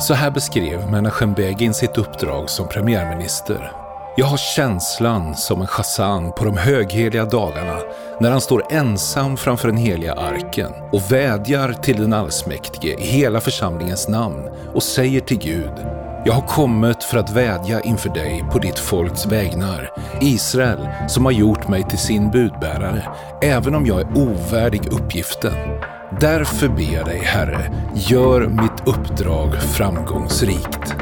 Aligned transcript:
Så 0.00 0.14
här 0.14 0.30
beskrev 0.30 0.90
Menachem 0.90 1.32
Begin 1.32 1.74
sitt 1.74 1.98
uppdrag 1.98 2.50
som 2.50 2.68
premiärminister. 2.68 3.72
Jag 4.16 4.26
har 4.26 4.36
känslan 4.36 5.34
som 5.34 5.60
en 5.60 5.66
chassan 5.66 6.32
på 6.32 6.44
de 6.44 6.56
högheliga 6.56 7.24
dagarna 7.24 7.78
när 8.20 8.30
han 8.30 8.40
står 8.40 8.64
ensam 8.70 9.36
framför 9.36 9.68
den 9.68 9.76
heliga 9.76 10.12
arken 10.12 10.72
och 10.92 11.12
vädjar 11.12 11.72
till 11.72 11.96
den 11.96 12.12
allsmäktige 12.12 12.96
i 12.98 13.06
hela 13.06 13.40
församlingens 13.40 14.08
namn 14.08 14.48
och 14.74 14.82
säger 14.82 15.20
till 15.20 15.38
Gud 15.38 16.03
jag 16.26 16.32
har 16.32 16.46
kommit 16.46 17.04
för 17.04 17.18
att 17.18 17.30
vädja 17.30 17.80
inför 17.80 18.08
dig 18.08 18.44
på 18.52 18.58
ditt 18.58 18.78
folks 18.78 19.26
vägnar, 19.26 19.90
Israel 20.20 20.88
som 21.08 21.24
har 21.24 21.32
gjort 21.32 21.68
mig 21.68 21.84
till 21.88 21.98
sin 21.98 22.30
budbärare, 22.30 23.08
även 23.42 23.74
om 23.74 23.86
jag 23.86 24.00
är 24.00 24.18
ovärdig 24.18 24.92
uppgiften. 24.92 25.52
Därför 26.20 26.68
ber 26.68 26.94
jag 26.94 27.06
dig, 27.06 27.18
Herre, 27.18 27.72
gör 27.94 28.46
mitt 28.46 28.88
uppdrag 28.88 29.54
framgångsrikt. 29.54 30.94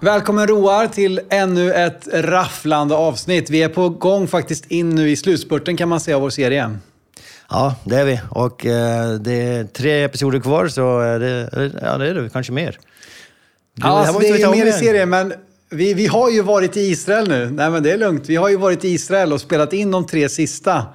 Välkommen 0.00 0.46
Roar 0.46 0.86
till 0.86 1.20
ännu 1.30 1.72
ett 1.72 2.08
rafflande 2.12 2.94
avsnitt. 2.94 3.50
Vi 3.50 3.62
är 3.62 3.68
på 3.68 3.88
gång 3.88 4.28
faktiskt 4.28 4.70
in 4.70 4.90
nu 4.90 5.10
i 5.10 5.16
slutspurten 5.16 5.76
kan 5.76 5.88
man 5.88 6.00
säga 6.00 6.16
av 6.16 6.22
vår 6.22 6.30
serie. 6.30 6.70
Ja, 7.50 7.74
det 7.84 7.96
är 7.96 8.04
vi. 8.04 8.20
Och 8.30 8.66
eh, 8.66 9.12
det 9.12 9.32
är 9.32 9.64
tre 9.64 10.02
episoder 10.02 10.40
kvar, 10.40 10.68
så 10.68 10.98
det, 11.00 11.50
ja, 11.82 11.98
det 11.98 12.08
är 12.08 12.14
det 12.14 12.28
kanske 12.32 12.52
mer. 12.52 12.78
Du, 13.74 13.82
ja, 13.86 13.88
alltså, 13.88 14.18
det 14.18 14.28
är 14.28 14.50
mer 14.50 14.66
i 14.66 14.72
serien, 14.72 15.10
men 15.10 15.32
vi, 15.70 15.94
vi 15.94 16.06
har 16.06 16.30
ju 16.30 16.42
varit 16.42 16.76
i 16.76 16.80
Israel 16.80 17.28
nu. 17.28 17.50
Nej, 17.50 17.70
men 17.70 17.82
det 17.82 17.92
är 17.92 17.98
lugnt. 17.98 18.24
Vi 18.28 18.36
har 18.36 18.48
ju 18.48 18.56
varit 18.56 18.84
i 18.84 18.88
Israel 18.88 19.32
och 19.32 19.40
spelat 19.40 19.72
in 19.72 19.90
de 19.90 20.06
tre 20.06 20.28
sista 20.28 20.86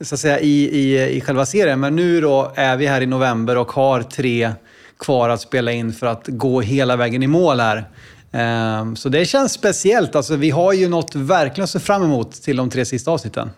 så 0.00 0.14
att 0.14 0.20
säga, 0.20 0.40
i, 0.40 0.78
i, 0.78 1.16
i 1.16 1.20
själva 1.20 1.46
serien. 1.46 1.80
Men 1.80 1.96
nu 1.96 2.20
då 2.20 2.52
är 2.54 2.76
vi 2.76 2.86
här 2.86 3.00
i 3.00 3.06
november 3.06 3.56
och 3.56 3.72
har 3.72 4.02
tre 4.02 4.52
kvar 4.98 5.28
att 5.28 5.40
spela 5.40 5.72
in 5.72 5.92
för 5.92 6.06
att 6.06 6.26
gå 6.26 6.60
hela 6.60 6.96
vägen 6.96 7.22
i 7.22 7.26
mål 7.26 7.60
här. 7.60 7.84
Um, 8.32 8.96
så 8.96 9.08
det 9.08 9.24
känns 9.24 9.52
speciellt. 9.52 10.16
Alltså, 10.16 10.36
vi 10.36 10.50
har 10.50 10.72
ju 10.72 10.88
något 10.88 11.14
verkligen 11.14 11.64
att 11.64 11.70
se 11.70 11.80
fram 11.80 12.02
emot 12.02 12.32
till 12.32 12.56
de 12.56 12.70
tre 12.70 12.84
sista 12.84 13.10
avsnitten. 13.10 13.50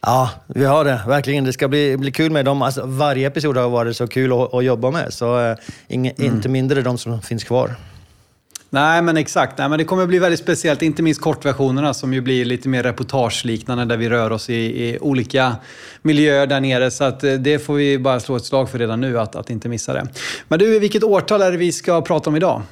Ja, 0.00 0.30
vi 0.46 0.64
har 0.64 0.84
det. 0.84 1.00
Verkligen. 1.06 1.44
Det 1.44 1.52
ska 1.52 1.68
bli, 1.68 1.96
bli 1.96 2.12
kul 2.12 2.32
med 2.32 2.44
dem. 2.44 2.62
Alltså, 2.62 2.86
varje 2.86 3.26
episod 3.26 3.56
har 3.56 3.68
varit 3.68 3.96
så 3.96 4.06
kul 4.06 4.32
att, 4.32 4.54
att 4.54 4.64
jobba 4.64 4.90
med, 4.90 5.12
så 5.12 5.50
uh, 5.50 5.56
inge, 5.88 6.14
mm. 6.18 6.34
inte 6.34 6.48
mindre 6.48 6.82
de 6.82 6.98
som 6.98 7.22
finns 7.22 7.44
kvar. 7.44 7.76
Nej, 8.74 9.02
men 9.02 9.16
exakt. 9.16 9.58
Nej, 9.58 9.68
men 9.68 9.78
det 9.78 9.84
kommer 9.84 10.06
bli 10.06 10.18
väldigt 10.18 10.40
speciellt, 10.40 10.82
inte 10.82 11.02
minst 11.02 11.20
kortversionerna 11.20 11.94
som 11.94 12.14
ju 12.14 12.20
blir 12.20 12.44
lite 12.44 12.68
mer 12.68 12.82
reportageliknande 12.82 13.84
där 13.84 13.96
vi 13.96 14.08
rör 14.08 14.30
oss 14.30 14.50
i, 14.50 14.54
i 14.54 14.98
olika 15.00 15.56
miljöer 16.02 16.46
där 16.46 16.60
nere. 16.60 16.90
Så 16.90 17.04
att 17.04 17.24
eh, 17.24 17.32
det 17.32 17.58
får 17.58 17.74
vi 17.74 17.98
bara 17.98 18.20
slå 18.20 18.36
ett 18.36 18.44
slag 18.44 18.70
för 18.70 18.78
redan 18.78 19.00
nu, 19.00 19.20
att, 19.20 19.36
att 19.36 19.50
inte 19.50 19.68
missa 19.68 19.92
det. 19.92 20.06
Men 20.48 20.58
du, 20.58 20.78
vilket 20.78 21.04
årtal 21.04 21.42
är 21.42 21.50
det 21.50 21.56
vi 21.56 21.72
ska 21.72 22.02
prata 22.02 22.30
om 22.30 22.36
idag? 22.36 22.62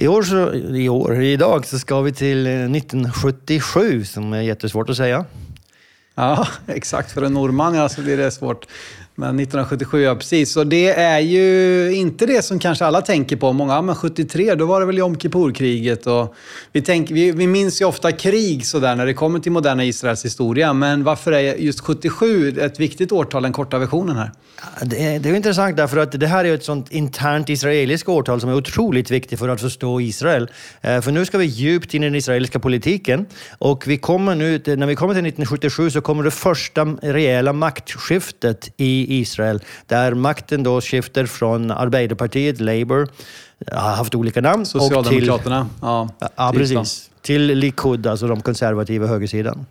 I 0.00 0.08
år, 0.08 0.22
så, 0.22 0.54
i 0.54 0.88
år, 0.88 1.22
idag 1.22 1.66
så 1.66 1.78
ska 1.78 2.00
vi 2.00 2.12
till 2.12 2.46
eh, 2.46 2.52
1977 2.52 4.04
som 4.04 4.32
är 4.32 4.40
jättesvårt 4.40 4.90
att 4.90 4.96
säga. 4.96 5.24
Ja, 6.14 6.46
exakt. 6.66 7.12
För 7.12 7.22
en 7.22 7.34
norrman 7.34 7.74
ja, 7.74 7.88
så 7.88 8.02
blir 8.02 8.16
det 8.16 8.30
svårt. 8.30 8.66
Men 9.20 9.40
1977, 9.40 10.02
ja 10.02 10.14
precis. 10.14 10.56
Och 10.56 10.66
det 10.66 10.88
är 10.88 11.18
ju 11.18 11.92
inte 11.94 12.26
det 12.26 12.42
som 12.42 12.58
kanske 12.58 12.84
alla 12.84 13.00
tänker 13.00 13.36
på. 13.36 13.52
Många, 13.52 13.82
men 13.82 13.94
73, 13.94 14.54
då 14.54 14.66
var 14.66 14.80
det 14.80 14.86
väl 14.86 14.98
Jom 14.98 15.18
Kippur-kriget. 15.18 16.06
Och 16.06 16.34
vi, 16.72 16.82
tänk, 16.82 17.10
vi, 17.10 17.32
vi 17.32 17.46
minns 17.46 17.80
ju 17.80 17.84
ofta 17.84 18.12
krig 18.12 18.66
sådär 18.66 18.96
när 18.96 19.06
det 19.06 19.14
kommer 19.14 19.38
till 19.38 19.52
moderna 19.52 19.84
Israels 19.84 20.24
historia. 20.24 20.72
Men 20.72 21.04
varför 21.04 21.32
är 21.32 21.54
just 21.54 21.80
77 21.80 22.60
ett 22.60 22.80
viktigt 22.80 23.12
årtal, 23.12 23.42
den 23.42 23.52
korta 23.52 23.78
versionen 23.78 24.16
här? 24.16 24.30
Det 24.82 25.06
är, 25.06 25.18
det 25.18 25.30
är 25.30 25.34
intressant 25.34 25.76
därför 25.76 25.96
att 25.96 26.12
det 26.12 26.26
här 26.26 26.44
är 26.44 26.54
ett 26.54 26.64
sånt 26.64 26.92
internt 26.92 27.48
israeliskt 27.48 28.08
årtal 28.08 28.40
som 28.40 28.50
är 28.50 28.54
otroligt 28.54 29.10
viktigt 29.10 29.38
för 29.38 29.48
att 29.48 29.60
förstå 29.60 30.00
Israel. 30.00 30.50
Eh, 30.80 31.00
för 31.00 31.12
nu 31.12 31.24
ska 31.24 31.38
vi 31.38 31.44
djupt 31.44 31.94
in 31.94 32.02
i 32.02 32.06
den 32.06 32.14
israeliska 32.14 32.58
politiken 32.58 33.26
och 33.58 33.86
vi 33.86 33.96
kommer 33.96 34.34
nu, 34.34 34.62
när 34.66 34.86
vi 34.86 34.96
kommer 34.96 35.14
till 35.14 35.26
1977 35.26 35.90
så 35.90 36.00
kommer 36.00 36.22
det 36.24 36.30
första 36.30 36.84
rejäla 36.84 37.52
maktskiftet 37.52 38.72
i 38.76 39.09
Israel 39.12 39.60
där 39.86 40.14
makten 40.14 40.62
då 40.62 40.80
skiftar 40.80 41.26
från 41.26 41.70
Arbeiderpartiet, 41.70 42.60
Labour, 42.60 43.08
har 43.72 43.90
haft 43.96 44.14
olika 44.14 44.40
namn. 44.40 44.66
Socialdemokraterna. 44.66 45.60
Och 45.60 45.68
till, 45.68 45.78
ja, 45.82 46.08
ja, 46.36 46.52
precis. 46.54 47.10
Till 47.22 47.42
Likud, 47.42 48.06
alltså 48.06 48.26
de 48.26 48.40
konservativa 48.40 49.06
högersidan. 49.06 49.66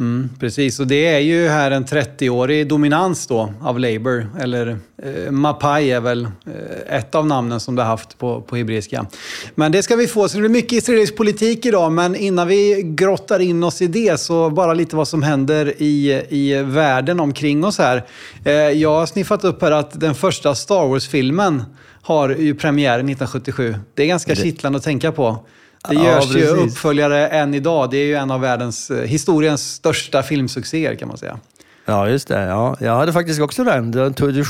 Mm, 0.00 0.30
precis, 0.40 0.80
och 0.80 0.86
det 0.86 1.06
är 1.06 1.18
ju 1.18 1.48
här 1.48 1.70
en 1.70 1.84
30-årig 1.84 2.68
dominans 2.68 3.26
då 3.26 3.52
av 3.62 3.78
Labour. 3.78 4.26
Eller 4.40 4.78
eh, 5.02 5.30
Mapai 5.30 5.90
är 5.90 6.00
väl 6.00 6.24
eh, 6.24 6.96
ett 6.96 7.14
av 7.14 7.26
namnen 7.26 7.60
som 7.60 7.74
det 7.76 7.82
har 7.82 7.88
haft 7.88 8.18
på, 8.18 8.40
på 8.40 8.56
hebreiska. 8.56 9.06
Men 9.54 9.72
det 9.72 9.82
ska 9.82 9.96
vi 9.96 10.06
få, 10.06 10.28
så 10.28 10.36
det 10.36 10.40
blir 10.40 10.50
mycket 10.50 10.72
israelisk 10.72 11.16
politik 11.16 11.66
idag. 11.66 11.92
Men 11.92 12.16
innan 12.16 12.48
vi 12.48 12.82
grottar 12.84 13.40
in 13.40 13.64
oss 13.64 13.82
i 13.82 13.86
det, 13.86 14.20
så 14.20 14.50
bara 14.50 14.74
lite 14.74 14.96
vad 14.96 15.08
som 15.08 15.22
händer 15.22 15.74
i, 15.78 16.22
i 16.28 16.62
världen 16.62 17.20
omkring 17.20 17.64
oss 17.64 17.78
här. 17.78 18.04
Eh, 18.44 18.52
jag 18.52 18.90
har 18.90 19.06
sniffat 19.06 19.44
upp 19.44 19.62
här 19.62 19.72
att 19.72 20.00
den 20.00 20.14
första 20.14 20.54
Star 20.54 20.88
Wars-filmen 20.88 21.62
har 22.02 22.28
ju 22.28 22.54
premiär 22.54 22.94
1977. 22.94 23.74
Det 23.94 24.02
är 24.02 24.06
ganska 24.06 24.34
kittlande 24.34 24.76
att 24.76 24.84
tänka 24.84 25.12
på. 25.12 25.44
Det 25.88 25.94
görs 25.94 26.34
ja, 26.34 26.38
ju 26.38 26.46
uppföljare 26.46 27.28
än 27.28 27.54
idag. 27.54 27.90
Det 27.90 27.96
är 27.96 28.04
ju 28.04 28.14
en 28.14 28.30
av 28.30 28.40
världens, 28.40 28.90
eh, 28.90 29.02
historiens 29.02 29.74
största 29.74 30.22
filmsuccéer 30.22 30.94
kan 30.94 31.08
man 31.08 31.18
säga. 31.18 31.38
Ja, 31.84 32.08
just 32.08 32.28
det. 32.28 32.40
Ja. 32.40 32.76
Jag 32.80 32.96
hade 32.96 33.12
faktiskt 33.12 33.40
också 33.40 33.64
den. 33.64 33.90
Den 33.90 34.14
tog 34.14 34.34
du 34.34 34.44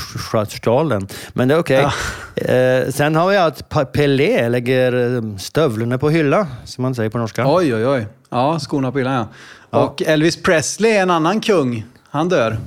den. 0.89 1.07
Men 1.33 1.47
det 1.47 1.53
är 1.53 1.59
okej. 1.59 1.79
Okay. 1.79 1.81
Ja. 1.81 1.91
Eh, 2.35 2.89
sen 2.89 3.15
har 3.15 3.29
vi 3.29 3.37
att 3.37 3.91
Pelé 3.93 4.49
lägger 4.49 5.15
eh, 5.15 5.37
stövlarna 5.37 5.97
på 5.97 6.09
hylla, 6.09 6.47
som 6.65 6.81
man 6.81 6.95
säger 6.95 7.09
på 7.09 7.17
norska. 7.17 7.43
Oj, 7.47 7.75
oj, 7.75 7.87
oj. 7.87 8.07
Ja, 8.29 8.59
skorna 8.59 8.91
på 8.91 8.97
hyllan 8.97 9.13
ja. 9.13 9.27
ja. 9.69 9.79
Och 9.79 10.01
Elvis 10.01 10.43
Presley 10.43 10.91
är 10.91 11.01
en 11.01 11.11
annan 11.11 11.41
kung. 11.41 11.85
Han 12.09 12.29
dör. 12.29 12.57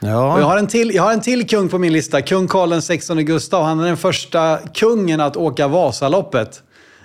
Ja. 0.00 0.32
Och 0.34 0.40
jag, 0.40 0.44
har 0.44 0.56
en 0.56 0.66
till, 0.66 0.94
jag 0.94 1.02
har 1.02 1.12
en 1.12 1.20
till 1.20 1.48
kung 1.48 1.68
på 1.68 1.78
min 1.78 1.92
lista. 1.92 2.22
Kung 2.22 2.48
Karl 2.48 2.80
XVI 2.80 3.22
Gustav. 3.22 3.64
Han 3.64 3.80
är 3.80 3.86
den 3.86 3.96
första 3.96 4.58
kungen 4.74 5.20
att 5.20 5.36
åka 5.36 5.68
Vasaloppet 5.68 6.62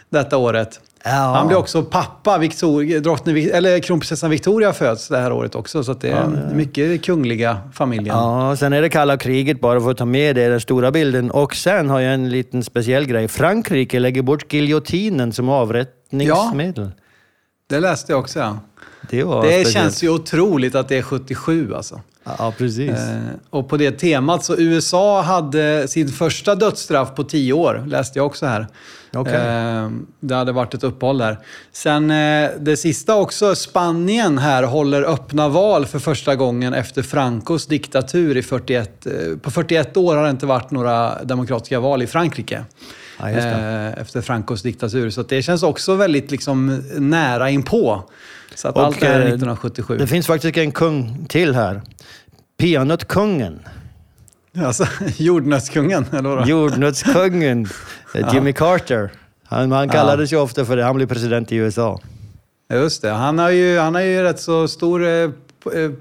detta 0.09 0.38
året. 0.38 0.79
Ja. 1.06 1.12
Han 1.12 1.47
blir 1.47 1.58
också 1.58 1.84
pappa. 1.84 2.38
Victoria, 2.38 3.00
drottning, 3.00 3.46
eller 3.53 3.80
kronprinsessan 3.80 4.30
Victoria 4.30 4.74
föds 4.74 5.08
det 5.08 5.18
här 5.18 5.31
året 5.31 5.56
också. 5.56 5.84
Så 5.84 5.94
det 5.94 6.09
är 6.09 6.16
ja, 6.16 6.56
mycket 6.56 7.06
kungliga 7.06 7.58
familjen. 7.74 8.16
Ja, 8.16 8.56
sen 8.56 8.74
är 8.74 8.81
det 8.81 8.90
kalla 8.90 9.18
kriget 9.18 9.62
bara 9.62 9.81
för 9.81 9.91
att 9.91 9.97
ta 9.97 10.06
med 10.06 10.36
det, 10.36 10.47
den 10.47 10.62
stora 10.62 10.91
bilden. 10.91 11.31
Och 11.31 11.56
sen 11.56 11.90
har 11.90 12.00
jag 12.00 12.14
en 12.14 12.30
liten 12.30 12.64
speciell 12.64 13.06
grej. 13.06 13.28
Frankrike 13.28 14.00
lägger 14.00 14.22
bort 14.22 14.53
giljotinen 14.53 15.34
som 15.34 15.50
avrättningsmedel. 15.50 16.91
Ja, 16.96 17.03
det 17.70 17.80
läste 17.80 18.12
jag 18.12 18.20
också. 18.20 18.40
Ja. 18.40 18.58
Det, 19.09 19.24
det 19.24 19.72
känns 19.72 20.03
ju 20.03 20.09
otroligt 20.09 20.75
att 20.75 20.88
det 20.88 20.97
är 20.97 21.02
77 21.02 21.74
alltså. 21.74 22.02
Ja, 22.23 22.53
precis. 22.57 22.89
Eh, 22.89 23.22
och 23.50 23.69
på 23.69 23.78
det 23.78 23.91
temat, 23.91 24.45
så 24.45 24.56
USA 24.57 25.22
hade 25.22 25.88
sin 25.88 26.07
första 26.07 26.56
dödsstraff 26.56 27.16
på 27.16 27.23
tio 27.23 27.53
år, 27.53 27.84
läste 27.88 28.19
jag 28.19 28.25
också 28.25 28.45
här. 28.45 28.67
Okay. 29.17 29.35
Eh, 29.35 29.89
det 30.19 30.35
hade 30.35 30.51
varit 30.51 30.73
ett 30.73 30.84
uppehåll 30.84 31.17
där. 31.17 31.39
Sen 31.72 32.11
eh, 32.11 32.50
det 32.59 32.78
sista 32.78 33.16
också, 33.16 33.56
Spanien 33.56 34.38
här 34.38 34.63
håller 34.63 35.03
öppna 35.03 35.50
val 35.50 35.85
för 35.85 36.00
första 36.00 36.35
gången 36.35 36.73
efter 36.73 37.01
Francos 37.01 37.67
diktatur 37.67 38.38
i 38.38 38.44
41... 38.44 39.05
Eh, 39.05 39.11
på 39.41 39.51
41 39.51 39.97
år 39.97 40.16
har 40.16 40.23
det 40.23 40.29
inte 40.29 40.45
varit 40.45 40.72
några 40.72 41.23
demokratiska 41.23 41.79
val 41.79 42.02
i 42.02 42.08
Frankrike. 42.08 42.66
Ja, 43.20 43.30
eh, 43.30 44.02
efter 44.02 44.22
Francos 44.22 44.62
diktatur. 44.62 45.10
Så 45.10 45.24
det 45.24 45.42
känns 45.42 45.64
också 45.64 45.96
väldigt 45.96 46.32
liksom, 46.32 46.84
nära 46.98 47.50
inpå. 47.50 48.04
Så 48.56 48.68
att 48.68 48.76
och, 48.76 48.84
allt 48.84 49.04
är 49.04 49.20
1977. 49.20 49.94
Eh, 49.94 50.00
det 50.00 50.08
finns 50.08 50.28
faktiskt 50.28 50.58
en 50.58 50.72
kung 50.72 51.26
till 51.30 51.56
här. 51.56 51.82
Peanötkungen. 52.58 53.60
Alltså, 54.58 54.88
jordnötskungen, 55.18 56.06
eller 56.12 56.30
vadå? 56.30 56.46
Jordnötskungen, 56.46 57.68
Jimmy 58.34 58.54
Carter. 58.54 59.12
Han, 59.44 59.72
han 59.72 59.90
kallades 59.90 60.32
ja. 60.32 60.38
ju 60.38 60.44
ofta 60.44 60.66
för 60.66 60.78
det. 60.78 60.84
Han 60.84 60.96
blev 60.96 61.08
president 61.08 61.52
i 61.52 61.56
USA. 61.56 62.00
Just 62.74 63.02
det. 63.02 63.10
Han 63.10 63.40
har 63.40 63.50
ju, 63.50 63.78
han 63.78 63.96
har 63.96 64.02
ju 64.02 64.24
rätt 64.24 64.40
så 64.40 64.68
stor 64.68 65.04
eh, 65.04 65.12
eh, 65.12 65.30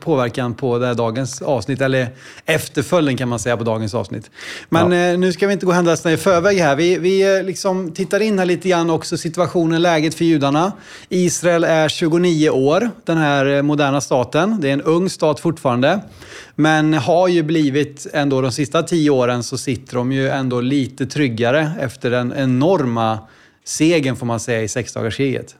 påverkan 0.01 0.55
på 0.55 0.79
det 0.79 0.87
här 0.87 0.95
dagens 0.95 1.43
avsnitt. 1.43 1.81
Eller 1.81 2.09
efterföljden 2.47 3.17
kan 3.17 3.29
man 3.29 3.39
säga 3.39 3.57
på 3.57 3.65
dagens 3.65 3.95
avsnitt. 3.95 4.31
Men 4.69 4.93
ja. 4.93 5.17
nu 5.17 5.33
ska 5.33 5.47
vi 5.47 5.53
inte 5.53 5.67
gå 5.67 5.73
händelserna 5.73 6.13
i 6.13 6.17
förväg 6.17 6.59
här. 6.59 6.77
Vi, 6.77 6.99
vi 6.99 7.43
liksom 7.43 7.93
tittar 7.93 8.21
in 8.21 8.39
här 8.39 8.47
lite 8.47 8.69
grann 8.69 8.91
också 8.91 9.17
situationen, 9.17 9.83
läget 9.83 10.15
för 10.15 10.25
judarna. 10.25 10.73
Israel 11.09 11.65
är 11.65 11.89
29 11.89 12.51
år, 12.51 12.91
den 13.05 13.19
här 13.19 13.63
moderna 13.63 14.01
staten. 14.01 14.61
Det 14.61 14.69
är 14.69 14.73
en 14.73 14.83
ung 14.83 15.11
stat 15.11 15.41
fortfarande. 15.41 16.01
Men 16.55 16.95
har 16.95 17.29
ju 17.29 17.43
blivit 17.43 18.07
ändå 18.13 18.41
de 18.41 18.53
sista 18.53 18.83
tio 18.83 19.11
åren 19.11 19.43
så 19.43 19.59
sitter 19.59 19.97
de 19.97 20.13
ju 20.13 20.29
ändå 20.29 20.61
lite 20.61 21.07
tryggare 21.07 21.73
efter 21.81 22.11
den 22.11 22.33
enorma 22.37 23.19
segern 23.65 24.17
får 24.17 24.27
man 24.27 24.41
säga 24.41 24.63
i 24.63 24.69
sexdagarskriget. 24.69 25.57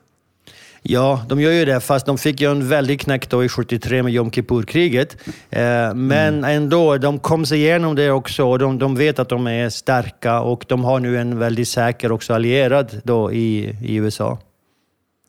Ja, 0.85 1.25
de 1.29 1.41
gör 1.41 1.53
ju 1.53 1.65
det, 1.65 1.81
fast 1.81 2.07
de 2.07 2.19
fick 2.19 2.41
ju 2.41 2.51
en 2.51 2.69
väldig 2.69 3.01
knäck 3.01 3.31
då 3.31 3.45
i 3.45 3.49
73 3.49 4.03
med 4.03 4.13
Jom 4.13 4.31
Kippur-kriget. 4.31 5.17
Eh, 5.51 5.95
men 5.95 6.39
mm. 6.39 6.45
ändå, 6.45 6.99
de 6.99 7.19
kom 7.19 7.47
sig 7.47 7.59
igenom 7.59 7.95
det 7.95 8.11
också 8.11 8.45
och 8.45 8.59
de, 8.59 8.79
de, 8.79 8.95
vet 8.95 9.19
att 9.19 9.29
de 9.29 9.47
är 9.47 9.69
starka 9.69 10.41
och 10.41 10.65
de 10.69 10.85
har 10.85 11.01
nu 11.01 11.19
en 11.19 11.39
väldigt 11.39 11.69
säker 11.69 12.13
också 12.13 12.35
allierad 12.35 13.01
då 13.05 13.33
i, 13.33 13.77
i 13.83 13.95
USA. 13.95 14.39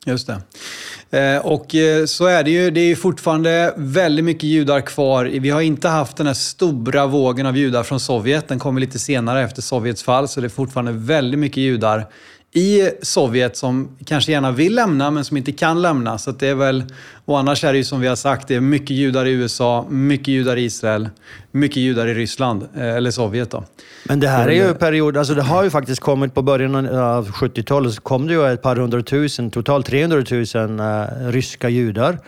Just 0.06 0.26
det. 0.26 0.40
Eh, 1.18 1.46
och 1.46 1.74
eh, 1.74 2.04
så 2.04 2.26
är 2.26 2.44
det 2.44 2.50
ju. 2.50 2.70
Det 2.70 2.80
är 2.80 2.96
fortfarande 2.96 3.74
väldigt 3.76 4.24
mycket 4.24 4.44
judar 4.44 4.80
kvar. 4.80 5.24
Vi 5.24 5.50
har 5.50 5.60
inte 5.60 5.88
haft 5.88 6.16
den 6.16 6.26
här 6.26 6.34
stora 6.34 7.06
vågen 7.06 7.46
av 7.46 7.56
judar 7.56 7.82
från 7.82 8.00
Sovjet. 8.00 8.48
Den 8.48 8.58
kommer 8.58 8.80
lite 8.80 8.98
senare 8.98 9.42
efter 9.42 9.62
Sovjets 9.62 10.02
fall, 10.02 10.28
så 10.28 10.40
det 10.40 10.46
är 10.46 10.48
fortfarande 10.48 10.92
väldigt 10.92 11.40
mycket 11.40 11.56
judar 11.56 12.06
i 12.56 12.90
Sovjet 13.02 13.56
som 13.56 13.88
kanske 14.04 14.32
gärna 14.32 14.50
vill 14.50 14.74
lämna 14.74 15.10
men 15.10 15.24
som 15.24 15.36
inte 15.36 15.52
kan 15.52 15.82
lämna. 15.82 16.18
Så 16.18 16.30
det 16.30 16.48
är 16.48 16.54
väl, 16.54 16.84
och 17.24 17.38
annars 17.38 17.64
är 17.64 17.72
det 17.72 17.78
ju 17.78 17.84
som 17.84 18.00
vi 18.00 18.08
har 18.08 18.16
sagt, 18.16 18.48
det 18.48 18.54
är 18.54 18.60
mycket 18.60 18.90
judar 18.90 19.26
i 19.26 19.32
USA, 19.32 19.86
mycket 19.90 20.28
judar 20.28 20.56
i 20.56 20.64
Israel, 20.64 21.08
mycket 21.50 21.76
judar 21.76 22.06
i 22.06 22.14
Ryssland, 22.14 22.68
eh, 22.76 22.94
eller 22.94 23.10
Sovjet 23.10 23.50
då. 23.50 23.64
Men 24.04 24.20
det 24.20 24.28
här 24.28 24.48
är 24.48 24.52
ju 24.52 24.68
en 24.68 24.74
period, 24.74 25.16
alltså 25.16 25.34
det 25.34 25.42
har 25.42 25.64
ju 25.64 25.70
faktiskt 25.70 26.00
kommit 26.00 26.34
på 26.34 26.42
början 26.42 26.74
av 26.98 27.30
70-talet, 27.30 27.94
så 27.94 28.00
kom 28.00 28.26
det 28.26 28.32
ju 28.32 28.52
ett 28.52 28.62
par 28.62 28.76
hundratusen, 28.76 29.50
totalt 29.50 29.86
300 29.86 30.24
000 30.30 30.80
uh, 30.80 31.32
ryska 31.32 31.68
judar. 31.68 32.18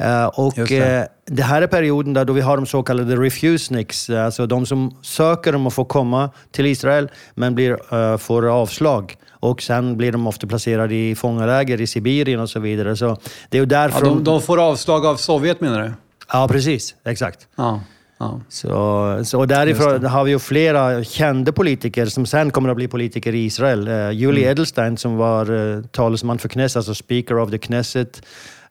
Uh, 0.00 0.26
och 0.26 0.54
det. 0.56 1.00
Uh, 1.00 1.06
det. 1.26 1.42
här 1.42 1.62
är 1.62 1.66
perioden 1.66 2.14
där 2.14 2.24
då 2.24 2.32
vi 2.32 2.40
har 2.40 2.56
de 2.56 2.66
så 2.66 2.82
kallade 2.82 3.16
refuseniks, 3.16 4.10
alltså 4.10 4.46
de 4.46 4.66
som 4.66 4.96
söker 5.02 5.54
om 5.54 5.66
att 5.66 5.74
få 5.74 5.84
komma 5.84 6.30
till 6.50 6.66
Israel 6.66 7.10
men 7.34 7.54
blir, 7.54 8.16
får 8.16 8.46
avslag. 8.46 9.16
Och 9.40 9.62
sen 9.62 9.96
blir 9.96 10.12
de 10.12 10.26
ofta 10.26 10.46
placerade 10.46 10.94
i 10.94 11.14
fångaläger 11.14 11.80
i 11.80 11.86
Sibirien 11.86 12.40
och 12.40 12.50
så 12.50 12.60
vidare. 12.60 12.96
Så 12.96 13.16
det 13.48 13.58
är 13.58 13.66
därför... 13.66 14.06
Ja, 14.06 14.12
de, 14.12 14.24
de 14.24 14.42
får 14.42 14.60
avslag 14.60 15.06
av 15.06 15.16
Sovjet 15.16 15.60
menar 15.60 15.82
du? 15.82 15.92
Ja, 16.32 16.48
precis. 16.48 16.94
Exakt. 17.04 17.48
Ja. 17.56 17.80
Ja. 18.18 18.40
Så, 18.48 19.20
så 19.24 19.46
därifrån 19.46 20.04
har 20.04 20.24
vi 20.24 20.30
ju 20.30 20.38
flera 20.38 21.04
kända 21.04 21.52
politiker 21.52 22.06
som 22.06 22.26
sen 22.26 22.50
kommer 22.50 22.68
att 22.68 22.76
bli 22.76 22.88
politiker 22.88 23.34
i 23.34 23.44
Israel. 23.44 23.88
Uh, 23.88 24.10
Julie 24.10 24.42
mm. 24.42 24.50
Edelstein 24.50 24.96
som 24.96 25.16
var 25.16 25.50
uh, 25.50 25.82
talesman 25.84 26.38
för 26.38 26.48
Knesset, 26.48 26.76
alltså 26.76 26.94
speaker 26.94 27.38
of 27.38 27.50
the 27.50 27.58
Knesset. 27.58 28.22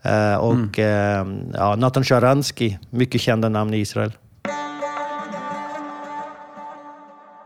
Uh, 0.08 0.36
och 0.36 0.80
mm. 0.80 1.52
ja, 1.54 1.76
Nathan 1.76 2.04
Sharansky, 2.04 2.78
mycket 2.90 3.22
kända 3.22 3.50
namn 3.50 3.74
i 3.74 3.78
Israel. 3.78 4.12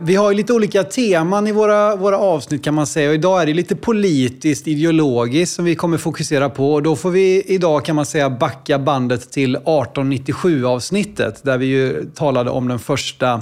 Vi 0.04 0.16
har 0.16 0.32
ju 0.32 0.38
lite 0.38 0.54
olika 0.54 0.84
teman 0.84 1.48
i 1.48 1.52
våra, 1.52 1.96
våra 1.96 2.18
avsnitt 2.18 2.64
kan 2.64 2.74
man 2.74 2.88
säga. 2.88 3.10
Och 3.10 3.16
idag 3.16 3.42
är 3.42 3.46
det 3.46 3.54
lite 3.54 3.76
politiskt, 3.76 4.68
ideologiskt 4.68 5.56
som 5.56 5.66
vi 5.66 5.76
kommer 5.76 5.98
fokusera 5.98 6.50
på. 6.50 6.74
Och 6.74 6.84
då 6.84 6.96
får 6.96 7.12
vi 7.12 7.42
idag 7.42 7.86
kan 7.86 7.96
man 7.96 8.06
säga 8.06 8.30
backa 8.30 8.80
bandet 8.80 9.32
till 9.32 9.58
1897-avsnittet. 9.58 11.44
Där 11.44 11.58
vi 11.58 11.66
ju 11.66 12.12
talade 12.16 12.50
om 12.50 12.68
den 12.68 12.80
första 12.80 13.42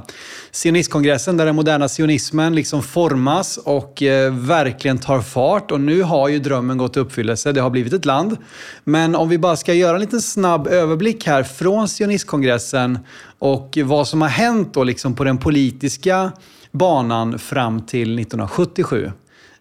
sionistkongressen 0.51 1.37
där 1.37 1.45
den 1.45 1.55
moderna 1.55 1.87
sionismen 1.87 2.55
liksom 2.55 2.83
formas 2.83 3.57
och 3.57 4.03
eh, 4.03 4.33
verkligen 4.33 4.97
tar 4.97 5.21
fart. 5.21 5.71
Och 5.71 5.81
nu 5.81 6.01
har 6.01 6.27
ju 6.27 6.39
drömmen 6.39 6.77
gått 6.77 6.97
i 6.97 6.99
uppfyllelse. 6.99 7.51
Det 7.51 7.61
har 7.61 7.69
blivit 7.69 7.93
ett 7.93 8.05
land. 8.05 8.37
Men 8.83 9.15
om 9.15 9.29
vi 9.29 9.37
bara 9.37 9.55
ska 9.55 9.73
göra 9.73 9.95
en 9.95 10.01
liten 10.01 10.21
snabb 10.21 10.67
överblick 10.67 11.27
här 11.27 11.43
från 11.43 11.87
sionistkongressen 11.87 12.99
och 13.39 13.77
vad 13.83 14.07
som 14.07 14.21
har 14.21 14.29
hänt 14.29 14.73
då 14.73 14.83
liksom 14.83 15.15
på 15.15 15.23
den 15.23 15.37
politiska 15.37 16.31
banan 16.71 17.39
fram 17.39 17.81
till 17.81 18.19
1977. 18.19 19.11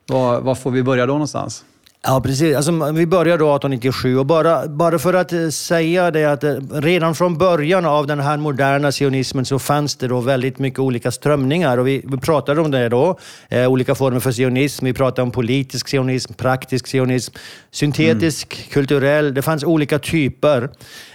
Var, 0.07 0.41
var 0.41 0.55
får 0.55 0.71
vi 0.71 0.83
börja 0.83 1.07
då 1.07 1.13
någonstans? 1.13 1.65
Ja, 2.09 2.21
precis. 2.21 2.57
Alltså, 2.57 2.93
vi 2.93 3.07
börjar 3.07 3.39
då 3.39 3.45
1897 3.45 4.19
och 4.19 4.27
bara, 4.27 4.69
bara 4.69 4.99
för 4.99 5.15
att 5.15 5.33
eh, 5.33 5.49
säga 5.49 6.11
det 6.11 6.25
att 6.25 6.45
eh, 6.45 6.55
redan 6.73 7.15
från 7.15 7.39
början 7.39 7.85
av 7.85 8.07
den 8.07 8.21
här 8.21 8.37
moderna 8.37 8.93
sionismen 8.93 9.45
så 9.45 9.59
fanns 9.59 9.97
det 9.97 10.09
då 10.09 10.21
väldigt 10.21 10.59
mycket 10.59 10.79
olika 10.79 11.11
strömningar 11.11 11.79
och 11.79 11.87
vi, 11.87 12.03
vi 12.07 12.17
pratade 12.17 12.61
om 12.61 12.71
det 12.71 12.89
då. 12.89 13.19
Eh, 13.49 13.67
olika 13.67 13.95
former 13.95 14.21
för 14.21 14.33
sionism. 14.33 14.85
Vi 14.85 14.93
pratade 14.93 15.23
om 15.23 15.31
politisk 15.31 15.89
sionism, 15.89 16.33
praktisk 16.33 16.87
sionism, 16.87 17.35
syntetisk, 17.71 18.55
mm. 18.55 18.69
kulturell. 18.71 19.35
Det 19.35 19.43
fanns 19.43 19.65
olika 19.65 19.99
typer. 19.99 20.71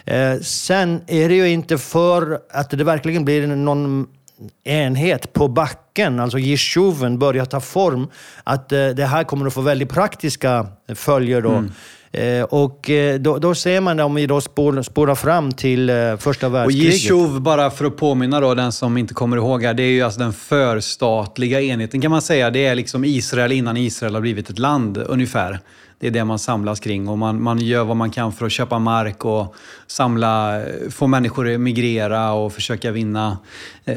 Eh, 0.05 0.39
sen 0.41 1.01
är 1.07 1.29
det 1.29 1.35
ju 1.35 1.49
inte 1.49 1.77
för 1.77 2.39
att 2.49 2.69
det 2.69 2.83
verkligen 2.83 3.25
blir 3.25 3.47
någon 3.47 4.07
enhet 4.63 5.33
på 5.33 5.47
backen, 5.47 6.19
alltså 6.19 6.39
jeshuven, 6.39 7.19
börjar 7.19 7.45
ta 7.45 7.59
form, 7.59 8.07
att 8.43 8.71
eh, 8.71 8.87
det 8.87 9.05
här 9.05 9.23
kommer 9.23 9.47
att 9.47 9.53
få 9.53 9.61
väldigt 9.61 9.89
praktiska 9.89 10.67
följer 10.95 11.41
då. 11.41 11.49
Mm. 11.49 11.71
Eh, 12.13 12.43
och 12.43 12.89
eh, 12.89 13.19
då, 13.19 13.37
då, 13.37 13.55
ser 13.55 13.81
man 13.81 13.99
om 13.99 14.15
vi 14.15 14.25
då 14.25 14.41
spår, 14.41 14.81
spårar 14.81 15.15
fram 15.15 15.51
till 15.51 15.89
eh, 15.89 16.17
första 16.17 16.49
världskriget. 16.49 16.87
Och 16.87 16.93
Jeshuv, 16.93 17.41
bara 17.41 17.71
för 17.71 17.85
att 17.85 17.97
påminna 17.97 18.39
då 18.39 18.53
den 18.53 18.71
som 18.71 18.97
inte 18.97 19.13
kommer 19.13 19.37
ihåg 19.37 19.63
här, 19.63 19.73
det 19.73 19.83
är 19.83 19.91
ju 19.91 20.01
alltså 20.01 20.19
den 20.19 20.33
förstatliga 20.33 21.61
enheten 21.61 22.01
kan 22.01 22.11
man 22.11 22.21
säga. 22.21 22.49
Det 22.49 22.65
är 22.65 22.75
liksom 22.75 23.05
Israel 23.05 23.51
innan 23.51 23.77
Israel 23.77 24.13
har 24.13 24.21
blivit 24.21 24.49
ett 24.49 24.59
land 24.59 24.97
ungefär. 24.97 25.59
Det 25.99 26.07
är 26.07 26.11
det 26.11 26.25
man 26.25 26.39
samlas 26.39 26.79
kring 26.79 27.07
och 27.07 27.17
man, 27.17 27.41
man 27.41 27.59
gör 27.59 27.83
vad 27.83 27.97
man 27.97 28.11
kan 28.11 28.33
för 28.33 28.45
att 28.45 28.51
köpa 28.51 28.79
mark 28.79 29.25
och 29.25 29.55
samla, 29.87 30.61
få 30.89 31.07
människor 31.07 31.53
att 31.53 31.59
migrera 31.59 32.31
och 32.31 32.53
försöka 32.53 32.91
vinna 32.91 33.37
eh, 33.85 33.95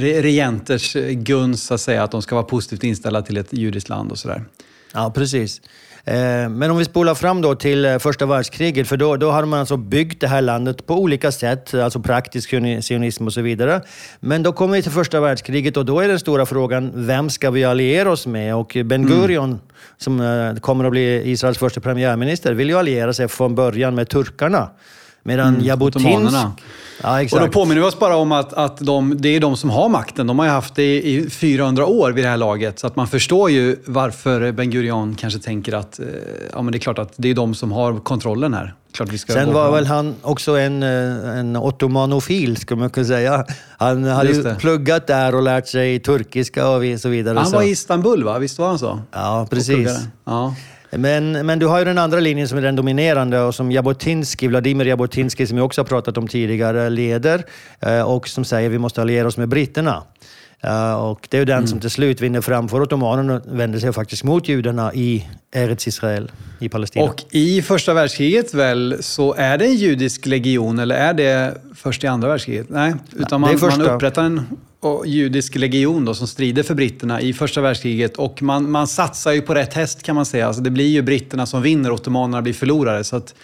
regenters 0.00 0.96
gunst, 1.10 1.66
så 1.66 1.74
att 1.74 1.80
säga, 1.80 2.02
att 2.02 2.10
de 2.10 2.22
ska 2.22 2.34
vara 2.34 2.44
positivt 2.44 2.84
inställda 2.84 3.22
till 3.22 3.36
ett 3.36 3.52
judiskt 3.52 3.88
land 3.88 4.10
och 4.10 4.18
sådär. 4.18 4.44
Ja, 4.92 5.12
precis. 5.14 5.60
Eh, 6.08 6.48
men 6.48 6.70
om 6.70 6.78
vi 6.78 6.84
spolar 6.84 7.14
fram 7.14 7.42
då 7.42 7.54
till 7.54 7.84
eh, 7.84 7.98
första 7.98 8.26
världskriget, 8.26 8.88
för 8.88 8.96
då, 8.96 9.16
då 9.16 9.30
hade 9.30 9.46
man 9.46 9.60
alltså 9.60 9.76
byggt 9.76 10.20
det 10.20 10.28
här 10.28 10.42
landet 10.42 10.86
på 10.86 10.94
olika 10.94 11.32
sätt, 11.32 11.74
alltså 11.74 12.00
praktisk 12.00 12.50
sionism 12.82 13.26
och 13.26 13.32
så 13.32 13.40
vidare. 13.40 13.80
Men 14.20 14.42
då 14.42 14.52
kommer 14.52 14.76
vi 14.76 14.82
till 14.82 14.92
första 14.92 15.20
världskriget 15.20 15.76
och 15.76 15.84
då 15.84 16.00
är 16.00 16.08
den 16.08 16.18
stora 16.18 16.46
frågan, 16.46 16.92
vem 16.94 17.30
ska 17.30 17.50
vi 17.50 17.64
alliera 17.64 18.10
oss 18.10 18.26
med? 18.26 18.54
Och 18.54 18.76
Ben 18.84 19.04
mm. 19.04 19.08
Gurion, 19.08 19.48
mm. 19.48 19.58
som 19.96 20.20
eh, 20.20 20.60
kommer 20.60 20.84
att 20.84 20.90
bli 20.90 21.30
Israels 21.30 21.58
första 21.58 21.80
premiärminister, 21.80 22.54
vill 22.54 22.68
ju 22.68 22.78
alliera 22.78 23.12
sig 23.12 23.28
från 23.28 23.54
början 23.54 23.94
med 23.94 24.08
turkarna. 24.08 24.70
Medan 25.28 25.48
mm, 25.48 25.66
Jabotinsk... 25.66 26.34
Ja, 27.02 27.22
exakt. 27.22 27.42
Och 27.42 27.48
då 27.48 27.52
påminner 27.52 27.80
vi 27.80 27.86
oss 27.86 27.98
bara 27.98 28.16
om 28.16 28.32
att, 28.32 28.52
att 28.52 28.78
de, 28.78 29.14
det 29.18 29.28
är 29.28 29.40
de 29.40 29.56
som 29.56 29.70
har 29.70 29.88
makten. 29.88 30.26
De 30.26 30.38
har 30.38 30.46
ju 30.46 30.52
haft 30.52 30.74
det 30.74 31.02
i 31.02 31.30
400 31.30 31.86
år 31.86 32.10
vid 32.10 32.24
det 32.24 32.28
här 32.28 32.36
laget. 32.36 32.78
Så 32.78 32.86
att 32.86 32.96
man 32.96 33.08
förstår 33.08 33.50
ju 33.50 33.76
varför 33.84 34.52
Ben 34.52 34.70
Gurion 34.70 35.14
kanske 35.14 35.40
tänker 35.40 35.72
att 35.72 35.98
eh, 35.98 36.06
ja, 36.52 36.62
men 36.62 36.72
det 36.72 36.78
är 36.78 36.80
klart 36.80 36.98
att 36.98 37.12
det 37.16 37.28
är 37.28 37.34
de 37.34 37.54
som 37.54 37.72
har 37.72 38.00
kontrollen 38.00 38.54
här. 38.54 38.74
Klart 38.92 39.12
vi 39.12 39.18
ska 39.18 39.32
Sen 39.32 39.52
var 39.52 39.72
väl 39.72 39.86
han 39.86 40.14
också 40.22 40.58
en, 40.58 40.82
eh, 40.82 41.38
en 41.38 41.56
ottomanofil, 41.56 42.56
skulle 42.56 42.80
man 42.80 42.90
kunna 42.90 43.06
säga. 43.06 43.44
Han 43.78 44.04
hade 44.04 44.30
ju 44.30 44.54
pluggat 44.54 45.06
där 45.06 45.34
och 45.34 45.42
lärt 45.42 45.66
sig 45.66 46.00
turkiska 46.00 46.68
och 46.68 47.00
så 47.00 47.08
vidare. 47.08 47.38
Han 47.38 47.52
var 47.52 47.62
i 47.62 47.70
Istanbul, 47.70 48.24
va? 48.24 48.38
Visst 48.38 48.58
var 48.58 48.68
han 48.68 48.78
så? 48.78 49.00
Ja, 49.12 49.46
precis. 49.50 49.90
Ja. 50.24 50.54
Men, 50.90 51.46
men 51.46 51.58
du 51.58 51.66
har 51.66 51.78
ju 51.78 51.84
den 51.84 51.98
andra 51.98 52.20
linjen 52.20 52.48
som 52.48 52.58
är 52.58 52.62
den 52.62 52.76
dominerande 52.76 53.40
och 53.40 53.54
som 53.54 53.72
Jabotinsky, 53.72 54.48
Vladimir 54.48 54.86
Jabotinsky, 54.86 55.46
som 55.46 55.56
vi 55.56 55.62
också 55.62 55.80
har 55.80 55.86
pratat 55.86 56.18
om 56.18 56.28
tidigare, 56.28 56.90
leder 56.90 57.44
eh, 57.80 58.02
och 58.02 58.28
som 58.28 58.44
säger 58.44 58.68
att 58.68 58.72
vi 58.74 58.78
måste 58.78 59.02
alliera 59.02 59.28
oss 59.28 59.36
med 59.36 59.48
britterna. 59.48 60.02
Uh, 60.64 60.94
och 60.94 61.26
det 61.30 61.36
är 61.36 61.38
ju 61.38 61.44
den 61.44 61.56
mm. 61.56 61.66
som 61.66 61.80
till 61.80 61.90
slut 61.90 62.20
vinner 62.20 62.40
fram 62.40 62.68
för 62.68 62.82
ottomanerna 62.82 63.40
vänder 63.46 63.78
sig 63.78 63.92
faktiskt 63.92 64.24
mot 64.24 64.48
judarna 64.48 64.94
i 64.94 65.28
Eretz 65.52 65.88
Israel, 65.88 66.30
i 66.58 66.68
Palestina. 66.68 67.04
Och 67.04 67.24
i 67.30 67.62
första 67.62 67.94
världskriget 67.94 68.54
väl, 68.54 68.96
så 69.00 69.34
är 69.34 69.58
det 69.58 69.64
en 69.64 69.74
judisk 69.74 70.26
legion, 70.26 70.78
eller 70.78 70.94
är 70.94 71.14
det 71.14 71.54
först 71.74 72.04
i 72.04 72.06
andra 72.06 72.28
världskriget? 72.28 72.66
Nej, 72.68 72.94
utan 73.16 73.40
man, 73.40 73.58
man 73.60 73.82
upprättar 73.82 74.24
en 74.24 74.46
och 74.80 75.06
judisk 75.06 75.54
legion 75.54 76.04
då, 76.04 76.14
som 76.14 76.26
strider 76.26 76.62
för 76.62 76.74
britterna 76.74 77.20
i 77.20 77.32
första 77.32 77.60
världskriget. 77.60 78.16
Och 78.16 78.42
man, 78.42 78.70
man 78.70 78.86
satsar 78.86 79.32
ju 79.32 79.42
på 79.42 79.54
rätt 79.54 79.74
häst 79.74 80.02
kan 80.02 80.14
man 80.14 80.26
säga. 80.26 80.46
Alltså 80.46 80.62
det 80.62 80.70
blir 80.70 80.88
ju 80.88 81.02
britterna 81.02 81.46
som 81.46 81.62
vinner, 81.62 81.92
ottomanerna 81.92 82.42
blir 82.42 82.52
förlorare. 82.52 83.04
Så 83.04 83.16
att 83.16 83.34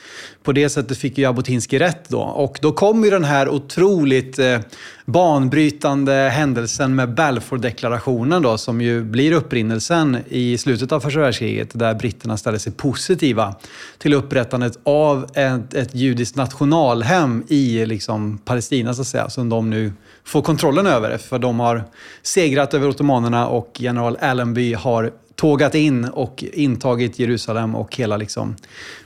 på 0.43 0.53
det 0.53 0.69
sättet 0.69 0.99
fick 0.99 1.19
ju 1.19 1.25
Jabotinsky 1.25 1.79
rätt 1.79 2.09
då. 2.09 2.21
Och 2.21 2.59
då 2.62 2.73
kom 2.73 3.05
ju 3.05 3.11
den 3.11 3.25
här 3.25 3.49
otroligt 3.49 4.38
eh, 4.38 4.59
banbrytande 5.05 6.12
händelsen 6.12 6.95
med 6.95 7.14
Balfour-deklarationen 7.14 8.43
då, 8.43 8.59
som 8.59 8.81
ju 8.81 9.05
blir 9.05 9.33
upprinnelsen 9.33 10.19
i 10.29 10.59
slutet 10.59 10.93
av 10.93 11.00
första 11.00 11.21
världskriget, 11.21 11.71
där 11.73 11.95
britterna 11.95 12.37
ställer 12.37 12.59
sig 12.59 12.73
positiva 12.73 13.55
till 13.99 14.14
upprättandet 14.14 14.79
av 14.83 15.26
ett, 15.35 15.75
ett 15.75 15.95
judiskt 15.95 16.37
nationalhem 16.37 17.45
i 17.49 17.87
liksom, 17.87 18.38
Palestina, 18.38 18.95
så 18.95 19.00
att 19.00 19.07
säga, 19.07 19.31
som 19.31 19.49
de 19.49 19.71
nu 19.71 19.93
få 20.25 20.43
kontrollen 20.43 20.87
över. 20.87 21.19
För 21.19 21.38
de 21.38 21.61
har 21.61 21.85
segrat 22.23 22.75
över 22.75 22.88
ottomanerna 22.88 23.49
och 23.49 23.76
general 23.78 24.16
Allenby 24.21 24.75
har 24.75 25.12
tågat 25.35 25.75
in 25.75 26.04
och 26.04 26.45
intagit 26.52 27.19
Jerusalem 27.19 27.75
och 27.75 27.97
hela 27.97 28.16
liksom, 28.16 28.57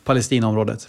Palestinaområdet. 0.05 0.89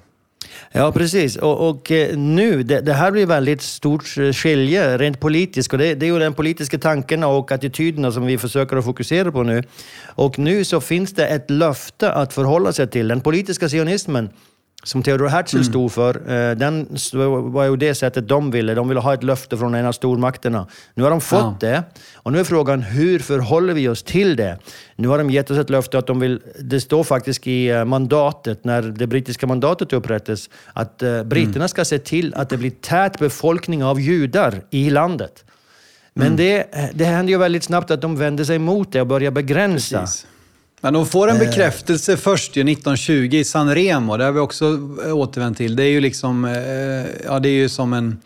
Ja, 0.71 0.91
precis. 0.91 1.36
Och, 1.36 1.69
och 1.69 1.91
eh, 1.91 2.17
nu, 2.17 2.63
det, 2.63 2.81
det, 2.81 2.93
här 2.93 3.12
blir 3.12 3.25
väldigt 3.25 3.62
stort 3.62 4.17
eh, 4.17 4.31
skilje 4.31 4.98
rent 4.98 5.19
politiskt. 5.19 5.74
Och 5.74 5.79
det, 5.79 5.95
det 5.95 6.05
är 6.05 6.07
ju 6.07 6.19
den 6.19 6.33
politiska 6.33 6.77
tanken 6.77 7.24
och 7.24 7.51
attityderna 7.51 8.12
som 8.12 8.25
vi 8.25 8.38
försöker 8.38 8.77
att 8.77 8.86
fokusera 8.86 9.31
på 9.31 9.43
nu. 9.43 9.63
Och 10.05 10.39
nu 10.39 10.63
så 10.65 10.81
finns 10.81 11.13
det 11.13 11.27
ett 11.27 11.50
löfte 11.50 12.12
att 12.12 12.33
förhålla 12.33 12.74
sig 12.74 12.88
till. 12.88 13.07
Den 13.07 13.21
politiska 13.21 13.69
sionismen 13.69 14.29
som 14.83 15.03
Theodor 15.03 15.27
Herzl 15.27 15.55
mm. 15.55 15.63
stod 15.63 15.91
för, 15.91 16.15
eh, 16.15 16.55
den 16.55 16.88
var 17.51 17.63
ju 17.63 17.75
det 17.75 17.95
sättet 17.95 18.27
de 18.27 18.51
ville. 18.51 18.74
De 18.74 18.88
ville 18.88 19.00
ha 19.00 19.13
ett 19.13 19.24
löfte 19.24 19.57
från 19.57 19.75
en 19.75 19.86
av 19.86 19.91
stormakterna. 19.91 20.67
Nu 20.93 21.03
har 21.03 21.09
de 21.09 21.21
fått 21.21 21.39
ja. 21.39 21.57
det. 21.59 21.83
Och 22.15 22.31
nu 22.31 22.39
är 22.39 22.43
frågan, 22.43 22.81
hur 22.81 23.19
förhåller 23.19 23.74
vi 23.74 23.88
oss 23.88 24.03
till 24.03 24.36
det? 24.36 24.57
Nu 24.95 25.07
har 25.07 25.17
de 25.17 25.29
gett 25.29 25.51
oss 25.51 25.57
ett 25.57 25.69
löfte 25.69 25.98
att 25.98 26.07
de 26.07 26.19
vill... 26.19 26.41
Det 26.59 26.81
står 26.81 27.03
faktiskt 27.03 27.48
i 27.48 27.67
eh, 27.67 27.86
mandatet, 27.86 28.65
när 28.65 28.81
det 28.81 29.07
brittiska 29.07 29.48
mandatet 29.48 29.93
upprättades, 29.93 30.50
att 30.74 31.03
eh, 31.03 31.24
britterna 31.24 31.55
mm. 31.55 31.69
ska 31.69 31.86
se 31.86 32.00
till 32.00 32.33
att 32.33 32.50
det 32.50 32.57
blir 32.57 32.71
tät 32.71 33.19
befolkning 33.19 33.83
av 33.83 34.00
judar 34.00 34.62
i 34.69 34.89
landet. 34.89 35.45
Men 36.13 36.27
mm. 36.27 36.38
det, 36.38 36.65
det 36.93 37.05
händer 37.05 37.33
ju 37.33 37.38
väldigt 37.38 37.63
snabbt 37.63 37.91
att 37.91 38.01
de 38.01 38.15
vänder 38.15 38.43
sig 38.43 38.59
mot 38.59 38.91
det 38.91 39.01
och 39.01 39.07
börjar 39.07 39.31
begränsa. 39.31 40.00
Precis. 40.00 40.25
Men 40.81 40.93
de 40.93 41.05
får 41.05 41.29
en 41.29 41.36
eh. 41.36 41.48
bekräftelse 41.48 42.17
först 42.17 42.55
ju 42.55 42.62
1920 42.62 43.29
i 43.33 43.43
San 43.43 43.75
Remo. 43.75 44.17
Det 44.17 44.24
har 44.24 44.31
vi 44.31 44.39
också 44.39 44.65
eh, 45.05 45.17
återvänt 45.17 45.57
till. 45.57 45.75
Det 45.75 45.83
är 45.83 45.89
ju 45.89 46.01
liksom, 46.01 46.45
eh, 46.45 47.25
ja 47.25 47.39
det 47.39 47.50
är 47.50 47.53
ju 47.53 47.69
som 47.69 47.93
en, 47.93 48.17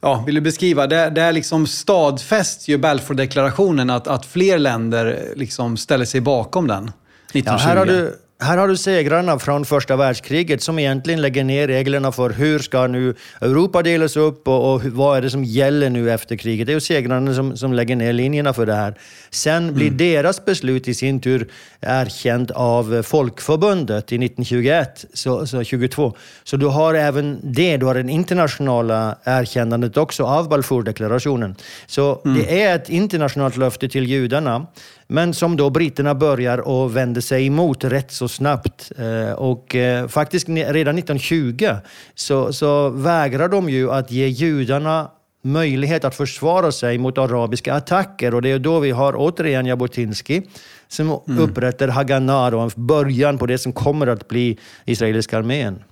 ja 0.00 0.22
vill 0.26 0.34
du 0.34 0.40
beskriva? 0.40 0.86
Det, 0.86 1.10
det 1.10 1.22
är 1.22 1.32
liksom 1.32 1.66
stadfäst 1.66 2.68
ju 2.68 2.78
Balfour-deklarationen 2.78 3.90
att, 3.90 4.08
att 4.08 4.26
fler 4.26 4.58
länder 4.58 5.18
liksom 5.36 5.76
ställer 5.76 6.04
sig 6.04 6.20
bakom 6.20 6.66
den. 6.66 6.90
1920. 7.32 7.50
Ja, 7.50 7.56
här 7.56 7.76
har 7.76 7.86
du 7.86 8.18
här 8.42 8.58
har 8.58 8.68
du 8.68 8.76
segrarna 8.76 9.38
från 9.38 9.64
första 9.64 9.96
världskriget 9.96 10.62
som 10.62 10.78
egentligen 10.78 11.22
lägger 11.22 11.44
ner 11.44 11.68
reglerna 11.68 12.12
för 12.12 12.30
hur 12.30 12.58
ska 12.58 12.86
nu 12.86 13.14
Europa 13.40 13.82
delas 13.82 14.16
upp 14.16 14.48
och, 14.48 14.74
och 14.74 14.84
vad 14.84 15.18
är 15.18 15.22
det 15.22 15.30
som 15.30 15.44
gäller 15.44 15.90
nu 15.90 16.10
efter 16.10 16.36
kriget. 16.36 16.66
Det 16.66 16.72
är 16.72 16.74
ju 16.74 16.80
segrarna 16.80 17.34
som, 17.34 17.56
som 17.56 17.72
lägger 17.72 17.96
ner 17.96 18.12
linjerna 18.12 18.52
för 18.52 18.66
det 18.66 18.74
här. 18.74 18.94
Sen 19.30 19.74
blir 19.74 19.86
mm. 19.86 19.96
deras 19.96 20.44
beslut 20.44 20.88
i 20.88 20.94
sin 20.94 21.20
tur 21.20 21.48
erkänt 21.80 22.50
av 22.50 23.02
Folkförbundet 23.02 24.12
i 24.12 24.16
1921, 24.16 25.04
så, 25.14 25.46
så 25.46 25.64
22. 25.64 26.16
Så 26.44 26.56
du 26.56 26.66
har 26.66 26.94
även 26.94 27.40
det, 27.42 27.76
du 27.76 27.86
har 27.86 27.94
det 27.94 28.12
internationella 28.12 29.16
erkännandet 29.24 29.96
också 29.96 30.24
av 30.24 30.48
Balfourdeklarationen. 30.48 31.56
Så 31.86 32.20
mm. 32.24 32.38
det 32.38 32.62
är 32.62 32.76
ett 32.76 32.88
internationellt 32.88 33.56
löfte 33.56 33.88
till 33.88 34.06
judarna 34.06 34.66
men 35.12 35.34
som 35.34 35.56
då 35.56 35.70
britterna 35.70 36.14
börjar 36.14 36.84
att 36.84 36.92
vända 36.92 37.20
sig 37.20 37.46
emot 37.46 37.84
rätt 37.84 38.12
så 38.12 38.28
snabbt. 38.28 38.92
Eh, 38.98 39.32
och 39.32 39.74
eh, 39.74 40.08
faktiskt 40.08 40.48
redan 40.48 40.98
1920 40.98 41.68
så, 42.14 42.52
så 42.52 42.88
vägrar 42.88 43.48
de 43.48 43.70
ju 43.70 43.90
att 43.92 44.10
ge 44.10 44.26
judarna 44.26 45.10
möjlighet 45.44 46.04
att 46.04 46.14
försvara 46.14 46.72
sig 46.72 46.98
mot 46.98 47.18
arabiska 47.18 47.74
attacker. 47.74 48.34
Och 48.34 48.42
det 48.42 48.50
är 48.50 48.58
då 48.58 48.80
vi 48.80 48.90
har 48.90 49.14
återigen 49.16 49.66
Jabotinsky 49.66 50.42
som 50.88 51.06
mm. 51.06 51.38
upprättar 51.38 51.88
Haganah, 51.88 52.62
en 52.62 52.70
början 52.74 53.38
på 53.38 53.46
det 53.46 53.58
som 53.58 53.72
kommer 53.72 54.06
att 54.06 54.28
bli 54.28 54.58
israeliska 54.84 55.38
armén. 55.38 55.82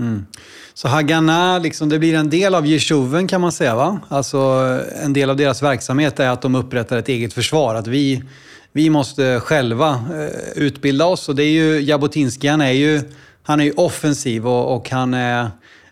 Mm. 0.00 0.26
Så 0.74 0.88
Haganah, 0.88 1.60
liksom, 1.60 1.88
det 1.88 1.98
blir 1.98 2.14
en 2.14 2.30
del 2.30 2.54
av 2.54 2.66
Jeshuven 2.66 3.28
kan 3.28 3.40
man 3.40 3.52
säga 3.52 3.74
va? 3.74 4.00
Alltså 4.08 4.38
en 5.04 5.12
del 5.12 5.30
av 5.30 5.36
deras 5.36 5.62
verksamhet 5.62 6.20
är 6.20 6.30
att 6.30 6.42
de 6.42 6.54
upprättar 6.54 6.96
ett 6.96 7.08
eget 7.08 7.32
försvar. 7.32 7.74
Att 7.74 7.86
vi 7.86 8.22
vi 8.72 8.90
måste 8.90 9.40
själva 9.40 9.90
eh, 9.90 10.62
utbilda 10.62 11.06
oss. 11.06 11.28
Och 11.28 11.36
det 11.36 11.42
är 11.42 11.50
ju, 11.50 11.80
Jabotinsky, 11.80 12.48
han 12.48 12.60
är 12.60 12.72
ju, 12.72 13.00
han 13.42 13.60
är 13.60 13.64
ju 13.64 13.72
offensiv 13.72 14.46
och, 14.46 14.76
och 14.76 14.90
han 14.90 15.14
är 15.14 15.50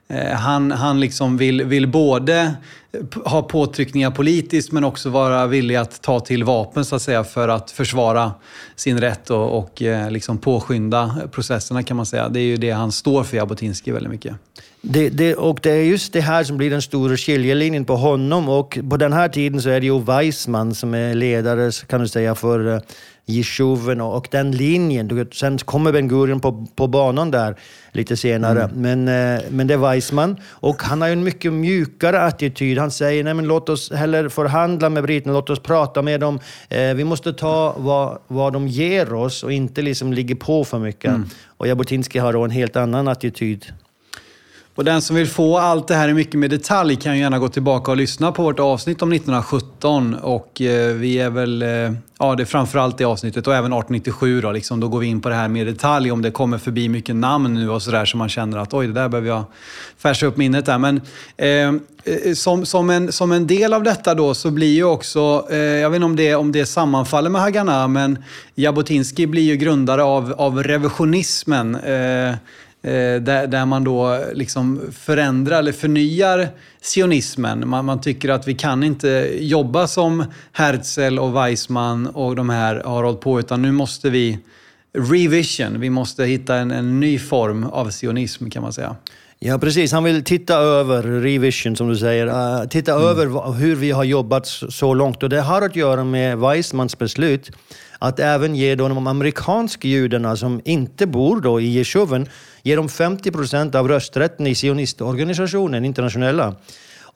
eh, 0.09 0.33
han, 0.33 0.71
han 0.71 1.01
liksom 1.01 1.37
vill, 1.37 1.65
vill 1.65 1.89
både 1.89 2.55
eh, 2.93 3.23
ha 3.25 3.43
påtryckningar 3.43 4.11
politiskt 4.11 4.73
men 4.73 4.85
också 4.85 5.11
vara 5.11 5.47
villig 5.47 5.77
att 5.77 6.03
ta 6.03 6.21
till 6.21 6.45
vapen 6.45 6.85
så 6.85 6.97
att 6.97 7.03
säga 7.03 7.25
för 7.25 7.49
att 7.49 7.71
försvara 7.71 8.33
sin 8.77 9.01
rätt 9.01 9.31
och, 9.31 9.59
och 9.59 9.83
liksom 10.11 10.39
påskynda 10.39 11.17
processerna 11.33 11.83
kan 11.83 11.97
man 11.97 12.07
säga. 12.07 12.29
Det 12.29 12.41
är 12.41 12.45
ju 12.45 12.57
det 12.57 12.71
han 12.71 12.93
står 12.93 13.25
för, 13.25 13.37
Jabotinsky, 13.37 13.93
väldigt 13.93 14.13
mycket. 14.13 14.37
Det, 14.89 15.09
det, 15.09 15.35
och 15.35 15.59
det 15.63 15.71
är 15.71 15.83
just 15.83 16.13
det 16.13 16.21
här 16.21 16.45
som 16.45 16.57
blir 16.57 16.71
den 16.71 16.83
stora 16.83 17.17
skiljelinjen 17.17 17.85
på 17.85 17.97
honom 17.97 18.49
och 18.49 18.79
på 18.91 18.97
den 18.97 19.13
här 19.13 19.29
tiden 19.29 19.63
så 19.63 19.69
är 19.69 19.81
det 19.81 19.87
ju 19.87 20.01
Weissman 20.01 20.75
som 20.75 20.95
är 20.95 21.15
ledare 21.15 21.71
kan 21.87 22.01
du 22.01 22.09
säga 22.09 22.35
för 22.35 22.67
uh, 22.67 22.81
Jeshuven 23.25 24.01
och, 24.01 24.29
den 24.31 24.53
linjen. 24.53 25.29
Sen 25.33 25.59
kommer 25.59 25.93
Ben 25.93 26.09
Gurion 26.09 26.41
på, 26.41 26.67
på 26.77 26.87
banan 26.87 27.31
där 27.31 27.57
lite 27.93 28.17
senare. 28.17 28.63
Mm. 28.63 29.05
Men, 29.05 29.39
uh, 29.39 29.45
men 29.51 29.67
det 29.67 29.75
är 29.75 29.79
Weissman 29.79 30.37
och 30.51 30.83
han 30.83 31.01
har 31.01 31.09
ju 31.09 31.13
en 31.13 31.25
mycket 31.25 31.53
mjukare 31.53 32.21
attityd. 32.21 32.79
Han 32.79 32.91
säger 32.91 33.25
nej 33.25 33.35
men 33.35 33.49
låt 33.49 33.69
oss 33.69 33.93
hellre 33.93 34.31
förhandla 34.31 34.89
med 34.89 35.03
britterna, 35.03 35.33
låt 35.35 35.51
oss 35.51 35.61
prata 35.61 36.03
med 36.03 36.21
dem. 36.21 36.35
Uh, 36.75 36.95
vi 36.95 37.05
måste 37.05 37.33
ta 37.33 37.75
vad, 37.79 38.19
vad 38.27 38.53
de 38.53 38.69
ger 38.69 39.13
oss 39.13 39.43
och 39.43 39.53
inte 39.53 39.83
liksom 39.83 40.13
ligga 40.13 40.37
på 40.37 40.65
för 40.65 40.79
mycket. 40.79 41.09
Mm. 41.11 41.29
Och 41.47 41.69
Jabotinsky 41.69 42.19
har 42.19 42.33
då 42.33 42.45
en 42.45 42.51
helt 42.51 42.77
annan 42.77 43.09
attityd. 43.09 43.67
Och 44.77 44.85
den 44.85 45.03
som 45.03 45.17
vill 45.17 45.27
få 45.27 45.59
allt 45.59 45.89
det 45.89 45.95
här 45.95 46.09
i 46.09 46.15
mycket 46.15 46.39
mer 46.39 46.49
detalj 46.49 46.97
kan 46.97 47.15
ju 47.15 47.21
gärna 47.21 47.39
gå 47.39 47.49
tillbaka 47.49 47.91
och 47.91 47.97
lyssna 47.97 48.33
på 48.33 48.43
vårt 48.43 48.59
avsnitt 48.59 49.03
om 49.03 49.13
1917. 49.13 50.15
Och 50.15 50.61
eh, 50.61 50.95
vi 50.95 51.19
är 51.19 51.31
väl, 51.31 51.63
eh, 51.63 51.69
ja 52.19 52.35
det 52.37 52.43
är 52.43 52.45
framförallt 52.45 52.99
det 52.99 53.05
avsnittet 53.05 53.47
och 53.47 53.55
även 53.55 53.73
1897 53.73 54.41
då, 54.41 54.53
liksom, 54.53 54.81
då 54.81 54.89
går 54.89 54.99
vi 54.99 55.07
in 55.07 55.21
på 55.21 55.29
det 55.29 55.35
här 55.35 55.49
mer 55.49 55.65
detalj 55.65 56.11
om 56.11 56.23
det 56.23 56.31
kommer 56.31 56.59
förbi 56.59 56.89
mycket 56.89 57.17
namn 57.17 57.55
nu 57.55 57.71
och 57.71 57.83
sådär 57.83 58.05
så 58.05 58.17
man 58.17 58.29
känner 58.29 58.59
att 58.59 58.75
oj, 58.75 58.87
det 58.87 58.93
där 58.93 59.09
behöver 59.09 59.29
jag 59.29 59.45
färsa 59.99 60.27
upp 60.27 60.37
minnet 60.37 60.67
där. 60.67 60.79
Men 60.79 61.01
eh, 61.37 61.49
eh, 61.49 62.35
som, 62.35 62.67
som, 62.67 62.91
en, 62.91 63.13
som 63.13 63.33
en 63.33 63.47
del 63.47 63.73
av 63.73 63.83
detta 63.83 64.15
då 64.15 64.35
så 64.35 64.51
blir 64.51 64.75
ju 64.75 64.85
också, 64.85 65.47
eh, 65.51 65.57
jag 65.59 65.91
vet 65.91 65.97
inte 65.97 66.07
om 66.07 66.17
det, 66.17 66.35
om 66.35 66.53
det 66.53 66.67
sammanfaller 66.67 67.31
med 67.31 67.41
Haganah, 67.41 67.89
men 67.89 68.25
Jabotinsky 68.55 69.27
blir 69.27 69.43
ju 69.43 69.57
grundare 69.57 70.03
av, 70.03 70.33
av 70.39 70.63
revisionismen. 70.63 71.75
Eh, 71.75 72.35
Eh, 72.87 73.21
där, 73.21 73.47
där 73.47 73.67
man 73.67 73.85
då 73.85 74.21
liksom 74.35 74.81
förändrar 74.93 75.59
eller 75.59 75.73
förnyar 75.73 76.49
sionismen. 76.83 77.69
Man, 77.69 77.85
man, 77.85 78.01
tycker 78.01 78.29
att 78.29 78.49
vi 78.49 78.55
kan 78.55 78.83
inte 78.83 79.37
jobba 79.41 79.87
som 79.87 80.25
Herzl 80.53 81.19
och 81.19 81.37
Weissman 81.37 82.07
och 82.07 82.37
de 82.37 82.51
här 82.51 82.83
har 82.85 83.05
hållit 83.05 83.21
på, 83.21 83.41
utan 83.41 83.63
nu 83.63 83.73
måste 83.73 84.11
vi 84.11 84.39
revision. 84.99 85.81
Vi 85.81 85.91
måste 85.91 86.25
hitta 86.25 86.57
en, 86.57 86.71
en 86.71 87.01
ny 87.01 87.19
form 87.19 87.65
av 87.65 87.91
sionism 87.91 88.51
kan 88.51 88.63
man 88.63 88.73
säga. 88.73 88.97
Ja, 89.39 89.59
precis. 89.59 89.93
Han 89.93 90.05
vill 90.05 90.25
titta 90.25 90.55
över 90.55 91.03
revision, 91.03 91.77
som 91.77 91.89
du 91.89 91.97
säger. 91.97 92.27
Uh, 92.27 92.69
titta 92.69 92.93
mm. 92.93 93.05
över 93.05 93.53
hur 93.53 93.75
vi 93.75 93.91
har 93.91 94.05
jobbat 94.05 94.47
så 94.47 94.95
långt. 94.95 95.23
Och 95.23 95.29
det 95.29 95.41
har 95.41 95.63
att 95.63 95.77
göra 95.77 96.05
med 96.05 96.39
Weissmans 96.39 96.99
beslut 96.99 97.51
att 97.99 98.21
även 98.21 98.55
ge 98.55 98.75
de 98.75 99.07
amerikanska 99.07 99.89
judarna 99.89 100.37
som 100.37 100.61
inte 100.65 101.07
bor 101.07 101.41
då 101.41 101.61
i 101.61 101.67
Jeshuven, 101.67 102.29
ge 102.63 102.77
dem 102.77 102.89
50 102.89 103.31
procent 103.31 103.75
av 103.75 103.89
rösträtten 103.89 104.47
i 104.47 104.55
sionistorganisationen, 104.55 105.85
internationella. 105.85 106.55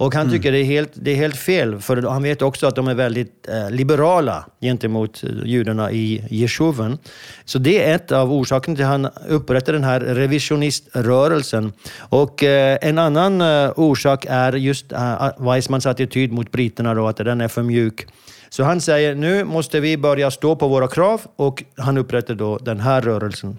Och 0.00 0.14
han 0.14 0.26
mm. 0.26 0.32
tycker 0.32 0.52
det 0.52 0.58
är, 0.58 0.64
helt, 0.64 0.90
det 0.94 1.10
är 1.10 1.16
helt 1.16 1.36
fel, 1.36 1.80
för 1.80 2.02
han 2.02 2.22
vet 2.22 2.42
också 2.42 2.66
att 2.66 2.76
de 2.76 2.88
är 2.88 2.94
väldigt 2.94 3.48
eh, 3.48 3.70
liberala 3.70 4.44
gentemot 4.60 5.24
judarna 5.44 5.92
i 5.92 6.24
Jeshuven. 6.30 6.98
Så 7.44 7.58
det 7.58 7.84
är 7.84 7.94
ett 7.94 8.12
av 8.12 8.32
orsakerna 8.32 8.76
till 8.76 8.84
att 8.84 8.90
han 8.90 9.08
upprättade 9.28 9.78
den 9.78 9.84
här 9.84 10.00
revisioniströrelsen. 10.00 11.72
Och 11.98 12.44
eh, 12.44 12.78
en 12.82 12.98
annan 12.98 13.40
eh, 13.40 13.72
orsak 13.76 14.26
är 14.28 14.52
just 14.52 14.92
eh, 14.92 15.30
Weissmans 15.38 15.86
attityd 15.86 16.32
mot 16.32 16.50
britterna, 16.50 16.94
då, 16.94 17.08
att 17.08 17.16
den 17.16 17.40
är 17.40 17.48
för 17.48 17.62
mjuk. 17.62 18.06
Så 18.50 18.64
han 18.64 18.80
säger 18.80 19.14
nu 19.14 19.44
måste 19.44 19.80
vi 19.80 19.96
börja 19.96 20.30
stå 20.30 20.56
på 20.56 20.68
våra 20.68 20.88
krav 20.88 21.20
och 21.36 21.64
han 21.76 21.98
upprättar 21.98 22.34
då 22.34 22.58
den 22.58 22.80
här 22.80 23.00
rörelsen. 23.00 23.58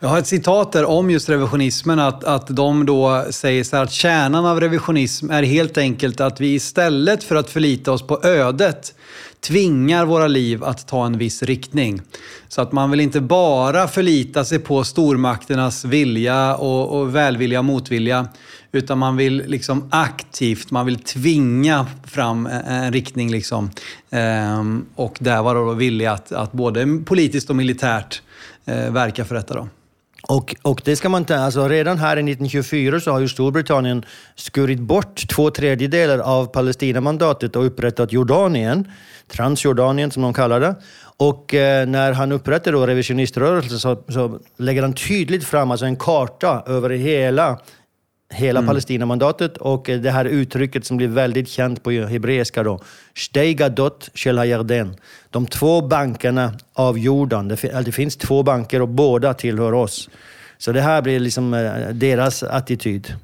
Jag 0.00 0.08
har 0.08 0.18
ett 0.18 0.26
citat 0.26 0.72
där 0.72 0.84
om 0.84 1.10
just 1.10 1.28
revisionismen, 1.28 1.98
att, 1.98 2.24
att 2.24 2.46
de 2.46 2.86
då 2.86 3.24
säger 3.30 3.64
så 3.64 3.76
här 3.76 3.82
att 3.82 3.92
kärnan 3.92 4.46
av 4.46 4.60
revisionism 4.60 5.30
är 5.30 5.42
helt 5.42 5.78
enkelt 5.78 6.20
att 6.20 6.40
vi 6.40 6.54
istället 6.54 7.24
för 7.24 7.36
att 7.36 7.50
förlita 7.50 7.92
oss 7.92 8.06
på 8.06 8.20
ödet 8.24 8.94
tvingar 9.40 10.04
våra 10.04 10.26
liv 10.26 10.64
att 10.64 10.88
ta 10.88 11.06
en 11.06 11.18
viss 11.18 11.42
riktning. 11.42 12.02
Så 12.48 12.60
att 12.62 12.72
man 12.72 12.90
vill 12.90 13.00
inte 13.00 13.20
bara 13.20 13.88
förlita 13.88 14.44
sig 14.44 14.58
på 14.58 14.84
stormakternas 14.84 15.84
vilja 15.84 16.56
och, 16.56 17.00
och 17.00 17.14
välvilja 17.14 17.58
och 17.58 17.64
motvilja, 17.64 18.28
utan 18.72 18.98
man 18.98 19.16
vill 19.16 19.42
liksom 19.46 19.88
aktivt, 19.90 20.70
man 20.70 20.86
vill 20.86 20.98
tvinga 20.98 21.86
fram 22.04 22.46
en, 22.46 22.92
riktning. 22.92 23.30
Liksom. 23.30 23.70
Ehm, 24.10 24.86
och 24.94 25.16
där 25.20 25.42
var 25.42 25.54
då 25.54 25.72
villig 25.72 26.06
att, 26.06 26.32
att 26.32 26.52
både 26.52 27.02
politiskt 27.04 27.50
och 27.50 27.56
militärt 27.56 28.22
eh, 28.64 28.92
verka 28.92 29.24
för 29.24 29.34
detta. 29.34 29.54
Då. 29.54 29.68
Och, 30.28 30.56
och 30.62 30.82
det 30.84 30.96
ska 30.96 31.08
man 31.08 31.22
inte, 31.22 31.38
alltså 31.38 31.68
redan 31.68 31.98
här 31.98 32.16
i 32.16 32.20
1924 32.20 33.00
så 33.00 33.10
har 33.10 33.20
ju 33.20 33.28
Storbritannien 33.28 34.04
skurit 34.34 34.80
bort 34.80 35.28
två 35.28 35.50
tredjedelar 35.50 36.18
av 36.18 36.46
Palestinamandatet 36.46 37.56
och 37.56 37.66
upprättat 37.66 38.12
Jordanien, 38.12 38.90
Transjordanien 39.28 40.10
som 40.10 40.22
de 40.22 40.34
kallar 40.34 40.60
det. 40.60 40.74
Och 41.16 41.54
eh, 41.54 41.86
när 41.86 42.12
han 42.12 42.32
upprättar 42.32 42.72
då 42.72 42.86
revisioniströrelsen 42.86 43.78
så, 43.78 44.02
så 44.08 44.38
lägger 44.56 44.82
han 44.82 44.92
tydligt 44.92 45.44
fram 45.44 45.70
alltså 45.70 45.86
en 45.86 45.96
karta 45.96 46.62
över 46.66 46.90
hela 46.90 47.60
hela 48.30 48.58
mm. 48.58 48.68
Palestinamandatet 48.68 49.56
och 49.56 49.84
det 49.84 50.10
här 50.10 50.24
uttrycket 50.24 50.86
som 50.86 50.96
blir 50.96 51.08
väldigt 51.08 51.48
känt 51.48 51.82
på 51.82 51.90
hebreiska 51.90 52.62
då. 52.62 52.80
Steigadot 53.14 54.10
Shel 54.14 54.40
De 55.30 55.46
två 55.46 55.80
bankerna 55.80 56.52
av 56.72 56.98
Jordan. 56.98 57.48
Det, 57.48 57.92
finns 57.92 58.16
två 58.16 58.42
banker 58.42 58.82
och 58.82 58.88
båda 58.88 59.34
tillhör 59.34 59.72
oss. 59.72 60.08
Så 60.58 60.72
det 60.72 60.80
här 60.80 61.02
blir 61.02 61.20
liksom 61.20 61.54
eh, 61.54 61.88
deras 61.92 62.42
attityd. 62.42 63.14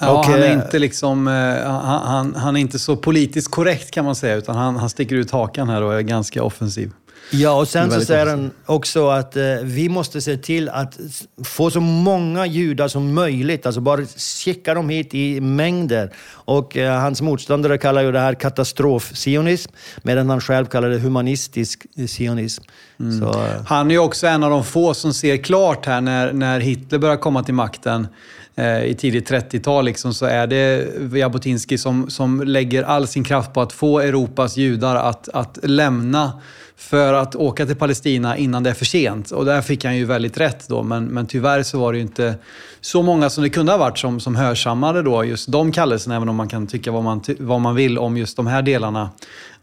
Ja, 0.00 0.18
och, 0.18 0.24
han, 0.24 0.34
är 0.34 0.46
eh, 0.46 0.52
inte 0.52 0.78
liksom, 0.78 1.28
eh, 1.28 1.70
han, 1.70 2.06
han, 2.06 2.34
han, 2.34 2.56
är 2.56 2.60
inte 2.60 2.78
så 2.78 2.96
politiskt 2.96 3.50
korrekt 3.50 3.90
kan 3.90 4.04
man 4.04 4.14
säga, 4.14 4.34
utan 4.34 4.56
han, 4.56 4.76
han 4.76 4.90
sticker 4.90 5.16
ut 5.16 5.30
hakan 5.30 5.68
här 5.68 5.82
och 5.82 5.94
är 5.94 6.00
ganska 6.00 6.42
offensiv. 6.42 6.92
Ja, 7.30 7.52
och 7.52 7.68
sen 7.68 7.90
så 7.90 8.00
säger 8.00 8.26
han 8.26 8.50
också 8.66 9.08
att 9.08 9.36
eh, 9.36 9.42
vi 9.62 9.88
måste 9.88 10.20
se 10.20 10.36
till 10.36 10.68
att 10.68 10.98
få 11.44 11.70
så 11.70 11.80
många 11.80 12.46
judar 12.46 12.88
som 12.88 13.14
möjligt, 13.14 13.66
alltså 13.66 13.80
bara 13.80 14.00
skicka 14.44 14.74
dem 14.74 14.88
hit 14.88 15.14
i 15.14 15.40
mängder. 15.40 16.12
Och 16.30 16.76
eh, 16.76 17.00
hans 17.00 17.22
motståndare 17.22 17.78
kallar 17.78 18.02
ju 18.02 18.12
det 18.12 18.20
här 18.20 18.34
katastrof-sionism, 18.34 19.72
medan 20.02 20.30
han 20.30 20.40
själv 20.40 20.66
kallar 20.66 20.88
det 20.88 20.98
humanistisk 20.98 21.86
sionism. 22.08 22.64
Mm. 23.00 23.20
Så, 23.20 23.28
eh. 23.28 23.62
Han 23.66 23.90
är 23.90 23.94
ju 23.94 23.98
också 23.98 24.26
en 24.26 24.42
av 24.42 24.50
de 24.50 24.64
få 24.64 24.94
som 24.94 25.14
ser 25.14 25.36
klart 25.36 25.86
här 25.86 26.00
när, 26.00 26.32
när 26.32 26.60
Hitler 26.60 26.98
börjar 26.98 27.16
komma 27.16 27.42
till 27.42 27.54
makten 27.54 28.06
eh, 28.54 28.84
i 28.84 28.94
tidigt 28.94 29.30
30-tal 29.30 29.84
liksom, 29.84 30.14
så 30.14 30.26
är 30.26 30.46
det 30.46 30.88
Jabotinsky 31.18 31.78
som, 31.78 32.10
som 32.10 32.40
lägger 32.40 32.82
all 32.82 33.06
sin 33.06 33.24
kraft 33.24 33.52
på 33.52 33.60
att 33.60 33.72
få 33.72 34.00
Europas 34.00 34.56
judar 34.56 34.96
att, 34.96 35.28
att 35.28 35.58
lämna 35.62 36.32
för 36.78 37.12
att 37.12 37.36
åka 37.36 37.66
till 37.66 37.76
Palestina 37.76 38.36
innan 38.36 38.62
det 38.62 38.70
är 38.70 38.74
för 38.74 38.84
sent. 38.84 39.30
Och 39.30 39.44
där 39.44 39.62
fick 39.62 39.84
han 39.84 39.96
ju 39.96 40.04
väldigt 40.04 40.38
rätt 40.38 40.68
då, 40.68 40.82
men, 40.82 41.04
men 41.04 41.26
tyvärr 41.26 41.62
så 41.62 41.78
var 41.78 41.92
det 41.92 41.98
ju 41.98 42.02
inte 42.02 42.34
så 42.80 43.02
många 43.02 43.30
som 43.30 43.44
det 43.44 43.50
kunde 43.50 43.72
ha 43.72 43.78
varit 43.78 43.98
som, 43.98 44.20
som 44.20 44.36
hörsammade 44.36 45.02
då 45.02 45.24
just 45.24 45.52
de 45.52 45.72
kallelserna, 45.72 46.16
även 46.16 46.28
om 46.28 46.36
man 46.36 46.48
kan 46.48 46.66
tycka 46.66 46.92
vad 46.92 47.04
man, 47.04 47.22
vad 47.38 47.60
man 47.60 47.74
vill 47.74 47.98
om 47.98 48.16
just 48.16 48.36
de 48.36 48.46
här 48.46 48.62
delarna 48.62 49.10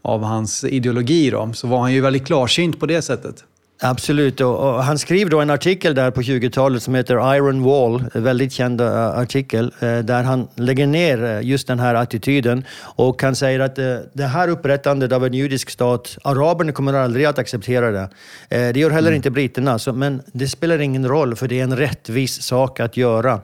av 0.02 0.22
hans 0.22 0.64
ideologi. 0.64 1.30
Då, 1.30 1.52
så 1.54 1.66
var 1.66 1.80
han 1.80 1.92
ju 1.92 2.00
väldigt 2.00 2.26
klarsynt 2.26 2.80
på 2.80 2.86
det 2.86 3.02
sättet. 3.02 3.44
Absolut, 3.78 4.40
och, 4.40 4.58
och, 4.58 4.84
han 4.84 4.98
skriver 4.98 5.30
då 5.30 5.40
en 5.40 5.50
artikel 5.50 5.94
där 5.94 6.10
på 6.10 6.20
20-talet 6.22 6.82
som 6.82 6.94
heter 6.94 7.34
Iron 7.36 7.62
Wall, 7.62 8.04
en 8.14 8.22
väldigt 8.22 8.52
känd 8.52 8.80
uh, 8.80 9.18
artikel, 9.18 9.64
uh, 9.82 9.98
där 9.98 10.22
han 10.22 10.48
lägger 10.54 10.86
ner 10.86 11.24
uh, 11.24 11.42
just 11.42 11.66
den 11.66 11.78
här 11.78 11.94
attityden 11.94 12.64
och 12.80 13.22
han 13.22 13.36
säger 13.36 13.60
att 13.60 13.76
det 14.12 14.24
här 14.24 14.48
upprättandet 14.48 15.12
av 15.12 15.26
en 15.26 15.34
judisk 15.34 15.70
stat, 15.70 16.18
araberna 16.22 16.72
kommer 16.72 16.94
aldrig 16.94 17.24
att 17.26 17.38
acceptera 17.38 17.90
det. 17.90 18.08
det 18.48 18.76
gör 18.76 18.90
heller 18.90 19.08
mm. 19.08 19.16
inte 19.16 19.30
britterna, 19.30 19.78
så, 19.78 19.92
men 19.92 20.22
det 20.26 20.48
spelar 20.48 20.78
ingen 20.78 21.08
roll 21.08 21.36
för 21.36 21.48
det 21.48 21.60
är 21.60 21.64
en 21.64 21.76
rättvis 21.76 22.42
sak 22.42 22.80
att 22.80 22.96
göra. 22.96 23.40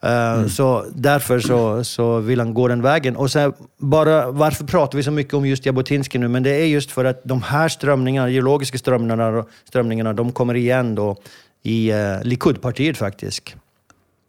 Eh, 0.00 0.32
mm. 0.32 0.48
Så 0.48 0.84
därför 0.94 1.40
så, 1.40 1.84
så 1.84 2.18
vill 2.18 2.40
han 2.40 2.54
gå 2.54 2.68
den 2.68 2.82
vägen. 2.82 3.16
Och 3.16 3.30
sen, 3.30 3.52
bara, 3.78 4.30
varför 4.30 4.64
pratar 4.64 4.96
vi 4.96 5.02
så 5.02 5.10
mycket 5.10 5.34
om 5.34 5.46
just 5.46 5.66
Jabotinsky 5.66 6.18
nu? 6.18 6.28
Men 6.28 6.42
det 6.42 6.50
är 6.50 6.66
just 6.66 6.90
för 6.90 7.04
att 7.04 7.20
de 7.24 7.42
här 7.42 7.68
strömningarna, 7.68 8.30
geologiska 8.30 8.78
strömningarna, 8.78 9.44
strömningarna 9.64 10.12
de 10.12 10.32
kommer 10.32 10.54
igen 10.54 10.94
då 10.94 11.16
i 11.62 11.92
uh, 11.92 12.22
Likudpartiet 12.22 12.96
faktiskt. 12.96 13.54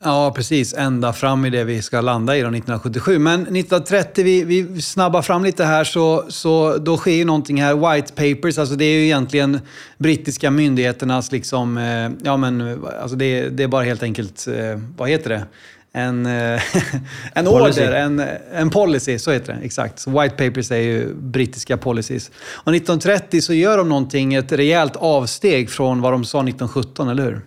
Ja, 0.03 0.33
precis. 0.35 0.73
Ända 0.73 1.13
fram 1.13 1.45
i 1.45 1.49
det 1.49 1.63
vi 1.63 1.81
ska 1.81 2.01
landa 2.01 2.37
i 2.37 2.41
då, 2.41 2.47
1977. 2.47 3.19
Men 3.19 3.41
1930, 3.41 4.23
vi, 4.23 4.43
vi 4.43 4.81
snabbar 4.81 5.21
fram 5.21 5.43
lite 5.43 5.65
här, 5.65 5.83
så, 5.83 6.25
så 6.29 6.77
då 6.77 6.97
sker 6.97 7.11
ju 7.11 7.25
någonting 7.25 7.61
här. 7.61 7.93
White 7.95 8.13
papers, 8.13 8.57
alltså 8.57 8.75
det 8.75 8.85
är 8.85 8.93
ju 8.93 9.05
egentligen 9.05 9.59
brittiska 9.97 10.51
myndigheternas 10.51 11.31
liksom, 11.31 11.77
eh, 11.77 12.09
ja 12.23 12.37
men, 12.37 12.85
alltså 13.01 13.15
det, 13.15 13.49
det 13.49 13.63
är 13.63 13.67
bara 13.67 13.83
helt 13.83 14.03
enkelt, 14.03 14.47
eh, 14.47 14.79
vad 14.97 15.09
heter 15.09 15.29
det? 15.29 15.45
en, 15.93 16.25
eh, 16.25 16.61
en 17.33 17.47
order, 17.47 17.91
en, 17.91 18.23
en 18.53 18.69
policy, 18.69 19.19
så 19.19 19.31
heter 19.31 19.53
det. 19.53 19.59
Exakt. 19.65 19.99
Så 19.99 20.21
white 20.21 20.35
papers 20.35 20.71
är 20.71 20.77
ju 20.77 21.13
brittiska 21.13 21.77
policies. 21.77 22.31
Och 22.53 22.75
1930 22.75 23.41
så 23.41 23.53
gör 23.53 23.77
de 23.77 23.89
någonting, 23.89 24.33
ett 24.33 24.51
rejält 24.51 24.95
avsteg 24.95 25.69
från 25.69 26.01
vad 26.01 26.13
de 26.13 26.25
sa 26.25 26.39
1917, 26.39 27.09
eller 27.09 27.23
hur? 27.23 27.41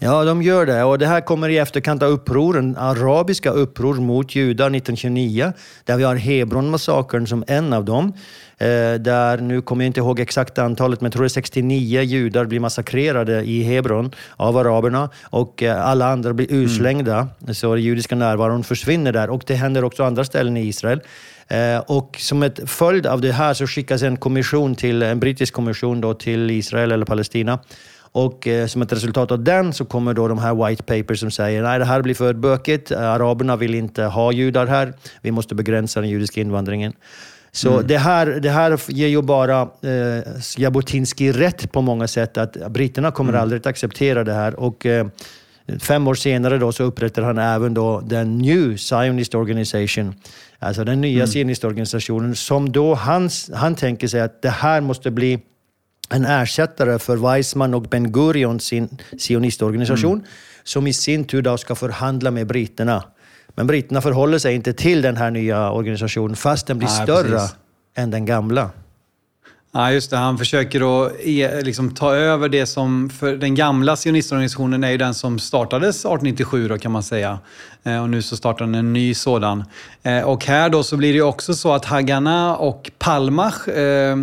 Ja, 0.00 0.24
de 0.24 0.42
gör 0.42 0.66
det. 0.66 0.84
Och 0.84 0.98
det 0.98 1.06
här 1.06 1.20
kommer 1.20 1.48
i 1.48 1.58
efterkant 1.58 2.02
av 2.02 2.10
upproren, 2.10 2.76
arabiska 2.76 3.50
uppror 3.50 3.94
mot 3.94 4.34
judar 4.34 4.66
1929, 4.66 5.52
där 5.84 5.96
vi 5.96 6.04
har 6.04 6.16
Hebronmassakern 6.16 7.26
som 7.26 7.44
en 7.46 7.72
av 7.72 7.84
dem. 7.84 8.12
Eh, 8.58 8.94
där, 9.00 9.38
nu 9.38 9.60
kommer 9.60 9.84
jag 9.84 9.88
inte 9.88 10.00
ihåg 10.00 10.20
exakt 10.20 10.58
antalet, 10.58 11.00
men 11.00 11.06
jag 11.06 11.12
tror 11.12 11.22
det 11.22 11.26
är 11.26 11.28
69 11.28 12.02
judar 12.02 12.44
blir 12.44 12.60
massakrerade 12.60 13.42
i 13.42 13.62
Hebron 13.62 14.10
av 14.36 14.56
araberna 14.56 15.10
och 15.22 15.62
eh, 15.62 15.86
alla 15.86 16.06
andra 16.06 16.32
blir 16.32 16.52
utslängda. 16.52 17.28
Mm. 17.42 17.54
Så 17.54 17.74
den 17.74 17.84
judiska 17.84 18.16
närvaron 18.16 18.64
försvinner 18.64 19.12
där. 19.12 19.30
Och 19.30 19.42
det 19.46 19.54
händer 19.54 19.84
också 19.84 20.04
andra 20.04 20.24
ställen 20.24 20.56
i 20.56 20.68
Israel. 20.68 21.00
Eh, 21.48 21.78
och 21.78 22.16
som 22.18 22.42
ett 22.42 22.70
följd 22.70 23.06
av 23.06 23.20
det 23.20 23.32
här 23.32 23.54
så 23.54 23.66
skickas 23.66 24.02
en 24.02 24.16
kommission 24.16 24.74
till, 24.74 25.02
en 25.02 25.20
brittisk 25.20 25.54
kommission 25.54 26.00
då 26.00 26.14
till 26.14 26.50
Israel 26.50 26.92
eller 26.92 27.06
Palestina 27.06 27.58
och 28.12 28.46
eh, 28.46 28.66
som 28.66 28.82
ett 28.82 28.92
resultat 28.92 29.32
av 29.32 29.44
den 29.44 29.72
så 29.72 29.84
kommer 29.84 30.14
då 30.14 30.28
de 30.28 30.38
här 30.38 30.66
white 30.66 30.82
papers 30.82 31.20
som 31.20 31.30
säger 31.30 31.62
nej 31.62 31.78
det 31.78 31.84
här 31.84 32.02
blir 32.02 32.14
för 32.14 32.34
bökigt, 32.34 32.92
araberna 32.92 33.56
vill 33.56 33.74
inte 33.74 34.04
ha 34.04 34.32
judar 34.32 34.66
här, 34.66 34.92
vi 35.22 35.30
måste 35.30 35.54
begränsa 35.54 36.00
den 36.00 36.10
judiska 36.10 36.40
invandringen. 36.40 36.92
Så 37.52 37.72
mm. 37.72 37.86
det, 37.86 37.98
här, 37.98 38.26
det 38.26 38.50
här 38.50 38.80
ger 38.88 39.08
ju 39.08 39.22
bara 39.22 39.60
eh, 39.62 40.24
Jabotinsky 40.56 41.32
rätt 41.32 41.72
på 41.72 41.80
många 41.80 42.08
sätt, 42.08 42.38
att 42.38 42.72
britterna 42.72 43.10
kommer 43.10 43.30
mm. 43.30 43.42
aldrig 43.42 43.60
att 43.60 43.66
acceptera 43.66 44.24
det 44.24 44.32
här. 44.32 44.60
Och, 44.60 44.86
eh, 44.86 45.06
Fem 45.80 46.08
år 46.08 46.14
senare 46.14 46.58
då 46.58 46.72
så 46.72 46.84
upprättar 46.84 47.22
han 47.22 47.38
även 47.38 47.74
då 47.74 48.00
den 48.00 48.38
New 48.38 48.76
Zionist 48.76 49.34
Organization, 49.34 50.14
alltså 50.58 50.84
den 50.84 51.00
nya 51.00 51.24
mm. 51.24 51.26
sionistorganisationen, 51.26 52.36
som 52.36 52.72
då 52.72 52.94
han, 52.94 53.30
han 53.54 53.74
tänker 53.74 54.08
sig 54.08 54.20
att 54.20 54.42
det 54.42 54.50
här 54.50 54.80
måste 54.80 55.10
bli 55.10 55.38
en 56.08 56.24
ersättare 56.24 56.98
för 56.98 57.16
Weizmann 57.16 57.74
och 57.74 57.82
Ben 57.82 58.12
Gurion 58.12 58.60
sin 58.60 58.98
sionistorganisation, 59.18 60.12
mm. 60.18 60.26
som 60.64 60.86
i 60.86 60.92
sin 60.92 61.24
tur 61.24 61.42
då 61.42 61.56
ska 61.56 61.74
förhandla 61.74 62.30
med 62.30 62.46
britterna. 62.46 63.04
Men 63.48 63.66
britterna 63.66 64.00
förhåller 64.00 64.38
sig 64.38 64.54
inte 64.54 64.72
till 64.72 65.02
den 65.02 65.16
här 65.16 65.30
nya 65.30 65.70
organisationen, 65.70 66.36
fast 66.36 66.66
den 66.66 66.78
blir 66.78 66.88
Nej, 66.88 67.02
större 67.02 67.30
precis. 67.30 67.56
än 67.94 68.10
den 68.10 68.24
gamla. 68.26 68.70
Ja, 69.72 69.92
just 69.92 70.10
det. 70.10 70.16
Han 70.16 70.38
försöker 70.38 71.06
att 71.06 71.12
e, 71.20 71.60
liksom, 71.62 71.94
ta 71.94 72.14
över 72.14 72.48
det 72.48 72.66
som... 72.66 73.10
För 73.10 73.36
den 73.36 73.54
gamla 73.54 73.96
sionistorganisationen 73.96 74.84
är 74.84 74.90
ju 74.90 74.96
den 74.96 75.14
som 75.14 75.38
startades 75.38 75.96
1897 75.96 76.68
då, 76.68 76.78
kan 76.78 76.92
man 76.92 77.02
säga. 77.02 77.38
Eh, 77.84 78.02
och 78.02 78.10
nu 78.10 78.22
så 78.22 78.36
startar 78.36 78.64
den 78.64 78.74
en 78.74 78.92
ny 78.92 79.14
sådan. 79.14 79.64
Eh, 80.02 80.20
och 80.20 80.44
här 80.44 80.68
då 80.68 80.82
så 80.82 80.96
blir 80.96 81.12
det 81.12 81.16
ju 81.16 81.22
också 81.22 81.54
så 81.54 81.72
att 81.72 81.84
Haganah 81.84 82.52
och 82.52 82.90
Palmach 82.98 83.68
eh, 83.68 84.16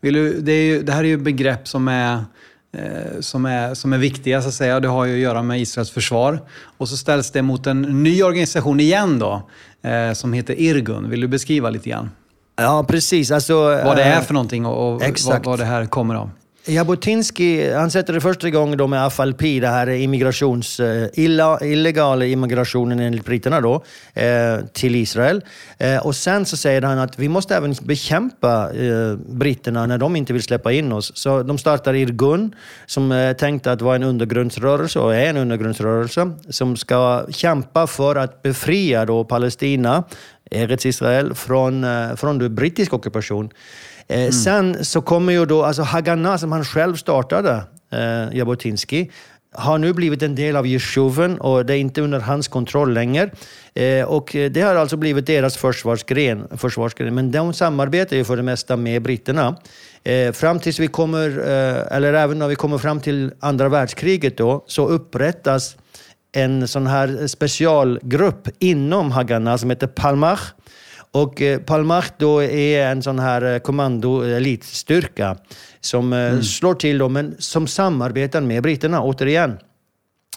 vill 0.00 0.14
du, 0.14 0.40
det, 0.40 0.66
ju, 0.66 0.82
det 0.82 0.92
här 0.92 1.04
är 1.04 1.08
ju 1.08 1.16
begrepp 1.16 1.68
som 1.68 1.88
är, 1.88 2.24
eh, 2.72 3.20
som, 3.20 3.46
är, 3.46 3.74
som 3.74 3.92
är 3.92 3.98
viktiga, 3.98 4.42
så 4.42 4.48
att 4.48 4.54
säga. 4.54 4.80
Det 4.80 4.88
har 4.88 5.04
ju 5.04 5.14
att 5.14 5.20
göra 5.20 5.42
med 5.42 5.60
Israels 5.60 5.90
försvar. 5.90 6.40
Och 6.78 6.88
så 6.88 6.96
ställs 6.96 7.30
det 7.30 7.42
mot 7.42 7.66
en 7.66 7.82
ny 7.82 8.22
organisation 8.22 8.80
igen 8.80 9.18
då, 9.18 9.48
eh, 9.82 10.12
som 10.12 10.32
heter 10.32 10.60
Irgun. 10.60 11.10
Vill 11.10 11.20
du 11.20 11.28
beskriva 11.28 11.70
lite 11.70 11.90
grann? 11.90 12.10
Ja, 12.56 12.84
precis. 12.88 13.30
Alltså, 13.30 13.54
vad 13.84 13.96
det 13.96 14.02
är 14.02 14.20
för 14.20 14.34
någonting 14.34 14.66
och, 14.66 14.94
och 14.94 15.02
vad, 15.26 15.44
vad, 15.44 15.58
det 15.58 15.64
här 15.64 15.86
kommer 15.86 16.14
av. 16.14 16.30
Jabotinsky, 16.66 17.72
han 17.72 17.90
sätter 17.90 18.12
det 18.12 18.20
första 18.20 18.50
gången 18.50 18.78
då 18.78 18.86
med 18.86 19.04
Afalpi, 19.04 19.60
det 19.60 19.68
här 19.68 19.88
immigrations, 19.88 20.80
uh, 20.80 21.06
illa, 21.12 21.58
illegala 21.62 22.24
immigrationen 22.24 23.00
enligt 23.00 23.24
britterna 23.24 23.60
då, 23.60 23.74
uh, 23.74 24.66
till 24.72 24.94
Israel. 24.94 25.44
Uh, 25.84 26.06
och 26.06 26.16
sen 26.16 26.46
så 26.46 26.56
säger 26.56 26.82
han 26.82 26.98
att 26.98 27.18
vi 27.18 27.28
måste 27.28 27.56
även 27.56 27.74
bekämpa 27.82 28.70
britterna 29.28 29.86
när 29.86 29.98
de 29.98 30.16
inte 30.16 30.32
vill 30.32 30.42
släppa 30.42 30.72
in 30.72 30.92
oss. 30.92 31.12
Så 31.14 31.42
de 31.42 31.58
startar 31.58 31.94
Irgun, 31.94 32.54
som 32.86 33.12
uh, 33.12 33.32
tänkte 33.32 33.72
att 33.72 33.82
vara 33.82 33.96
en 33.96 34.02
undergrundsrörelse 34.02 34.98
och 34.98 35.14
är 35.14 35.26
en 35.26 35.36
undergrundsrörelse, 35.36 36.30
som 36.48 36.76
ska 36.76 37.26
kämpa 37.30 37.86
för 37.86 38.16
att 38.16 38.42
befria 38.42 39.04
då 39.04 39.24
Palestina, 39.24 40.04
Eretz 40.50 40.86
Israel, 40.86 41.34
från, 41.34 41.86
från 42.16 42.54
brittisk 42.54 42.92
ockupation. 42.92 43.50
Eh, 44.10 44.20
mm. 44.20 44.32
Sen 44.32 44.84
så 44.84 45.02
kommer 45.02 45.32
ju 45.32 45.46
då, 45.46 45.64
alltså 45.64 45.82
Haganah 45.82 46.36
som 46.36 46.52
han 46.52 46.64
själv 46.64 46.96
startade, 46.96 47.62
eh, 47.92 48.36
Jabotinsky, 48.36 49.08
har 49.52 49.78
nu 49.78 49.92
blivit 49.92 50.22
en 50.22 50.34
del 50.34 50.56
av 50.56 50.66
Jeshuven 50.66 51.40
och 51.40 51.66
det 51.66 51.74
är 51.74 51.78
inte 51.78 52.00
under 52.00 52.20
hans 52.20 52.48
kontroll 52.48 52.92
längre. 52.92 53.30
Eh, 53.74 54.04
och 54.04 54.36
det 54.50 54.60
har 54.60 54.74
alltså 54.74 54.96
blivit 54.96 55.26
deras 55.26 55.56
försvarsgren, 55.56 56.48
försvarsgren. 56.56 57.14
Men 57.14 57.30
de 57.30 57.52
samarbetar 57.52 58.16
ju 58.16 58.24
för 58.24 58.36
det 58.36 58.42
mesta 58.42 58.76
med 58.76 59.02
britterna. 59.02 59.56
Eh, 60.04 60.32
fram 60.32 60.60
tills 60.60 60.78
vi 60.78 60.88
kommer, 60.88 61.28
eh, 61.38 61.96
eller 61.96 62.12
även 62.12 62.38
när 62.38 62.48
vi 62.48 62.54
kommer 62.54 62.78
fram 62.78 63.00
till 63.00 63.32
andra 63.40 63.68
världskriget 63.68 64.36
då, 64.36 64.64
så 64.66 64.88
upprättas 64.88 65.76
en 66.32 66.68
sån 66.68 66.86
här 66.86 67.26
specialgrupp 67.26 68.48
inom 68.58 69.10
Haganah 69.10 69.56
som 69.56 69.70
heter 69.70 69.86
Palmach 69.86 70.52
och 71.12 71.42
eh, 71.42 71.58
Palmach 71.58 72.10
då 72.18 72.42
är 72.42 72.86
en 72.86 73.02
sån 73.02 73.18
här 73.18 73.54
eh, 73.54 73.58
kommando-elitstyrka 73.58 75.36
som 75.80 76.12
eh, 76.12 76.18
mm. 76.18 76.42
slår 76.42 76.74
till 76.74 76.98
då, 76.98 77.08
men 77.08 77.34
som 77.38 77.66
samarbetar 77.66 78.40
med 78.40 78.62
britterna, 78.62 79.02
återigen. 79.02 79.58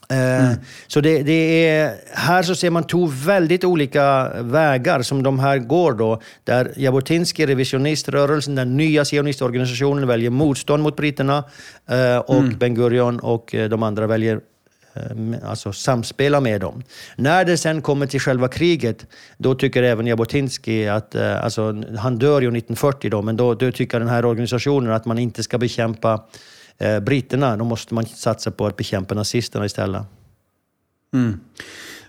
Mm. 0.10 0.56
Så 0.88 1.01
det, 1.01 1.23
det, 1.23 1.67
är, 1.67 1.95
här 2.13 2.43
så 2.43 2.56
ser 2.56 2.69
man 2.69 2.84
två 2.84 3.06
väldigt 3.06 3.63
olika 3.63 4.29
vägar 4.41 5.01
som 5.01 5.23
de 5.23 5.39
här 5.39 5.58
går 5.58 5.93
då. 5.93 6.21
Där 6.43 6.71
Jabotinsky, 6.75 7.45
revisioniströrelsen, 7.45 8.56
den 8.56 8.77
nya 8.77 9.06
sionistorganisationen 9.06 10.08
väljer 10.08 10.29
motstånd 10.29 10.84
mot 10.84 10.95
britterna 10.95 11.43
och 12.25 12.39
mm. 12.39 12.58
Ben 12.58 12.75
Gurion 12.75 13.19
och 13.19 13.56
de 13.69 13.84
andra 13.84 14.08
väljer 14.08 14.39
Eh, 14.93 15.49
alltså 15.49 15.73
samspela 15.73 16.41
med 16.41 16.62
dem. 16.62 16.84
När 17.15 17.45
det 17.45 17.58
sen 17.58 17.82
kommer 17.82 18.08
till 18.08 18.19
själva 18.19 18.47
kriget, 18.47 19.06
då 19.38 19.56
tycker 19.56 19.84
även 19.84 20.08
Jabotinsky 20.08 20.88
att, 20.88 21.15
eh, 21.15 21.43
alltså 21.43 21.84
han 21.97 22.17
dör 22.17 22.41
ju 22.41 22.47
1940 22.47 23.10
då, 23.10 23.21
men 23.21 23.38
då, 23.38 23.53
då 23.53 23.71
tycker 23.71 23.99
den 23.99 24.10
här 24.10 24.25
organisationen 24.25 24.93
att 24.93 25.06
man 25.06 25.19
inte 25.19 25.43
ska 25.43 25.58
bekämpa 25.58 26.23
eh, 26.77 26.99
britterna, 26.99 27.58
då 27.58 27.65
måste 27.65 27.93
man 27.93 28.06
satsa 28.06 28.51
på 28.51 28.65
att 28.65 28.77
bekämpa 28.77 29.15
nazisterna 29.15 29.65
istället. 29.65 30.01
Mm. 31.13 31.39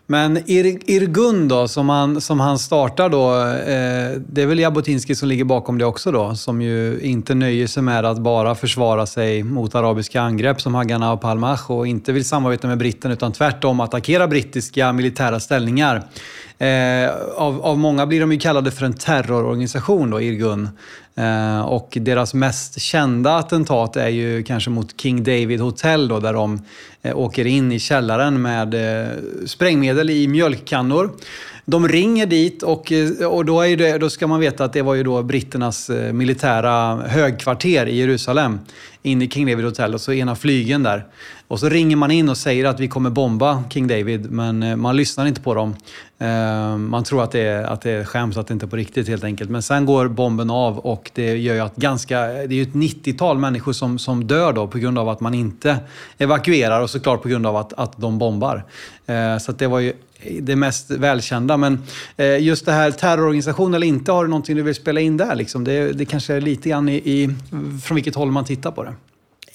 Men 0.06 0.36
Ir 0.50 0.90
Irgun 0.90 1.48
då, 1.48 1.68
som 1.68 1.88
han, 1.88 2.20
som 2.20 2.40
han 2.40 2.58
startar 2.58 3.08
då, 3.08 3.40
eh, 3.40 4.20
det 4.28 4.42
är 4.42 4.46
väl 4.46 4.58
Jabotinsky 4.58 5.14
som 5.14 5.28
ligger 5.28 5.44
bakom 5.44 5.78
det 5.78 5.84
också 5.84 6.12
då, 6.12 6.34
som 6.34 6.62
ju 6.62 7.00
inte 7.00 7.34
nöjer 7.34 7.66
sig 7.66 7.82
med 7.82 8.04
att 8.04 8.18
bara 8.18 8.54
försvara 8.54 9.06
sig 9.06 9.42
mot 9.42 9.74
arabiska 9.74 10.20
angrepp 10.20 10.60
som 10.60 10.74
Haganah 10.74 11.12
och 11.12 11.20
Palmach 11.20 11.70
och 11.70 11.86
inte 11.86 12.12
vill 12.12 12.24
samarbeta 12.24 12.66
med 12.68 12.78
britterna 12.78 13.14
utan 13.14 13.32
tvärtom 13.32 13.80
attackera 13.80 14.28
brittiska 14.28 14.92
militära 14.92 15.40
ställningar. 15.40 16.02
Eh, 16.58 17.10
av, 17.34 17.62
av 17.62 17.78
många 17.78 18.06
blir 18.06 18.20
de 18.20 18.32
ju 18.32 18.38
kallade 18.38 18.70
för 18.70 18.86
en 18.86 18.92
terrororganisation 18.92 20.10
då, 20.10 20.20
Irgun. 20.20 20.68
Eh, 21.16 21.60
och 21.60 21.98
deras 22.00 22.34
mest 22.34 22.80
kända 22.80 23.36
attentat 23.36 23.96
är 23.96 24.08
ju 24.08 24.42
kanske 24.42 24.70
mot 24.70 25.00
King 25.00 25.24
David 25.24 25.60
Hotel 25.60 26.08
då, 26.08 26.20
där 26.20 26.32
de 26.32 26.62
eh, 27.02 27.18
åker 27.18 27.46
in 27.46 27.72
i 27.72 27.78
källaren 27.78 28.42
med 28.42 28.74
eh, 28.74 29.08
sprängmedel 29.46 30.10
i 30.10 30.28
mjölkkannor. 30.28 31.10
De 31.66 31.88
ringer 31.88 32.26
dit 32.26 32.62
och, 32.62 32.92
eh, 32.92 33.26
och 33.26 33.44
då, 33.44 33.60
är 33.60 33.76
det, 33.76 33.98
då 33.98 34.10
ska 34.10 34.26
man 34.26 34.40
veta 34.40 34.64
att 34.64 34.72
det 34.72 34.82
var 34.82 34.94
ju 34.94 35.02
då 35.02 35.22
britternas 35.22 35.90
eh, 35.90 36.12
militära 36.12 36.96
högkvarter 36.96 37.86
i 37.86 37.96
Jerusalem. 37.96 38.58
In 39.02 39.22
i 39.22 39.30
King 39.30 39.46
David 39.46 39.64
Hotel 39.64 39.94
och 39.94 40.00
så 40.00 40.12
ena 40.12 40.36
flygen 40.36 40.82
där. 40.82 41.06
Och 41.48 41.60
så 41.60 41.68
ringer 41.68 41.96
man 41.96 42.10
in 42.10 42.28
och 42.28 42.36
säger 42.36 42.64
att 42.64 42.80
vi 42.80 42.88
kommer 42.88 43.10
bomba 43.10 43.64
King 43.70 43.86
David, 43.86 44.30
men 44.30 44.62
eh, 44.62 44.76
man 44.76 44.96
lyssnar 44.96 45.26
inte 45.26 45.40
på 45.40 45.54
dem. 45.54 45.76
Man 46.78 47.04
tror 47.04 47.22
att 47.22 47.30
det 47.30 47.40
är, 47.40 47.62
att 47.64 47.82
det 47.82 47.90
är 47.90 48.04
skämt, 48.04 48.36
att 48.36 48.46
det 48.46 48.52
inte 48.54 48.66
är 48.66 48.68
på 48.68 48.76
riktigt 48.76 49.08
helt 49.08 49.24
enkelt. 49.24 49.50
Men 49.50 49.62
sen 49.62 49.86
går 49.86 50.08
bomben 50.08 50.50
av 50.50 50.78
och 50.78 51.10
det 51.14 51.36
gör 51.36 51.54
ju 51.54 51.60
att 51.60 51.76
ganska, 51.76 52.20
det 52.20 52.42
är 52.42 52.52
ju 52.52 52.62
ett 52.62 52.68
90-tal 52.68 53.38
människor 53.38 53.72
som, 53.72 53.98
som 53.98 54.26
dör 54.26 54.52
då 54.52 54.66
på 54.66 54.78
grund 54.78 54.98
av 54.98 55.08
att 55.08 55.20
man 55.20 55.34
inte 55.34 55.76
evakuerar 56.18 56.80
och 56.80 56.90
såklart 56.90 57.22
på 57.22 57.28
grund 57.28 57.46
av 57.46 57.56
att, 57.56 57.72
att 57.72 58.00
de 58.00 58.18
bombar. 58.18 58.64
Så 59.40 59.52
det 59.52 59.66
var 59.66 59.80
ju 59.80 59.92
det 60.40 60.56
mest 60.56 60.90
välkända. 60.90 61.56
Men 61.56 61.82
eh, 62.16 62.42
just 62.42 62.66
det 62.66 62.72
här 62.72 62.90
terrororganisation 62.90 63.74
eller 63.74 63.86
inte, 63.86 64.12
har 64.12 64.24
du 64.24 64.30
någonting 64.30 64.56
du 64.56 64.62
vill 64.62 64.74
spela 64.74 65.00
in 65.00 65.16
där? 65.16 65.34
Liksom? 65.34 65.64
Det, 65.64 65.92
det 65.92 66.04
kanske 66.04 66.34
är 66.34 66.40
lite 66.40 66.68
grann 66.68 66.88
i, 66.88 66.94
i, 66.94 67.34
från 67.84 67.94
vilket 67.94 68.14
håll 68.14 68.30
man 68.30 68.44
tittar 68.44 68.70
på 68.70 68.84
det. 68.84 68.94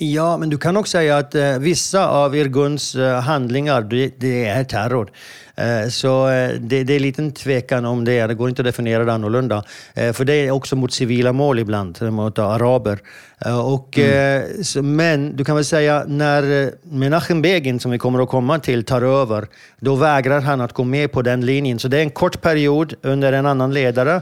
Ja, 0.01 0.37
men 0.37 0.49
du 0.49 0.57
kan 0.57 0.77
också 0.77 0.91
säga 0.91 1.17
att 1.17 1.35
eh, 1.35 1.57
vissa 1.57 2.07
av 2.07 2.35
Irguns 2.35 2.95
eh, 2.95 3.19
handlingar, 3.19 3.81
det, 3.81 4.13
det, 4.19 4.45
är 4.45 4.63
terror. 4.63 5.11
Eh, 5.59 5.89
så 5.89 6.29
eh, 6.29 6.49
det, 6.59 6.83
det 6.83 6.93
är 6.93 6.99
liten 6.99 7.31
tvekan 7.31 7.85
om 7.85 8.05
det, 8.05 8.27
det 8.27 8.33
går 8.33 8.49
inte 8.49 8.61
att 8.61 8.65
definiera 8.65 9.05
det 9.05 9.13
annorlunda. 9.13 9.63
Eh, 9.93 10.13
för 10.13 10.25
det 10.25 10.33
är 10.33 10.51
också 10.51 10.75
mot 10.75 10.93
civila 10.93 11.33
mål 11.33 11.59
ibland, 11.59 12.01
mot 12.01 12.39
araber. 12.39 12.99
Och, 13.63 13.97
mm. 13.97 14.95
Men 14.95 15.35
du 15.35 15.45
kan 15.45 15.55
väl 15.55 15.65
säga, 15.65 16.03
när 16.07 16.71
Menachem 16.83 17.41
Begin, 17.41 17.79
som 17.79 17.91
vi 17.91 17.97
kommer 17.97 18.23
att 18.23 18.29
komma 18.29 18.59
till, 18.59 18.83
tar 18.83 19.01
över, 19.01 19.47
då 19.79 19.95
vägrar 19.95 20.41
han 20.41 20.61
att 20.61 20.73
gå 20.73 20.83
med 20.83 21.11
på 21.11 21.21
den 21.21 21.45
linjen. 21.45 21.79
Så 21.79 21.87
det 21.87 21.97
är 21.97 22.01
en 22.01 22.09
kort 22.09 22.41
period 22.41 22.93
under 23.01 23.33
en 23.33 23.45
annan 23.45 23.73
ledare 23.73 24.21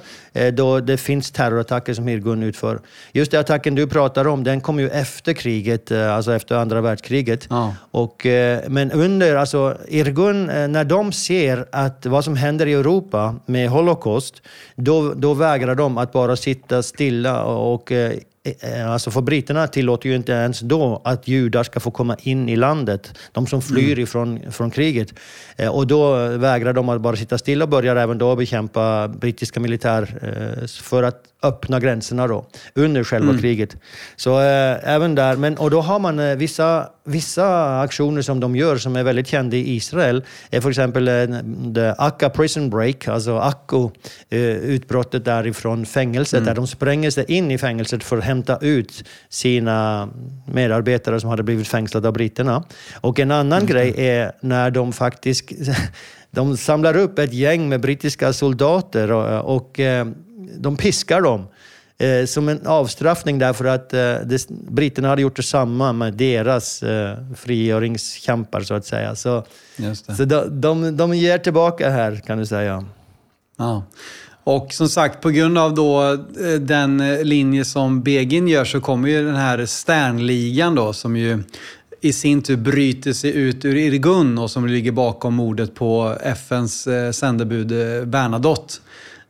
då 0.53 0.79
det 0.79 0.97
finns 0.97 1.31
terrorattacker 1.31 1.93
som 1.93 2.09
Irgun 2.09 2.43
utför. 2.43 2.79
Just 3.11 3.31
den 3.31 3.39
attacken 3.39 3.75
du 3.75 3.87
pratar 3.87 4.27
om, 4.27 4.43
den 4.43 4.61
kom 4.61 4.79
ju 4.79 4.89
efter 4.89 5.33
kriget, 5.33 5.91
alltså 5.91 6.33
efter 6.33 6.55
andra 6.55 6.81
världskriget. 6.81 7.47
Ja. 7.49 7.75
Och, 7.91 8.25
men 8.67 8.91
under, 8.91 9.35
alltså 9.35 9.77
Irgun, 9.87 10.45
när 10.45 10.83
de 10.83 11.11
ser 11.27 11.65
att 11.71 12.05
vad 12.05 12.23
som 12.23 12.35
händer 12.35 12.65
i 12.65 12.73
Europa 12.73 13.35
med 13.45 13.69
Holocaust, 13.69 14.41
då, 14.75 15.13
då 15.13 15.33
vägrar 15.33 15.75
de 15.75 15.97
att 15.97 16.11
bara 16.11 16.35
sitta 16.35 16.83
stilla 16.83 17.43
och 17.43 17.91
eh, 17.91 18.13
Eh, 18.59 18.91
alltså 18.91 19.11
för 19.11 19.21
britterna 19.21 19.67
tillåter 19.67 20.09
ju 20.09 20.15
inte 20.15 20.31
ens 20.31 20.59
då 20.59 21.01
att 21.05 21.27
judar 21.27 21.63
ska 21.63 21.79
få 21.79 21.91
komma 21.91 22.15
in 22.19 22.49
i 22.49 22.55
landet. 22.55 23.13
De 23.31 23.47
som 23.47 23.61
flyr 23.61 23.91
mm. 23.91 24.03
ifrån 24.03 24.39
från 24.51 24.71
kriget. 24.71 25.13
Eh, 25.57 25.75
och 25.75 25.87
då 25.87 26.27
vägrar 26.37 26.73
de 26.73 26.89
att 26.89 27.01
bara 27.01 27.15
sitta 27.15 27.37
stilla 27.37 27.65
och 27.65 27.69
börjar 27.69 27.95
även 27.95 28.17
då 28.17 28.35
bekämpa 28.35 29.07
brittiska 29.07 29.59
militär 29.59 30.05
för 30.67 31.03
att 31.03 31.23
öppna 31.43 31.79
gränserna 31.79 32.27
då, 32.27 32.45
under 32.73 33.03
själva 33.03 33.29
mm. 33.29 33.41
kriget. 33.41 33.75
Så 34.15 34.39
äh, 34.39 34.89
även 34.89 35.15
där, 35.15 35.35
men, 35.35 35.57
och 35.57 35.71
då 35.71 35.81
har 35.81 35.99
man 35.99 36.19
äh, 36.19 36.35
vissa, 36.35 36.89
vissa 37.03 37.79
aktioner 37.79 38.21
som 38.21 38.39
de 38.39 38.55
gör 38.55 38.77
som 38.77 38.95
är 38.95 39.03
väldigt 39.03 39.27
kända 39.27 39.57
i 39.57 39.75
Israel. 39.75 40.23
Är 40.51 40.61
för 40.61 40.69
exempel 40.69 41.05
the 41.75 41.93
Akka 41.97 42.29
Prison 42.29 42.69
Break, 42.69 43.07
alltså 43.07 43.37
Akko, 43.37 43.91
äh, 44.29 44.39
utbrottet 44.41 45.25
därifrån 45.25 45.85
fängelset, 45.85 46.37
mm. 46.37 46.45
där 46.45 46.55
de 46.55 46.67
spränger 46.67 47.11
sig 47.11 47.25
in 47.27 47.51
i 47.51 47.57
fängelset 47.57 48.03
för 48.03 48.17
att 48.17 48.23
hämta 48.23 48.57
ut 48.61 49.03
sina 49.29 50.09
medarbetare 50.45 51.19
som 51.19 51.29
hade 51.29 51.43
blivit 51.43 51.67
fängslade 51.67 52.07
av 52.07 52.13
britterna. 52.13 52.63
Och 53.01 53.19
en 53.19 53.31
annan 53.31 53.61
mm. 53.61 53.67
grej 53.67 53.93
är 53.97 54.31
när 54.41 54.71
de 54.71 54.93
faktiskt 54.93 55.51
de 56.31 56.57
samlar 56.57 56.97
upp 56.97 57.19
ett 57.19 57.33
gäng 57.33 57.69
med 57.69 57.81
brittiska 57.81 58.33
soldater 58.33 59.11
och, 59.11 59.55
och 59.55 59.79
de 60.57 60.77
piskar 60.77 61.21
dem 61.21 61.47
eh, 61.97 62.25
som 62.25 62.49
en 62.49 62.67
avstraffning 62.67 63.39
därför 63.39 63.65
att 63.65 63.93
eh, 63.93 63.99
det, 63.99 64.49
britterna 64.49 65.07
hade 65.07 65.21
gjort 65.21 65.35
detsamma 65.35 65.93
med 65.93 66.13
deras 66.13 66.83
eh, 66.83 67.17
frigöringskämpar 67.35 68.61
så 68.61 68.73
att 68.73 68.85
säga. 68.85 69.15
Så, 69.15 69.43
så 70.17 70.25
de, 70.25 70.61
de, 70.61 70.97
de 70.97 71.13
ger 71.13 71.37
tillbaka 71.37 71.89
här 71.89 72.15
kan 72.25 72.37
du 72.37 72.45
säga. 72.45 72.85
Ja. 73.57 73.83
Och 74.43 74.73
som 74.73 74.89
sagt, 74.89 75.21
på 75.21 75.29
grund 75.29 75.57
av 75.57 75.73
då 75.73 76.13
eh, 76.13 76.59
den 76.59 76.97
linje 77.21 77.65
som 77.65 78.01
Begin 78.01 78.47
gör 78.47 78.65
så 78.65 78.81
kommer 78.81 79.09
ju 79.09 79.25
den 79.25 79.35
här 79.35 79.65
Sternligan 79.65 80.75
då 80.75 80.93
som 80.93 81.17
ju 81.17 81.43
i 82.01 82.13
sin 82.13 82.41
tur 82.41 82.57
bryter 82.57 83.13
sig 83.13 83.35
ut 83.35 83.65
ur 83.65 83.75
Irgun 83.75 84.37
och 84.37 84.51
som 84.51 84.67
ligger 84.67 84.91
bakom 84.91 85.33
mordet 85.33 85.75
på 85.75 86.17
FNs 86.21 86.87
eh, 86.87 87.11
sändebud 87.11 87.71
eh, 87.71 88.05
Bernadotte 88.05 88.73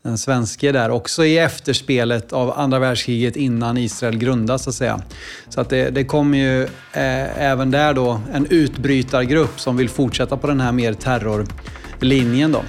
den 0.08 0.18
svenske 0.18 0.72
där, 0.72 0.90
också 0.90 1.26
i 1.26 1.38
efterspelet 1.38 2.34
av 2.34 2.60
andra 2.60 2.80
världskriget 2.80 3.36
innan 3.36 3.78
Israel 3.78 4.18
grundas 4.18 4.64
så 4.64 4.70
att 4.70 4.76
säga. 4.76 5.02
Så 5.50 5.62
att 5.62 5.70
det, 5.70 5.90
det 5.90 6.04
kommer 6.06 6.38
ju 6.38 6.64
eh, 6.64 7.44
även 7.44 7.72
där 7.72 7.94
då 7.94 8.22
en 8.34 8.46
utbrytargrupp 8.50 9.60
som 9.60 9.78
vill 9.78 9.90
fortsätta 9.90 10.38
på 10.38 10.48
den 10.48 10.62
här 10.62 10.72
mer 10.72 10.94
terrorlinjen 10.94 12.52
då. 12.52 12.62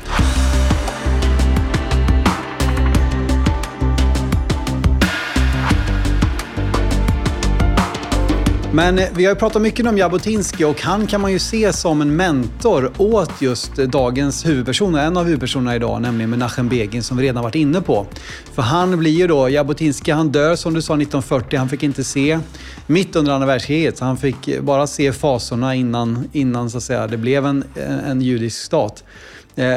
Men 8.73 8.99
eh, 8.99 9.09
vi 9.15 9.25
har 9.25 9.33
ju 9.33 9.39
pratat 9.39 9.63
mycket 9.63 9.87
om 9.87 9.99
Jabotinsky 9.99 10.65
och 10.65 10.83
han 10.83 11.07
kan 11.07 11.21
man 11.21 11.33
ju 11.33 11.39
se 11.39 11.73
som 11.73 12.01
en 12.01 12.17
mentor 12.17 12.93
åt 12.99 13.43
just 13.43 13.79
eh, 13.79 13.87
dagens 13.87 14.47
huvudperson, 14.47 14.95
en 14.95 15.17
av 15.17 15.25
huvudpersonerna 15.25 15.77
idag, 15.77 16.03
nämligen 16.03 16.31
Menachem 16.31 16.69
Begin 16.69 17.03
som 17.03 17.17
vi 17.17 17.23
redan 17.23 17.43
varit 17.43 17.55
inne 17.55 17.81
på. 17.81 18.07
För 18.55 18.63
han 18.63 18.99
blir 18.99 19.11
ju 19.11 19.27
då, 19.27 19.49
Jabotinsky 19.49 20.13
han 20.13 20.29
dör 20.29 20.57
som 20.57 20.75
du 20.75 20.83
sa 20.83 20.95
1940, 20.95 21.59
han 21.59 21.69
fick 21.69 21.83
inte 21.83 22.05
se 22.05 22.39
mitt 22.87 23.17
under 23.17 23.33
andra 23.33 23.47
världskriget, 23.47 23.99
så 23.99 24.05
han 24.05 24.17
fick 24.17 24.49
eh, 24.49 24.63
bara 24.63 24.87
se 24.87 25.13
fasorna 25.13 25.75
innan, 25.75 26.29
innan 26.33 26.71
så 26.71 26.77
att 26.79 26.85
säga, 26.85 27.07
det 27.07 27.17
blev 27.17 27.47
en, 27.47 27.65
en 28.07 28.21
judisk 28.23 28.63
stat. 28.63 29.05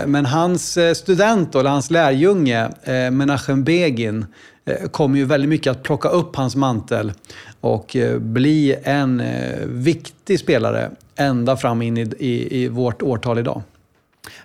Men 0.06 0.26
hans 0.26 0.78
student, 0.96 1.56
eller 1.56 1.70
hans 1.70 1.92
lärjunge, 1.92 2.70
Menachem 3.12 3.64
Begin, 3.64 4.26
Eh, 4.66 4.88
kommer 4.88 5.18
ju 5.18 5.26
väldigt 5.26 5.50
mycket 5.50 5.72
att 5.72 5.84
plocka 5.84 6.10
upp 6.10 6.36
hans 6.36 6.56
mantel 6.56 7.14
och 7.62 7.96
eh, 7.96 8.20
bli 8.20 8.76
en 8.84 9.20
eh, 9.20 9.66
viktig 9.66 10.40
spelare 10.40 10.92
ända 11.16 11.58
fram 11.58 11.82
in 11.82 11.98
i, 11.98 12.02
i, 12.20 12.64
i 12.64 12.68
vårt 12.68 13.02
årtal 13.02 13.40
idag. 13.40 13.62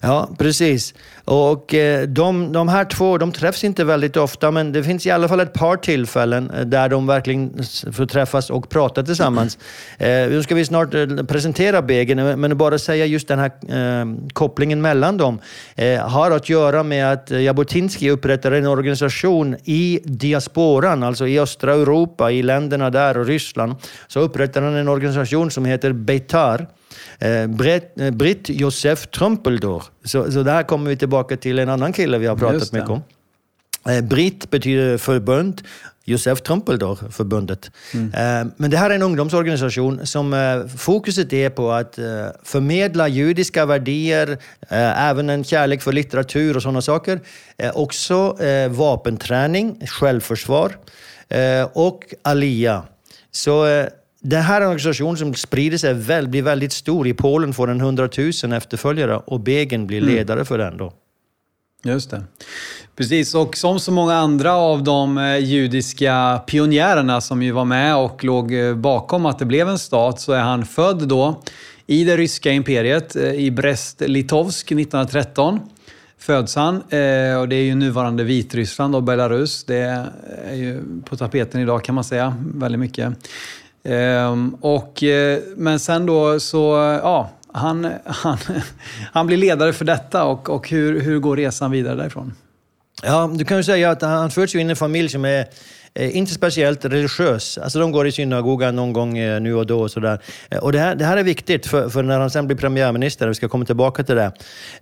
Ja, 0.00 0.28
precis. 0.38 0.94
Och 1.24 1.74
eh, 1.74 2.08
de, 2.08 2.52
de 2.52 2.68
här 2.68 2.84
två 2.84 3.18
de 3.18 3.32
träffs 3.32 3.64
inte 3.64 3.84
väldigt 3.84 4.16
ofta, 4.16 4.50
men 4.50 4.72
det 4.72 4.82
finns 4.82 5.06
i 5.06 5.10
alla 5.10 5.28
fall 5.28 5.40
ett 5.40 5.52
par 5.52 5.76
tillfällen 5.76 6.50
eh, 6.50 6.60
där 6.60 6.88
de 6.88 7.06
verkligen 7.06 7.62
får 7.92 8.06
träffas 8.06 8.50
och 8.50 8.68
prata 8.68 9.02
tillsammans. 9.02 9.58
Mm. 9.98 10.30
Nu 10.36 10.42
ska 10.42 10.54
vi 10.54 10.64
snart 10.64 10.90
presentera 11.28 11.82
Begin, 11.82 12.40
men 12.40 12.56
bara 12.56 12.78
säga 12.78 13.06
just 13.06 13.28
den 13.28 13.38
här 13.38 13.50
eh, 14.00 14.06
kopplingen 14.32 14.80
mellan 14.80 15.16
dem 15.16 15.40
eh, 15.74 16.08
har 16.08 16.30
att 16.30 16.48
göra 16.48 16.82
med 16.82 17.12
att 17.12 17.30
Jabotinsky 17.30 18.10
upprättade 18.10 18.58
en 18.58 18.66
organisation 18.66 19.56
i 19.64 20.00
diasporan, 20.04 21.02
alltså 21.02 21.26
i 21.26 21.40
östra 21.40 21.74
Europa, 21.74 22.30
i 22.30 22.42
länderna 22.42 22.90
där 22.90 23.18
och 23.18 23.26
Ryssland. 23.26 23.74
Så 24.08 24.20
upprättade 24.20 24.66
han 24.66 24.74
en 24.74 24.88
organisation 24.88 25.50
som 25.50 25.64
heter 25.64 25.92
Beitar 25.92 26.66
Eh, 27.18 27.46
Britt, 27.46 28.00
eh, 28.00 28.10
Britt 28.10 28.48
Josef 28.48 29.06
Trumpeldor. 29.06 29.82
Så, 30.04 30.32
så 30.32 30.42
där 30.42 30.62
kommer 30.62 30.90
vi 30.90 30.96
tillbaka 30.96 31.36
till 31.36 31.58
en 31.58 31.68
annan 31.68 31.92
kille 31.92 32.18
vi 32.18 32.26
har 32.26 32.36
pratat 32.36 32.72
mycket 32.72 32.90
om. 32.90 33.02
Eh, 33.88 34.00
Britt 34.00 34.50
betyder 34.50 34.98
förbund, 34.98 35.62
Josef 36.04 36.40
Trumpeldor, 36.40 36.98
förbundet. 37.10 37.70
Mm. 37.94 38.52
Men 38.56 38.70
det 38.70 38.76
här 38.76 38.90
är 38.90 38.94
en 38.94 39.02
ungdomsorganisation 39.02 40.06
som 40.06 40.68
fokuset 40.78 41.32
är 41.32 41.50
på 41.50 41.72
att 41.72 41.98
förmedla 42.42 43.08
judiska 43.08 43.66
värderingar, 43.66 44.38
även 45.10 45.30
en 45.30 45.44
kärlek 45.44 45.82
för 45.82 45.92
litteratur 45.92 46.56
och 46.56 46.62
sådana 46.62 46.82
saker. 46.82 47.20
Också 47.74 48.36
vapenträning, 48.68 49.86
självförsvar 49.86 50.76
och 51.72 52.04
alia. 52.22 52.82
Så 53.30 53.86
den 54.28 54.42
här 54.42 54.60
organisationen 54.60 55.16
som 55.16 55.34
sprider 55.34 55.78
sig 55.78 55.94
väl, 55.94 56.28
blir 56.28 56.42
väldigt 56.42 56.72
stor. 56.72 57.06
I 57.06 57.14
Polen 57.14 57.52
får 57.52 57.66
den 57.66 57.80
100 57.80 58.08
000 58.44 58.52
efterföljare 58.52 59.16
och 59.16 59.40
Begin 59.40 59.86
blir 59.86 59.98
mm. 59.98 60.14
ledare 60.14 60.36
mm. 60.36 60.46
för 60.46 60.58
den 60.58 60.76
då. 60.76 60.92
Just 61.84 62.10
det. 62.10 62.22
Precis, 62.96 63.34
och 63.34 63.56
som 63.56 63.80
så 63.80 63.92
många 63.92 64.14
andra 64.14 64.54
av 64.54 64.84
de 64.84 65.18
eh, 65.18 65.36
judiska 65.36 66.40
pionjärerna 66.46 67.20
som 67.20 67.42
ju 67.42 67.52
var 67.52 67.64
med 67.64 67.96
och 67.96 68.24
låg 68.24 68.54
eh, 68.54 68.74
bakom 68.74 69.26
att 69.26 69.38
det 69.38 69.44
blev 69.44 69.68
en 69.68 69.78
stat 69.78 70.20
så 70.20 70.32
är 70.32 70.40
han 70.40 70.66
född 70.66 71.08
då 71.08 71.42
i 71.86 72.04
det 72.04 72.16
ryska 72.16 72.52
imperiet 72.52 73.16
eh, 73.16 73.32
i 73.32 73.50
Brest-Litovsk 73.50 74.72
1913 74.72 75.60
föds 76.18 76.56
han. 76.56 76.76
och 77.40 77.48
det 77.48 77.56
är 77.56 77.64
ju 77.64 77.74
nuvarande 77.74 78.24
Vitryssland 78.24 78.96
och 78.96 79.02
Belarus. 79.02 79.64
Det 79.64 80.06
är 80.44 80.54
ju 80.54 80.82
på 81.04 81.16
tapeten 81.16 81.60
idag 81.60 81.84
kan 81.84 81.94
man 81.94 82.04
säga, 82.04 82.36
väldigt 82.54 82.80
mycket. 82.80 83.14
Ehm, 83.88 84.56
och, 84.60 85.02
eh, 85.02 85.40
men 85.56 85.78
sen 85.78 86.06
då 86.06 86.40
så, 86.40 86.58
ja, 87.02 87.30
han, 87.52 87.92
han, 88.04 88.38
han 89.12 89.26
blir 89.26 89.36
ledare 89.36 89.72
för 89.72 89.84
detta 89.84 90.24
och, 90.24 90.50
och 90.50 90.68
hur, 90.68 91.00
hur 91.00 91.18
går 91.18 91.36
resan 91.36 91.70
vidare 91.70 91.94
därifrån? 91.94 92.34
Ja, 93.02 93.30
du 93.34 93.44
kan 93.44 93.56
ju 93.56 93.62
säga 93.62 93.90
att 93.90 94.02
han 94.02 94.30
föds 94.30 94.54
in 94.54 94.66
i 94.66 94.70
en 94.70 94.76
familj 94.76 95.08
som 95.08 95.24
är 95.24 95.46
eh, 95.94 96.16
inte 96.16 96.32
speciellt 96.32 96.84
religiös. 96.84 97.58
Alltså 97.58 97.78
de 97.78 97.92
går 97.92 98.06
i 98.06 98.12
synagogan 98.12 98.76
någon 98.76 98.92
gång 98.92 99.18
eh, 99.18 99.40
nu 99.40 99.54
och 99.54 99.66
då. 99.66 99.80
Och, 99.80 99.90
sådär. 99.90 100.18
och 100.60 100.72
det, 100.72 100.78
här, 100.78 100.94
det 100.94 101.04
här 101.04 101.16
är 101.16 101.22
viktigt 101.22 101.66
för, 101.66 101.88
för 101.88 102.02
när 102.02 102.20
han 102.20 102.30
sen 102.30 102.46
blir 102.46 102.56
premiärminister, 102.56 103.28
vi 103.28 103.34
ska 103.34 103.48
komma 103.48 103.64
tillbaka 103.64 104.04
till 104.04 104.14
det. 104.14 104.32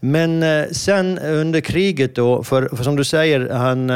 Men 0.01 0.45
sen 0.75 1.19
under 1.19 1.61
kriget 1.61 2.15
då, 2.15 2.43
för, 2.43 2.77
för 2.77 2.85
som 2.85 2.97
du 2.97 3.05
säger, 3.05 3.51
han, 3.51 3.91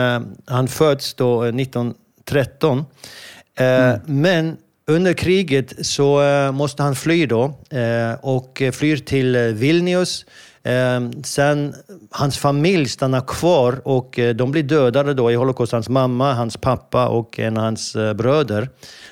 han 0.47 0.69
föds 0.69 1.15
då 1.15 1.43
1913. 1.45 2.85
Mm. 3.59 4.01
Men 4.07 4.57
under 4.89 5.13
kriget 5.13 5.87
så 5.87 6.23
eh, 6.23 6.53
måste 6.53 6.83
han 6.83 6.95
fly 6.95 7.27
då 7.27 7.45
eh, 7.71 8.15
och 8.21 8.63
flyr 8.73 8.97
till 8.97 9.37
eh, 9.37 9.43
Vilnius. 9.43 10.27
Sen 11.25 11.75
hans 12.11 12.39
familj 12.39 12.89
stannar 12.89 13.21
kvar 13.21 13.81
och 13.85 14.19
de 14.35 14.51
blir 14.51 14.63
dödade 14.63 15.15
då 15.15 15.33
i 15.33 15.35
Holocaust. 15.35 15.73
Hans 15.73 15.89
mamma, 15.89 16.33
hans 16.33 16.57
pappa 16.57 17.09
och 17.09 17.39
en 17.39 17.57
av 17.57 17.63
hans 17.63 17.97
bröder 18.15 18.69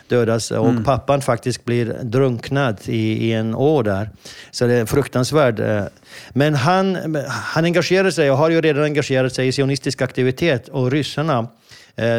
dödas. 0.09 0.51
Och 0.51 0.69
mm. 0.69 0.85
pappan 0.85 1.23
faktiskt 1.23 1.65
blir 1.65 1.97
drunknad 2.03 2.79
i, 2.85 3.29
i 3.29 3.33
en 3.33 3.55
å 3.55 3.83
där. 3.83 4.11
Så 4.51 4.67
det 4.67 4.75
är 4.75 4.87
fruktansvärt. 4.87 5.91
Men 6.31 6.55
han, 6.55 7.17
han 7.29 7.65
engagerar 7.65 8.11
sig 8.11 8.31
och 8.31 8.39
har 8.39 8.51
ju 8.51 8.61
redan 8.61 8.85
engagerat 8.85 9.35
sig 9.35 9.49
i 9.49 9.53
sionistisk 9.53 10.03
aktivitet 10.03 10.69
och 10.69 10.91
ryssarna, 10.91 11.49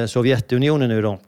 Sovjetunionen 0.08 0.90
nu 0.90 1.02
då, 1.02 1.20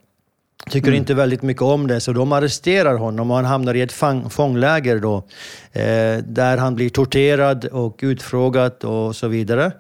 tycker 0.70 0.88
mm. 0.88 0.98
inte 0.98 1.14
väldigt 1.14 1.42
mycket 1.42 1.62
om 1.62 1.88
det, 1.88 2.00
så 2.00 2.14
de 2.14 2.32
arresterar 2.32 2.96
honom 2.96 3.32
och 3.32 3.38
han 3.38 3.46
hamnar 3.46 3.74
i 3.74 3.82
ett 3.82 3.94
fångläger 4.30 5.00
då, 5.00 5.18
eh, 5.72 6.18
där 6.24 6.58
han 6.58 6.76
blir 6.76 6.90
torterad 6.90 7.66
och 7.66 8.00
utfrågad 8.02 8.84
och 8.84 9.16
så 9.16 9.28
vidare. 9.28 9.72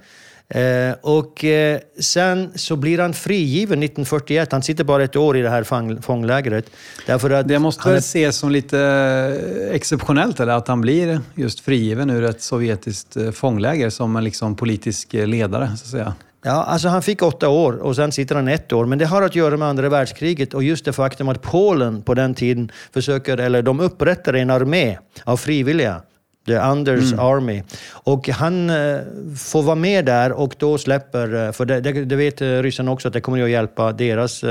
Eh, 0.53 0.95
och 1.01 1.43
eh, 1.43 1.79
sen 1.99 2.51
så 2.55 2.75
blir 2.75 2.99
han 2.99 3.13
frigiven 3.13 3.83
1941. 3.83 4.51
Han 4.51 4.63
sitter 4.63 4.83
bara 4.83 5.03
ett 5.03 5.15
år 5.15 5.37
i 5.37 5.41
det 5.41 5.49
här 5.49 5.63
fånglägret. 6.01 6.65
Därför 7.07 7.29
att 7.29 7.47
det 7.47 7.59
måste 7.59 7.87
väl 7.87 7.95
är... 7.95 7.99
ses 7.99 8.37
som 8.37 8.51
lite 8.51 8.79
eh, 8.79 9.75
exceptionellt, 9.75 10.39
eller? 10.39 10.53
Att 10.53 10.67
han 10.67 10.81
blir 10.81 11.21
just 11.35 11.59
frigiven 11.59 12.09
ur 12.09 12.23
ett 12.23 12.41
sovjetiskt 12.41 13.17
eh, 13.17 13.31
fångläger 13.31 13.89
som 13.89 14.15
en 14.15 14.23
liksom 14.23 14.55
politisk 14.55 15.13
eh, 15.13 15.27
ledare, 15.27 15.67
så 15.67 15.83
att 15.83 15.91
säga. 15.91 16.13
Ja, 16.41 16.63
alltså 16.63 16.87
han 16.87 17.01
fick 17.01 17.21
åtta 17.21 17.49
år 17.49 17.73
och 17.73 17.95
sen 17.95 18.11
sitter 18.11 18.35
han 18.35 18.47
ett 18.47 18.73
år. 18.73 18.85
Men 18.85 18.99
det 18.99 19.05
har 19.05 19.21
att 19.21 19.35
göra 19.35 19.57
med 19.57 19.67
andra 19.67 19.89
världskriget 19.89 20.53
och 20.53 20.63
just 20.63 20.85
det 20.85 20.93
faktum 20.93 21.29
att 21.29 21.41
Polen 21.41 22.01
på 22.01 22.13
den 22.13 22.33
tiden 22.33 22.71
försöker, 22.93 23.37
eller 23.37 23.61
de 23.61 23.79
upprättar 23.79 24.33
en 24.33 24.49
armé 24.49 24.97
av 25.23 25.37
frivilliga. 25.37 26.01
The 26.45 26.57
Anders 26.57 27.13
mm. 27.13 27.25
Army. 27.25 27.63
Och 27.91 28.29
han 28.29 28.69
eh, 28.69 28.99
får 29.37 29.63
vara 29.63 29.75
med 29.75 30.05
där 30.05 30.31
och 30.31 30.55
då 30.57 30.77
släpper, 30.77 31.45
eh, 31.45 31.51
för 31.51 31.65
det, 31.65 31.81
det, 31.81 32.05
det 32.05 32.15
vet 32.15 32.41
eh, 32.41 32.47
ryssarna 32.47 32.91
också, 32.91 33.07
att 33.07 33.13
det 33.13 33.21
kommer 33.21 33.43
att 33.43 33.49
hjälpa 33.49 33.91
deras 33.91 34.43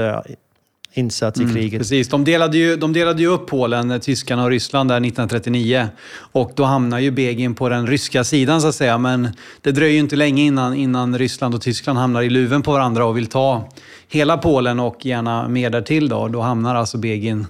insats 0.93 1.41
i 1.41 1.43
mm, 1.43 1.55
kriget. 1.55 1.81
Precis, 1.81 2.09
de 2.09 2.25
delade, 2.25 2.59
ju, 2.59 2.77
de 2.77 2.93
delade 2.93 3.23
ju 3.23 3.29
upp 3.29 3.47
Polen, 3.47 3.91
eh, 3.91 3.99
tyskarna 3.99 4.45
och 4.45 4.51
Ryssland 4.51 4.91
där 4.91 4.97
1939. 4.97 5.89
Och 6.17 6.53
då 6.55 6.65
hamnar 6.65 6.99
ju 6.99 7.11
Begin 7.11 7.55
på 7.55 7.69
den 7.69 7.87
ryska 7.87 8.25
sidan 8.25 8.61
så 8.61 8.69
att 8.69 8.75
säga. 8.75 8.99
Men 8.99 9.29
det 9.61 9.73
dröjer 9.73 9.93
ju 9.93 9.99
inte 9.99 10.17
länge 10.17 10.43
innan, 10.43 10.75
innan 10.75 11.19
Ryssland 11.19 11.55
och 11.55 11.63
Tyskland 11.63 11.99
hamnar 11.99 12.23
i 12.23 12.31
luven 12.31 12.63
på 12.63 12.73
varandra 12.73 13.05
och 13.05 13.17
vill 13.17 13.27
ta 13.27 13.69
hela 14.09 14.39
Polen 14.39 14.81
och 14.81 15.07
gärna 15.07 15.49
mer 15.49 15.71
därtill. 15.71 16.09
Då, 16.09 16.29
då 16.29 16.41
hamnar 16.41 16.75
alltså 16.75 16.99
Begin 16.99 17.47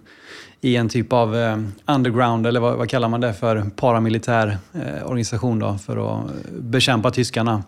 i 0.61 0.77
en 0.77 0.88
typ 0.88 1.12
av 1.12 1.37
eh, 1.37 1.59
underground, 1.87 2.46
eller 2.46 2.61
vad, 2.61 2.77
vad, 2.77 2.88
kallar 2.88 3.09
man 3.09 3.20
det 3.20 3.35
för, 3.35 3.70
paramilitär 3.77 4.59
eh, 4.74 5.07
organisation 5.07 5.59
då, 5.59 5.79
för 5.87 6.20
att 6.20 6.31
bekämpa 6.51 7.11
tyskarna. 7.11 7.62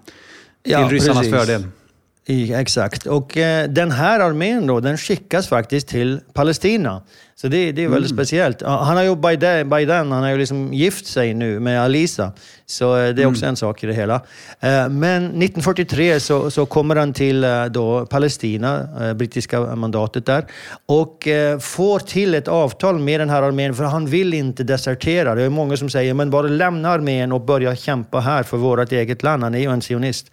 Till 0.62 0.72
ja, 0.72 0.88
ryssarnas 0.90 1.18
precis. 1.18 1.34
fördel. 1.34 1.64
I, 2.26 2.52
exakt. 2.52 3.06
Och 3.06 3.36
eh, 3.36 3.68
den 3.68 3.90
här 3.90 4.20
armén 4.20 4.66
då, 4.66 4.80
den 4.80 4.98
skickas 4.98 5.48
faktiskt 5.48 5.88
till 5.88 6.20
Palestina. 6.32 7.02
Så 7.40 7.48
det, 7.48 7.72
det 7.72 7.84
är 7.84 7.88
väldigt 7.88 8.10
mm. 8.10 8.24
speciellt. 8.24 8.62
Han 8.62 8.96
har 8.96 9.02
ju 9.02 9.16
by 9.16 9.36
then, 9.86 10.12
han 10.12 10.22
har 10.22 10.30
ju 10.30 10.38
liksom 10.38 10.74
gift 10.74 11.06
sig 11.06 11.34
nu 11.34 11.60
med 11.60 11.82
Alisa. 11.82 12.32
Så 12.66 12.96
eh, 12.96 13.14
det 13.14 13.22
är 13.22 13.26
också 13.26 13.42
mm. 13.42 13.48
en 13.48 13.56
sak 13.56 13.84
i 13.84 13.86
det 13.86 13.92
hela. 13.92 14.14
Eh, 14.60 14.88
men 14.88 15.24
1943 15.24 16.20
så, 16.20 16.50
så 16.50 16.66
kommer 16.66 16.96
han 16.96 17.12
till 17.12 17.44
eh, 17.44 17.64
då 17.64 18.06
Palestina, 18.06 18.88
brittiska 19.14 19.60
mandatet 19.60 20.26
där, 20.26 20.44
och 20.86 21.28
får 21.60 21.98
till 21.98 22.34
ett 22.34 22.48
avtal 22.48 22.98
med 22.98 23.20
den 23.20 23.30
här 23.30 23.42
armén, 23.42 23.74
för 23.74 23.84
han 23.84 24.06
vill 24.06 24.34
inte 24.34 24.64
desertera. 24.64 25.34
Det 25.34 25.42
är 25.42 25.48
många 25.48 25.76
som 25.76 25.90
säger, 25.90 26.14
men 26.14 26.30
bara 26.30 26.46
lämna 26.46 26.90
armén 26.90 27.32
och 27.32 27.40
börja 27.40 27.76
kämpa 27.76 28.20
här 28.20 28.42
för 28.42 28.56
vårt 28.56 28.92
eget 28.92 29.22
land. 29.22 29.42
Han 29.42 29.54
är 29.54 29.58
ju 29.58 29.70
en 29.70 29.80
sionist. 29.80 30.30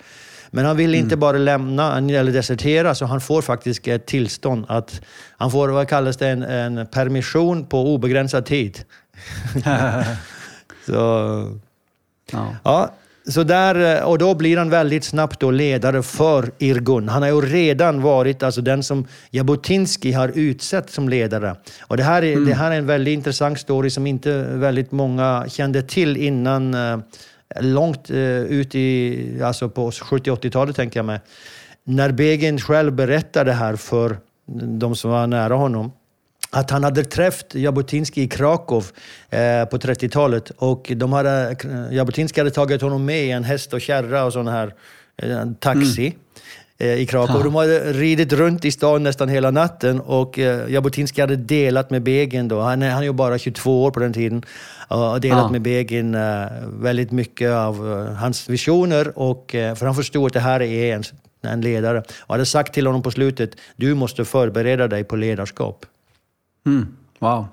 Men 0.52 0.66
han 0.66 0.78
vill 0.78 0.96
inte 0.96 1.14
mm. 1.14 1.20
bara 1.20 1.38
lämna 1.38 1.98
eller 1.98 2.32
desertera, 2.32 2.96
så 2.96 3.06
han 3.06 3.22
får 3.22 3.42
faktiskt 3.42 3.88
ett 3.88 4.06
tillstånd 4.06 4.66
att... 4.68 5.02
Han 5.40 5.52
får, 5.52 5.70
vad 5.70 5.88
kallas 5.88 6.18
det, 6.18 6.28
en, 6.28 6.44
en 6.44 6.88
permission 6.88 7.66
på 7.66 7.94
obegränsad 7.94 8.46
tid. 8.46 8.80
så... 10.86 11.60
Ja. 12.32 12.56
ja. 12.64 12.94
så 13.28 13.44
där, 13.44 14.04
och 14.04 14.18
då 14.18 14.36
blir 14.36 14.58
han 14.58 14.70
väldigt 14.70 15.04
snabbt 15.04 15.40
då 15.40 15.52
ledare 15.52 16.04
för 16.04 16.52
Irgun. 16.58 17.10
Han 17.10 17.22
har 17.22 17.30
ju 17.30 17.42
redan 17.42 18.02
varit 18.02 18.44
alltså 18.44 18.62
den 18.62 18.84
som 18.84 19.08
Jabotinsky 19.32 20.12
har 20.12 20.32
utsett 20.36 20.90
som 20.90 21.10
ledare. 21.10 21.56
Och 21.82 21.98
det, 21.98 22.04
här 22.04 22.24
är, 22.24 22.34
mm. 22.34 22.46
det 22.46 22.54
här 22.54 22.72
är 22.72 22.76
en 22.76 22.86
väldigt 22.86 23.14
intressant 23.14 23.60
story 23.60 23.90
som 23.90 24.08
inte 24.08 24.42
väldigt 24.42 24.92
många 24.92 25.46
kände 25.50 25.82
till 25.82 26.18
innan, 26.18 26.76
långt 27.60 28.10
eh, 28.10 28.18
ut 28.42 28.76
i, 28.76 29.42
alltså 29.44 29.70
på 29.70 29.92
70-80-talet 29.92 30.76
tänker 30.76 31.00
jag 31.00 31.06
mig. 31.06 31.20
När 31.84 32.12
Begin 32.12 32.60
själv 32.60 32.94
berättade 32.94 33.50
det 33.50 33.54
här 33.54 33.76
för 33.76 34.18
de 34.80 34.96
som 34.96 35.12
var 35.12 35.28
nära 35.28 35.56
honom, 35.56 35.92
att 36.50 36.72
han 36.72 36.84
hade 36.84 37.04
träffat 37.04 37.56
Jabotinsky 37.56 38.22
i 38.22 38.28
Krakow 38.28 38.86
eh, 39.30 39.66
på 39.66 39.78
30-talet 39.78 40.50
och 40.50 40.92
de 40.96 41.14
hade, 41.14 41.56
eh, 41.64 41.96
Jabotinsky 41.96 42.42
hade 42.42 42.52
tagit 42.52 42.82
honom 42.82 43.06
med 43.06 43.26
i 43.26 43.32
en 43.32 43.44
häst 43.44 43.74
och 43.74 43.82
kärra 43.82 44.24
och 44.24 44.34
sån 44.34 44.48
här 44.48 44.74
eh, 45.18 45.46
taxi. 45.60 46.08
Mm 46.08 46.20
i 46.80 47.06
Krakow. 47.06 47.44
De 47.44 47.56
hade 47.56 47.94
ridit 47.94 48.34
runt 48.34 48.66
i 48.66 48.72
stan 48.72 49.04
nästan 49.04 49.30
hela 49.30 49.52
natten 49.52 50.00
och 50.00 50.40
eh, 50.40 50.70
Jabotinsky 50.70 51.22
hade 51.22 51.36
delat 51.36 51.90
med 51.90 52.02
Begin 52.02 52.48
då. 52.48 52.62
Han, 52.62 52.82
han 52.82 53.02
är 53.02 53.04
ju 53.04 53.14
bara 53.14 53.38
22 53.38 53.84
år 53.84 53.92
på 53.92 54.00
den 54.00 54.14
tiden. 54.14 54.44
Och 54.88 55.22
delat 55.22 55.44
ja. 55.44 55.50
med 55.50 55.62
Begin 55.62 56.16
uh, 56.16 56.48
väldigt 56.66 57.12
mycket 57.12 57.52
av 57.52 58.08
hans 58.16 58.50
visioner 58.50 59.20
och 59.20 59.46
för 59.52 59.86
han 59.86 59.96
förstod 59.96 60.26
att 60.26 60.34
det 60.34 60.40
här 60.40 60.62
är 60.62 60.96
en, 60.96 61.04
en 61.42 61.62
ledare. 61.62 62.04
Och 62.20 62.34
hade 62.34 62.46
sagt 62.46 62.74
till 62.74 62.88
honom 62.88 63.02
på 63.02 63.12
slutet, 63.12 63.52
du 63.76 63.94
måste 63.94 64.26
förbereda 64.26 64.88
dig 64.88 65.04
på 65.04 65.16
ledarskap. 65.16 65.86
Mm. 66.66 66.88
Wow. 67.20 67.46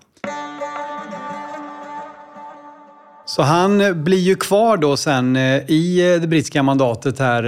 Så 3.27 3.43
han 3.43 3.81
eh, 3.81 3.93
blir 3.93 4.19
ju 4.19 4.37
kvar 4.37 4.77
då 4.77 4.97
sen 4.97 5.37
eh, 5.37 5.71
i 5.71 6.13
eh, 6.15 6.21
det 6.21 6.27
brittiska 6.27 6.63
mandatet 6.63 7.19
här 7.19 7.45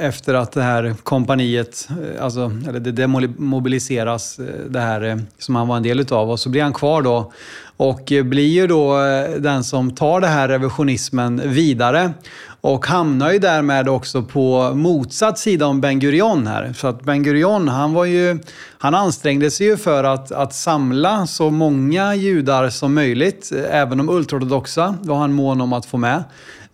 efter 0.00 0.34
att 0.34 0.52
det 0.52 0.62
här 0.62 0.94
kompaniet, 1.02 1.88
alltså, 2.20 2.52
eller 2.68 2.80
det 2.80 2.92
demobiliseras, 2.92 4.40
det 4.68 4.80
här 4.80 5.20
som 5.38 5.56
han 5.56 5.68
var 5.68 5.76
en 5.76 5.82
del 5.82 6.00
utav. 6.00 6.30
Och 6.30 6.40
så 6.40 6.48
blir 6.48 6.62
han 6.62 6.72
kvar 6.72 7.02
då 7.02 7.32
och 7.76 8.12
eh, 8.12 8.24
blir 8.24 8.48
ju 8.48 8.66
då 8.66 9.00
eh, 9.00 9.30
den 9.30 9.64
som 9.64 9.90
tar 9.90 10.20
den 10.20 10.30
här 10.30 10.48
revisionismen 10.48 11.42
vidare. 11.44 12.12
Och 12.60 12.86
hamnar 12.86 13.32
ju 13.32 13.38
därmed 13.38 13.88
också 13.88 14.22
på 14.22 14.72
motsatt 14.74 15.38
sida 15.38 15.66
om 15.66 15.80
Ben 15.80 15.98
Gurion 15.98 16.46
här. 16.46 16.72
Så 16.76 16.86
att 16.86 17.02
Ben 17.02 17.22
Gurion, 17.22 17.68
han, 17.68 17.92
var 17.92 18.04
ju, 18.04 18.38
han 18.78 18.94
ansträngde 18.94 19.50
sig 19.50 19.66
ju 19.66 19.76
för 19.76 20.04
att, 20.04 20.32
att 20.32 20.54
samla 20.54 21.26
så 21.26 21.50
många 21.50 22.14
judar 22.14 22.70
som 22.70 22.94
möjligt. 22.94 23.52
Eh, 23.52 23.80
även 23.80 23.98
de 23.98 24.08
ultraortodoxa 24.08 24.94
var 25.02 25.16
han 25.16 25.32
mån 25.32 25.60
om 25.60 25.72
att 25.72 25.86
få 25.86 25.96
med. 25.96 26.24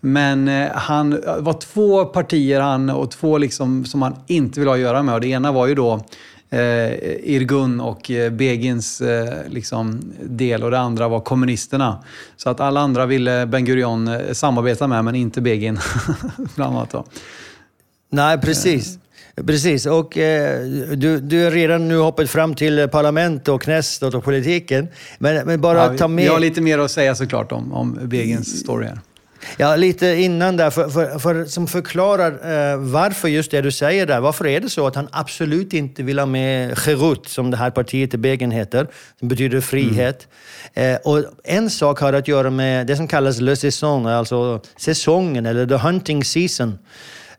Men 0.03 0.47
han 0.73 1.09
det 1.09 1.37
var 1.39 1.53
två 1.53 2.05
partier 2.05 2.61
han, 2.61 2.89
och 2.89 3.11
två 3.11 3.37
liksom, 3.37 3.85
som 3.85 4.01
han 4.01 4.15
inte 4.27 4.59
ville 4.59 4.69
ha 4.69 4.75
att 4.75 4.81
göra 4.81 5.03
med. 5.03 5.15
Och 5.15 5.21
det 5.21 5.27
ena 5.27 5.51
var 5.51 5.67
ju 5.67 5.75
då 5.75 5.93
eh, 5.93 5.99
Irgun 7.23 7.81
och 7.81 8.11
eh, 8.11 8.31
Begins 8.31 9.01
eh, 9.01 9.47
liksom, 9.49 10.13
del 10.23 10.63
och 10.63 10.71
det 10.71 10.79
andra 10.79 11.07
var 11.07 11.19
kommunisterna. 11.19 12.03
Så 12.37 12.49
att 12.49 12.59
alla 12.59 12.79
andra 12.79 13.05
ville 13.05 13.45
Ben 13.45 13.65
Gurion 13.65 14.07
eh, 14.07 14.33
samarbeta 14.33 14.87
med, 14.87 15.05
men 15.05 15.15
inte 15.15 15.41
Begin. 15.41 15.79
bland 16.55 16.75
annat 16.75 16.91
då. 16.91 17.05
Nej, 18.09 18.37
precis. 18.37 18.97
Precis, 19.35 19.85
och 19.85 20.17
eh, 20.17 20.65
du, 20.95 21.19
du 21.19 21.43
har 21.43 21.51
redan 21.51 21.87
nu 21.87 21.97
hoppat 21.97 22.29
fram 22.29 22.55
till 22.55 22.87
parlament 22.87 23.47
och 23.47 23.61
knäst 23.61 24.03
och 24.03 24.23
politiken. 24.23 24.87
Men, 25.19 25.45
men 25.45 25.61
bara 25.61 25.77
ja, 25.77 25.97
ta 25.97 26.07
med... 26.07 26.23
Vi 26.23 26.29
har 26.29 26.39
lite 26.39 26.61
mer 26.61 26.79
att 26.79 26.91
säga 26.91 27.15
såklart 27.15 27.51
om, 27.51 27.73
om 27.73 27.99
Begins 28.01 28.59
story 28.59 28.85
här. 28.85 28.99
Ja, 29.57 29.75
lite 29.75 30.07
innan 30.07 30.57
där, 30.57 30.69
för, 30.69 30.89
för, 30.89 31.19
för 31.19 31.45
som 31.45 31.67
förklarar 31.67 32.31
eh, 32.31 32.77
varför 32.77 33.27
just 33.27 33.51
det 33.51 33.61
du 33.61 33.71
säger 33.71 34.05
där. 34.05 34.19
Varför 34.19 34.47
är 34.47 34.59
det 34.59 34.69
så 34.69 34.87
att 34.87 34.95
han 34.95 35.07
absolut 35.11 35.73
inte 35.73 36.03
vill 36.03 36.19
ha 36.19 36.25
med 36.25 36.77
Cherut, 36.77 37.27
som 37.27 37.51
det 37.51 37.57
här 37.57 37.69
partiet 37.69 38.13
i 38.13 38.17
Begin 38.17 38.51
heter, 38.51 38.87
som 39.19 39.27
betyder 39.27 39.61
frihet. 39.61 40.27
Mm. 40.73 40.95
Eh, 40.95 40.99
och 41.03 41.23
en 41.43 41.69
sak 41.69 41.99
har 41.99 42.13
att 42.13 42.27
göra 42.27 42.49
med 42.49 42.87
det 42.87 42.95
som 42.95 43.07
kallas 43.07 43.39
le 43.39 43.55
saison, 43.55 44.05
alltså 44.05 44.61
säsongen 44.77 45.45
eller 45.45 45.67
the 45.67 45.75
hunting 45.75 46.23
season. 46.23 46.79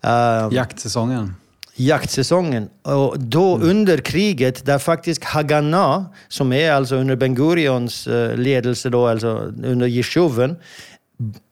Uh, 0.04 0.54
Jaktsäsongen 0.54 1.34
jaktsäsongen. 1.74 2.68
Och 2.82 3.18
då 3.18 3.56
mm. 3.56 3.70
under 3.70 3.98
kriget, 3.98 4.66
där 4.66 4.78
faktiskt 4.78 5.24
Haganah, 5.24 6.02
som 6.28 6.52
är 6.52 6.72
alltså 6.72 6.96
under 6.96 7.16
Ben 7.16 7.34
Gurions 7.34 8.06
eh, 8.06 8.36
ledelse, 8.36 8.90
då, 8.90 9.06
alltså 9.06 9.28
under 9.64 9.86
Jeshuven, 9.86 10.56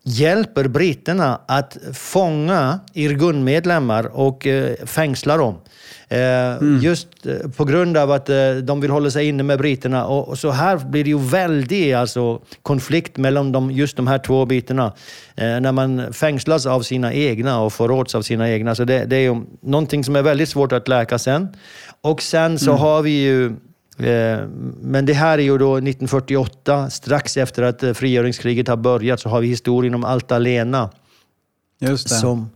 hjälper 0.04 0.68
britterna 0.68 1.40
att 1.48 1.76
fånga 1.92 2.80
Irgun-medlemmar 2.94 4.04
och 4.04 4.46
eh, 4.46 4.74
fängsla 4.86 5.36
dem. 5.36 5.54
Eh, 6.08 6.18
mm. 6.18 6.80
Just 6.82 7.26
eh, 7.26 7.50
på 7.56 7.64
grund 7.64 7.96
av 7.96 8.10
att 8.10 8.30
de 8.62 8.80
vill 8.80 8.90
hålla 8.90 9.10
sig 9.10 9.28
inne 9.28 9.42
med 9.42 9.58
britterna. 9.58 10.06
Och, 10.06 10.38
så 10.38 10.50
här 10.50 10.76
blir 10.76 11.04
det 11.04 11.10
ju 11.10 11.18
väldigt 11.18 11.94
alltså, 11.94 12.40
konflikt 12.62 13.16
mellan 13.16 13.52
de, 13.52 13.70
just 13.70 13.96
de 13.96 14.06
här 14.06 14.18
två 14.18 14.46
bitarna. 14.46 14.92
när 15.36 15.72
man 15.72 16.12
fängslas 16.12 16.66
av 16.66 16.82
sina 16.82 17.12
egna 17.12 17.60
och 17.60 17.72
förråds 17.72 18.14
av 18.14 18.22
sina 18.22 18.50
egna. 18.50 18.74
Så 18.74 18.84
det, 18.84 19.04
det 19.04 19.16
är 19.16 19.20
ju 19.20 19.42
någonting 19.62 20.04
som 20.04 20.16
är 20.16 20.22
väldigt 20.22 20.48
svårt 20.48 20.72
att 20.72 20.88
läka 20.88 21.18
sen. 21.18 21.48
Och 22.00 22.22
sen 22.22 22.58
så 22.58 22.70
mm. 22.70 22.80
har 22.82 23.02
vi 23.02 23.10
ju 23.10 23.52
men 24.80 25.06
det 25.06 25.12
här 25.12 25.38
är 25.38 25.42
ju 25.42 25.58
då 25.58 25.76
1948, 25.76 26.90
strax 26.90 27.36
efter 27.36 27.62
att 27.62 27.82
eh, 27.82 27.92
frigöringskriget 27.92 28.68
har 28.68 28.76
börjat, 28.76 29.20
så 29.20 29.28
har 29.28 29.40
vi 29.40 29.48
historien 29.48 29.94
om 29.94 30.04
Altalena. 30.04 30.90
Just 31.80 32.08
det. 32.08 32.14
Som, 32.14 32.50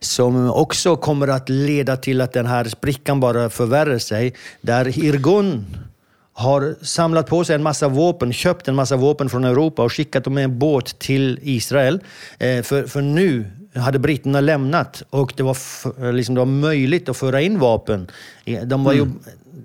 som 0.00 0.50
också 0.50 0.96
kommer 0.96 1.28
att 1.28 1.48
leda 1.48 1.96
till 1.96 2.20
att 2.20 2.32
den 2.32 2.46
här 2.46 2.64
sprickan 2.64 3.20
bara 3.20 3.50
förvärrar 3.50 3.98
sig. 3.98 4.34
Där 4.60 4.98
Irgun 5.04 5.66
har 6.32 6.74
samlat 6.82 7.26
på 7.26 7.44
sig 7.44 7.54
en 7.54 7.62
massa 7.62 7.88
vapen, 7.88 8.32
köpt 8.32 8.68
en 8.68 8.74
massa 8.74 8.96
vapen 8.96 9.28
från 9.28 9.44
Europa 9.44 9.82
och 9.82 9.92
skickat 9.92 10.24
dem 10.24 10.34
med 10.34 10.44
en 10.44 10.58
båt 10.58 10.98
till 10.98 11.38
Israel. 11.42 12.00
Eh, 12.38 12.62
för, 12.62 12.86
för 12.86 13.02
nu 13.02 13.50
hade 13.74 13.98
britterna 13.98 14.40
lämnat 14.40 15.02
och 15.10 15.32
det 15.36 15.42
var, 15.42 15.56
liksom, 16.12 16.34
det 16.34 16.40
var 16.40 16.46
möjligt 16.46 17.08
att 17.08 17.16
föra 17.16 17.40
in 17.40 17.58
vapen. 17.58 18.10
De 18.64 18.84
var 18.84 18.92
ju 18.92 19.02
mm 19.02 19.18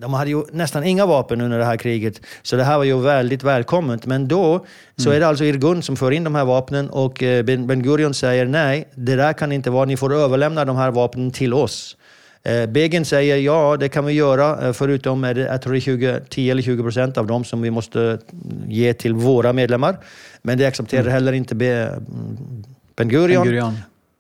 de 0.03 0.13
hade 0.13 0.29
ju 0.29 0.43
nästan 0.51 0.83
inga 0.83 1.05
vapen 1.05 1.41
under 1.41 1.59
det 1.59 1.65
här 1.65 1.77
kriget, 1.77 2.21
så 2.41 2.55
det 2.55 2.63
här 2.63 2.77
var 2.77 2.83
ju 2.83 3.01
väldigt 3.01 3.43
välkommet. 3.43 4.05
Men 4.05 4.27
då 4.27 4.65
så 4.95 5.09
mm. 5.09 5.15
är 5.15 5.19
det 5.19 5.27
alltså 5.27 5.43
Irgun 5.43 5.81
som 5.81 5.95
för 5.95 6.11
in 6.11 6.23
de 6.23 6.35
här 6.35 6.45
vapnen 6.45 6.89
och 6.89 7.23
eh, 7.23 7.43
Ben 7.43 7.83
Gurion 7.83 8.13
säger 8.13 8.45
nej, 8.45 8.87
det 8.95 9.15
där 9.15 9.33
kan 9.33 9.51
inte 9.51 9.69
vara, 9.69 9.85
ni 9.85 9.97
får 9.97 10.13
överlämna 10.13 10.65
de 10.65 10.75
här 10.75 10.91
vapnen 10.91 11.31
till 11.31 11.53
oss. 11.53 11.97
Eh, 12.43 12.65
Begin 12.65 13.05
säger 13.05 13.37
ja, 13.37 13.77
det 13.79 13.89
kan 13.89 14.05
vi 14.05 14.13
göra, 14.13 14.67
eh, 14.67 14.73
förutom 14.73 15.23
är 15.23 15.33
det, 15.33 15.41
jag 15.41 15.61
tror 15.61 15.73
det 15.73 15.79
är 15.79 15.81
20, 15.81 16.19
10 16.29 16.51
eller 16.51 16.61
20 16.61 16.83
procent 16.83 17.17
av 17.17 17.27
dem 17.27 17.43
som 17.43 17.61
vi 17.61 17.71
måste 17.71 18.19
ge 18.67 18.93
till 18.93 19.13
våra 19.13 19.53
medlemmar. 19.53 19.97
Men 20.41 20.57
det 20.57 20.65
accepterar 20.65 21.01
mm. 21.01 21.13
heller 21.13 21.33
inte 21.33 21.55
Ben 21.55 23.09
Gurion. 23.09 23.43
Ben 23.43 23.53
Gurion. 23.53 23.73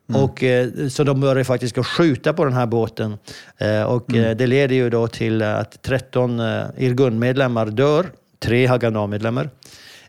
Mm. 0.09 0.23
Och, 0.23 0.43
eh, 0.43 0.87
så 0.89 1.03
de 1.03 1.19
började 1.19 1.43
faktiskt 1.43 1.85
skjuta 1.85 2.33
på 2.33 2.45
den 2.45 2.53
här 2.53 2.65
båten. 2.65 3.17
Eh, 3.57 3.83
och 3.83 4.09
mm. 4.09 4.25
Eh, 4.25 4.37
det 4.37 4.47
leder 4.47 4.75
ju 4.75 4.89
då 4.89 5.07
till 5.07 5.41
att 5.41 5.81
13 5.81 6.39
Irgun-medlemmar 6.77 7.65
dör, 7.65 8.05
tre 8.39 8.65
Haganah-medlemmar. 8.65 9.49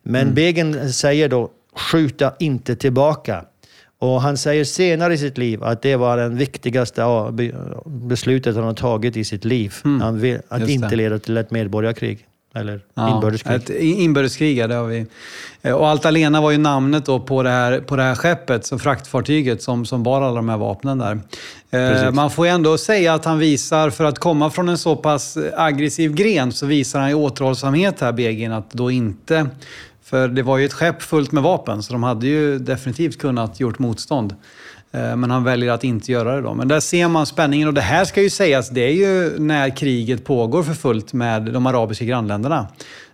Men 0.02 0.22
mm. 0.22 0.34
Begin 0.34 0.92
säger 0.92 1.28
då, 1.28 1.50
skjuta 1.76 2.32
inte 2.38 2.76
tillbaka. 2.76 3.44
Och 3.98 4.22
han 4.22 4.36
säger 4.36 4.64
senare 4.64 5.14
i 5.14 5.18
sitt 5.18 5.38
liv 5.38 5.64
att 5.64 5.82
det 5.82 5.96
var 5.96 6.16
det 6.16 6.28
viktigaste 6.28 7.02
beslutet 7.86 8.54
han 8.54 8.64
har 8.64 8.74
tagit 8.74 9.16
i 9.16 9.24
sitt 9.24 9.44
liv. 9.44 9.74
Mm. 9.84 10.00
Han 10.00 10.18
vill, 10.18 10.38
att 10.48 10.68
inte 10.68 10.96
leda 10.96 11.18
till 11.18 11.36
ett 11.36 11.50
medborgarkrig. 11.50 12.26
Eller 12.54 12.80
ja, 12.94 13.14
inbördeskrig. 13.14 13.54
Ett 13.54 13.70
inbördeskrig, 13.70 14.58
ja, 14.58 14.66
det 14.66 14.74
har 14.74 14.86
vi. 14.86 15.06
Eh, 15.62 15.72
och 15.72 15.88
Altalena 15.88 16.40
var 16.40 16.50
ju 16.50 16.58
namnet 16.58 17.06
då 17.06 17.20
på 17.20 17.42
det 17.42 17.50
här, 17.50 17.80
på 17.80 17.96
det 17.96 18.02
här 18.02 18.14
skeppet, 18.14 18.66
så 18.66 18.78
fraktfartyget 18.78 19.62
som, 19.62 19.86
som 19.86 20.02
bar 20.02 20.22
alla 20.22 20.36
de 20.36 20.48
här 20.48 20.56
vapnen 20.56 20.98
där. 20.98 21.12
Eh, 21.12 21.20
Precis. 21.70 22.14
Man 22.14 22.30
får 22.30 22.46
ju 22.46 22.52
ändå 22.52 22.78
säga 22.78 23.14
att 23.14 23.24
han 23.24 23.38
visar, 23.38 23.90
för 23.90 24.04
att 24.04 24.18
komma 24.18 24.50
från 24.50 24.68
en 24.68 24.78
så 24.78 24.96
pass 24.96 25.38
aggressiv 25.56 26.14
gren, 26.14 26.52
så 26.52 26.66
visar 26.66 27.00
han 27.00 27.08
ju 27.08 27.14
återhållsamhet 27.14 28.00
här, 28.00 28.12
Begin, 28.12 28.52
att 28.52 28.70
då 28.70 28.90
inte... 28.90 29.48
För 30.04 30.28
det 30.28 30.42
var 30.42 30.58
ju 30.58 30.64
ett 30.64 30.72
skepp 30.72 31.02
fullt 31.02 31.32
med 31.32 31.42
vapen, 31.42 31.82
så 31.82 31.92
de 31.92 32.02
hade 32.02 32.26
ju 32.26 32.58
definitivt 32.58 33.18
kunnat 33.18 33.60
gjort 33.60 33.78
motstånd. 33.78 34.34
Eh, 34.94 35.16
men 35.16 35.30
han 35.30 35.44
väljer 35.44 35.72
att 35.72 35.84
inte 35.84 36.12
göra 36.12 36.34
det 36.34 36.42
då. 36.42 36.54
Men 36.54 36.68
där 36.68 36.80
ser 36.80 37.08
man 37.08 37.26
spänningen 37.26 37.68
och 37.68 37.74
det 37.74 37.80
här 37.80 38.04
ska 38.04 38.22
ju 38.22 38.30
sägas, 38.30 38.68
det 38.68 38.80
är 38.80 38.92
ju 38.92 39.38
när 39.38 39.76
kriget 39.76 40.24
pågår 40.24 40.62
för 40.62 40.74
fullt 40.74 41.12
med 41.12 41.42
de 41.42 41.66
arabiska 41.66 42.04
grannländerna. 42.04 42.66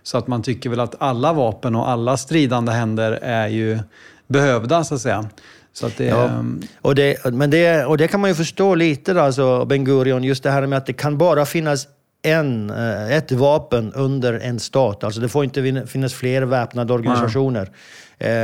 Så 0.03 0.17
att 0.17 0.27
man 0.27 0.43
tycker 0.43 0.69
väl 0.69 0.79
att 0.79 0.95
alla 0.99 1.33
vapen 1.33 1.75
och 1.75 1.89
alla 1.89 2.17
stridande 2.17 2.71
händer 2.71 3.11
är 3.11 3.47
ju 3.47 3.79
behövda 4.27 4.83
så 4.83 4.95
att 4.95 5.01
säga. 5.01 5.29
Så 5.73 5.87
att 5.87 5.97
det, 5.97 6.05
ja. 6.05 6.43
och, 6.81 6.95
det, 6.95 7.33
men 7.33 7.49
det, 7.49 7.85
och 7.85 7.97
det 7.97 8.07
kan 8.07 8.19
man 8.21 8.29
ju 8.29 8.35
förstå 8.35 8.75
lite 8.75 9.13
då, 9.13 9.21
alltså 9.21 9.65
Ben 9.65 9.85
Gurion, 9.85 10.23
just 10.23 10.43
det 10.43 10.51
här 10.51 10.67
med 10.67 10.77
att 10.77 10.85
det 10.85 10.93
kan 10.93 11.17
bara 11.17 11.45
finnas 11.45 11.87
en, 12.21 12.69
eh, 12.69 13.17
ett 13.17 13.31
vapen 13.31 13.93
under 13.93 14.33
en 14.33 14.59
stat. 14.59 15.03
Alltså 15.03 15.21
det 15.21 15.29
får 15.29 15.43
inte 15.43 15.85
finnas 15.87 16.13
fler 16.13 16.41
väpnade 16.41 16.93
organisationer. 16.93 17.61
Mm. 17.61 17.73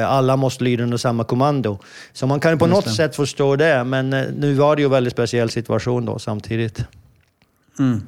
Alla 0.08 0.36
måste 0.36 0.64
lyda 0.64 0.84
under 0.84 0.98
samma 0.98 1.24
kommando. 1.24 1.80
Så 2.14 2.28
man 2.28 2.40
kan 2.40 2.52
ju 2.52 2.58
på 2.58 2.66
Just 2.66 2.76
något 2.76 2.86
det. 2.86 2.92
sätt 2.92 3.16
förstå 3.16 3.56
det, 3.56 3.84
men 3.84 4.14
eh, 4.14 4.26
nu 4.38 4.54
var 4.54 4.76
det 4.76 4.82
ju 4.82 4.86
en 4.86 4.92
väldigt 4.92 5.14
speciell 5.14 5.50
situation 5.50 6.06
då 6.06 6.20
samtidigt. 6.20 6.84
Mm. 7.80 8.02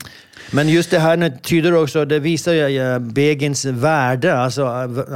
Men 0.51 0.69
just 0.69 0.91
det 0.91 0.99
här 0.99 1.37
tyder 1.43 1.73
också, 1.73 2.05
det 2.05 2.19
visar 2.19 2.53
ju 2.53 2.99
Begins 2.99 3.65
värde, 3.65 4.37
alltså 4.37 4.65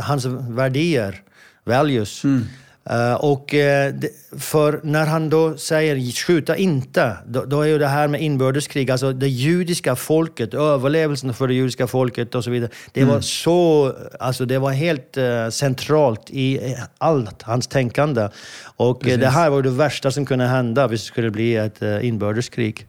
hans 0.04 0.26
värderingar, 0.26 1.22
values. 1.64 2.24
Mm. 2.24 2.46
Uh, 2.92 3.14
och 3.14 3.54
uh, 3.54 4.40
för 4.40 4.80
när 4.84 5.06
han 5.06 5.30
då 5.30 5.58
säger 5.58 6.12
skjuta 6.12 6.56
inte, 6.56 7.18
då, 7.26 7.46
då, 7.46 7.62
är 7.62 7.68
ju 7.68 7.78
det 7.78 7.88
här 7.88 8.08
med 8.08 8.22
inbördeskrig, 8.22 8.92
alltså 8.92 9.14
det 9.14 9.28
judiska 9.28 9.96
folket, 9.96 10.54
överlevelsen 10.54 11.34
för 11.34 11.48
det 11.48 11.54
judiska 11.54 11.88
folket 11.88 12.36
och 12.36 12.44
så 12.44 12.52
vidare. 12.52 12.72
Det 12.92 13.02
mm. 13.02 13.14
var 13.14 13.22
så, 13.22 13.94
alltså 14.20 14.46
det 14.46 14.60
var 14.60 14.72
helt 14.72 15.18
uh, 15.18 15.50
centralt 15.50 16.30
i 16.30 16.76
allt 16.98 17.42
hans 17.42 17.68
tänkande. 17.68 18.30
Och 18.78 19.02
det 19.04 19.28
här 19.28 19.50
var 19.50 19.62
det 19.62 19.70
värsta 19.70 20.12
som 20.12 20.26
kunde 20.26 20.46
hända 20.46 20.88
hvis 20.88 21.02
det 21.02 21.08
skulle 21.08 21.32
bli 21.32 21.56
ett 21.56 21.82
inbördeskrig. 21.82 22.88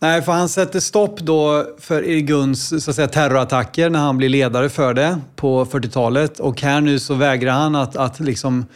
Nej, 0.00 0.22
för 0.22 0.32
han 0.32 0.48
sätter 0.48 0.80
stopp 0.80 1.20
då 1.20 1.66
för 1.78 2.02
Irguns 2.02 2.84
så 2.84 2.90
att 2.90 2.96
säga, 2.96 3.08
terrorattacker 3.08 3.90
när 3.90 3.98
han 3.98 4.16
blir 4.16 4.28
ledare 4.28 4.68
för 4.68 4.94
det 4.94 5.20
på 5.36 5.64
40-talet. 5.64 6.40
Och 6.40 6.62
här 6.62 6.80
nu 6.80 6.98
så 6.98 7.14
vägrar 7.14 7.52
han 7.52 7.74
att, 7.76 7.96
att 7.96 8.20
liksom 8.20 8.66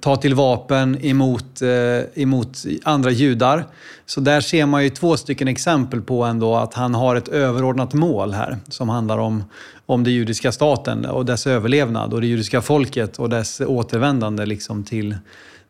ta 0.00 0.16
till 0.16 0.34
vapen 0.34 1.04
emot, 1.04 1.62
eh, 1.62 2.22
emot 2.22 2.64
andra 2.82 3.10
judar. 3.10 3.64
Så 4.06 4.20
där 4.20 4.40
ser 4.40 4.66
man 4.66 4.84
ju 4.84 4.90
två 4.90 5.16
stycken 5.16 5.48
exempel 5.48 6.00
på 6.00 6.24
ändå 6.24 6.56
att 6.56 6.74
han 6.74 6.94
har 6.94 7.16
ett 7.16 7.28
överordnat 7.28 7.94
mål 7.94 8.32
här 8.32 8.56
som 8.68 8.88
handlar 8.88 9.18
om, 9.18 9.44
om 9.86 10.04
den 10.04 10.12
judiska 10.12 10.52
staten 10.52 11.04
och 11.04 11.24
dess 11.24 11.46
överlevnad 11.46 12.14
och 12.14 12.20
det 12.20 12.26
judiska 12.26 12.62
folket 12.62 13.18
och 13.18 13.30
dess 13.30 13.60
återvändande 13.60 14.46
liksom 14.46 14.84
till, 14.84 15.16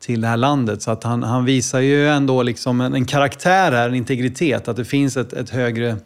till 0.04 0.20
det 0.20 0.28
här 0.28 0.36
landet. 0.36 0.82
Så 0.82 0.90
att 0.90 1.04
han, 1.04 1.22
han 1.22 1.44
visar 1.44 1.80
ju 1.80 2.08
ändå 2.08 2.42
liksom 2.42 2.80
en, 2.80 2.94
en 2.94 3.04
karaktär 3.04 3.72
här, 3.72 3.88
en 3.88 3.94
integritet, 3.94 4.68
att 4.68 4.76
det 4.76 4.84
finns 4.84 5.16
ett, 5.16 5.32
ett 5.32 5.50
högre, 5.50 5.96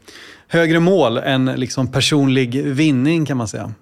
högre 0.49 0.80
mål 0.80 1.18
än 1.18 1.44
liksom 1.44 1.92
personlig 1.92 2.64
vinning 2.64 3.26
kan 3.26 3.36
man 3.36 3.49
säga. 3.49 3.72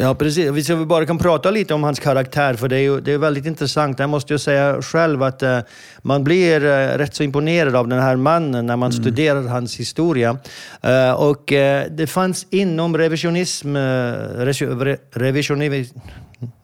Ja, 0.00 0.14
precis. 0.14 0.70
Vi 0.70 0.84
bara 0.84 1.06
kan 1.06 1.18
prata 1.18 1.50
lite 1.50 1.74
om 1.74 1.82
hans 1.82 2.00
karaktär, 2.00 2.54
för 2.54 2.68
det 2.68 2.76
är 2.76 2.80
ju 2.80 3.00
det 3.00 3.12
är 3.12 3.18
väldigt 3.18 3.46
intressant. 3.46 3.98
Jag 3.98 4.10
måste 4.10 4.32
ju 4.32 4.38
säga 4.38 4.82
själv 4.82 5.22
att 5.22 5.42
uh, 5.42 5.58
man 6.02 6.24
blir 6.24 6.64
uh, 6.64 6.98
rätt 6.98 7.14
så 7.14 7.22
imponerad 7.22 7.76
av 7.76 7.88
den 7.88 8.02
här 8.02 8.16
mannen 8.16 8.66
när 8.66 8.76
man 8.76 8.90
mm. 8.90 9.02
studerar 9.02 9.42
hans 9.42 9.76
historia. 9.76 10.38
Uh, 10.86 11.12
och 11.12 11.44
det 11.90 12.10
fanns 12.10 12.46
inom 12.50 12.98
revisionism, 12.98 13.76
re, 13.76 14.96
revisionism 15.12 15.98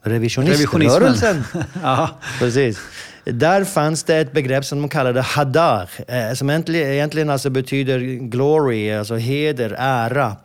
Revisioniströrelsen. 0.03 1.43
ja. 1.83 2.09
Precis. 2.39 2.79
Där 3.23 3.63
fanns 3.63 4.03
det 4.03 4.17
ett 4.17 4.31
begrepp 4.31 4.65
som 4.65 4.81
de 4.81 4.89
kallade 4.89 5.21
hadar, 5.21 5.89
eh, 6.07 6.33
som 6.33 6.49
egentligen 6.49 7.29
alltså 7.29 7.49
betyder 7.49 7.99
glory, 8.29 8.91
alltså 8.91 9.15
heder, 9.15 9.75
ära. 9.77 10.35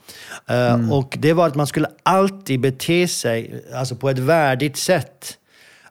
Eh, 0.47 0.73
mm. 0.73 0.93
Och 0.93 1.17
det 1.21 1.33
var 1.33 1.47
att 1.47 1.55
man 1.55 1.67
skulle 1.67 1.89
alltid 2.03 2.61
bete 2.61 3.09
sig 3.09 3.65
alltså 3.75 3.97
på 3.97 4.11
ett 4.11 4.19
värdigt 4.19 4.77
sätt. 4.77 5.39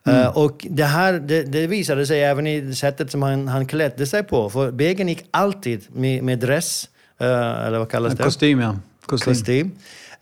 Eh, 0.08 0.20
mm. 0.20 0.32
Och 0.32 0.68
det 0.70 0.84
här 0.84 1.14
det, 1.14 1.44
det, 1.44 1.68
visade 1.68 2.06
sig 2.06 2.24
även 2.24 2.48
i 2.48 2.76
sättet 2.76 3.12
som 3.12 3.22
han, 3.24 3.48
han 3.48 3.66
klädde 3.66 4.08
sig 4.08 4.24
på. 4.24 4.50
För 4.50 4.72
Begin 4.72 5.08
gick 5.08 5.26
alltid 5.32 5.84
med, 5.94 6.24
med 6.24 6.40
dress, 6.40 6.90
eller 7.20 7.80
vad 7.80 7.92
kallas 7.92 8.14
det? 8.14 8.24
Kostym, 8.24 8.60
ja. 8.60 8.80
Kostym. 9.06 9.34
Kostym. 9.34 9.72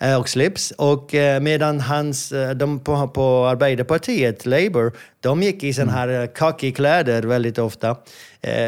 Eh, 0.04 0.20
och 0.20 0.30
slips. 0.30 0.72
Och 0.72 1.16
eh, 1.16 1.42
medan 1.42 1.80
hans, 1.80 2.32
eh, 2.32 2.50
de 2.50 2.80
på, 2.80 3.08
på 3.08 3.46
Arbeiderpartiet, 3.46 4.46
Labour, 4.46 4.92
de 5.20 5.44
gick 5.44 5.64
i 5.64 5.74
sådana 5.74 6.04
mm. 6.04 6.20
här 6.20 6.28
khaki-kläder 6.28 7.24
väldigt 7.24 7.58
ofta. 7.58 7.98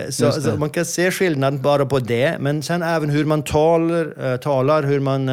Så, 0.10 0.32
så, 0.32 0.58
man 0.58 0.70
kan 0.70 0.86
se 0.86 1.12
skillnaden 1.12 1.62
bara 1.62 1.86
på 1.86 2.00
det, 2.00 2.38
men 2.40 2.64
sen 2.64 2.84
även 2.84 3.10
hur 3.10 3.26
man 3.26 3.44
talar, 3.44 4.38
talar 4.38 4.84
hur 4.84 5.00
man 5.00 5.30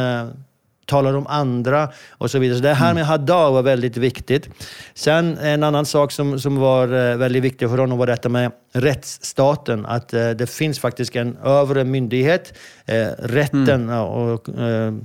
talar 0.87 1.14
om 1.14 1.26
andra 1.26 1.89
och 2.11 2.30
så 2.30 2.39
vidare. 2.39 2.59
Så 2.59 2.62
det 2.62 2.74
här 2.74 2.91
mm. 2.91 2.95
med 2.95 3.07
Haddad 3.07 3.53
var 3.53 3.62
väldigt 3.62 3.97
viktigt. 3.97 4.49
Sen 4.95 5.39
en 5.39 5.62
annan 5.62 5.87
sak 5.87 6.12
som, 6.12 6.41
som 6.41 6.57
var 6.57 6.85
eh, 6.85 7.16
väldigt 7.16 7.43
viktig 7.43 7.70
för 7.70 7.78
honom 7.78 7.99
var 7.99 8.07
detta 8.07 8.28
med 8.28 8.53
rättsstaten. 8.72 9.87
Att 9.87 10.14
eh, 10.14 10.30
det 10.30 10.51
finns 10.51 10.78
faktiskt 10.78 11.16
en 11.16 11.37
övre 11.37 11.85
myndighet. 11.85 12.59
Eh, 12.87 13.07
rätten 13.18 13.68
mm. 13.68 14.01
och 14.01 14.49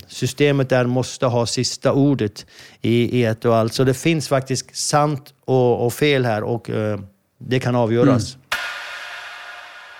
systemet 0.07 0.69
där 0.69 0.85
måste 0.85 1.25
ha 1.25 1.45
sista 1.45 1.93
ordet 1.93 2.45
i, 2.81 3.19
i 3.19 3.25
ett 3.25 3.45
och 3.45 3.55
allt. 3.55 3.73
Så 3.73 3.83
det 3.83 3.93
finns 3.93 4.27
faktiskt 4.27 4.75
sant 4.75 5.33
och, 5.45 5.85
och 5.85 5.93
fel 5.93 6.25
här 6.25 6.43
och 6.43 6.69
det 7.39 7.59
kan 7.59 7.75
avgöras. 7.75 8.35
Mm. 8.35 8.46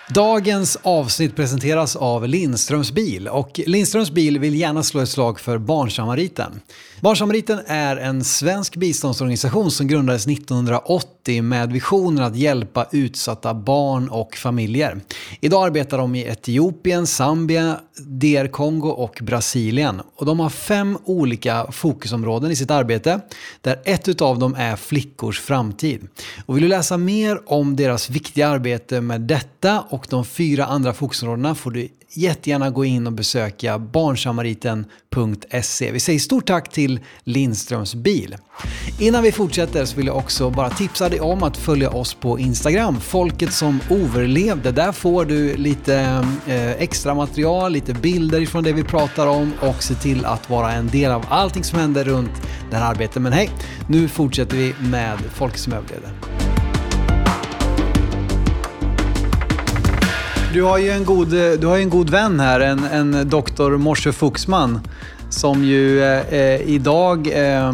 Dagens 0.10 0.78
avsnitt 0.82 1.36
presenteras 1.36 1.96
av 1.96 2.28
Lindströms 2.28 2.92
bil 2.92 3.28
och 3.28 3.60
Lindströms 3.66 4.12
bil 4.12 4.40
vill 4.40 4.56
gärna 4.56 4.84
slå 4.84 5.02
ett 5.02 5.10
slag 5.10 5.40
för 5.40 5.58
Barnsamariten. 5.58 6.60
Barnsamariten 7.02 7.60
är 7.68 7.98
en 7.98 8.24
svensk 8.24 8.76
biståndsorganisation 8.76 9.72
som 9.72 9.88
grundades 9.88 10.28
1980 10.28 11.42
med 11.42 11.72
visionen 11.72 12.24
att 12.24 12.36
hjälpa 12.36 12.88
utsatta 12.92 13.54
barn 13.54 14.10
och 14.10 14.36
familjer. 14.36 15.00
Idag 15.40 15.66
arbetar 15.66 15.98
de 15.98 16.16
i 16.16 16.22
Etiopien, 16.28 17.08
Zambia, 17.08 17.80
DR 18.00 18.48
Kongo 18.48 18.90
och 18.90 19.20
Brasilien. 19.22 20.02
Och 20.16 20.26
de 20.26 20.40
har 20.40 20.50
fem 20.50 20.98
olika 21.06 21.72
fokusområden 21.72 22.52
i 22.52 22.56
sitt 22.56 22.72
arbete 22.72 23.22
där 23.62 23.80
ett 23.86 24.22
av 24.22 24.40
dem 24.40 24.56
är 24.58 24.76
flickors 24.76 25.40
framtid. 25.40 26.08
Och 26.46 26.56
vill 26.56 26.64
du 26.64 26.70
läsa 26.70 26.98
mer 26.98 27.40
om 27.46 27.76
deras 27.76 28.10
viktiga 28.10 28.48
arbete 28.48 29.02
med 29.02 29.22
detta 29.22 29.82
och 29.90 30.08
de 30.10 30.26
fyra 30.26 30.66
andra 30.66 30.94
fokusområdena 30.94 31.56
får 31.56 31.72
du 31.72 31.90
jättegärna 32.10 32.70
gå 32.70 32.86
in 32.86 33.08
och 33.08 33.14
besöka 33.14 33.80
barnsamariten.se. 33.80 35.92
Vi 35.92 36.00
säger 36.00 36.20
stort 36.20 36.46
tack 36.46 36.72
till 36.72 37.00
Lindströms 37.24 37.96
bil. 37.96 38.36
Innan 39.00 39.24
vi 39.24 39.32
fortsätter 39.32 39.86
så 39.86 39.98
vill 39.98 40.08
jag 40.08 40.18
också 40.18 40.50
bara 40.50 40.70
tipsa 40.70 41.10
dig 41.10 41.20
om 41.20 41.44
att 41.44 41.58
följa 41.58 41.90
oss 41.90 42.14
på 42.14 42.40
Instagram, 42.40 43.00
Folket 43.00 43.54
som 43.54 43.80
överlevde. 43.90 44.72
Där 44.72 44.92
får 44.92 45.26
du 45.26 45.58
lite 45.58 46.26
eh, 46.48 46.72
extra 46.72 47.14
material, 47.14 47.72
lite 47.72 47.94
bilder 47.94 48.42
ifrån 48.42 48.64
det 48.64 48.74
vi 48.74 48.84
pratar 48.84 49.28
om 49.28 49.54
och 49.62 49.84
se 49.84 49.96
till 49.96 50.26
att 50.26 50.50
vara 50.50 50.72
en 50.72 50.88
del 50.88 51.12
av 51.12 51.26
allting 51.30 51.64
som 51.64 51.80
händer 51.80 52.04
runt 52.04 52.32
det 52.72 52.78
här 52.78 52.92
arbetet. 52.92 53.22
Men 53.22 53.34
hej, 53.34 53.50
nu 53.90 54.08
fortsätter 54.08 54.58
vi 54.58 54.74
med 54.80 55.18
Folket 55.34 55.60
som 55.60 55.74
överlevde. 55.74 56.47
Du 60.54 60.64
har 60.64 60.78
ju 60.78 60.90
en 60.90 61.06
god, 61.06 61.30
du 61.60 61.68
har 61.68 61.78
en 61.78 61.90
god 61.90 62.10
vän 62.10 62.40
här, 62.40 62.60
en, 62.60 62.84
en 62.84 63.30
doktor 63.30 63.78
Morse 63.78 64.12
Fuxman 64.12 64.80
som 65.30 65.64
ju 65.64 66.04
eh, 66.04 66.34
eh 66.34 66.62
idag, 66.62 67.28
eh, 67.28 67.74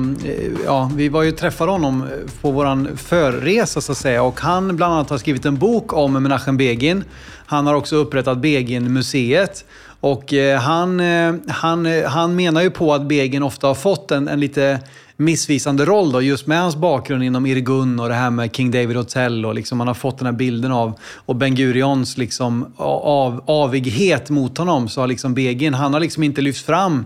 ja, 0.66 0.92
vi 0.96 1.10
var 1.10 1.24
ju 1.24 1.32
träffade 1.32 1.72
honom 1.72 2.08
på 2.42 2.52
vår 2.52 2.98
förresa 2.98 3.82
så 3.82 3.92
att 3.92 3.98
säga 3.98 4.24
och 4.24 4.40
han 4.40 4.76
bland 4.76 4.94
annat 4.94 5.10
har 5.10 5.18
skrivit 5.18 5.46
en 5.46 5.58
bok 5.58 5.94
om 5.94 6.24
Menachem 6.24 6.58
Begin. 6.58 7.04
Han 7.46 7.68
har 7.68 7.74
också 7.74 7.96
upprättat 7.96 8.38
Begin-museet 8.38 9.66
och 10.00 10.34
eh, 10.34 10.60
han, 10.60 11.00
eh, 11.00 11.34
han, 11.48 11.86
eh, 11.86 12.10
han 12.10 12.36
menar 12.36 12.62
ju 12.62 12.70
på 12.70 12.94
att 12.94 13.08
Begin 13.08 13.44
ofta 13.44 13.68
har 13.68 13.76
fått 13.76 14.12
en, 14.12 14.28
en 14.28 14.40
lite 14.40 14.80
missvisande 15.18 15.86
roll 15.86 16.12
då, 16.12 16.22
just 16.22 16.48
med 16.48 16.62
hans 16.62 16.76
bakgrund 16.76 17.24
inom 17.24 17.46
Irgun 17.46 18.00
och 18.00 18.10
det 18.10 18.16
här 18.16 18.30
med 18.30 18.56
King 18.56 18.72
David 18.72 18.98
Hotel 18.98 19.46
och 19.46 19.56
liksom 19.56 19.78
man 19.78 19.88
har 19.88 19.94
fått 19.94 20.18
den 20.18 20.26
här 20.26 20.34
bilden 20.34 20.72
av 20.72 21.00
och 21.26 21.36
Ben 21.36 21.56
Gurions 21.56 22.18
liksom 22.18 22.74
av, 22.78 23.44
avighet 23.48 24.30
mot 24.30 24.58
honom 24.58 24.90
så 24.90 25.02
har 25.02 25.08
liksom 25.08 25.34
Begin, 25.34 25.74
han 25.74 25.94
har 25.94 26.00
liksom 26.00 26.24
inte 26.24 26.42
lyfts 26.42 26.64
fram 26.64 27.06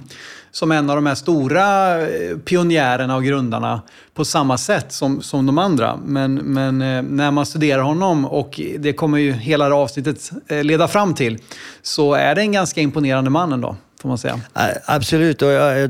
som 0.51 0.71
en 0.71 0.89
av 0.89 0.95
de 0.95 1.05
här 1.05 1.15
stora 1.15 1.97
eh, 2.01 2.37
pionjärerna 2.37 3.15
och 3.15 3.23
grundarna 3.23 3.81
på 4.13 4.25
samma 4.25 4.57
sätt 4.57 4.91
som, 4.91 5.21
som 5.21 5.45
de 5.45 5.57
andra. 5.57 5.99
Men, 6.05 6.35
men 6.35 6.81
eh, 6.81 7.01
när 7.01 7.31
man 7.31 7.45
studerar 7.45 7.81
honom, 7.81 8.25
och 8.25 8.61
det 8.79 8.93
kommer 8.93 9.17
ju 9.17 9.31
hela 9.31 9.69
det 9.69 9.75
avsnittet 9.75 10.31
eh, 10.47 10.63
leda 10.63 10.87
fram 10.87 11.13
till, 11.13 11.37
så 11.81 12.13
är 12.13 12.35
det 12.35 12.41
en 12.41 12.51
ganska 12.51 12.81
imponerande 12.81 13.29
man 13.29 13.53
ändå 13.53 13.75
får 14.01 14.09
man 14.09 14.17
säga. 14.17 14.39
Absolut. 14.85 15.41
Och, 15.41 15.51
eh, 15.51 15.89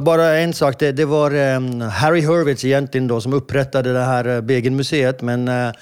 bara 0.00 0.38
en 0.38 0.52
sak. 0.52 0.78
Det, 0.78 0.92
det 0.92 1.04
var 1.04 1.30
ehm, 1.30 1.80
Harry 1.80 2.20
Hurwitz 2.20 2.64
egentligen 2.64 3.08
då 3.08 3.20
som 3.20 3.32
upprättade 3.32 3.92
det 3.92 4.04
här 4.04 4.36
eh, 4.36 4.40
Begenmuseet. 4.40 5.22
Men 5.22 5.48
eh, 5.48 5.72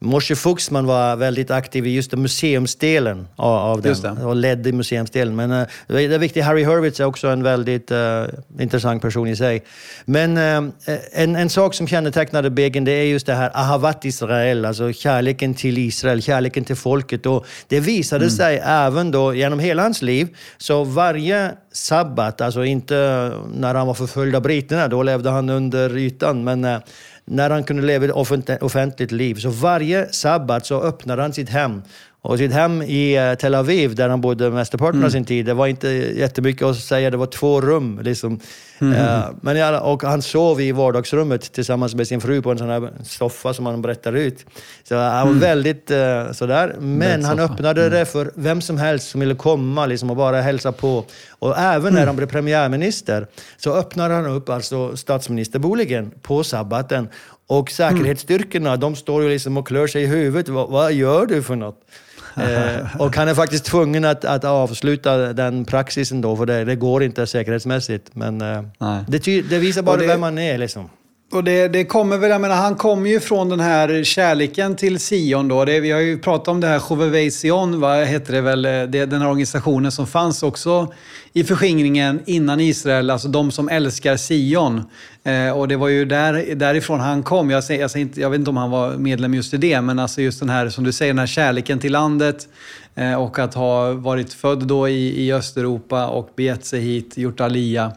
Moshe 0.00 0.36
Fuxman 0.36 0.86
var 0.86 1.16
väldigt 1.16 1.50
aktiv 1.50 1.86
i 1.86 1.90
just 1.90 2.12
museumsdelen 2.12 3.28
av, 3.36 3.54
av 3.54 3.82
den 3.82 4.18
och 4.18 4.36
ledde 4.36 4.72
museumsdelen. 4.72 5.36
Men 5.36 5.52
uh, 5.52 5.66
det 5.86 6.04
är 6.04 6.18
viktigt, 6.18 6.44
Harry 6.44 6.64
Hurwitz 6.64 7.00
är 7.00 7.04
också 7.04 7.28
en 7.28 7.42
väldigt 7.42 7.90
uh, 7.90 8.24
intressant 8.58 9.02
person 9.02 9.28
i 9.28 9.36
sig. 9.36 9.64
Men 10.04 10.36
uh, 10.36 10.70
en, 11.12 11.36
en 11.36 11.50
sak 11.50 11.74
som 11.74 11.86
kännetecknade 11.86 12.50
Begin 12.50 12.84
det 12.84 12.92
är 12.92 13.04
just 13.04 13.26
det 13.26 13.34
här 13.34 13.50
Ahavat 13.54 14.04
Israel, 14.04 14.64
alltså 14.64 14.92
kärleken 14.92 15.54
till 15.54 15.78
Israel, 15.78 16.22
kärleken 16.22 16.64
till 16.64 16.76
folket. 16.76 17.26
Och 17.26 17.46
det 17.68 17.80
visade 17.80 18.24
mm. 18.24 18.36
sig 18.36 18.62
även 18.64 19.10
då 19.10 19.34
genom 19.34 19.58
hela 19.58 19.82
hans 19.82 20.02
liv. 20.02 20.36
Så 20.58 20.84
varje 20.84 21.50
sabbat, 21.72 22.40
alltså 22.40 22.64
inte 22.64 22.94
när 23.54 23.74
han 23.74 23.86
var 23.86 23.94
förföljd 23.94 24.34
av 24.34 24.42
britterna, 24.42 24.88
då 24.88 25.02
levde 25.02 25.30
han 25.30 25.48
under 25.48 25.96
ytan, 25.96 26.44
men 26.44 26.80
när 27.30 27.50
han 27.50 27.64
kunde 27.64 27.82
leva 27.82 28.04
ett 28.04 28.62
offentligt 28.62 29.12
liv. 29.12 29.34
Så 29.34 29.50
varje 29.50 30.12
sabbat 30.12 30.66
så 30.66 30.82
öppnade 30.82 31.22
han 31.22 31.32
sitt 31.32 31.48
hem. 31.48 31.82
Och 32.28 32.38
sitt 32.38 32.52
hem 32.52 32.82
i 32.82 33.16
eh, 33.16 33.34
Tel 33.34 33.54
Aviv, 33.54 33.94
där 33.94 34.08
han 34.08 34.20
bodde 34.20 34.50
mesteparten 34.50 34.94
mm. 34.94 35.06
av 35.06 35.10
sin 35.10 35.24
tid, 35.24 35.46
det 35.46 35.54
var 35.54 35.66
inte 35.66 35.88
jättemycket 35.88 36.62
att 36.62 36.76
säga. 36.76 37.10
Det 37.10 37.16
var 37.16 37.26
två 37.26 37.60
rum. 37.60 38.00
Liksom. 38.02 38.40
Mm. 38.78 38.94
Uh, 38.94 39.24
men 39.40 39.74
och 39.74 40.02
han 40.02 40.22
sov 40.22 40.60
i 40.60 40.72
vardagsrummet 40.72 41.52
tillsammans 41.52 41.94
med 41.94 42.08
sin 42.08 42.20
fru 42.20 42.42
på 42.42 42.50
en 42.50 42.58
sån 42.58 42.68
här 42.68 42.90
soffa 43.02 43.54
som 43.54 43.66
han 43.66 43.82
berättar 43.82 44.12
ut. 44.12 44.46
Så 44.88 44.94
han 44.96 45.26
var 45.26 45.34
mm. 45.34 45.38
väldigt 45.38 45.90
uh, 45.90 46.32
sådär. 46.32 46.76
Men 46.80 47.24
han 47.24 47.38
öppnade 47.38 47.80
mm. 47.80 47.92
det 47.92 48.06
för 48.06 48.30
vem 48.34 48.60
som 48.60 48.78
helst 48.78 49.10
som 49.10 49.20
ville 49.20 49.34
komma 49.34 49.86
liksom, 49.86 50.10
och 50.10 50.16
bara 50.16 50.40
hälsa 50.40 50.72
på. 50.72 51.04
Och 51.38 51.58
även 51.58 51.92
när 51.92 52.00
mm. 52.00 52.06
han 52.06 52.16
blev 52.16 52.26
premiärminister 52.26 53.26
så 53.56 53.74
öppnade 53.74 54.14
han 54.14 54.26
upp 54.26 54.48
alltså 54.48 54.96
statsministerboligen 54.96 56.10
på 56.22 56.44
sabbaten. 56.44 57.08
Och 57.46 57.70
säkerhetsstyrkorna, 57.70 58.76
de 58.76 58.96
står 58.96 59.22
ju 59.22 59.28
liksom 59.28 59.56
och 59.56 59.66
klör 59.68 59.86
sig 59.86 60.02
i 60.02 60.06
huvudet. 60.06 60.48
vad, 60.48 60.70
vad 60.70 60.92
gör 60.92 61.26
du 61.26 61.42
för 61.42 61.56
något? 61.56 61.84
Eh, 62.40 63.00
och 63.00 63.16
han 63.16 63.28
är 63.28 63.34
faktiskt 63.34 63.64
tvungen 63.64 64.04
att, 64.04 64.24
att 64.24 64.44
avsluta 64.44 65.32
den 65.32 65.64
praxisen 65.64 66.20
då, 66.20 66.36
för 66.36 66.46
det, 66.46 66.64
det 66.64 66.76
går 66.76 67.02
inte 67.02 67.26
säkerhetsmässigt. 67.26 68.10
Men 68.12 68.40
eh, 68.40 68.62
det, 69.06 69.18
det, 69.42 69.58
visar 69.58 69.82
bara 69.82 69.96
det, 69.96 70.06
vem 70.06 70.20
man 70.20 70.38
är. 70.38 70.58
Liksom. 70.58 70.90
Och 71.32 71.44
det, 71.44 71.68
det 71.68 71.84
kommer 71.84 72.18
väl, 72.18 72.30
jag 72.30 72.40
menar, 72.40 72.56
han 72.56 72.74
kommer 72.74 73.10
ju 73.10 73.20
från 73.20 73.48
den 73.48 73.60
här 73.60 74.04
kärleken 74.04 74.76
till 74.76 74.98
Sion 75.00 75.48
då. 75.48 75.64
Det, 75.64 75.80
vi 75.80 75.90
har 75.90 76.00
ju 76.00 76.18
pratat 76.18 76.48
om 76.48 76.60
det 76.60 76.66
här 76.66 76.78
Chauvevet 76.78 77.34
Sion, 77.34 77.80
vad 77.80 78.06
heter 78.06 78.32
det 78.32 78.40
väl? 78.40 78.64
Eh, 78.64 78.70
det, 78.70 79.06
den 79.06 79.20
här 79.20 79.28
organisationen 79.28 79.92
som 79.92 80.06
fanns 80.06 80.42
också 80.42 80.92
i 81.32 81.44
förskingringen 81.44 82.20
innan 82.26 82.60
Israel, 82.60 83.10
alltså 83.10 83.28
de 83.28 83.50
som 83.50 83.68
älskar 83.68 84.16
Sion. 84.16 84.82
Eh, 85.24 85.50
och 85.50 85.68
det 85.68 85.76
var 85.76 85.88
ju 85.88 86.04
där, 86.04 86.54
därifrån 86.54 87.00
han 87.00 87.22
kom. 87.22 87.50
Jag, 87.50 87.64
säger, 87.64 87.80
jag, 87.80 87.90
säger 87.90 88.06
inte, 88.06 88.20
jag 88.20 88.30
vet 88.30 88.38
inte 88.38 88.50
om 88.50 88.56
han 88.56 88.70
var 88.70 88.92
medlem 88.92 89.34
just 89.34 89.54
i 89.54 89.56
det, 89.56 89.80
men 89.80 89.98
alltså 89.98 90.22
just 90.22 90.40
den 90.40 90.48
här, 90.48 90.68
som 90.68 90.84
du 90.84 90.92
säger, 90.92 91.12
den 91.12 91.18
här 91.18 91.26
kärleken 91.26 91.78
till 91.78 91.92
landet 91.92 92.48
eh, 92.94 93.14
och 93.14 93.38
att 93.38 93.54
ha 93.54 93.92
varit 93.92 94.32
född 94.32 94.66
då 94.66 94.88
i, 94.88 95.26
i 95.26 95.32
Östeuropa 95.32 96.06
och 96.06 96.30
begett 96.36 96.64
sig 96.64 96.80
hit, 96.80 97.18
gjort 97.18 97.40
alia. 97.40 97.92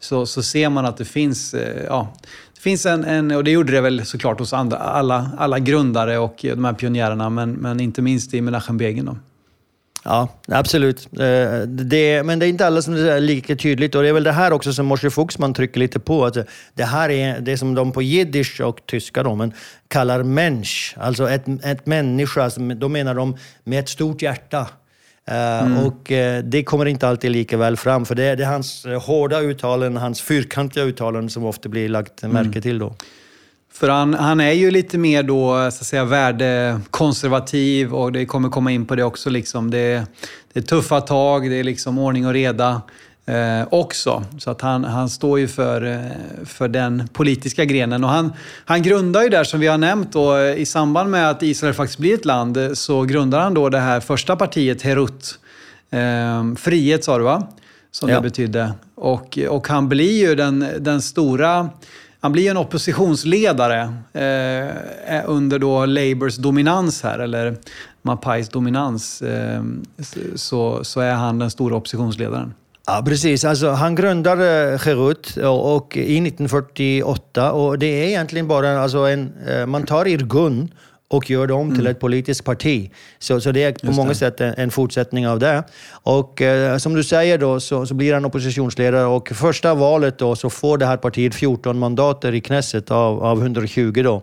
Så, 0.00 0.26
så 0.26 0.42
ser 0.42 0.68
man 0.68 0.86
att 0.86 0.96
det 0.96 1.04
finns, 1.04 1.54
eh, 1.54 1.84
ja, 1.86 2.14
det 2.60 2.62
finns 2.62 2.86
en, 2.86 3.04
en, 3.04 3.30
och 3.30 3.44
det 3.44 3.50
gjorde 3.50 3.72
det 3.72 3.80
väl 3.80 4.06
såklart 4.06 4.38
hos 4.38 4.52
andra, 4.52 4.76
alla, 4.76 5.30
alla 5.38 5.58
grundare 5.58 6.18
och 6.18 6.36
de 6.42 6.64
här 6.64 6.72
pionjärerna, 6.72 7.30
men, 7.30 7.52
men 7.52 7.80
inte 7.80 8.02
minst 8.02 8.34
i 8.34 8.40
Menachem 8.40 8.78
Begin. 8.78 9.04
Då. 9.04 9.16
Ja, 10.04 10.28
absolut. 10.48 11.08
Eh, 11.12 11.60
det, 11.66 12.22
men 12.22 12.38
det 12.38 12.46
är 12.46 12.48
inte 12.48 12.66
alla 12.66 12.82
som 12.82 12.94
är 12.94 13.20
lika 13.20 13.56
tydligt 13.56 13.94
och 13.94 14.02
det 14.02 14.08
är 14.08 14.12
väl 14.12 14.24
det 14.24 14.32
här 14.32 14.52
också 14.52 14.72
som 14.72 14.86
Moshe 14.86 15.10
Fuchsman 15.10 15.54
trycker 15.54 15.80
lite 15.80 16.00
på. 16.00 16.24
Att 16.24 16.36
det 16.74 16.84
här 16.84 17.10
är 17.10 17.40
det 17.40 17.58
som 17.58 17.74
de 17.74 17.92
på 17.92 18.02
jiddisch 18.02 18.60
och 18.60 18.86
tyska 18.86 19.22
då, 19.22 19.34
men 19.34 19.52
kallar 19.88 20.22
mensch, 20.22 20.94
alltså 20.98 21.30
ett, 21.30 21.44
ett 21.64 21.86
människa. 21.86 22.50
Då 22.76 22.88
menar 22.88 23.14
de 23.14 23.36
med 23.64 23.80
ett 23.80 23.88
stort 23.88 24.22
hjärta. 24.22 24.66
Eh, 25.28 25.62
mm. 25.62 25.86
Och 25.86 26.12
eh, 26.12 26.44
det 26.44 26.64
kommer 26.64 26.86
inte 26.86 27.08
alltid 27.08 27.30
lika 27.30 27.56
väl 27.56 27.76
fram, 27.76 28.04
för 28.04 28.14
det 28.14 28.24
är, 28.24 28.36
det 28.36 28.42
är 28.42 28.48
hans 28.48 28.86
hårda 29.06 29.40
uttalanden, 29.40 30.02
hans 30.02 30.20
fyrkantiga 30.20 30.84
uttalanden 30.84 31.30
som 31.30 31.44
ofta 31.44 31.68
blir 31.68 31.88
lagt 31.88 32.22
märke 32.22 32.48
mm. 32.48 32.62
till 32.62 32.78
då. 32.78 32.94
För 33.72 33.88
han, 33.88 34.14
han 34.14 34.40
är 34.40 34.52
ju 34.52 34.70
lite 34.70 34.98
mer 34.98 35.22
då, 35.22 35.52
så 35.52 35.66
att 35.66 35.74
säga, 35.74 36.04
värdekonservativ 36.04 37.94
och 37.94 38.12
det 38.12 38.26
kommer 38.26 38.48
komma 38.48 38.72
in 38.72 38.86
på 38.86 38.94
det 38.94 39.04
också. 39.04 39.30
Liksom. 39.30 39.70
Det, 39.70 40.06
det 40.52 40.60
är 40.60 40.64
tuffa 40.64 41.00
tag, 41.00 41.50
det 41.50 41.56
är 41.56 41.64
liksom 41.64 41.98
ordning 41.98 42.26
och 42.26 42.32
reda 42.32 42.82
eh, 43.30 43.66
också. 43.70 44.24
Så 44.38 44.50
att 44.50 44.60
han, 44.60 44.84
han 44.84 45.08
står 45.08 45.38
ju 45.38 45.48
för, 45.48 45.82
eh, 45.82 46.44
för 46.44 46.68
den 46.68 47.08
politiska 47.12 47.64
grenen. 47.64 48.04
Och 48.04 48.10
han, 48.10 48.32
han 48.64 48.82
grundar 48.82 49.22
ju 49.22 49.28
där, 49.28 49.44
som 49.44 49.60
vi 49.60 49.66
har 49.66 49.78
nämnt, 49.78 50.12
då, 50.12 50.40
i 50.40 50.66
samband 50.66 51.10
med 51.10 51.30
att 51.30 51.42
Israel 51.42 51.74
faktiskt 51.74 51.98
blir 51.98 52.14
ett 52.14 52.24
land, 52.24 52.58
så 52.74 53.02
grundar 53.02 53.40
han 53.40 53.54
då 53.54 53.68
det 53.68 53.78
här 53.78 54.00
första 54.00 54.36
partiet, 54.36 54.82
Herut. 54.82 55.38
Eh, 55.90 56.54
frihet 56.56 57.04
sa 57.04 57.18
du 57.18 57.24
va? 57.24 57.48
Som 57.90 58.08
ja. 58.08 58.16
det 58.16 58.22
betydde. 58.22 58.72
Och, 58.94 59.38
och 59.48 59.68
han 59.68 59.88
blir 59.88 60.28
ju 60.28 60.34
den, 60.34 60.66
den 60.78 61.02
stora 61.02 61.68
han 62.22 62.32
blir 62.32 62.50
en 62.50 62.56
oppositionsledare 62.56 63.80
eh, 64.12 65.22
under 65.26 65.58
då 65.58 65.86
Labours 65.86 66.36
dominans 66.36 67.02
här, 67.02 67.18
eller 67.18 67.56
Mapais 68.02 68.48
dominans, 68.48 69.22
eh, 69.22 69.62
så, 70.34 70.84
så 70.84 71.00
är 71.00 71.14
han 71.14 71.38
den 71.38 71.50
stora 71.50 71.76
oppositionsledaren. 71.76 72.54
Ja, 72.92 73.02
precis. 73.06 73.44
Alltså, 73.44 73.70
han 73.70 73.94
grundade 73.94 74.78
och, 75.36 75.76
och, 75.76 75.96
i 75.96 76.00
1948 76.00 77.52
och 77.52 77.78
det 77.78 77.86
är 77.86 78.06
egentligen 78.06 78.48
bara 78.48 78.80
alltså 78.80 78.98
en, 78.98 79.32
eh, 79.48 79.66
man 79.66 79.86
tar 79.86 80.06
Irgun 80.08 80.74
och 81.08 81.30
gör 81.30 81.46
det 81.46 81.52
om 81.52 81.70
till 81.70 81.80
mm. 81.80 81.90
ett 81.90 82.00
politiskt 82.00 82.44
parti. 82.44 82.90
Så, 83.18 83.40
så 83.40 83.52
det 83.52 83.62
är 83.62 83.72
på 83.72 83.86
Just 83.86 83.96
många 83.96 84.08
det. 84.08 84.14
sätt 84.14 84.40
en, 84.40 84.54
en, 84.56 84.70
fortsättning 84.70 85.28
av 85.28 85.38
det. 85.38 85.64
Och 85.90 86.42
eh, 86.42 86.78
som 86.78 86.94
du 86.94 87.04
säger 87.04 87.38
då 87.38 87.60
så, 87.60 87.86
så, 87.86 87.94
blir 87.94 88.14
han 88.14 88.24
oppositionsledare 88.24 89.04
och 89.04 89.28
första 89.28 89.74
valet 89.74 90.18
då 90.18 90.36
så 90.36 90.50
får 90.50 90.78
det 90.78 90.86
här 90.86 90.96
partiet 90.96 91.34
14 91.34 91.78
mandater 91.78 92.34
i 92.34 92.40
Knesset 92.40 92.90
av, 92.90 93.24
av 93.24 93.40
120 93.40 94.02
då. 94.04 94.22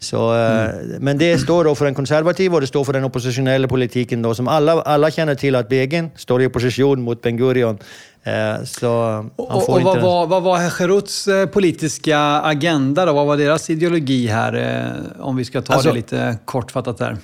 Så, 0.00 0.34
eh, 0.34 0.64
mm. 0.64 0.96
Men 1.00 1.18
det 1.18 1.38
står 1.38 1.64
då 1.64 1.74
för 1.74 1.84
den 1.84 1.94
konservativa 1.94 2.54
och 2.54 2.60
det 2.60 2.66
står 2.66 2.84
för 2.84 2.92
den 2.92 3.04
oppositionella 3.04 3.68
politiken 3.68 4.22
då, 4.22 4.34
som 4.34 4.48
alla, 4.48 4.82
alla 4.82 5.10
känner 5.10 5.34
till 5.34 5.54
att 5.54 5.68
Begin 5.68 6.10
står 6.16 6.42
i 6.42 6.46
opposition 6.46 7.02
mot 7.02 7.22
Ben 7.22 7.36
Gurion. 7.36 7.78
Eh, 8.22 8.64
så 8.64 8.90
och, 9.36 9.68
och 9.68 9.82
vad, 9.82 10.00
var, 10.00 10.26
vad 10.26 10.42
var 10.42 10.58
Heruts 10.58 11.28
eh, 11.28 11.46
politiska 11.46 12.20
agenda 12.40 13.06
då? 13.06 13.12
Vad 13.12 13.26
var 13.26 13.36
deras 13.36 13.70
ideologi 13.70 14.26
här? 14.26 14.92
Om 15.18 15.36
vi 15.36 15.44
ska 15.44 15.62
ta 15.62 15.72
alltså, 15.72 15.88
det 15.88 15.94
lite 15.94 16.38
kortfattat 16.44 16.98
där. 16.98 17.16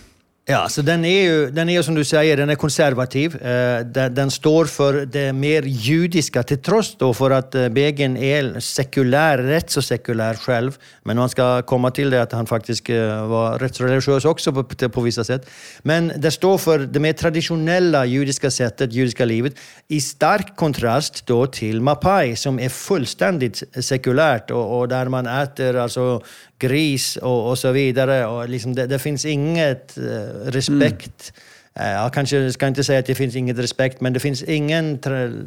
Ja, 0.47 0.68
så 0.68 0.82
den 0.82 1.05
är 1.05 1.22
ju, 1.22 1.51
den 1.51 1.68
är 1.68 1.82
som 1.82 1.95
du 1.95 2.05
säger, 2.05 2.36
den 2.36 2.51
är 2.51 2.55
konservativ. 2.55 3.42
Eh, 3.42 3.80
den, 4.11 4.30
står 4.30 4.64
för 4.64 5.07
det 5.07 5.32
mer 5.32 5.62
judiska, 5.62 6.42
till 6.42 6.62
trots 6.62 6.97
då 6.97 7.14
för 7.14 7.30
att 7.30 7.55
eh, 7.55 7.68
Begin 7.68 8.16
är 8.16 8.61
sekulär, 8.61 9.38
rätt 9.38 9.70
så 9.70 9.82
sekulär 9.82 10.34
själv. 10.34 10.78
Men 11.03 11.16
man 11.16 11.28
ska 11.28 11.62
komma 11.62 11.90
till 11.90 12.11
det 12.11 12.22
att 12.22 12.32
han 12.32 12.47
faktiskt 12.47 12.88
eh, 12.90 13.26
var 13.26 13.59
rätt 13.59 13.76
så 13.76 13.84
religiös 13.84 14.24
också 14.24 14.53
på, 14.53 14.88
på 14.88 15.01
vissa 15.01 15.24
sätt. 15.24 15.51
Men 15.82 16.12
det 16.16 16.30
står 16.30 16.59
för 16.59 16.78
det 16.78 17.01
mer 17.01 17.12
traditionella 17.12 18.05
judiska 18.05 18.51
sättet, 18.51 18.92
judiska 18.92 19.24
livet, 19.24 19.55
i 19.88 20.01
stark 20.01 20.57
kontrast 20.57 21.26
då 21.26 21.47
till 21.47 21.80
Mapai 21.80 22.36
som 22.36 22.61
är 22.61 22.68
fullständigt 22.68 23.62
sekulärt 23.84 24.51
och, 24.51 24.78
och 24.78 24.88
där 24.88 25.09
man 25.09 25.26
äter 25.26 25.76
alltså 25.76 26.22
gris 26.68 27.16
och, 27.16 27.50
och 27.50 27.58
så 27.58 27.72
vidare. 27.72 28.26
Och 28.26 28.48
liksom 28.48 28.74
det, 28.74 28.86
det 28.86 28.98
finns 28.98 29.24
inget 29.24 29.98
eh, 29.98 30.02
respekt. 30.50 31.32
Mm. 31.74 31.92
Jag 31.92 32.12
kanske 32.12 32.52
ska 32.52 32.66
inte 32.66 32.84
säga 32.84 32.98
att 32.98 33.06
det 33.06 33.14
finns 33.14 33.36
inget 33.36 33.58
respekt, 33.58 34.00
men 34.00 34.12
det 34.12 34.20
finns 34.20 34.42
ingen 34.42 34.98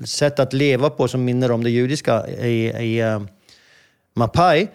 sätt 0.06 0.40
att 0.40 0.54
leva 0.54 0.90
på 0.90 1.08
som 1.08 1.26
minner 1.26 1.52
om 1.52 1.64
det 1.64 1.70
judiska 1.70 2.28
i, 2.28 2.68
i 2.68 3.04
uh, 3.04 3.22
Mapai. 4.16 4.68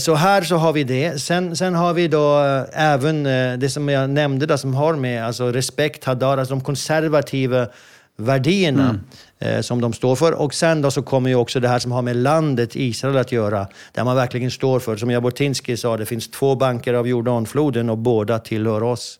Så 0.00 0.14
här 0.14 0.42
så 0.42 0.56
har 0.56 0.72
vi 0.72 0.84
det. 0.84 1.22
Sen, 1.22 1.56
sen 1.56 1.74
har 1.74 1.94
vi 1.94 2.08
då 2.08 2.38
även 2.72 3.24
det 3.60 3.70
som 3.70 3.88
jag 3.88 4.10
nämnde, 4.10 4.46
då, 4.46 4.58
som 4.58 4.74
har 4.74 4.96
med 4.96 5.26
alltså 5.26 5.52
respekt, 5.52 6.04
hadar, 6.04 6.38
alltså 6.38 6.54
de 6.54 6.60
konservativa 6.60 7.68
värderinna 8.16 8.88
mm. 8.90 9.00
Eh, 9.38 9.60
som 9.60 9.80
de 9.80 9.92
står 9.92 10.16
för. 10.16 10.32
Och 10.32 10.54
sen 10.54 10.82
då 10.82 10.90
så 10.90 11.02
kommer 11.02 11.30
ju 11.30 11.36
också 11.36 11.60
det 11.60 11.68
här 11.68 11.78
som 11.78 11.92
har 11.92 12.02
med 12.02 12.16
landet 12.16 12.76
Israel 12.76 13.16
att 13.16 13.32
göra, 13.32 13.66
där 13.92 14.04
man 14.04 14.16
verkligen 14.16 14.50
står 14.50 14.80
för, 14.80 14.96
som 14.96 15.10
Jabotinsky 15.10 15.76
sa, 15.76 15.96
det 15.96 16.06
finns 16.06 16.30
två 16.30 16.54
banker 16.54 16.94
av 16.94 17.08
Jordanfloden 17.08 17.90
och 17.90 17.98
båda 17.98 18.38
tillhör 18.38 18.82
oss. 18.82 19.18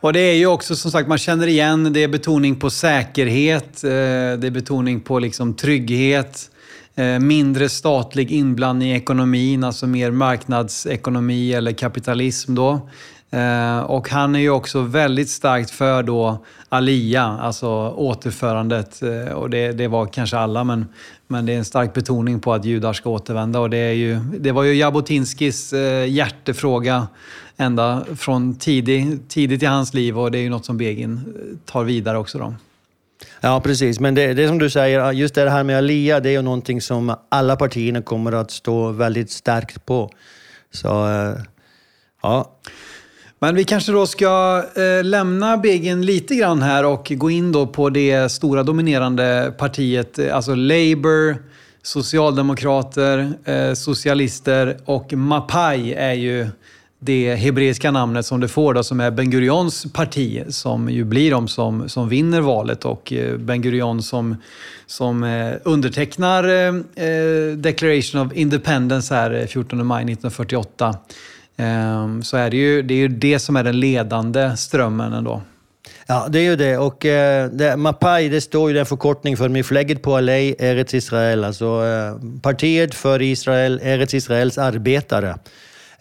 Och 0.00 0.12
det 0.12 0.20
är 0.20 0.34
ju 0.34 0.46
också 0.46 0.76
som 0.76 0.90
sagt, 0.90 1.08
man 1.08 1.18
känner 1.18 1.46
igen, 1.46 1.92
det 1.92 2.02
är 2.02 2.08
betoning 2.08 2.56
på 2.56 2.70
säkerhet, 2.70 3.84
eh, 3.84 3.90
det 3.90 4.46
är 4.46 4.50
betoning 4.50 5.00
på 5.00 5.18
liksom 5.18 5.54
trygghet, 5.54 6.50
eh, 6.94 7.18
mindre 7.18 7.68
statlig 7.68 8.32
inblandning 8.32 8.92
i 8.92 8.96
ekonomin, 8.96 9.64
alltså 9.64 9.86
mer 9.86 10.10
marknadsekonomi 10.10 11.52
eller 11.52 11.72
kapitalism 11.72 12.54
då. 12.54 12.88
Eh, 13.32 13.80
och 13.80 14.08
han 14.08 14.34
är 14.34 14.40
ju 14.40 14.50
också 14.50 14.80
väldigt 14.80 15.30
starkt 15.30 15.70
för 15.70 16.02
då 16.02 16.44
Alia, 16.68 17.22
alltså 17.22 17.68
återförandet. 17.90 19.02
Eh, 19.02 19.32
och 19.32 19.50
det, 19.50 19.72
det 19.72 19.88
var 19.88 20.06
kanske 20.06 20.38
alla, 20.38 20.64
men, 20.64 20.86
men 21.26 21.46
det 21.46 21.52
är 21.52 21.58
en 21.58 21.64
stark 21.64 21.94
betoning 21.94 22.40
på 22.40 22.52
att 22.52 22.64
judar 22.64 22.92
ska 22.92 23.10
återvända. 23.10 23.60
Och 23.60 23.70
det, 23.70 23.76
är 23.76 23.92
ju, 23.92 24.18
det 24.38 24.52
var 24.52 24.62
ju 24.62 24.74
Jabotinskis 24.74 25.72
eh, 25.72 26.10
hjärtefråga 26.10 27.08
ända 27.56 28.04
från 28.16 28.54
tidig, 28.54 29.18
tidigt 29.28 29.62
i 29.62 29.66
hans 29.66 29.94
liv 29.94 30.18
och 30.18 30.30
det 30.30 30.38
är 30.38 30.42
ju 30.42 30.50
något 30.50 30.64
som 30.64 30.76
Begin 30.76 31.20
tar 31.64 31.84
vidare 31.84 32.18
också. 32.18 32.38
Då. 32.38 32.54
Ja, 33.40 33.60
precis. 33.60 34.00
Men 34.00 34.14
det, 34.14 34.34
det 34.34 34.48
som 34.48 34.58
du 34.58 34.70
säger, 34.70 35.12
just 35.12 35.34
det 35.34 35.50
här 35.50 35.64
med 35.64 35.78
Alia, 35.78 36.20
det 36.20 36.28
är 36.28 36.32
ju 36.32 36.42
någonting 36.42 36.80
som 36.80 37.16
alla 37.28 37.56
partierna 37.56 38.02
kommer 38.02 38.32
att 38.32 38.50
stå 38.50 38.90
väldigt 38.90 39.30
starkt 39.30 39.86
på. 39.86 40.10
Så, 40.70 40.88
ja. 42.22 42.58
Men 43.42 43.54
vi 43.54 43.64
kanske 43.64 43.92
då 43.92 44.06
ska 44.06 44.64
eh, 44.76 45.04
lämna 45.04 45.56
Begin 45.56 46.06
lite 46.06 46.34
grann 46.34 46.62
här 46.62 46.84
och 46.84 47.12
gå 47.14 47.30
in 47.30 47.52
då 47.52 47.66
på 47.66 47.90
det 47.90 48.28
stora 48.28 48.62
dominerande 48.62 49.54
partiet, 49.58 50.18
eh, 50.18 50.36
alltså 50.36 50.54
Labour, 50.54 51.36
Socialdemokrater, 51.82 53.32
eh, 53.44 53.72
Socialister 53.74 54.76
och 54.84 55.12
Mapai 55.12 55.92
är 55.92 56.12
ju 56.12 56.48
det 56.98 57.34
hebreiska 57.34 57.90
namnet 57.90 58.26
som 58.26 58.40
det 58.40 58.48
får 58.48 58.74
då, 58.74 58.82
som 58.82 59.00
är 59.00 59.10
Ben 59.10 59.30
Gurions 59.30 59.92
parti, 59.92 60.44
som 60.48 60.90
ju 60.90 61.04
blir 61.04 61.30
de 61.30 61.48
som, 61.48 61.88
som 61.88 62.08
vinner 62.08 62.40
valet 62.40 62.84
och 62.84 63.12
eh, 63.12 63.36
Ben 63.36 63.62
Gurion 63.62 64.02
som, 64.02 64.36
som 64.86 65.24
eh, 65.24 65.54
undertecknar 65.64 66.44
eh, 66.44 67.56
Declaration 67.56 68.26
of 68.26 68.32
Independence 68.32 69.14
här 69.14 69.46
14 69.46 69.86
maj 69.86 70.02
1948 70.02 70.94
Ehm, 71.56 72.22
så 72.22 72.36
är 72.36 72.50
det 72.50 72.56
ju 72.56 72.82
det, 72.82 72.94
är 72.94 72.98
ju 72.98 73.08
det 73.08 73.38
som 73.38 73.56
är 73.56 73.64
den 73.64 73.80
ledande 73.80 74.56
strömmen 74.56 75.12
ändå. 75.12 75.42
Ja, 76.06 76.26
det 76.28 76.38
är 76.38 76.42
ju 76.42 76.56
det. 76.56 76.78
Och 76.78 77.06
eh, 77.06 77.50
det, 77.50 77.76
Mapai, 77.76 78.28
det 78.28 78.40
står 78.40 78.70
ju 78.70 78.76
den 78.76 78.86
förkortning 78.86 79.36
för 79.36 79.48
Mifleget 79.48 80.02
på 80.02 80.16
Alei 80.16 80.54
Eretz 80.58 80.94
Israel, 80.94 81.44
alltså 81.44 81.66
eh, 81.66 82.40
partiet 82.42 82.94
för 82.94 83.22
Israel, 83.22 83.80
Eretz 83.82 84.14
Israels 84.14 84.58
arbetare. 84.58 85.38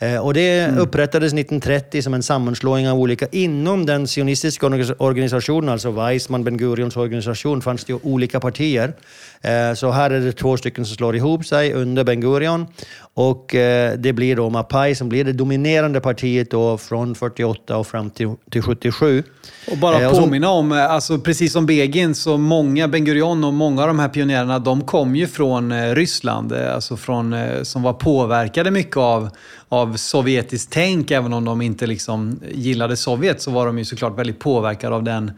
Eh, 0.01 0.17
och 0.17 0.33
det 0.33 0.59
mm. 0.59 0.77
upprättades 0.77 1.33
1930 1.33 2.01
som 2.01 2.13
en 2.13 2.23
sammanslagning 2.23 2.89
av 2.89 2.99
olika, 2.99 3.27
inom 3.31 3.85
den 3.85 4.07
sionistiska 4.07 4.67
organisationen, 4.97 5.69
alltså 5.69 5.91
Weizmann 5.91 6.43
Ben 6.43 6.57
Gurions 6.57 6.97
organisation, 6.97 7.61
fanns 7.61 7.85
det 7.85 7.93
ju 7.93 7.99
olika 8.03 8.39
partier. 8.39 8.93
Eh, 9.41 9.73
så 9.73 9.91
här 9.91 10.11
är 10.11 10.19
det 10.19 10.31
två 10.31 10.57
stycken 10.57 10.85
som 10.85 10.95
slår 10.95 11.15
ihop 11.15 11.45
sig 11.45 11.73
under 11.73 12.03
Ben 12.03 12.21
Gurion 12.21 12.67
och 13.13 13.55
eh, 13.55 13.93
det 13.97 14.13
blir 14.13 14.35
då 14.35 14.49
Mapai 14.49 14.95
som 14.95 15.09
blir 15.09 15.23
det 15.23 15.33
dominerande 15.33 16.01
partiet 16.01 16.51
då 16.51 16.77
från 16.77 17.15
48 17.15 17.77
och 17.77 17.87
fram 17.87 18.09
till, 18.09 18.35
till 18.51 18.61
77. 18.61 19.23
Och 19.71 19.77
bara 19.77 20.01
eh, 20.01 20.11
påminna 20.11 20.49
om, 20.49 20.71
alltså 20.71 21.19
precis 21.19 21.53
som 21.53 21.65
Begin, 21.65 22.15
så 22.15 22.37
många, 22.37 22.87
Ben 22.87 23.05
Gurion 23.05 23.43
och 23.43 23.53
många 23.53 23.81
av 23.81 23.87
de 23.87 23.99
här 23.99 24.09
pionjärerna, 24.09 24.59
de 24.59 24.81
kom 24.81 25.15
ju 25.15 25.27
från 25.27 25.95
Ryssland, 25.95 26.53
alltså 26.53 26.97
från, 26.97 27.35
som 27.63 27.81
var 27.81 27.93
påverkade 27.93 28.71
mycket 28.71 28.97
av, 28.97 29.29
av 29.69 29.90
sovjetiskt 29.97 30.71
tänk. 30.73 31.11
Även 31.11 31.33
om 31.33 31.45
de 31.45 31.61
inte 31.61 31.87
liksom 31.87 32.39
gillade 32.51 32.97
Sovjet 32.97 33.41
så 33.41 33.51
var 33.51 33.65
de 33.65 33.77
ju 33.77 33.85
såklart 33.85 34.19
väldigt 34.19 34.39
påverkade 34.39 34.95
av 34.95 35.03
den 35.03 35.31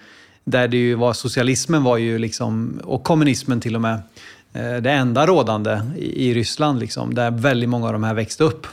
där 0.46 0.68
det 0.68 0.78
ju 0.78 0.96
var, 0.96 1.14
socialismen 1.14 1.84
var 1.84 1.98
ju 1.98 2.18
liksom, 2.18 2.80
och 2.84 3.04
kommunismen 3.04 3.62
till 3.62 3.76
och 3.76 3.82
med, 3.82 4.02
eh, 4.54 4.76
det 4.82 4.92
enda 4.92 5.28
rådande 5.28 5.82
i 5.98 6.34
Ryssland. 6.34 6.80
Liksom, 6.80 7.14
där 7.14 7.32
väldigt 7.32 7.70
många 7.70 7.88
av 7.88 7.94
de 7.94 8.04
här 8.04 8.14
växte 8.14 8.44
upp. 8.44 8.68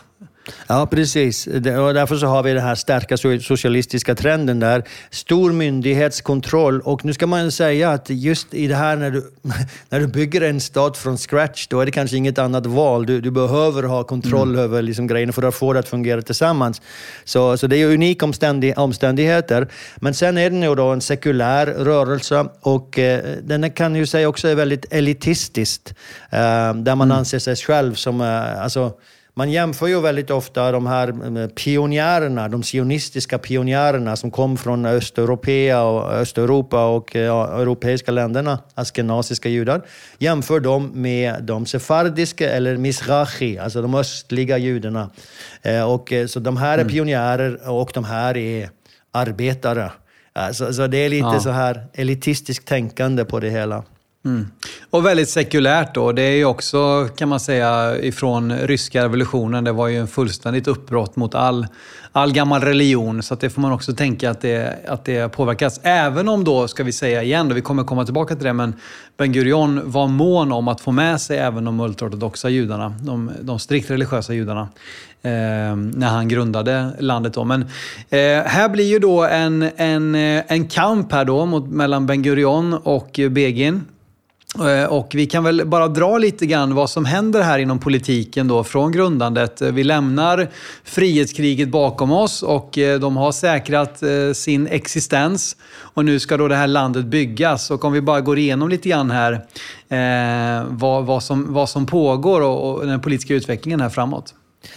Ja, 0.66 0.86
precis. 0.86 1.46
Och 1.46 1.62
därför 1.94 2.16
så 2.16 2.26
har 2.26 2.42
vi 2.42 2.53
den 2.53 2.62
här 2.62 2.74
starka 2.74 3.16
socialistiska 3.40 4.14
trenden 4.14 4.61
där. 4.61 4.84
Stor 5.11 5.53
myndighetskontroll. 5.53 6.80
Och 6.80 7.05
nu 7.05 7.12
ska 7.12 7.26
man 7.26 7.53
säga 7.53 7.90
att 7.90 8.11
just 8.11 8.55
i 8.55 8.66
det 8.66 8.74
här 8.74 8.96
när 8.96 9.11
du, 9.11 9.32
när 9.88 10.01
du 10.01 10.07
bygger 10.07 10.40
en 10.40 10.61
stat 10.61 10.98
från 10.98 11.18
scratch, 11.18 11.66
då 11.66 11.80
är 11.80 11.86
det 11.86 11.92
kanske 11.92 12.16
inget 12.16 12.38
annat 12.38 12.66
val. 12.66 13.07
Du, 13.07 13.20
du 13.20 13.30
behöver 13.30 13.82
ha 13.82 14.05
kontroll 14.05 14.48
mm. 14.48 14.61
över 14.61 14.82
liksom 14.82 15.07
grejerna 15.07 15.32
för 15.32 15.42
att 15.42 15.55
få 15.55 15.72
det 15.72 15.78
att 15.78 15.88
fungera 15.88 16.22
tillsammans. 16.22 16.82
Så, 17.24 17.57
så 17.57 17.66
det 17.66 17.76
är 17.76 17.86
unika 17.86 18.24
omständig, 18.24 18.78
omständigheter. 18.78 19.68
Men 19.96 20.14
sen 20.14 20.38
är 20.38 20.51
den 20.51 20.62
ju 20.62 20.74
då 20.74 20.88
en 20.88 21.01
sekulär 21.01 21.66
rörelse 21.66 22.48
och 22.61 22.98
eh, 22.98 23.24
den 23.42 23.70
kan 23.70 23.96
ju 23.96 24.07
säga 24.07 24.28
också 24.28 24.48
är 24.48 24.55
väldigt 24.55 24.92
elitistisk. 24.92 25.94
Eh, 26.30 26.74
där 26.74 26.94
man 26.94 27.09
mm. 27.09 27.18
anser 27.18 27.38
sig 27.38 27.57
själv 27.57 27.94
som, 27.94 28.20
eh, 28.20 28.62
alltså, 28.62 28.92
man 29.41 29.51
jämför 29.51 29.86
ju 29.86 30.01
väldigt 30.01 30.30
ofta 30.30 30.72
de 30.72 30.86
här 30.86 31.09
eh, 31.09 31.49
pionjärerna, 31.49 32.49
de 32.49 32.62
sionistiska 32.62 33.38
pionjärerna 33.38 34.16
som 34.16 34.30
kom 34.30 34.57
från 34.57 34.86
Östeuropa 34.86 35.82
och, 35.82 36.12
Östeuropa 36.12 36.86
och 36.86 37.14
ja, 37.14 37.61
europeiska 37.61 38.12
länderna, 38.12 38.59
askenaziska 38.74 39.49
judar, 39.49 39.82
jämför 40.18 40.61
dem 40.61 40.91
med 40.95 41.43
de 41.43 41.66
sefardiska 41.66 42.51
eller 42.51 42.76
misrachi, 42.76 43.59
alltså 43.59 43.82
de 43.82 43.95
östliga 43.95 44.59
judarna. 44.59 45.11
Eh, 45.62 45.93
och, 45.93 46.12
eh, 46.12 46.26
så 46.26 46.41
de 46.41 46.57
här 46.57 46.78
är 46.78 46.82
mm. 46.82 46.93
pionjärer 46.93 47.70
och 47.70 47.91
de 47.95 48.05
här 48.05 48.36
är 48.36 48.70
arbetare. 49.12 49.91
Så, 50.53 50.72
så 50.72 50.86
det 50.86 50.99
är 50.99 51.09
lite 51.09 51.26
ja. 51.32 51.41
så 51.41 51.51
här 51.51 51.86
elitistiskt 51.93 52.68
tänkande 52.68 53.24
på 53.24 53.41
det 53.41 53.51
hela. 53.51 53.82
Mm. 54.25 54.47
Och 54.91 55.07
väldigt 55.07 55.29
sekulärt 55.29 55.95
då. 55.95 56.12
Det 56.12 56.23
är 56.23 56.37
ju 56.37 56.45
också, 56.45 57.09
kan 57.16 57.29
man 57.29 57.41
säga, 57.41 57.99
ifrån 57.99 58.53
ryska 58.53 59.05
revolutionen. 59.05 59.64
Det 59.64 59.73
var 59.73 59.89
ju 59.89 59.99
en 59.99 60.09
fullständigt 60.09 60.68
uppbrott 60.68 61.16
mot 61.16 61.35
all, 61.35 61.66
all 62.12 62.33
gammal 62.33 62.61
religion. 62.61 63.23
Så 63.23 63.35
det 63.35 63.51
får 63.51 63.61
man 63.61 63.73
också 63.73 63.95
tänka 63.95 64.31
att 64.31 64.41
det, 64.41 64.79
att 64.89 65.05
det 65.05 65.33
påverkas. 65.33 65.81
Även 65.83 66.29
om 66.29 66.45
då, 66.45 66.68
ska 66.68 66.85
vi 66.85 66.93
säga 66.93 67.23
igen, 67.23 67.49
då, 67.49 67.55
vi 67.55 67.61
kommer 67.61 67.85
komma 67.85 68.05
tillbaka 68.05 68.35
till 68.37 68.45
det, 68.45 68.53
men 68.53 68.75
Ben 69.16 69.33
Gurion 69.33 69.91
var 69.91 70.09
mån 70.09 70.53
om 70.53 70.68
att 70.68 70.81
få 70.81 70.93
med 70.93 71.21
sig 71.21 71.39
även 71.39 71.64
de 71.64 71.81
ultraortodoxa 71.81 72.49
judarna, 72.49 72.95
de, 73.01 73.31
de 73.41 73.59
strikt 73.59 73.91
religiösa 73.91 74.35
judarna. 74.35 74.68
Eh, 75.23 75.77
när 75.77 76.09
han 76.09 76.29
grundade 76.29 76.91
landet. 76.99 77.35
Då. 77.35 77.45
Men 77.45 77.62
eh, 78.11 78.18
här 78.45 78.68
blir 78.68 78.85
ju 78.85 78.99
då 78.99 79.25
en, 79.25 79.71
en, 79.77 80.14
eh, 80.14 80.43
en 80.49 80.68
kamp 80.68 81.12
här 81.12 81.25
då 81.25 81.47
mot, 81.47 81.68
mellan 81.68 82.07
Ben 82.07 82.23
Gurion 82.23 82.75
och 82.75 83.18
eh, 83.18 83.29
Begin. 83.29 83.85
Eh, 84.59 84.84
och 84.84 85.11
vi 85.14 85.26
kan 85.26 85.44
väl 85.44 85.66
bara 85.66 85.88
dra 85.88 86.18
lite 86.18 86.46
grann 86.46 86.74
vad 86.74 86.90
som 86.90 87.05
händer 87.05 87.42
här 87.42 87.59
inom 87.59 87.78
politiken 87.78 88.48
då 88.48 88.64
från 88.64 88.92
grundandet. 88.92 89.62
Eh, 89.62 89.72
vi 89.72 89.84
lämnar 89.84 90.48
frihetskriget 90.84 91.68
bakom 91.68 92.12
oss 92.12 92.42
och 92.42 92.78
eh, 92.78 93.01
de 93.01 93.16
har 93.16 93.32
säkrat 93.32 94.03
sin 94.34 94.66
existens. 94.66 95.57
Och 95.72 96.05
nu 96.05 96.20
ska 96.20 96.36
då 96.36 96.48
det 96.48 96.57
här 96.57 96.66
landet 96.66 97.05
byggas. 97.05 97.70
Och 97.70 97.84
om 97.84 97.92
vi 97.92 98.01
bara 98.01 98.20
går 98.20 98.38
igenom 98.38 98.68
lite 98.68 98.88
grann 98.88 99.11
här 99.11 99.32
eh, 99.88 100.66
vad, 100.68 101.07
vad, 101.07 101.22
som, 101.22 101.53
vad 101.53 101.68
som 101.68 101.86
pågår 101.86 102.40
och, 102.40 102.70
och 102.70 102.86
den 102.86 103.01
politiska 103.01 103.34
utvecklingen 103.34 103.80
här 103.80 103.88
framåt. 103.88 104.34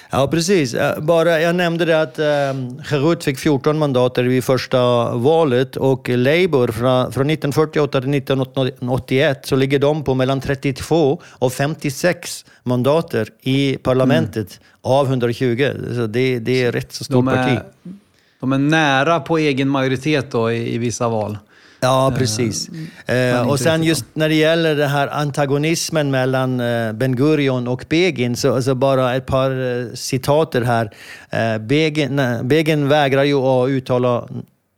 Ja, 0.09 0.27
precis. 0.27 0.75
Bara, 1.01 1.41
jag 1.41 1.55
nämnde 1.55 1.85
det 1.85 2.01
att 2.01 2.19
eh, 2.19 3.17
fick 3.19 3.39
14 3.39 3.77
mandater 3.77 4.23
vid 4.23 4.43
första 4.43 5.11
valet 5.15 5.75
och 5.75 6.09
Labour 6.09 6.67
från, 6.67 7.11
från 7.11 7.29
1948 7.29 8.01
till 8.01 8.13
1981 8.13 9.45
så 9.45 9.55
ligger 9.55 9.79
de 9.79 10.03
på 10.03 10.13
mellan 10.13 10.41
32 10.41 11.21
och 11.25 11.53
56 11.53 12.45
mandater 12.63 13.27
i 13.41 13.77
parlamentet 13.77 14.59
mm. 14.59 14.67
av 14.81 15.07
120. 15.07 15.71
Så 15.95 16.07
det, 16.07 16.39
det 16.39 16.63
är 16.63 16.71
rätt 16.71 16.93
så 16.93 17.03
stort 17.03 17.25
parti. 17.25 17.59
De 18.39 18.53
är 18.53 18.57
nära 18.57 19.19
på 19.19 19.37
egen 19.37 19.69
majoritet 19.69 20.31
då 20.31 20.51
i, 20.51 20.75
i 20.75 20.77
vissa 20.77 21.09
val. 21.09 21.37
Ja, 21.83 22.11
eh, 22.11 22.17
precis. 22.17 22.69
Eh, 23.05 23.49
och 23.49 23.59
sen 23.59 23.83
just 23.83 24.05
när 24.13 24.29
det 24.29 24.35
gäller 24.35 24.75
den 24.75 24.89
här 24.89 25.07
antagonismen 25.07 26.11
mellan 26.11 26.59
eh, 26.59 26.91
Ben 26.91 27.15
Gurion 27.15 27.67
och 27.67 27.85
Begin, 27.89 28.35
så, 28.35 28.61
så 28.61 28.75
bara 28.75 29.15
ett 29.15 29.25
par 29.25 29.51
eh, 29.51 29.93
citater 29.93 30.61
här. 30.61 30.91
Eh, 31.29 31.57
Begin, 31.57 32.21
Begin 32.43 32.89
vägrar 32.89 33.23
ju 33.23 33.35
att 33.35 33.69
uttala... 33.69 34.27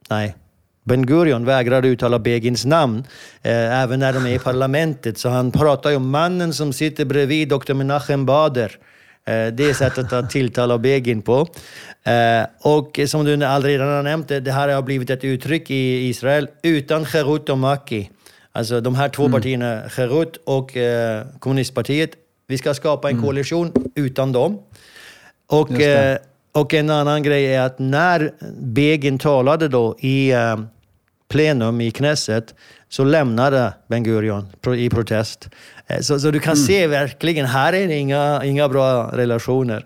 Nej. 0.10 0.36
Ben 0.84 1.06
Gurion 1.06 1.46
vägrar 1.46 1.86
uttala 1.86 2.20
Begins 2.20 2.66
namn, 2.66 3.04
eh, 3.42 3.82
även 3.82 4.00
när 4.00 4.14
de 4.14 4.26
är 4.26 4.36
i 4.36 4.40
parlamentet. 4.44 5.18
Så 5.18 5.30
han 5.30 5.52
pratar 5.52 5.90
ju 5.90 5.96
om 5.96 6.10
mannen 6.10 6.54
som 6.54 6.74
sitter 6.74 7.06
bredvid 7.06 7.50
Dr. 7.50 7.74
Menachem 7.74 8.26
Bader. 8.26 8.78
Eh, 9.28 9.54
det 9.54 9.70
är 9.70 9.74
sättet 9.74 10.14
att 10.14 10.30
tilltala 10.30 10.78
Begin 10.78 11.22
på. 11.22 11.48
Eh, 12.04 12.46
och 12.60 13.00
som 13.08 13.26
du 13.26 13.38
redan 13.38 13.88
har 13.88 14.04
nämnt, 14.04 14.28
det 14.28 14.52
här 14.52 14.68
har 14.68 14.82
blivit 14.82 15.10
ett 15.10 15.24
uttryck 15.24 15.72
i 15.72 16.08
Israel 16.08 16.48
utan 16.64 17.06
Cherut 17.06 17.50
och 17.50 17.58
Maki. 17.58 18.10
Alltså 18.52 18.82
de 18.82 18.96
här 18.96 19.10
två 19.10 19.24
mm. 19.24 19.32
partierna, 19.32 19.90
Cherut 19.90 20.38
och 20.46 20.78
eh, 20.78 21.26
kommunistpartiet. 21.40 22.12
Vi 22.48 22.58
ska 22.58 22.74
skapa 22.74 23.10
en 23.10 23.16
mm. 23.16 23.26
koalition 23.26 23.72
utan 23.96 24.32
dem. 24.32 24.60
Och, 25.48 25.70
och 26.52 26.74
en 26.74 26.90
annan 26.90 27.24
grej 27.24 27.56
är 27.56 27.62
att 27.62 27.80
när 27.80 28.32
Begin 28.60 29.20
talade 29.20 29.68
då 29.68 29.96
i 30.00 30.34
plenum 31.28 31.82
i 31.82 31.92
Knesset 31.92 32.56
så 32.90 33.04
lämnade 33.04 33.74
Ben 33.88 34.04
Gurion 34.04 34.48
i 34.78 34.90
protest. 34.90 35.50
Så, 36.02 36.20
så 36.20 36.32
du 36.32 36.40
kan 36.40 36.54
mm. 36.54 36.66
se 36.66 36.88
verkligen, 36.88 37.46
här 37.46 37.74
är 37.74 37.88
det 37.88 37.96
inga, 37.96 38.44
inga 38.44 38.70
bra 38.70 39.12
relationer. 39.14 39.86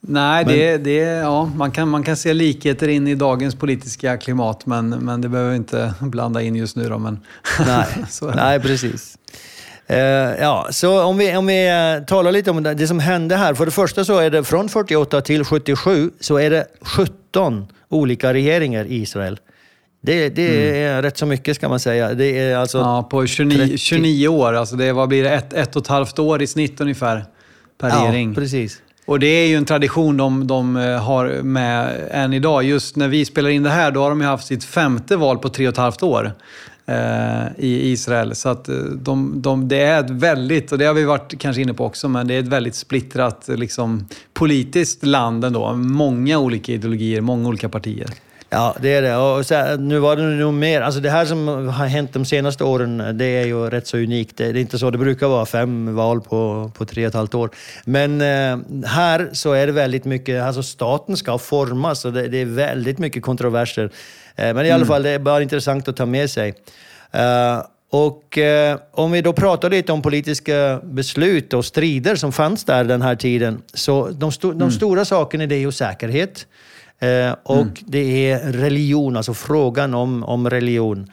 Nej, 0.00 0.44
men... 0.44 0.54
det, 0.54 0.78
det, 0.78 0.96
ja, 1.00 1.50
man, 1.56 1.70
kan, 1.70 1.88
man 1.88 2.02
kan 2.02 2.16
se 2.16 2.34
likheter 2.34 2.88
in 2.88 3.08
i 3.08 3.14
dagens 3.14 3.54
politiska 3.54 4.16
klimat, 4.16 4.66
men, 4.66 4.88
men 4.88 5.20
det 5.20 5.28
behöver 5.28 5.50
vi 5.50 5.56
inte 5.56 5.94
blanda 6.00 6.42
in 6.42 6.56
just 6.56 6.76
nu. 6.76 6.88
Då, 6.88 6.98
men 6.98 7.20
Nej, 7.66 7.86
Nej 8.34 8.60
precis. 8.60 9.18
Uh, 9.90 9.96
ja, 10.40 10.68
så 10.70 11.02
om 11.02 11.18
vi, 11.18 11.36
om 11.36 11.46
vi 11.46 11.70
uh, 11.70 12.04
talar 12.04 12.32
lite 12.32 12.50
om 12.50 12.62
det, 12.62 12.74
det, 12.74 12.86
som 12.86 12.98
hände 12.98 13.36
här. 13.36 13.54
För 13.54 13.64
det 13.64 13.70
första 13.70 14.04
så 14.04 14.18
är 14.18 14.30
det 14.30 14.44
från 14.44 14.68
48 14.68 15.20
till 15.20 15.44
77 15.44 16.10
så 16.20 16.36
är 16.38 16.50
det 16.50 16.66
17 16.80 17.66
olika 17.88 18.32
regeringar 18.32 18.84
i 18.84 18.94
Israel. 18.94 19.38
Det, 20.08 20.28
det 20.28 20.48
mm. 20.48 20.96
är 20.96 21.02
rätt 21.02 21.18
så 21.18 21.26
mycket 21.26 21.56
ska 21.56 21.68
man 21.68 21.80
säga. 21.80 22.14
Det 22.14 22.38
är 22.38 22.56
alltså 22.56 22.78
ja, 22.78 23.02
på 23.10 23.26
29, 23.26 23.76
29 23.76 24.28
år. 24.28 24.52
Alltså 24.52 24.76
det, 24.76 24.92
vad 24.92 25.08
blir 25.08 25.22
det? 25.22 25.30
Ett, 25.30 25.52
ett 25.52 25.76
och 25.76 25.82
ett 25.82 25.88
halvt 25.88 26.18
år 26.18 26.42
i 26.42 26.46
snitt 26.46 26.80
ungefär 26.80 27.24
per 27.80 27.88
ja, 27.88 28.02
regering. 28.02 28.34
precis. 28.34 28.82
Och 29.06 29.20
det 29.20 29.26
är 29.26 29.46
ju 29.48 29.56
en 29.56 29.64
tradition 29.64 30.16
de, 30.16 30.46
de 30.46 30.76
eh, 30.76 31.02
har 31.02 31.42
med 31.42 32.08
än 32.10 32.32
idag. 32.32 32.64
Just 32.64 32.96
när 32.96 33.08
vi 33.08 33.24
spelar 33.24 33.50
in 33.50 33.62
det 33.62 33.70
här, 33.70 33.90
då 33.90 34.02
har 34.02 34.10
de 34.10 34.20
ju 34.20 34.26
haft 34.26 34.46
sitt 34.46 34.64
femte 34.64 35.16
val 35.16 35.38
på 35.38 35.48
tre 35.48 35.68
och 35.68 35.72
ett 35.72 35.78
halvt 35.78 36.02
år 36.02 36.32
eh, 36.86 37.46
i 37.58 37.90
Israel. 37.90 38.34
Så 38.34 38.48
att 38.48 38.68
eh, 38.68 38.74
de, 38.76 39.42
de, 39.42 39.68
det 39.68 39.80
är 39.80 40.00
ett 40.00 40.10
väldigt, 40.10 40.72
och 40.72 40.78
det 40.78 40.84
har 40.84 40.94
vi 40.94 41.04
varit 41.04 41.38
kanske 41.38 41.62
inne 41.62 41.74
på 41.74 41.84
också, 41.84 42.08
men 42.08 42.28
det 42.28 42.34
är 42.34 42.40
ett 42.40 42.48
väldigt 42.48 42.74
splittrat 42.74 43.48
liksom, 43.48 44.06
politiskt 44.34 45.06
land 45.06 45.44
ändå. 45.44 45.72
Många 45.72 46.38
olika 46.38 46.72
ideologier, 46.72 47.20
många 47.20 47.48
olika 47.48 47.68
partier. 47.68 48.08
Ja, 48.50 48.76
det 48.80 48.94
är 48.94 49.02
det. 49.02 49.16
Och 49.16 49.46
så, 49.46 49.76
nu 49.76 49.98
var 49.98 50.16
det 50.16 50.22
nog 50.22 50.54
mer. 50.54 50.80
Alltså 50.80 51.00
det 51.00 51.10
här 51.10 51.24
som 51.24 51.48
har 51.68 51.86
hänt 51.86 52.12
de 52.12 52.24
senaste 52.24 52.64
åren, 52.64 53.18
det 53.18 53.24
är 53.24 53.46
ju 53.46 53.70
rätt 53.70 53.86
så 53.86 53.96
unikt. 53.96 54.36
Det 54.36 54.46
är 54.46 54.56
inte 54.56 54.78
så 54.78 54.90
det 54.90 54.98
brukar 54.98 55.28
vara, 55.28 55.46
fem 55.46 55.94
val 55.94 56.20
på, 56.20 56.70
på 56.74 56.84
tre 56.84 57.04
och 57.04 57.08
ett 57.08 57.14
halvt 57.14 57.34
år. 57.34 57.50
Men 57.84 58.20
eh, 58.20 58.86
här 58.86 59.30
så 59.32 59.52
är 59.52 59.66
det 59.66 59.72
väldigt 59.72 60.04
mycket, 60.04 60.42
alltså 60.42 60.62
staten 60.62 61.16
ska 61.16 61.38
formas 61.38 62.04
och 62.04 62.12
det, 62.12 62.28
det 62.28 62.38
är 62.38 62.44
väldigt 62.44 62.98
mycket 62.98 63.22
kontroverser. 63.22 63.90
Eh, 64.36 64.54
men 64.54 64.66
i 64.66 64.70
alla 64.70 64.74
mm. 64.74 64.88
fall, 64.88 65.02
det 65.02 65.10
är 65.10 65.18
bara 65.18 65.42
intressant 65.42 65.88
att 65.88 65.96
ta 65.96 66.06
med 66.06 66.30
sig. 66.30 66.54
Uh, 67.14 67.62
och 67.90 68.38
eh, 68.38 68.78
om 68.92 69.12
vi 69.12 69.22
då 69.22 69.32
pratar 69.32 69.70
lite 69.70 69.92
om 69.92 70.02
politiska 70.02 70.80
beslut 70.82 71.54
och 71.54 71.64
strider 71.64 72.16
som 72.16 72.32
fanns 72.32 72.64
där 72.64 72.84
den 72.84 73.02
här 73.02 73.16
tiden. 73.16 73.62
Så 73.74 74.08
de, 74.08 74.32
sto 74.32 74.50
de 74.50 74.60
mm. 74.60 74.70
stora 74.70 75.04
sakerna 75.04 75.46
det 75.46 75.54
är 75.54 75.60
ju 75.60 75.72
säkerhet. 75.72 76.46
Eh, 76.98 77.34
och 77.42 77.56
mm. 77.56 77.74
det 77.86 78.30
är 78.30 78.52
religion, 78.52 79.16
alltså 79.16 79.34
frågan 79.34 79.94
om, 79.94 80.24
om 80.24 80.50
religion. 80.50 81.10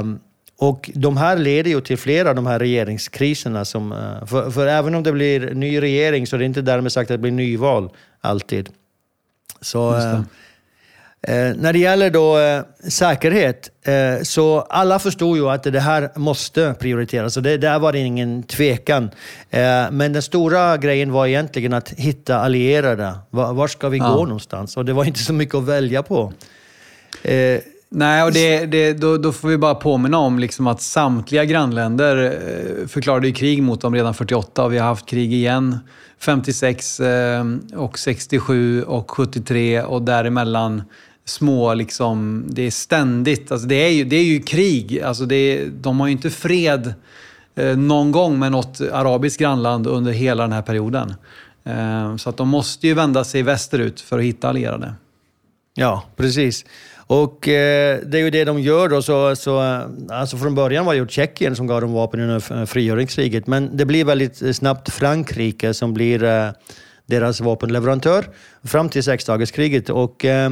Um, 0.00 0.20
och 0.58 0.90
de 0.94 1.16
här 1.16 1.36
leder 1.36 1.70
ju 1.70 1.80
till 1.80 1.98
flera 1.98 2.28
av 2.28 2.34
de 2.34 2.46
här 2.46 2.58
regeringskriserna. 2.58 3.64
Som, 3.64 3.92
uh, 3.92 4.26
för, 4.26 4.50
för, 4.50 4.66
även 4.66 4.94
om 4.94 5.02
det 5.02 5.12
blir 5.12 5.54
ny 5.54 5.80
regering 5.80 6.26
så 6.26 6.36
är 6.36 6.38
det 6.38 6.44
inte 6.44 6.62
därmed 6.62 6.92
sagt 6.92 7.10
att 7.10 7.14
det 7.14 7.18
blir 7.18 7.32
nyval 7.32 7.90
alltid. 8.20 8.68
Så, 9.60 9.96
uh, 9.96 10.20
Eh, 11.22 11.54
när 11.56 11.72
det 11.72 11.78
gäller 11.78 12.10
då 12.10 12.38
eh, 12.38 12.62
säkerhet, 12.88 13.70
eh, 13.82 14.22
så 14.22 14.60
alla 14.60 14.98
förstod 14.98 15.36
ju 15.36 15.48
att 15.48 15.62
det 15.62 15.80
här 15.80 16.10
måste 16.14 16.74
prioriteras. 16.78 17.34
Så 17.34 17.40
det, 17.40 17.56
där 17.56 17.78
var 17.78 17.92
det 17.92 17.98
ingen 17.98 18.42
tvekan. 18.42 19.10
Eh, 19.50 19.90
men 19.90 20.12
den 20.12 20.22
stora 20.22 20.76
grejen 20.76 21.12
var 21.12 21.26
egentligen 21.26 21.72
att 21.72 21.90
hitta 21.90 22.38
allierade. 22.38 23.14
Var, 23.30 23.52
var 23.52 23.68
ska 23.68 23.88
vi 23.88 23.98
ja. 23.98 24.08
gå 24.08 24.24
någonstans? 24.24 24.76
Och 24.76 24.84
det 24.84 24.92
var 24.92 25.04
inte 25.04 25.20
så 25.20 25.32
mycket 25.32 25.54
att 25.54 25.64
välja 25.64 26.02
på. 26.02 26.32
Eh, 27.22 27.60
Nej, 27.92 28.22
och 28.22 28.32
det, 28.32 28.66
det, 28.66 28.92
då, 28.92 29.16
då, 29.16 29.32
får 29.32 29.48
vi 29.48 29.58
bara 29.58 29.74
påminna 29.74 30.18
om 30.18 30.38
liksom 30.38 30.66
att 30.66 30.82
samtliga 30.82 31.44
grannländer 31.44 32.24
eh, 32.24 32.86
förklarade 32.86 33.32
krig 33.32 33.62
mot 33.62 33.80
dem 33.80 33.94
redan 33.94 34.14
48 34.14 34.64
och 34.64 34.72
vi 34.72 34.78
har 34.78 34.86
haft 34.86 35.06
krig 35.06 35.32
igen 35.32 35.78
56 36.18 37.00
och 37.76 37.98
67 37.98 38.82
och 38.82 39.10
73 39.10 39.82
och 39.82 40.02
däremellan 40.02 40.82
små, 41.30 41.74
liksom, 41.74 42.44
det 42.48 42.62
är 42.62 42.70
ständigt, 42.70 43.52
alltså 43.52 43.66
det, 43.68 43.74
är 43.74 43.90
ju, 43.90 44.04
det 44.04 44.16
är 44.16 44.24
ju 44.24 44.42
krig. 44.42 45.00
Alltså 45.00 45.24
det 45.24 45.34
är, 45.34 45.66
de 45.66 46.00
har 46.00 46.06
ju 46.06 46.12
inte 46.12 46.30
fred 46.30 46.94
eh, 47.54 47.76
någon 47.76 48.12
gång 48.12 48.38
med 48.38 48.52
något 48.52 48.80
arabiskt 48.92 49.40
grannland 49.40 49.86
under 49.86 50.12
hela 50.12 50.42
den 50.42 50.52
här 50.52 50.62
perioden. 50.62 51.14
Eh, 51.64 52.16
så 52.16 52.30
att 52.30 52.36
de 52.36 52.48
måste 52.48 52.86
ju 52.86 52.94
vända 52.94 53.24
sig 53.24 53.42
västerut 53.42 54.00
för 54.00 54.18
att 54.18 54.24
hitta 54.24 54.48
allierade. 54.48 54.94
Ja, 55.74 56.04
precis. 56.16 56.64
Och 57.10 57.48
eh, 57.48 58.00
det 58.06 58.18
är 58.18 58.22
ju 58.22 58.30
det 58.30 58.44
de 58.44 58.60
gör 58.60 58.88
då. 58.88 59.02
Så, 59.02 59.36
så, 59.36 59.62
eh, 59.62 59.80
alltså 60.08 60.36
från 60.36 60.54
början 60.54 60.84
var 60.84 60.92
det 60.92 60.98
ju 60.98 61.08
Tjeckien 61.08 61.56
som 61.56 61.66
gav 61.66 61.80
dem 61.80 61.92
vapen 61.92 62.20
under 62.20 62.66
frigöringskriget, 62.66 63.46
men 63.46 63.76
det 63.76 63.86
blir 63.86 64.04
väldigt 64.04 64.42
eh, 64.42 64.52
snabbt 64.52 64.92
Frankrike 64.92 65.74
som 65.74 65.94
blir 65.94 66.24
eh, 66.24 66.50
deras 67.06 67.40
vapenleverantör 67.40 68.24
fram 68.64 68.88
till 68.88 69.02
sexdagarskriget. 69.02 69.90
Och 69.90 70.24
eh, 70.24 70.50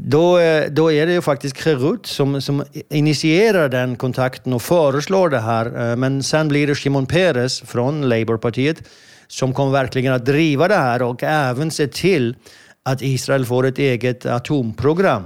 då, 0.00 0.38
eh, 0.38 0.70
då 0.70 0.92
är 0.92 1.06
det 1.06 1.12
ju 1.12 1.22
faktiskt 1.22 1.56
Krerut 1.56 2.06
som, 2.06 2.42
som 2.42 2.64
initierar 2.90 3.68
den 3.68 3.96
kontakten 3.96 4.52
och 4.52 4.62
föreslår 4.62 5.28
det 5.28 5.38
här. 5.38 5.90
Eh, 5.90 5.96
men 5.96 6.22
sen 6.22 6.48
blir 6.48 6.66
det 6.66 6.74
Shimon 6.74 7.06
Peres 7.06 7.60
från 7.60 8.08
Labourpartiet 8.08 8.82
som 9.26 9.54
kommer 9.54 9.72
verkligen 9.72 10.12
att 10.12 10.24
driva 10.24 10.68
det 10.68 10.74
här 10.74 11.02
och 11.02 11.22
även 11.22 11.70
se 11.70 11.86
till 11.86 12.36
att 12.82 13.02
Israel 13.02 13.46
får 13.46 13.66
ett 13.66 13.78
eget 13.78 14.26
atomprogram. 14.26 15.22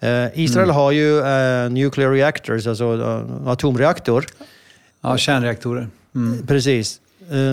Eh, 0.00 0.26
Israel 0.34 0.64
mm. 0.64 0.76
har 0.76 0.92
ju 0.92 1.22
nuclear 1.68 2.10
reactors, 2.10 2.66
alltså 2.66 3.24
atomreaktor. 3.46 4.24
Ja, 5.00 5.16
kärnreaktorer. 5.16 5.88
Mm. 6.14 6.46
Precis. 6.46 7.00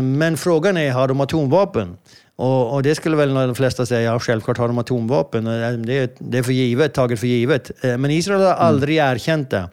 Men 0.04 0.38
frågan 0.38 0.78
är, 0.78 0.92
har 0.92 1.08
de 1.08 1.22
atomvapen? 1.22 1.98
Och, 2.42 2.74
och, 2.74 2.84
det 2.84 2.96
skulle 2.96 3.16
väl 3.16 3.34
de 3.34 3.56
flesta 3.56 3.86
säga, 3.86 4.02
ja, 4.02 4.20
självklart 4.20 4.58
har 4.58 4.68
de 4.68 4.78
atomvapen. 4.78 5.46
Det, 5.86 6.16
det 6.20 6.38
är 6.38 6.44
för 6.44 6.52
givet, 6.52 6.94
taget 6.94 7.20
för 7.20 7.28
givet. 7.28 7.72
Eh, 7.84 7.98
men 7.98 8.12
Israel 8.12 8.42
har 8.42 8.54
aldrig 8.54 8.98
mm. 8.98 9.16
erkänt 9.16 9.50
det. 9.50 9.70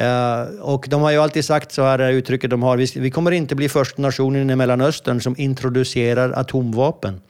Uh, 0.00 0.60
och 0.60 0.86
de 0.90 1.02
har 1.02 1.10
ju 1.10 1.18
alltid 1.18 1.44
sagt 1.44 1.72
så 1.72 1.82
här 1.82 2.10
uttrycket 2.10 2.50
de 2.50 2.62
har, 2.62 2.76
vi, 2.76 2.86
vi 2.96 3.10
kommer 3.10 3.30
inte 3.30 3.54
bli 3.54 3.68
första 3.68 4.02
nationen 4.02 4.50
i 4.50 4.56
Mellanöstern 4.56 5.20
som 5.20 5.34
introducerar 5.38 6.30
atomvapen. 6.30 7.20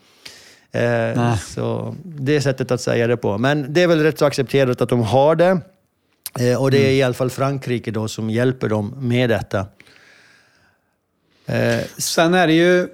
Uh, 0.75 1.37
så 1.37 1.95
det 2.03 2.35
är 2.35 2.39
sättet 2.39 2.71
att 2.71 2.81
säga 2.81 3.07
det 3.07 3.17
på. 3.17 3.37
Men 3.37 3.73
det 3.73 3.83
är 3.83 3.87
väl 3.87 4.03
rätt 4.03 4.19
så 4.19 4.25
accepterat 4.25 4.81
att 4.81 4.89
de 4.89 5.01
har 5.01 5.35
det. 5.35 5.51
Uh, 6.41 6.61
och 6.61 6.71
det 6.71 6.77
är 6.77 6.81
mm. 6.81 6.95
i 6.95 7.03
alla 7.03 7.13
fall 7.13 7.29
Frankrike 7.29 7.91
då 7.91 8.07
som 8.07 8.29
hjälper 8.29 8.69
dem 8.69 8.93
med 8.97 9.29
detta. 9.29 9.65
Eh, 11.49 11.83
sen 11.97 12.33
är 12.33 12.47
det 12.47 12.53
ju 12.53 12.87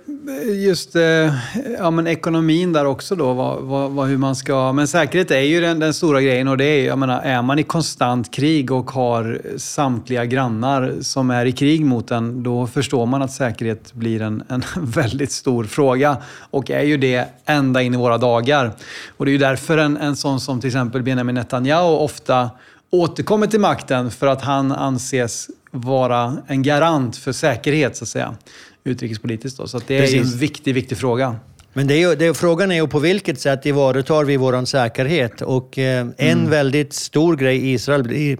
just 0.65 0.95
eh, 0.95 1.33
ja, 1.77 1.91
men 1.91 2.07
ekonomin 2.07 2.73
där 2.73 2.85
också 2.85 3.15
då, 3.15 3.33
vad, 3.33 3.61
vad, 3.61 3.91
vad, 3.91 4.07
hur 4.07 4.17
man 4.17 4.35
ska... 4.35 4.73
Men 4.73 4.87
säkerhet 4.87 5.31
är 5.31 5.39
ju 5.39 5.61
den, 5.61 5.79
den, 5.79 5.93
stora 5.93 6.21
grejen 6.21 6.47
och 6.47 6.57
det 6.57 6.65
är, 6.65 6.85
jag 6.85 6.97
menar, 6.97 7.21
är 7.21 7.41
man 7.41 7.59
i 7.59 7.63
konstant 7.63 8.33
krig 8.33 8.71
och 8.71 8.91
har 8.91 9.41
samtliga 9.57 10.25
grannar 10.25 10.93
som 11.01 11.29
är 11.29 11.45
i 11.45 11.51
krig 11.51 11.85
mot 11.85 12.11
en, 12.11 12.43
då 12.43 12.67
förstår 12.67 13.05
man 13.05 13.21
att 13.21 13.31
säkerhet 13.31 13.93
blir 13.93 14.21
en, 14.21 14.43
en 14.47 14.63
väldigt 14.85 15.31
stor 15.31 15.63
fråga 15.63 16.17
och 16.49 16.71
är 16.71 16.83
ju 16.83 16.97
det 16.97 17.27
ända 17.45 17.81
in 17.81 17.93
i 17.93 17.97
våra 17.97 18.17
dagar. 18.17 18.71
Och 19.17 19.25
det 19.25 19.31
är 19.31 19.33
ju 19.33 19.37
därför 19.37 19.77
en, 19.77 19.97
en 19.97 20.15
sån 20.15 20.39
som 20.39 20.59
till 20.59 20.67
exempel 20.67 21.03
Benjamin 21.03 21.35
Netanyahu 21.35 21.95
ofta 21.95 22.49
återkommer 22.89 23.47
till 23.47 23.59
makten 23.59 24.11
för 24.11 24.27
att 24.27 24.41
han 24.41 24.71
anses 24.71 25.49
vara 25.73 26.37
en 26.47 26.63
garant 26.63 27.17
för 27.17 27.31
säkerhet, 27.31 27.97
så 27.97 28.03
att 28.03 28.09
säga. 28.09 28.35
Utrikespolitiskt 28.83 29.57
då. 29.57 29.67
Så 29.67 29.81
det 29.87 29.97
är 29.97 30.17
en 30.17 30.37
viktig, 30.37 30.73
viktig 30.73 30.97
fråga. 30.97 31.35
Men 31.73 31.87
det 31.87 31.93
är 31.93 32.09
ju, 32.09 32.15
det, 32.15 32.33
frågan 32.33 32.71
är 32.71 32.75
ju 32.75 32.87
på 32.87 32.99
vilket 32.99 33.39
sätt 33.39 33.61
tillvaratar 33.61 34.23
vi 34.23 34.37
vår 34.37 34.65
säkerhet? 34.65 35.41
Och 35.41 35.79
eh, 35.79 35.99
en 35.99 36.13
mm. 36.17 36.49
väldigt 36.49 36.93
stor 36.93 37.35
grej 37.35 37.57
i 37.57 37.73
Israel 37.73 38.03
blir, 38.03 38.37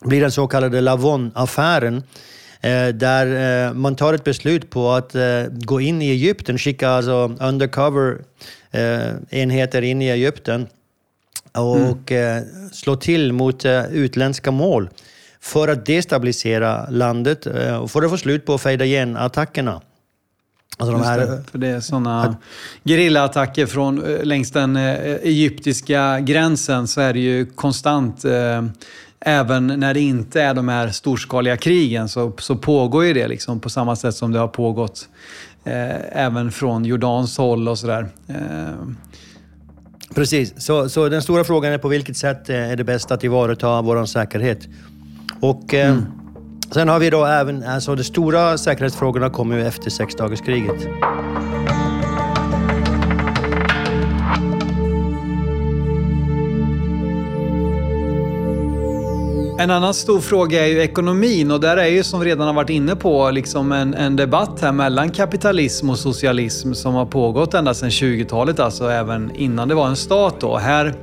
blir 0.00 0.20
den 0.20 0.32
så 0.32 0.46
kallade 0.46 0.80
Lavon-affären. 0.80 2.02
Eh, 2.60 2.88
där 2.88 3.66
eh, 3.66 3.74
man 3.74 3.96
tar 3.96 4.14
ett 4.14 4.24
beslut 4.24 4.70
på 4.70 4.90
att 4.90 5.14
eh, 5.14 5.42
gå 5.50 5.80
in 5.80 6.02
i 6.02 6.10
Egypten, 6.10 6.58
skicka 6.58 6.88
alltså 6.88 7.36
undercover 7.40 8.18
eh, 8.70 9.40
enheter 9.40 9.82
in 9.82 10.02
i 10.02 10.08
Egypten 10.08 10.66
och 11.52 12.12
mm. 12.12 12.44
slå 12.72 12.96
till 12.96 13.32
mot 13.32 13.64
utländska 13.90 14.50
mål 14.50 14.88
för 15.42 15.68
att 15.68 15.86
destabilisera 15.86 16.90
landet 16.90 17.46
eh, 17.46 17.76
och 17.76 17.90
för 17.90 18.02
att 18.02 18.10
få 18.10 18.18
slut 18.18 18.46
på 18.46 18.58
fejda 18.58 18.84
igen-attackerna. 18.84 19.80
Alltså 20.76 20.92
de 20.92 21.02
här, 21.02 21.18
det, 21.18 21.44
för 21.50 21.58
det 21.58 21.68
är 21.68 21.80
sådana 21.80 22.36
gerillaattacker 22.84 23.66
från 23.66 24.04
eh, 24.04 24.24
längs 24.24 24.50
den 24.50 24.76
eh, 24.76 25.14
egyptiska 25.14 26.20
gränsen 26.20 26.88
så 26.88 27.00
är 27.00 27.12
det 27.12 27.20
ju 27.20 27.46
konstant 27.46 28.24
Även 29.24 29.66
när 29.66 29.94
det 29.94 30.00
inte 30.00 30.42
är 30.42 30.54
de 30.54 30.68
här 30.68 30.88
storskaliga 30.88 31.56
krigen 31.56 32.08
så, 32.08 32.32
så 32.38 32.56
pågår 32.56 33.04
ju 33.04 33.12
det 33.12 33.28
liksom 33.28 33.60
på 33.60 33.70
samma 33.70 33.96
sätt 33.96 34.14
som 34.14 34.32
det 34.32 34.38
har 34.38 34.48
pågått 34.48 35.08
eh, 35.64 36.24
även 36.24 36.52
från 36.52 36.84
Jordans 36.84 37.38
håll 37.38 37.68
och 37.68 37.78
sådär. 37.78 38.08
Eh. 38.28 38.36
Precis, 40.14 40.62
så, 40.62 40.88
så 40.88 41.08
den 41.08 41.22
stora 41.22 41.44
frågan 41.44 41.72
är 41.72 41.78
på 41.78 41.88
vilket 41.88 42.16
sätt 42.16 42.48
är 42.48 42.76
det 42.76 42.84
bäst 42.84 43.10
att 43.10 43.20
tillvarata 43.20 43.82
vår 43.82 44.06
säkerhet? 44.06 44.68
Och, 45.40 45.74
eh, 45.74 45.90
mm. 45.90 46.06
Sen 46.72 46.88
har 46.88 46.98
vi 46.98 47.10
då 47.10 47.24
även, 47.24 47.62
alltså 47.64 47.94
de 47.94 48.04
stora 48.04 48.58
säkerhetsfrågorna 48.58 49.30
kommer 49.30 49.56
ju 49.56 49.66
efter 49.66 49.90
sexdagarskriget. 49.90 50.86
En 59.60 59.70
annan 59.70 59.94
stor 59.94 60.20
fråga 60.20 60.64
är 60.64 60.68
ju 60.68 60.80
ekonomin 60.80 61.50
och 61.50 61.60
där 61.60 61.76
är 61.76 61.86
ju 61.86 62.02
som 62.02 62.20
vi 62.20 62.26
redan 62.26 62.46
har 62.46 62.54
varit 62.54 62.70
inne 62.70 62.96
på 62.96 63.30
liksom 63.30 63.72
en, 63.72 63.94
en 63.94 64.16
debatt 64.16 64.60
här 64.60 64.72
mellan 64.72 65.10
kapitalism 65.10 65.90
och 65.90 65.98
socialism 65.98 66.72
som 66.72 66.94
har 66.94 67.06
pågått 67.06 67.54
ända 67.54 67.74
sedan 67.74 67.90
20-talet, 67.90 68.60
alltså 68.60 68.90
även 68.90 69.30
innan 69.34 69.68
det 69.68 69.74
var 69.74 69.86
en 69.86 69.96
stat. 69.96 70.40
Då. 70.40 70.56
Här 70.56 70.94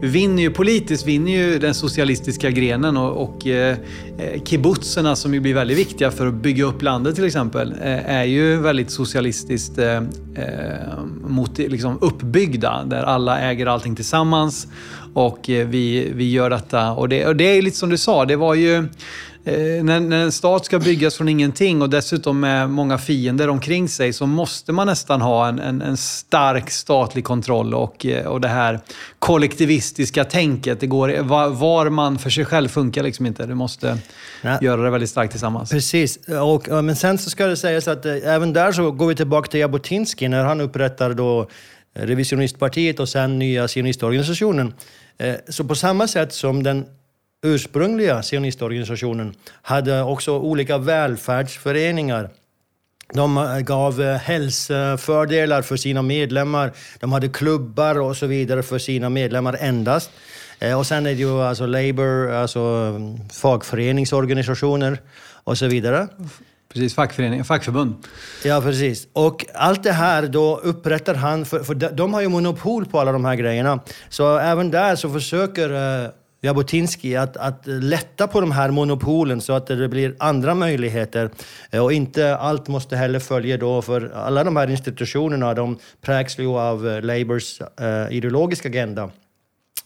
vinner 0.00 0.42
ju 0.42 0.50
politiskt 0.50 1.06
vinner 1.06 1.32
ju 1.32 1.58
den 1.58 1.74
socialistiska 1.74 2.50
grenen 2.50 2.96
och, 2.96 3.22
och 3.22 3.46
eh, 3.46 3.76
eh, 4.18 4.42
kibbutzerna 4.42 5.16
som 5.16 5.34
ju 5.34 5.40
blir 5.40 5.54
väldigt 5.54 5.78
viktiga 5.78 6.10
för 6.10 6.26
att 6.26 6.34
bygga 6.34 6.64
upp 6.64 6.82
landet 6.82 7.14
till 7.14 7.24
exempel 7.24 7.72
eh, 7.72 8.10
är 8.10 8.24
ju 8.24 8.56
väldigt 8.56 8.90
socialistiskt 8.90 9.78
eh, 9.78 9.96
eh 9.96 10.02
mot, 11.28 11.58
liksom 11.58 11.98
uppbyggda 12.00 12.84
där 12.84 13.02
alla 13.02 13.40
äger 13.40 13.66
allting 13.66 13.96
tillsammans 13.96 14.66
och 15.14 15.50
eh, 15.50 15.66
vi, 15.66 16.12
vi 16.14 16.30
gör 16.30 16.50
detta. 16.50 16.92
Och 16.92 17.08
det, 17.08 17.26
och 17.26 17.36
det 17.36 17.44
är 17.44 17.62
lite 17.62 17.76
som 17.76 17.88
du 17.88 17.98
sa, 17.98 18.24
det 18.24 18.36
var 18.36 18.54
ju 18.54 18.88
när, 19.52 20.00
när, 20.00 20.22
en 20.22 20.32
stat 20.32 20.64
ska 20.64 20.78
byggas 20.78 21.16
från 21.16 21.28
ingenting 21.28 21.82
och 21.82 21.90
dessutom 21.90 22.40
med 22.40 22.70
många 22.70 22.98
fiender 22.98 23.48
omkring 23.48 23.88
sig 23.88 24.12
så 24.12 24.26
måste 24.26 24.72
man 24.72 24.86
nästan 24.86 25.20
ha 25.20 25.48
en, 25.48 25.58
en, 25.58 25.82
en 25.82 25.96
stark 25.96 26.70
statlig 26.70 27.24
kontroll 27.24 27.74
och, 27.74 28.06
eh, 28.06 28.26
och 28.26 28.40
det 28.40 28.48
här 28.48 28.80
kollektivistiska 29.18 30.24
tänket. 30.24 30.80
Det 30.80 30.86
går, 30.86 31.22
var, 31.22 31.48
var 31.48 31.90
man 31.90 32.18
för 32.18 32.30
sig 32.30 32.44
själv 32.44 32.68
funkar 32.68 33.02
liksom 33.02 33.26
inte. 33.26 33.46
Du 33.46 33.54
måste 33.54 33.98
ja. 34.42 34.58
göra 34.60 34.82
det 34.82 34.90
väldigt 34.90 35.10
starkt 35.10 35.30
tillsammans. 35.30 35.70
Precis. 35.70 36.18
Och, 36.42 36.84
men 36.84 36.96
sen 36.96 37.18
så 37.18 37.30
ska 37.30 37.46
det 37.46 37.56
sägas 37.56 37.88
att 37.88 38.06
eh, 38.06 38.14
även 38.24 38.52
där 38.52 38.72
så 38.72 38.90
går 38.90 39.06
vi 39.06 39.14
tillbaka 39.14 39.50
till 39.50 39.60
Jabotinsky 39.60 40.28
när 40.28 40.44
han 40.44 40.60
upprättar 40.60 41.14
då 41.14 41.48
revisionistpartiet 41.94 43.00
och 43.00 43.08
sen 43.08 43.38
nya 43.38 43.68
sionistorganisationen. 43.68 44.74
Så 45.48 45.64
på 45.64 45.74
samma 45.74 46.08
sätt 46.08 46.32
som 46.32 46.62
den 46.62 46.86
ursprungliga 47.46 48.22
sionistorganisationen 48.22 49.34
hade 49.62 50.02
också 50.02 50.38
olika 50.38 50.78
välfärdsföreningar. 50.78 52.30
De 53.12 53.62
gav 53.66 54.02
eh, 54.02 54.16
hälsofördelar 54.16 55.62
för 55.62 55.76
sina 55.76 56.02
medlemmar. 56.02 56.72
De 57.00 57.12
hade 57.12 57.28
klubbar 57.28 58.00
och 58.00 58.16
så 58.16 58.26
vidare 58.26 58.62
för 58.62 58.78
sina 58.78 59.08
medlemmar 59.08 59.56
endast. 59.60 60.10
Eh, 60.58 60.78
och 60.78 60.86
sen 60.86 61.06
är 61.06 61.10
det 61.10 61.20
ju 61.20 61.42
alltså 61.42 61.66
Labour, 61.66 62.30
alltså 62.30 62.60
mm, 62.60 63.28
fackföreningsorganisationer 63.28 64.98
och 65.44 65.58
så 65.58 65.66
vidare. 65.66 66.08
Precis, 66.72 66.94
fackförening, 66.94 67.44
fackförbund. 67.44 67.94
Ja, 68.44 68.60
precis. 68.60 69.08
Och 69.12 69.46
allt 69.54 69.82
det 69.82 69.92
här 69.92 70.26
då 70.26 70.56
upprättar 70.56 71.14
han, 71.14 71.44
för, 71.44 71.62
för 71.62 71.74
de 71.74 72.14
har 72.14 72.20
ju 72.20 72.28
monopol 72.28 72.86
på 72.86 73.00
alla 73.00 73.12
de 73.12 73.24
här 73.24 73.34
grejerna. 73.34 73.80
Så 74.08 74.38
även 74.38 74.70
där 74.70 74.96
så 74.96 75.10
försöker 75.10 75.70
eh, 76.04 76.10
Jabotinsky 76.46 77.16
att, 77.16 77.36
att 77.36 77.62
lätta 77.64 78.26
på 78.26 78.40
de 78.40 78.52
här 78.52 78.70
monopolen 78.70 79.40
så 79.40 79.52
att 79.52 79.66
det 79.66 79.88
blir 79.88 80.16
andra 80.18 80.54
möjligheter. 80.54 81.30
Eh, 81.70 81.84
och 81.84 81.92
inte 81.92 82.36
allt 82.36 82.68
måste 82.68 82.96
heller 82.96 83.18
följa 83.18 83.56
då, 83.56 83.82
för 83.82 84.12
alla 84.14 84.44
de 84.44 84.56
här 84.56 84.70
institutionerna 84.70 85.54
de 85.54 85.78
prägs 86.02 86.38
ju 86.38 86.48
av 86.48 86.88
eh, 86.88 87.02
Labours 87.02 87.60
uh, 87.60 88.16
ideologiska 88.16 88.68
agenda. 88.68 89.10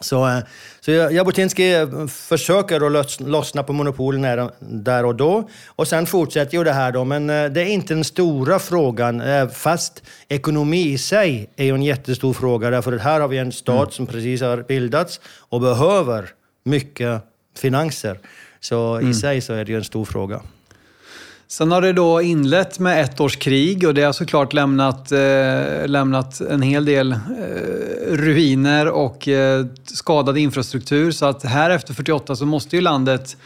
Så, 0.00 0.26
uh, 0.26 0.38
så 0.80 0.90
Jabotinsky 0.90 1.72
försöker 2.08 3.00
att 3.00 3.20
lossna 3.20 3.62
på 3.62 3.72
monopolen 3.72 4.50
där 4.61 5.04
och 5.04 5.14
då. 5.14 5.48
Och 5.66 5.88
sen 5.88 6.06
fortsätter 6.06 6.58
ju 6.58 6.64
det 6.64 6.72
här 6.72 6.92
då, 6.92 7.04
men 7.04 7.26
det 7.26 7.61
är 7.61 7.66
inte 7.66 7.94
den 7.94 8.04
stora 8.04 8.58
frågan. 8.58 9.22
Fast 9.52 10.02
ekonomi 10.28 10.92
i 10.92 10.98
sig 10.98 11.50
är 11.56 11.64
ju 11.64 11.74
en 11.74 11.82
jättestor 11.82 12.32
fråga, 12.32 12.70
därför 12.70 12.92
att 12.92 13.00
här 13.00 13.20
har 13.20 13.28
vi 13.28 13.38
en 13.38 13.52
stat 13.52 13.76
mm. 13.76 13.90
som 13.90 14.06
precis 14.06 14.40
har 14.40 14.62
bildats 14.62 15.20
och 15.50 15.61
behöver 15.61 16.30
mycket 16.64 17.22
finanser. 17.58 18.18
Så 18.61 18.94
mm. 18.94 19.11
i 19.11 19.14
sig 19.14 19.40
så 19.40 19.52
är 19.52 19.64
det 19.64 19.72
ju 19.72 19.78
en 19.78 19.84
stor 19.84 20.04
fråga. 20.04 20.42
Sen 21.48 21.72
har 21.72 21.82
det 21.82 21.92
då 21.92 22.22
inlett 22.22 22.78
med 22.78 23.00
ett 23.00 23.20
års 23.20 23.36
krig 23.36 23.86
och 23.88 23.94
det 23.94 24.02
har 24.02 24.12
såklart 24.12 24.52
lämnat, 24.52 25.12
eh, 25.12 25.86
lämnat 25.86 26.40
en 26.40 26.62
hel 26.62 26.84
del 26.84 27.12
eh, 27.12 27.18
ruiner 28.08 28.88
och 28.88 29.28
eh, 29.28 29.66
skadad 29.84 30.38
infrastruktur. 30.38 31.11
Så 31.11 31.26
att 31.26 31.44
här 31.44 31.70
efter 31.70 31.94
48 31.94 32.36
så 32.36 32.46
måste 32.46 32.76
ju 32.76 32.82
landet 32.82 33.36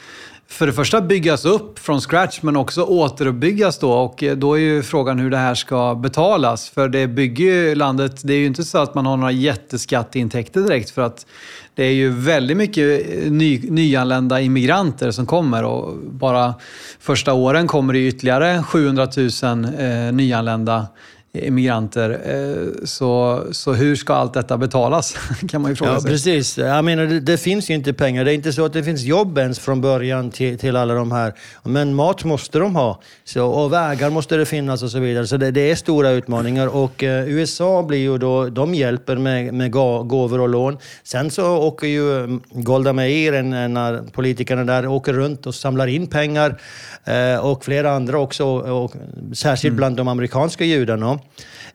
för 0.47 0.67
det 0.67 0.73
första 0.73 1.01
byggas 1.01 1.45
upp 1.45 1.79
från 1.79 2.01
scratch 2.01 2.43
men 2.43 2.57
också 2.57 2.83
återuppbyggas 2.83 3.79
då 3.79 3.93
och 3.93 4.23
eh, 4.23 4.37
då 4.37 4.55
är 4.55 4.61
ju 4.61 4.83
frågan 4.83 5.19
hur 5.19 5.31
det 5.31 5.37
här 5.37 5.55
ska 5.55 5.95
betalas. 5.95 6.69
För 6.69 6.89
det 6.89 7.07
bygger 7.07 7.45
ju 7.45 7.75
landet, 7.75 8.21
det 8.25 8.35
är 8.35 8.39
ju 8.39 8.47
inte 8.47 8.65
så 8.65 8.79
att 8.79 8.95
man 8.95 9.07
har 9.07 9.17
några 9.17 9.33
jätteskatteintäkter 9.33 10.61
direkt 10.61 10.91
för 10.91 11.03
att 11.03 11.27
det 11.75 11.85
är 11.85 11.93
ju 11.93 12.11
väldigt 12.11 12.57
mycket 12.57 13.09
eh, 13.09 13.31
ny, 13.33 13.71
nyanlända 13.71 14.41
immigranter 14.41 15.11
som 15.11 15.27
kommer 15.27 15.65
och 15.65 15.97
bara 15.99 16.55
första 17.01 17.33
åren 17.33 17.67
kommer 17.67 17.93
det 17.93 18.07
ytterligare 18.09 18.63
700 18.63 19.09
000 19.43 19.65
eh, 19.65 20.13
nyanlända 20.13 20.87
immigranter. 21.35 22.21
Eh, 22.25 22.85
så, 22.85 23.43
så 23.51 23.73
hur 23.73 23.97
ska 23.97 24.15
allt 24.15 24.35
detta 24.35 24.59
betalas? 24.59 25.17
kan 25.49 25.63
man 25.63 25.71
ju 25.71 25.77
fråga 25.77 25.93
ja, 25.93 26.01
sig. 26.01 26.11
Precis. 26.11 26.59
Jag 26.59 26.85
menar, 26.85 27.07
det, 27.07 27.21
det, 27.21 27.39
finns 27.39 27.71
ju 27.71 27.75
inte 27.75 27.93
pengar. 27.93 28.25
Det 28.25 28.33
är 28.33 28.35
inte 28.35 28.53
så 28.53 28.65
att 28.65 28.73
det 28.73 28.85
finns 28.85 29.03
jobb 29.03 29.39
ens 29.39 29.59
från 29.59 29.81
början 29.81 30.31
till, 30.31 30.59
till 30.59 30.77
alla 30.77 30.95
de 30.95 31.13
här. 31.13 31.35
Men 31.63 31.95
mat 31.95 32.25
måste 32.25 32.59
de 32.59 32.77
ha. 32.77 33.01
Så, 33.25 33.47
och 33.47 33.73
vägar 33.73 34.11
måste 34.11 34.37
det 34.37 34.47
finnas 34.47 34.83
och 34.83 34.91
så 34.91 34.99
vidare. 34.99 35.27
Så 35.27 35.37
det, 35.37 35.51
det 35.51 35.71
är 35.71 35.75
stora 35.75 36.11
utmaningar. 36.11 36.67
Och 36.67 37.03
eh, 37.03 37.29
USA 37.29 37.83
blir 37.83 37.99
ju 37.99 38.19
då, 38.19 38.49
de 38.49 38.75
hjälper 38.75 39.17
med, 39.17 39.55
med 39.55 39.71
gåvor 39.71 40.41
och 40.41 40.49
lån. 40.49 40.79
Sen 41.03 41.31
så 41.31 41.57
åker 41.57 41.87
ju 41.87 42.19
mm, 42.19 42.43
Golda 42.51 42.93
Meir, 42.93 43.33
en, 43.33 43.77
av 43.77 44.11
politikerna 44.13 44.65
där, 44.65 44.87
åker 44.87 45.13
runt 45.13 45.47
och 45.47 45.55
samlar 45.55 45.87
in 45.87 46.07
pengar. 46.07 46.61
Eh, 47.05 47.37
och 47.47 47.65
flera 47.65 47.93
andra 47.93 48.19
också, 48.19 48.45
och, 48.45 48.85
och 48.85 48.93
särskilt 49.35 49.71
mm. 49.73 49.77
bland 49.77 49.97
de 49.97 50.09
amerikanska 50.09 50.65
judarna. 50.65 51.19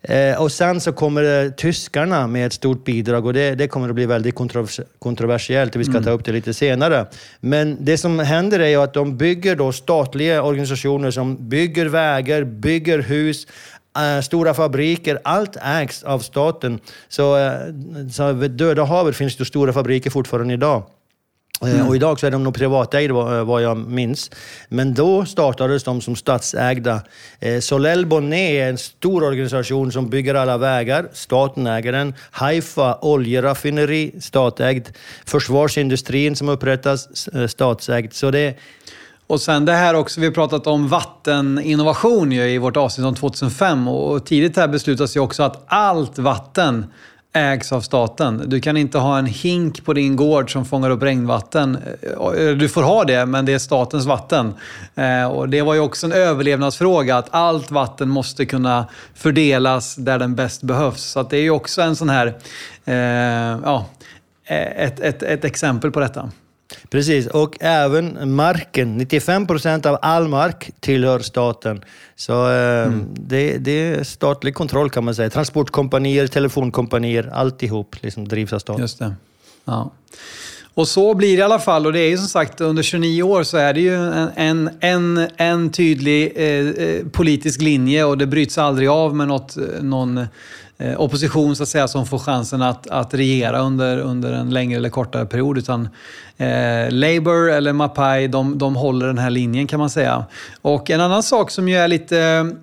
Eh, 0.02 0.42
och 0.42 0.52
sen 0.52 0.82
så 0.82 0.92
kommer 0.92 1.46
eh, 1.46 1.52
tyskarna 1.52 2.28
med 2.28 2.46
ett 2.46 2.54
stort 2.54 2.86
bidrag 2.86 3.26
och 3.26 3.34
det, 3.34 3.56
det 3.56 3.68
kommer 3.68 3.90
att 3.90 3.96
bli 3.96 4.06
väldigt 4.06 4.36
kontrovers 4.36 4.80
kontroversiellt 5.00 5.76
vi 5.76 5.84
ska 5.84 5.92
mm. 5.92 6.04
ta 6.04 6.10
upp 6.10 6.26
det 6.26 6.32
lite 6.32 6.54
senare. 6.54 7.06
Men 7.40 7.78
det 7.80 7.98
som 7.98 8.20
händer 8.20 8.60
är 8.60 8.68
ju 8.68 8.76
att 8.76 8.94
de 8.94 9.18
bygger 9.18 9.56
då 9.56 9.72
statliga 9.72 10.44
organisationer 10.44 11.12
som 11.12 11.50
bygger 11.50 11.86
vägar, 11.86 12.44
bygger 12.44 13.00
hus, 13.00 13.48
Uh, 13.98 14.22
stora 14.22 14.54
fabriker, 14.54 15.20
allt 15.24 15.58
ägs 15.62 16.04
av 16.04 16.20
staten. 16.20 16.80
Så, 17.08 17.38
uh, 17.38 17.52
så 18.12 18.34
vid 18.34 18.52
Döda 18.52 18.84
havet 18.84 19.16
finns 19.16 19.38
det 19.38 19.46
stora 19.46 19.74
fabriker 19.74 20.10
fortfarande 20.10 20.54
idag. 20.54 20.84
Eh, 21.62 21.74
mm. 21.74 21.88
Och 21.88 21.96
idag 21.96 22.20
så 22.20 22.28
är 22.28 22.32
de 22.32 22.44
nog 22.44 22.54
privatägda 22.54 23.38
eh, 23.38 23.44
vad 23.44 23.62
jag 23.62 23.78
minns. 23.78 24.32
Men 24.70 24.94
då 24.94 25.26
startades 25.26 25.84
de 25.84 26.02
som 26.02 26.16
statsägda. 26.16 27.02
Eh, 27.40 27.60
Solel 27.60 28.06
Bonnet 28.06 28.40
är 28.40 28.70
en 28.70 28.78
stor 28.78 29.24
organisation 29.24 29.92
som 29.92 30.10
bygger 30.10 30.36
alla 30.36 30.58
vägar. 30.58 31.10
Staten 31.14 31.68
äger 31.68 31.92
den. 31.92 32.14
Haifa 32.32 32.98
oljeraffineri, 33.02 34.12
statsägd. 34.20 34.88
Försvarsindustrin 35.26 36.36
som 36.36 36.50
upprättas, 36.50 37.30
statsägd. 37.48 38.14
Så 38.14 38.32
det, 38.32 38.58
och 39.30 39.42
sen 39.42 39.66
det 39.66 39.74
här 39.74 39.94
också, 39.94 40.20
vi 40.20 40.26
har 40.26 40.34
pratat 40.34 40.68
om 40.68 40.88
vatteninnovation 40.88 42.32
i 42.32 42.58
vårt 42.58 42.78
avsnitt 42.78 43.08
om 43.08 43.16
2005 43.16 43.88
och 43.88 44.26
tidigt 44.26 44.58
här 44.58 44.68
beslutas 44.68 45.16
ju 45.16 45.20
också 45.20 45.44
att 45.44 45.64
allt 45.68 46.20
vatten 46.20 46.86
ägs 47.34 47.72
av 47.72 47.82
staten. 47.82 48.44
Du 48.46 48.60
kan 48.60 48.78
inte 48.78 48.98
ha 48.98 49.18
en 49.18 49.26
hink 49.26 49.86
på 49.86 49.94
din 49.94 50.16
gård 50.16 50.52
som 50.52 50.66
fångar 50.66 50.90
upp 50.90 51.04
regnvatten. 51.04 51.78
Eh, 52.02 52.48
du 52.48 52.70
får 52.70 52.84
ha 52.84 53.04
det, 53.04 53.26
men 53.26 53.46
det 53.46 53.54
är 53.54 53.60
statens 53.60 54.06
vatten. 54.06 54.54
Eh, 54.96 55.26
och 55.26 55.50
det 55.50 55.62
var 55.62 55.74
ju 55.74 55.80
också 55.80 56.06
en 56.06 56.12
överlevnadsfråga, 56.12 57.18
att 57.18 57.28
allt 57.32 57.72
vatten 57.72 58.10
måste 58.10 58.46
kunna 58.46 58.86
fördelas 59.14 59.96
där 59.96 60.20
den 60.20 60.36
bäst 60.36 60.64
behövs. 60.64 61.04
Så 61.04 61.24
det 61.24 61.38
är 61.38 61.42
ju 61.42 61.52
också 61.52 61.82
en 61.82 61.96
sån 61.96 62.10
här, 62.10 62.28
eh, 62.86 63.60
ja, 63.64 63.86
eh, 64.46 64.84
ett, 64.86 65.00
ett, 65.00 65.24
ett 65.24 65.46
exempel 65.46 65.92
på 65.92 66.00
detta. 66.00 66.32
Precis, 66.90 67.28
och 67.28 67.58
även 67.60 68.36
marken. 68.36 68.98
95 68.98 69.48
procent 69.48 69.86
av 69.86 69.98
all 70.02 70.28
mark 70.28 70.72
tillhör 70.80 71.20
staten. 71.20 71.84
Så 72.16 72.52
eh, 72.52 72.88
mm. 72.88 73.06
det, 73.14 73.58
det, 73.58 73.72
är 73.72 74.04
statlig 74.04 74.56
kontroll 74.56 74.90
kan 74.90 75.04
man 75.04 75.16
säga. 75.16 75.30
Transportkompanier, 75.30 76.28
telefonkompanier, 76.28 77.30
alltihop 77.34 77.96
liksom 78.02 78.28
drivs 78.28 78.54
av 78.54 78.60
staten. 78.60 78.82
Just 78.82 79.00
det. 79.00 79.14
Ja. 79.66 79.92
Och 80.74 80.88
så 80.88 81.14
blir 81.14 81.38
det 81.38 81.40
i 81.40 81.44
alla 81.44 81.60
fall. 81.60 81.86
Och 81.86 81.94
det 81.94 82.00
är 82.00 82.10
ju 82.10 82.18
som 82.18 82.28
sagt, 82.28 82.62
under 82.62 82.84
29 82.84 83.24
år 83.24 83.44
så 83.44 83.58
är 83.58 83.74
det 83.74 83.82
ju 83.82 83.96
en, 83.96 84.30
en, 84.36 84.70
en, 84.80 85.28
en 85.38 85.72
tydlig 85.72 86.34
eh, 86.36 86.68
eh 86.68 87.06
politisk 87.08 87.62
linje 87.62 88.04
och 88.04 88.18
det 88.18 88.28
bryts 88.28 88.58
aldrig 88.58 88.90
av 88.90 89.16
med 89.16 89.28
något, 89.28 89.58
eh, 89.58 89.64
någon 89.82 90.26
Eh, 90.82 91.02
opposition 91.02 91.56
så 91.56 91.64
att 91.64 91.70
säga, 91.70 91.88
som 91.88 92.06
får 92.06 92.20
chansen 92.20 92.62
att, 92.62 92.88
att 92.88 93.14
regera 93.14 93.60
under, 93.60 93.98
under 93.98 94.32
en 94.34 94.50
längre 94.50 94.78
eller 94.78 94.90
kortare 94.90 95.26
period. 95.26 95.58
Utan 95.58 95.90
eh, 96.38 96.92
Labour 96.92 97.50
eller 97.50 97.74
Mapai, 97.74 98.28
de, 98.28 98.58
de 98.58 98.76
håller 98.76 99.08
den 99.08 99.18
här 99.18 99.30
linjen 99.30 99.68
kan 99.68 99.80
man 99.80 99.90
säga. 99.90 100.26
Och 100.62 100.90
en 100.90 101.02
annan 101.02 101.24
sak 101.24 101.52
som 101.52 101.70
ju 101.70 101.76
är 101.76 101.88
lite 101.88 102.20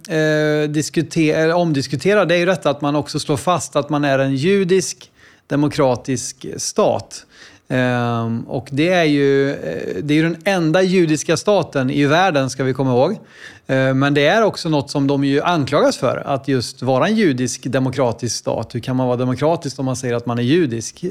eh, 0.08 0.70
diskuter, 0.70 1.54
omdiskuterad, 1.54 2.28
det 2.28 2.34
är 2.34 2.38
ju 2.38 2.46
detta 2.46 2.70
att 2.70 2.80
man 2.80 2.96
också 2.96 3.18
slår 3.18 3.36
fast 3.36 3.76
att 3.76 3.90
man 3.90 4.04
är 4.04 4.18
en 4.18 4.34
judisk 4.34 5.10
demokratisk 5.46 6.46
stat. 6.56 7.26
Ehm, 7.68 8.40
och 8.40 8.68
det 8.70 8.88
är, 8.88 9.04
ju, 9.04 9.50
eh, 9.50 10.02
det 10.02 10.14
är 10.14 10.16
ju 10.16 10.22
den 10.22 10.36
enda 10.44 10.82
judiska 10.82 11.36
staten 11.36 11.90
i 11.90 12.06
världen, 12.06 12.50
ska 12.50 12.64
vi 12.64 12.74
komma 12.74 12.90
ihåg. 12.90 13.18
Ehm, 13.66 13.98
men 13.98 14.14
det 14.14 14.26
är 14.26 14.42
också 14.42 14.68
något 14.68 14.90
som 14.90 15.06
de 15.06 15.24
ju 15.24 15.42
anklagas 15.42 15.96
för, 15.96 16.22
att 16.26 16.48
just 16.48 16.82
vara 16.82 17.06
en 17.08 17.16
judisk 17.16 17.62
demokratisk 17.64 18.36
stat. 18.36 18.74
Hur 18.74 18.80
kan 18.80 18.96
man 18.96 19.06
vara 19.06 19.16
demokratisk 19.16 19.78
om 19.78 19.84
man 19.84 19.96
säger 19.96 20.14
att 20.14 20.26
man 20.26 20.38
är 20.38 20.42
judisk, 20.42 21.04
eh, 21.04 21.10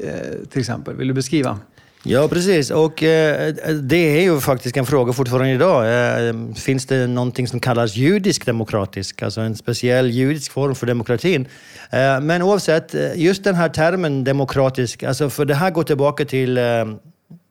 till 0.49 0.60
exempel? 0.60 0.95
Vill 0.95 1.08
du 1.08 1.14
beskriva? 1.14 1.60
Ja, 2.08 2.28
precis. 2.28 2.72
Och 2.72 3.03
eh, 3.03 3.53
det 3.82 4.18
är 4.18 4.22
ju 4.22 4.39
faktiskt 4.39 4.78
en 4.78 4.86
fråga 4.86 5.14
fortfarande 5.14 5.49
idag. 5.49 5.86
Eh, 6.28 6.36
finns 6.56 6.86
det 6.86 7.08
någonting 7.08 7.47
som 7.47 7.60
kallas 7.60 7.95
judisk 7.95 8.45
demokratisk, 8.45 9.22
alltså 9.22 9.41
en 9.41 9.56
speciell 9.56 10.12
judisk 10.12 10.51
form 10.51 10.76
för 10.76 10.88
demokratin? 10.88 11.47
Eh, 11.89 12.22
men 12.22 12.41
oavsett, 12.41 12.95
eh, 12.95 13.16
just 13.16 13.43
den 13.43 13.56
här 13.56 13.70
termen 13.70 14.24
demokratisk, 14.24 15.03
alltså 15.03 15.30
för 15.30 15.45
det 15.45 15.56
här 15.56 15.72
går 15.72 15.84
tillbaka 15.84 16.26
till 16.26 16.58
eh, 16.58 16.64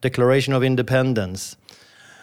Declaration 0.00 0.54
of 0.54 0.64
Independence. 0.64 1.56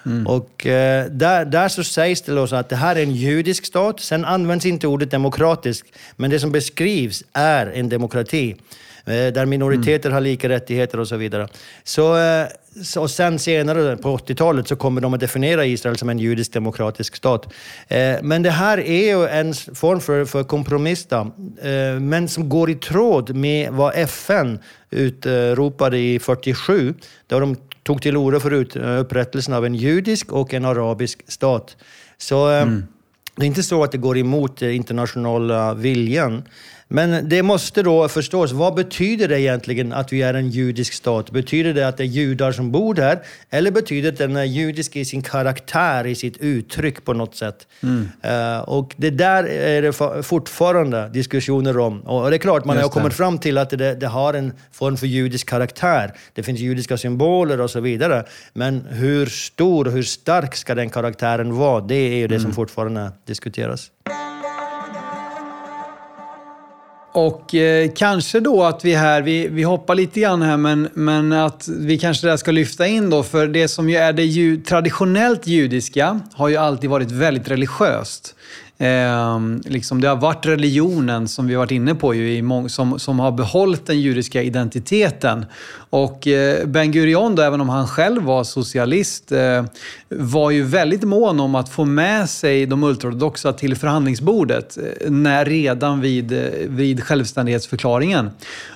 Mm. 0.06 0.28
Och 0.28 0.66
eh, 0.66 1.06
där, 1.06 1.46
där 1.46 1.68
så 1.68 1.84
sägs 1.84 2.22
det 2.22 2.36
då 2.36 2.56
att 2.56 2.70
det 2.70 2.76
här 2.76 2.96
är 2.96 3.04
en 3.04 3.16
judisk 3.16 3.66
stat. 3.66 4.00
Sen 4.00 4.26
används 4.26 4.66
inte 4.66 4.88
ordet 4.88 5.12
demokratisk, 5.12 5.86
men 6.16 6.30
det 6.30 6.40
som 6.40 6.52
beskrivs 6.52 7.24
är 7.34 7.68
en 7.68 7.90
demokrati. 7.90 8.56
Eh, 9.06 9.34
där 9.34 9.46
minoriteter 9.46 10.10
mm. 10.10 10.14
har 10.14 10.22
lika 10.22 10.50
rättigheter 10.50 11.00
och 11.00 11.08
så 11.08 11.16
vidare. 11.16 11.48
Så, 11.84 12.18
eh, 12.18 12.48
och 12.98 13.10
sen 13.10 13.40
senare 13.40 13.98
på 13.98 14.18
80-talet 14.18 14.68
så 14.68 14.76
kommer 14.76 15.02
de 15.02 15.14
att 15.14 15.20
definiera 15.20 15.66
Israel 15.66 15.98
som 15.98 16.10
en 16.10 16.20
judisk 16.20 16.54
demokratisk 16.54 17.16
stat. 17.16 17.54
Eh, 17.88 18.16
men 18.22 18.44
det 18.44 18.50
här 18.50 18.78
är 18.78 19.04
ju 19.04 19.28
en 19.28 19.54
form 19.54 20.00
för, 20.00 20.26
för 20.26 20.44
kompromiss, 20.44 21.06
då, 21.06 21.32
men 22.00 22.28
som 22.28 22.50
går 22.50 22.70
i 22.70 22.76
tråd 22.76 23.36
med 23.36 23.72
vad 23.72 23.94
FN 23.96 24.60
utropade 24.90 25.98
i 25.98 26.20
47, 26.20 26.94
då 27.28 27.40
de 27.40 27.56
tog 27.84 28.02
till 28.02 28.18
orda 28.18 28.40
för 28.40 28.54
upprättelsen 28.86 29.54
av 29.54 29.66
en 29.66 29.76
judisk 29.76 30.32
och 30.32 30.54
en 30.54 30.66
arabisk 30.66 31.24
stat. 31.28 31.78
Så 32.18 32.48
mm. 32.48 32.84
det 33.36 33.46
är 33.46 33.48
inte 33.48 33.64
så 33.64 33.84
att 33.84 33.92
det 33.92 33.98
går 33.98 34.18
emot 34.18 34.62
internationella 34.62 35.74
viljan. 35.74 36.44
Men 36.94 37.30
det 37.30 37.44
måste 37.44 37.84
då 37.84 38.08
förstås, 38.08 38.52
vad 38.52 38.76
betyder 38.76 39.28
det 39.28 39.42
egentligen 39.42 39.94
att 39.94 40.14
vi 40.14 40.22
är 40.22 40.34
en 40.34 40.50
judisk 40.50 40.94
stat? 40.94 41.32
Betyder 41.32 41.74
det 41.74 41.88
att 41.88 41.98
det 41.98 42.04
är 42.04 42.08
judar 42.08 42.52
som 42.52 42.72
bor 42.72 42.94
där? 42.94 43.20
Eller 43.50 43.72
betyder 43.72 44.12
det 44.12 44.24
att 44.24 44.30
den 44.30 44.36
är 44.36 44.44
judisk 44.44 44.96
i 44.96 45.06
sin 45.06 45.22
karaktär, 45.22 46.08
i 46.08 46.16
sitt 46.16 46.38
uttryck 46.38 47.06
på 47.06 47.14
något 47.14 47.36
sätt? 47.36 47.68
Mm. 47.84 48.10
Uh, 48.26 48.60
och 48.60 48.94
det 48.98 49.10
där 49.10 49.44
är 49.44 49.82
det 49.82 50.24
fortfarande 50.24 51.10
diskussioner 51.10 51.78
om. 51.78 52.02
Och 52.02 52.30
det 52.30 52.36
är 52.36 52.38
klart, 52.38 52.66
man 52.66 52.78
har 52.78 52.90
kommit 52.90 53.14
fram 53.14 53.38
till 53.38 53.58
att 53.58 53.70
det, 53.70 53.96
det, 53.96 54.08
har 54.08 54.34
en 54.34 54.54
form 54.72 54.98
för 54.98 55.08
judisk 55.08 55.50
karaktär. 55.50 56.14
Det 56.34 56.44
finns 56.44 56.60
judiska 56.60 56.98
symboler 56.98 57.62
och 57.62 57.70
så 57.70 57.80
vidare. 57.80 58.26
Men 58.54 58.86
hur 58.90 59.26
stor 59.26 59.88
och 59.88 59.94
hur 59.94 60.04
stark 60.04 60.56
ska 60.56 60.76
den 60.76 60.90
karaktären 60.90 61.56
vara? 61.56 61.82
Det 61.82 61.96
är 61.96 62.16
ju 62.16 62.28
det 62.28 62.36
mm. 62.36 62.44
som 62.44 62.54
fortfarande 62.54 63.12
diskuteras. 63.26 63.92
Och 67.14 67.56
eh, 67.56 67.92
kanske 67.96 68.40
då 68.40 68.64
att 68.64 68.86
vi 68.86 68.96
här, 68.96 69.22
vi, 69.22 69.48
vi 69.48 69.64
hoppar 69.64 69.96
lite 69.96 70.20
grann 70.20 70.42
här, 70.42 70.58
men, 70.58 70.90
men 70.94 71.34
att 71.34 71.68
vi 71.68 72.00
kanske 72.00 72.28
där 72.28 72.38
ska 72.38 72.52
lyfta 72.52 72.88
in 72.88 73.10
då, 73.10 73.24
för 73.24 73.48
det 73.48 73.68
som 73.68 73.90
ju 73.90 73.96
är 73.96 74.14
det 74.14 74.24
ju, 74.24 74.58
traditionellt 74.62 75.48
judiska 75.48 76.20
har 76.34 76.50
ju 76.50 76.58
alltid 76.58 76.90
varit 76.90 77.12
väldigt 77.12 77.48
religiöst. 77.48 78.36
Eh, 78.82 79.40
liksom 79.66 80.02
det 80.02 80.08
har 80.08 80.16
varit 80.16 80.46
religionen, 80.46 81.28
som 81.28 81.48
vi 81.48 81.54
har 81.54 81.60
varit 81.60 81.72
inne 81.72 81.96
på, 81.96 82.16
ju, 82.16 82.44
som, 82.70 83.00
som 83.00 83.20
har 83.20 83.32
behållit 83.32 83.86
den 83.86 84.02
judiska 84.02 84.42
identiteten. 84.42 85.46
Och 85.90 86.28
eh, 86.28 86.66
Ben 86.66 86.92
Gurion, 86.92 87.36
då, 87.36 87.42
även 87.42 87.62
om 87.62 87.70
han 87.70 87.88
själv 87.88 88.24
var 88.24 88.44
socialist, 88.44 89.32
eh, 89.32 89.66
var 90.10 90.52
ju 90.52 90.64
väldigt 90.64 91.04
mån 91.04 91.40
om 91.40 91.56
att 91.56 91.70
få 91.70 91.86
med 91.86 92.30
sig 92.30 92.66
de 92.66 92.84
ultraortodoxa 92.84 93.54
till 93.54 93.76
förhandlingsbordet 93.76 94.78
eh, 94.78 95.12
när, 95.12 95.46
redan 95.46 96.02
vid, 96.02 96.32
eh, 96.32 96.40
vid 96.68 97.04
självständighetsförklaringen. 97.04 98.30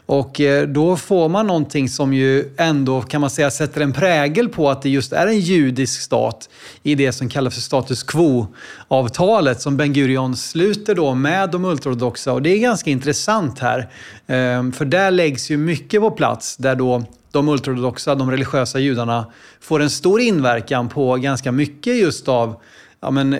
Och 0.05 0.41
eh, 0.41 0.67
då 0.67 0.97
får 0.97 1.29
man 1.29 1.47
någonting 1.47 1.89
som 1.89 2.13
ju 2.13 2.53
ändå, 2.57 3.01
kan 3.01 3.21
man 3.21 3.29
säga, 3.29 3.51
sätter 3.51 3.81
en 3.81 3.93
prägel 3.93 4.49
på 4.49 4.69
att 4.69 4.81
det 4.81 4.89
just 4.89 5.13
är 5.13 5.27
en 5.27 5.39
judisk 5.39 6.01
stat 6.01 6.49
i 6.83 6.95
det 6.95 7.11
som 7.11 7.29
kallas 7.29 7.53
för 7.53 7.61
status 7.61 8.03
quo-avtalet 8.03 9.61
som 9.61 9.77
Ben 9.77 9.93
Gurion 9.93 10.35
sluter 10.35 10.95
då 10.95 11.13
med 11.13 11.49
de 11.49 11.65
ultraortodoxa. 11.65 12.33
Och 12.33 12.41
det 12.41 12.49
är 12.49 12.59
ganska 12.59 12.89
intressant 12.89 13.59
här. 13.59 13.89
Ehm, 14.27 14.71
för 14.71 14.85
där 14.85 15.11
läggs 15.11 15.51
ju 15.51 15.57
mycket 15.57 16.01
på 16.01 16.11
plats 16.11 16.57
där 16.57 16.75
då 16.75 17.03
de 17.31 17.49
ultraortodoxa, 17.49 18.15
de 18.15 18.31
religiösa 18.31 18.79
judarna, 18.79 19.25
får 19.61 19.81
en 19.81 19.89
stor 19.89 20.21
inverkan 20.21 20.89
på 20.89 21.15
ganska 21.15 21.51
mycket 21.51 21.95
just 21.95 22.27
av 22.27 22.55
ja, 22.99 23.11
men, 23.11 23.33
eh, 23.33 23.39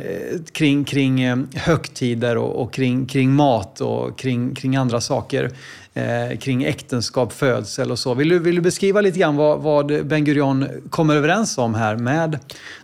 kring, 0.52 0.84
kring 0.84 1.22
eh, 1.22 1.38
högtider 1.56 2.38
och, 2.38 2.62
och 2.62 2.74
kring, 2.74 3.06
kring 3.06 3.32
mat 3.32 3.82
och 3.82 4.20
kring, 4.20 4.56
kring 4.56 4.76
andra 4.76 5.02
saker. 5.02 5.52
Eh, 5.98 6.38
kring 6.38 6.64
äktenskap, 6.64 7.34
födsel 7.34 7.92
och 7.92 8.00
så. 8.00 8.14
Vill 8.14 8.30
du, 8.30 8.40
vill 8.40 8.56
du 8.56 8.62
beskriva 8.62 9.02
lite 9.02 9.20
grann 9.20 9.36
vad, 9.36 9.62
vad 9.62 10.06
Ben 10.08 10.24
Gurion 10.24 10.68
kommer 10.90 11.16
överens 11.16 11.58
om 11.58 11.76
här 11.76 11.96
med 11.96 12.40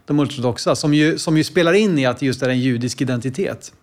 de 0.05 0.19
ortodoxa, 0.19 0.75
som 0.75 0.93
ju, 0.93 1.17
som 1.17 1.37
ju 1.37 1.43
spelar 1.43 1.73
in 1.73 1.99
i 1.99 2.05
att 2.05 2.19
det 2.19 2.25
just 2.25 2.41
är 2.41 2.49
en 2.49 2.59
judisk 2.59 3.01
identitet? 3.01 3.73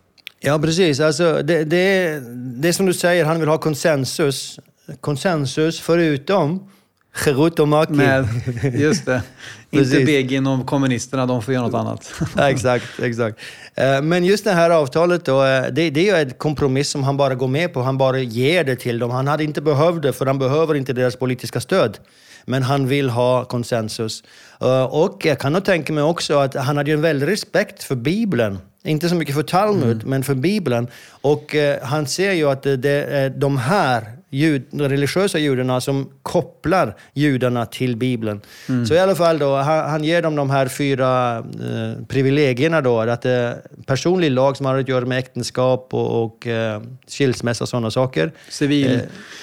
Ja, 0.41 0.59
precis. 0.59 1.01
Alltså, 1.01 1.43
det, 1.45 1.65
det, 1.65 2.21
det 2.61 2.69
är 2.69 2.73
som 2.73 2.87
du 2.87 2.95
säger, 2.95 3.25
han 3.25 3.41
vill 3.41 3.49
ha 3.49 3.59
konsensus. 3.59 4.61
Konsensus 5.01 5.81
förutom 5.81 6.71
Cherut 7.19 7.59
och 7.59 7.69
Maki. 7.69 7.93
Med, 7.93 8.29
just 8.75 9.07
det. 9.07 9.23
Inte 9.71 10.05
Begin 10.05 10.47
och 10.47 10.67
kommunisterna, 10.67 11.27
de 11.27 11.43
får 11.43 11.55
göra 11.55 11.67
något 11.67 11.75
annat. 11.75 12.13
exakt, 12.39 12.85
exakt. 13.03 13.39
Eh, 13.75 14.03
men 14.03 14.25
just 14.25 14.45
det 14.45 14.53
här 14.53 14.71
avtalet 14.71 15.25
då, 15.25 15.45
eh, 15.45 15.63
det, 15.73 15.91
det 15.91 16.09
är 16.09 16.27
ett 16.27 16.39
kompromiss 16.39 16.91
som 16.91 17.05
han 17.05 17.17
bara 17.17 17.35
går 17.35 17.49
med 17.49 17.73
på. 17.73 17.83
Han 17.83 17.99
bara 17.99 18.19
ger 18.19 18.65
det 18.65 18.77
till 18.77 18.99
dem. 18.99 19.11
Han 19.11 19.27
hade 19.27 19.45
inte 19.45 19.61
behövt 19.61 20.03
det, 20.03 20.13
för 20.13 20.27
han 20.27 20.39
behöver 20.39 20.75
inte 20.75 20.93
deras 20.93 21.17
politiska 21.17 21.61
stöd. 21.61 21.99
Men 22.45 22.63
han 22.63 22.89
vill 22.89 23.11
ha 23.11 23.45
konsensus. 23.45 24.23
Eh, 24.61 24.83
och 24.83 25.23
jag 25.25 25.39
kan 25.39 25.53
nog 25.53 25.65
tänka 25.65 25.93
mig 25.93 26.05
också 26.05 26.39
att 26.39 26.55
han 26.55 26.77
hade 26.77 26.93
en 26.93 27.01
väldig 27.01 27.27
respekt 27.27 27.83
för 27.83 27.95
Bibeln. 27.95 28.59
Inte 28.85 29.09
så 29.09 29.15
mycket 29.15 29.35
för 29.35 29.43
Talmud, 29.43 29.97
mm. 29.97 30.09
men 30.11 30.25
för 30.25 30.35
Bibeln. 30.35 30.89
Och 31.11 31.57
han 31.83 32.07
ser 32.07 32.33
ju 32.33 32.51
att 32.51 32.63
det, 32.63 33.33
de 33.37 33.57
här 33.57 34.18
jud, 34.31 34.63
de 34.71 34.89
religiösa 34.89 35.39
judarna 35.39 35.81
som 35.81 36.09
kopplar 36.23 36.97
judarna 37.15 37.67
till 37.67 37.97
Bibeln. 37.97 38.41
Mm. 38.69 38.87
Så 38.87 38.95
i 38.95 38.99
alla 38.99 39.15
fall 39.15 39.39
då, 39.39 39.57
han, 39.57 39.91
han 39.91 40.05
ger 40.05 40.23
dem 40.23 40.37
de 40.37 40.51
här 40.51 40.69
fyra 40.69 41.39
eh, 41.39 42.05
privilegierna 42.09 42.81
då. 42.81 43.01
Att 43.01 43.25
är 43.25 43.57
personlig 43.87 44.31
lag 44.31 44.57
som 44.57 44.67
har 44.67 44.79
att 44.79 44.89
göra 44.89 45.05
med 45.05 45.19
äktenskap 45.19 45.89
och, 45.91 46.25
och 46.25 46.47
eh, 46.47 46.83
skilsmässa 47.09 47.65
och 47.65 47.69
sådana 47.69 47.91
saker. 47.91 48.33
Civil, 48.49 48.95
eh. 48.95 49.01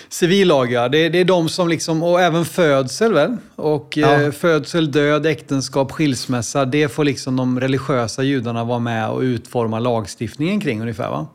civil 0.10 0.48
lag, 0.48 0.72
ja. 0.72 0.90
Det, 0.90 1.10
det, 1.10 1.20
är 1.20 1.26
de 1.26 1.50
som 1.50 1.70
liksom, 1.70 2.04
och 2.04 2.22
även 2.22 2.46
födsel 2.46 3.14
väl? 3.14 3.38
Och 3.56 3.98
ja. 3.98 4.22
eh, 4.22 4.32
födsel, 4.32 4.92
död, 4.92 5.26
äktenskap, 5.26 5.92
skilsmässa. 5.92 6.66
Det 6.66 6.88
får 6.88 7.04
liksom 7.04 7.36
de 7.36 7.60
religiösa 7.60 8.24
judarna 8.24 8.64
vara 8.64 8.80
med 8.80 9.10
och 9.10 9.22
utforma 9.22 9.80
lagstiftningen 9.80 10.60
kring 10.60 10.82
ungefär 10.82 11.10
va? 11.10 11.28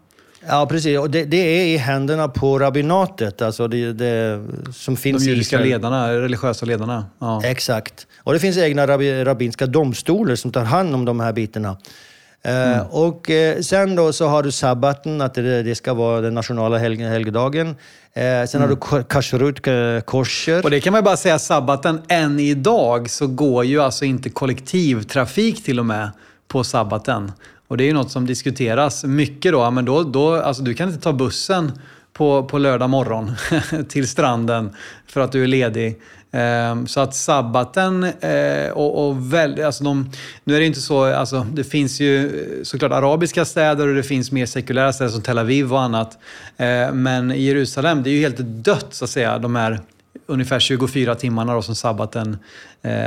Ja, 0.46 0.66
precis. 0.66 0.98
Och 0.98 1.10
det, 1.10 1.24
det, 1.24 1.36
är 1.36 1.66
i 1.66 1.76
händerna 1.76 2.28
på 2.28 2.58
rabbinatet, 2.58 3.42
alltså 3.42 3.68
det, 3.68 3.92
det 3.92 4.44
som 4.72 4.96
finns 4.96 5.24
De 5.24 5.30
judiska 5.30 5.58
ledarna, 5.58 6.12
religiösa 6.12 6.66
ledarna. 6.66 7.06
Ja. 7.18 7.44
Exakt. 7.44 8.06
Och 8.18 8.32
det 8.32 8.38
finns 8.38 8.58
egna 8.58 8.86
rabbinska 9.24 9.66
domstolar 9.66 10.34
som 10.34 10.52
tar 10.52 10.64
hand 10.64 10.94
om 10.94 11.04
de 11.04 11.20
här 11.20 11.32
bitarna. 11.32 11.76
Eh, 12.42 12.72
mm. 12.72 12.86
och 12.90 13.30
eh, 13.30 13.60
sen 13.60 13.96
då 13.96 14.12
så 14.12 14.26
har 14.26 14.42
du 14.42 14.50
sabbaten, 14.52 15.20
att 15.20 15.34
det, 15.34 15.62
det 15.62 15.74
ska 15.74 15.94
vara 15.94 16.20
den 16.20 16.34
nationella 16.34 16.78
helg, 16.78 17.02
helgdagen. 17.02 17.68
Uh, 17.68 17.74
sen 18.46 18.62
mm. 18.62 18.62
har 18.62 18.98
du 18.98 19.04
kashrut, 19.04 19.60
kosher. 20.06 20.64
Och 20.64 20.70
det 20.70 20.80
kan 20.80 20.92
man 20.92 21.04
bara 21.04 21.16
säga, 21.16 21.38
sabbaten, 21.38 22.02
än 22.08 22.40
idag 22.40 23.10
så 23.10 23.26
går 23.26 23.64
ju 23.64 23.80
alltså 23.80 24.04
inte 24.04 24.30
kollektivtrafik 24.30 25.64
till 25.64 25.78
och 25.78 25.86
med 25.86 26.10
på 26.48 26.64
sabbaten. 26.64 27.32
Och 27.70 27.76
det 27.76 27.84
är 27.84 27.86
ju 27.86 27.92
något 27.92 28.10
som 28.10 28.26
diskuteras 28.26 29.04
mycket 29.04 29.52
då. 29.52 29.70
Men 29.70 29.84
då, 29.84 30.02
då 30.02 30.34
alltså 30.34 30.62
du 30.62 30.74
kan 30.74 30.88
inte 30.88 31.00
ta 31.00 31.12
bussen 31.12 31.72
på, 32.12 32.44
på 32.44 32.58
lördag 32.58 32.90
morgon 32.90 33.32
till 33.88 34.08
stranden 34.08 34.70
för 35.06 35.20
att 35.20 35.32
du 35.32 35.42
är 35.42 35.46
ledig. 35.46 36.00
Ehm, 36.32 36.86
så 36.86 37.00
att 37.00 37.14
sabbaten 37.14 38.04
eh, 38.04 38.70
och, 38.72 39.08
och 39.08 39.32
väl, 39.32 39.64
alltså 39.64 39.84
de, 39.84 40.10
nu 40.44 40.56
är 40.56 40.60
det 40.60 40.66
inte 40.66 40.80
så, 40.80 41.04
alltså 41.04 41.46
det 41.52 41.64
finns 41.64 42.00
ju 42.00 42.26
eh, 42.26 42.62
såklart 42.62 42.92
arabiska 42.92 43.44
städer 43.44 43.88
och 43.88 43.94
det 43.94 44.02
finns 44.02 44.32
mer 44.32 44.46
sekulära 44.46 44.92
städer 44.92 45.10
som 45.10 45.22
Tel 45.22 45.38
Aviv 45.38 45.72
och 45.72 45.80
annat. 45.80 46.18
Eh, 46.56 46.92
men 46.92 47.32
i 47.32 47.42
Jerusalem, 47.42 48.02
det 48.02 48.10
är 48.10 48.12
ju 48.12 48.20
helt 48.20 48.38
dött 48.38 48.86
så 48.90 49.04
att 49.04 49.10
säga, 49.10 49.38
de 49.38 49.56
här 49.56 49.80
ungefär 50.26 50.60
24 50.60 51.14
timmarna 51.14 51.54
då 51.54 51.62
som 51.62 51.74
sabbaten. 51.74 52.38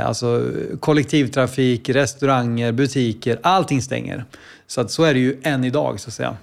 Alltså 0.04 0.42
kollektivtrafik, 0.80 1.88
restauranger, 1.88 2.72
butiker, 2.72 3.38
allting 3.42 3.82
stänger. 3.82 4.24
Så 4.66 4.80
att 4.80 4.90
så 4.90 5.04
är 5.04 5.14
det 5.14 5.20
ju 5.20 5.40
än 5.42 5.64
idag 5.64 6.00
så 6.00 6.08
att 6.08 6.14
säga. 6.14 6.36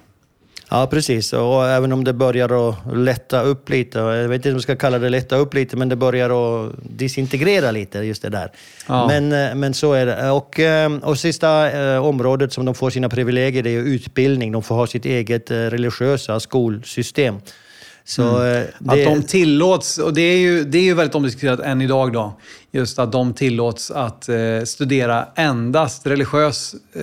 Ja, 0.72 0.86
precis. 0.86 1.32
Och 1.32 1.68
även 1.68 1.92
om 1.92 2.04
det 2.04 2.12
börjar 2.12 2.68
att 2.68 2.96
lätta 2.96 3.42
upp 3.42 3.68
lite, 3.68 3.98
jag 3.98 4.28
vet 4.28 4.36
inte 4.36 4.48
om 4.48 4.54
man 4.54 4.62
ska 4.62 4.76
kalla 4.76 4.98
det 4.98 5.08
lätta 5.08 5.36
upp 5.36 5.54
lite, 5.54 5.76
men 5.76 5.88
det 5.88 5.96
börjar 5.96 6.30
att 6.30 6.72
disintegrera 6.82 7.70
lite, 7.70 7.98
just 7.98 8.22
det 8.22 8.28
där. 8.28 8.52
Ja. 8.88 9.06
Men, 9.06 9.32
eh, 9.32 9.54
men 9.54 9.74
så 9.74 9.92
är 9.92 10.06
det. 10.06 10.30
Och, 10.30 10.60
eh, 10.60 10.92
och 10.92 11.18
sista 11.18 11.70
eh, 11.70 12.04
området 12.04 12.52
som 12.52 12.64
de 12.64 12.74
får 12.74 12.90
sina 12.90 13.08
privilegier, 13.08 13.62
det 13.62 13.70
är 13.70 13.80
utbildning. 13.80 14.52
De 14.52 14.62
får 14.62 14.74
ha 14.74 14.86
sitt 14.86 15.04
eget 15.04 15.50
religiösa 15.50 16.40
skolsystem. 16.40 17.34
Så, 18.04 18.22
mm. 18.22 18.66
det... 18.78 18.92
Att 18.92 19.04
de 19.04 19.22
tillåts, 19.22 19.98
och 19.98 20.14
det 20.14 20.20
är, 20.20 20.38
ju, 20.38 20.64
det 20.64 20.78
är 20.78 20.82
ju 20.82 20.94
väldigt 20.94 21.14
omdiskuterat 21.14 21.60
än 21.60 21.80
idag 21.82 22.12
då, 22.12 22.40
just 22.70 22.98
att 22.98 23.12
de 23.12 23.34
tillåts 23.34 23.90
att 23.90 24.28
eh, 24.28 24.36
studera 24.64 25.26
endast 25.34 26.06
religiös, 26.06 26.74
eh, 26.92 27.00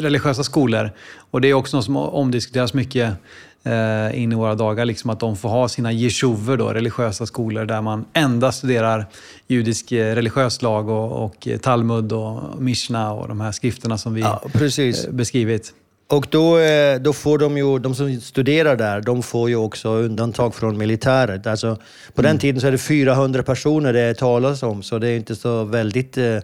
religiösa 0.00 0.44
skolor. 0.44 0.90
Och 1.30 1.40
det 1.40 1.48
är 1.48 1.54
också 1.54 1.76
något 1.76 1.84
som 1.84 1.96
omdiskuteras 1.96 2.74
mycket 2.74 3.14
eh, 3.62 4.22
in 4.22 4.32
i 4.32 4.34
våra 4.34 4.54
dagar, 4.54 4.84
liksom 4.84 5.10
att 5.10 5.20
de 5.20 5.36
får 5.36 5.48
ha 5.48 5.68
sina 5.68 5.92
jeshuver, 5.92 6.56
då, 6.56 6.68
religiösa 6.68 7.26
skolor, 7.26 7.64
där 7.64 7.82
man 7.82 8.04
endast 8.12 8.58
studerar 8.58 9.06
judisk 9.46 9.92
eh, 9.92 10.14
religiös 10.14 10.62
lag 10.62 10.88
och, 10.88 11.24
och 11.24 11.48
Talmud 11.62 12.12
och 12.12 12.62
Mishna 12.62 13.12
och 13.12 13.28
de 13.28 13.40
här 13.40 13.52
skrifterna 13.52 13.98
som 13.98 14.14
vi 14.14 14.20
ja, 14.20 14.42
eh, 14.54 15.10
beskrivit. 15.10 15.74
Och 16.10 16.26
då, 16.30 16.58
eh, 16.58 17.00
då 17.00 17.12
får 17.12 17.38
de 17.38 17.58
ju, 17.58 17.78
de 17.78 17.94
som 17.94 18.20
studerar 18.20 18.76
där, 18.76 19.00
de 19.00 19.22
får 19.22 19.48
ju 19.48 19.56
också 19.56 19.88
undantag 19.88 20.54
från 20.54 20.78
militäret. 20.78 21.46
Alltså, 21.46 21.76
på 22.14 22.20
mm. 22.20 22.30
den 22.30 22.38
tiden 22.38 22.60
så 22.60 22.66
är 22.66 22.72
det 22.72 22.78
400 22.78 23.42
personer 23.42 23.92
det 23.92 24.14
talas 24.14 24.62
om, 24.62 24.82
så 24.82 24.98
det 24.98 25.08
är 25.08 25.16
inte 25.16 25.36
så 25.36 25.64
väldigt 25.64 26.18
eh, 26.18 26.24
eh, 26.26 26.40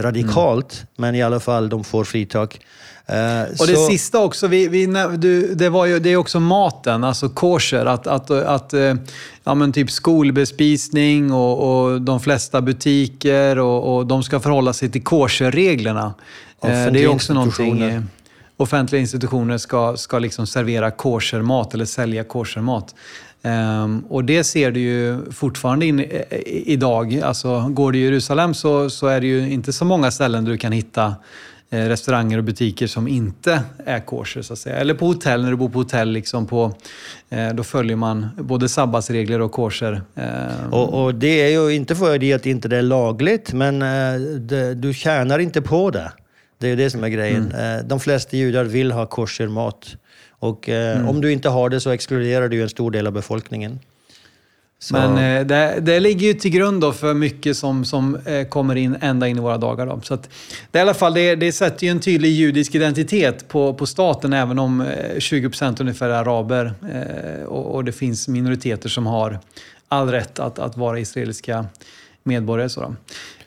radikalt. 0.00 0.74
Mm. 0.74 0.86
Men 0.96 1.14
i 1.14 1.22
alla 1.22 1.40
fall, 1.40 1.68
de 1.68 1.84
får 1.84 2.04
fritag. 2.04 2.58
Eh, 3.06 3.42
och 3.60 3.66
det 3.66 3.74
så... 3.74 3.86
sista 3.86 4.18
också, 4.18 4.46
vi, 4.46 4.68
vi, 4.68 4.86
du, 5.16 5.54
det, 5.54 5.68
var 5.68 5.86
ju, 5.86 5.98
det 5.98 6.10
är 6.10 6.16
också 6.16 6.40
maten, 6.40 7.04
alltså 7.04 7.28
kosher. 7.28 7.86
Att, 7.86 8.06
att, 8.06 8.30
att, 8.30 8.72
eh, 8.72 8.94
ja, 9.44 9.54
men 9.54 9.72
typ 9.72 9.90
skolbespisning 9.90 11.32
och, 11.32 11.84
och 11.84 12.00
de 12.00 12.20
flesta 12.20 12.60
butiker 12.60 13.58
och, 13.58 13.96
och 13.96 14.06
de 14.06 14.22
ska 14.22 14.40
förhålla 14.40 14.72
sig 14.72 14.90
till 14.90 15.02
kosherreglerna. 15.02 16.14
Eh, 16.62 16.86
det 16.92 17.04
är 17.04 17.08
också 17.08 17.34
någonting 17.34 18.02
offentliga 18.56 19.00
institutioner 19.00 19.58
ska, 19.58 19.96
ska 19.96 20.18
liksom 20.18 20.46
servera 20.46 20.90
koshermat 20.90 21.74
eller 21.74 21.84
sälja 21.84 22.24
koshermat. 22.24 22.94
Um, 23.42 24.04
och 24.08 24.24
det 24.24 24.44
ser 24.44 24.70
du 24.70 24.80
ju 24.80 25.32
fortfarande 25.32 25.86
in, 25.86 26.00
i, 26.00 26.64
idag. 26.66 27.20
Alltså, 27.24 27.68
går 27.68 27.92
du 27.92 27.98
i 27.98 28.04
Jerusalem 28.04 28.54
så, 28.54 28.90
så 28.90 29.06
är 29.06 29.20
det 29.20 29.26
ju 29.26 29.52
inte 29.52 29.72
så 29.72 29.84
många 29.84 30.10
ställen 30.10 30.44
där 30.44 30.52
du 30.52 30.58
kan 30.58 30.72
hitta 30.72 31.14
eh, 31.70 31.78
restauranger 31.78 32.38
och 32.38 32.44
butiker 32.44 32.86
som 32.86 33.08
inte 33.08 33.62
är 33.86 34.00
kosher, 34.00 34.42
så 34.42 34.52
att 34.52 34.58
säga. 34.58 34.76
Eller 34.76 34.94
på 34.94 35.06
hotell, 35.06 35.42
när 35.42 35.50
du 35.50 35.56
bor 35.56 35.68
på 35.68 35.78
hotell, 35.78 36.10
liksom 36.10 36.46
på, 36.46 36.74
eh, 37.30 37.48
då 37.48 37.64
följer 37.64 37.96
man 37.96 38.28
både 38.38 38.68
sabbatsregler 38.68 39.40
och 39.40 39.52
kosher. 39.52 40.02
Eh. 40.14 40.70
Och, 40.70 41.04
och, 41.04 41.14
det 41.14 41.42
är 41.42 41.48
ju 41.48 41.74
inte 41.74 41.96
för 41.96 42.18
det 42.18 42.32
att 42.32 42.46
inte 42.46 42.76
är 42.76 42.82
lagligt, 42.82 43.52
men 43.52 43.82
eh, 43.82 44.20
det, 44.20 44.74
du 44.74 44.94
tjänar 44.94 45.38
inte 45.38 45.62
på 45.62 45.90
det. 45.90 46.12
Det 46.64 46.70
är 46.70 46.76
det 46.76 46.90
som 46.90 47.04
är 47.04 47.08
grejen. 47.08 47.52
Mm. 47.52 47.78
Eh, 47.78 47.84
de 47.84 48.00
flesta 48.00 48.36
judar 48.36 48.64
vill 48.64 48.92
ha 48.92 49.06
koshermat. 49.06 49.96
Och 50.28 50.68
eh, 50.68 50.96
mm. 50.96 51.08
om 51.08 51.20
du 51.20 51.32
inte 51.32 51.48
har 51.48 51.68
det 51.68 51.80
så 51.80 51.90
exkluderar 51.90 52.48
du 52.48 52.62
en 52.62 52.68
stor 52.68 52.90
del 52.90 53.06
av 53.06 53.12
befolkningen. 53.12 53.80
Så. 54.78 54.94
Men 54.94 55.38
eh, 55.40 55.46
det, 55.46 55.78
det, 55.80 56.00
ligger 56.00 56.26
ju 56.26 56.34
till 56.34 56.50
grund 56.50 56.94
för 56.94 57.14
mycket 57.14 57.56
som, 57.56 57.84
som 57.84 58.18
kommer 58.48 58.76
in 58.76 58.96
ända 59.00 59.28
in 59.28 59.36
i 59.36 59.40
våra 59.40 59.58
dagar. 59.58 59.86
Då. 59.86 60.00
Så 60.00 60.14
att, 60.14 60.30
det, 60.70 60.78
i 60.78 60.82
alla 60.82 60.94
fall, 60.94 61.14
det, 61.14 61.34
det 61.34 61.52
sätter 61.52 61.86
ju 61.86 61.90
en 61.90 62.00
tydlig 62.00 62.28
judisk 62.28 62.74
identitet 62.74 63.48
på, 63.48 63.74
på 63.74 63.86
staten, 63.86 64.32
även 64.32 64.58
om 64.58 64.80
eh, 64.80 65.18
20 65.18 65.48
procent 65.48 65.80
ungefär 65.80 66.08
är 66.08 66.14
araber. 66.14 66.74
Och, 67.46 67.74
och, 67.74 67.84
det 67.84 67.92
finns 67.92 68.28
minoriteter 68.28 68.88
som 68.88 69.06
har 69.06 69.38
all 69.88 70.10
rätt 70.10 70.38
att, 70.38 70.58
att 70.58 70.76
vara 70.76 70.98
israeliska 70.98 71.66
medborgare. 72.22 72.68
Så. 72.68 72.94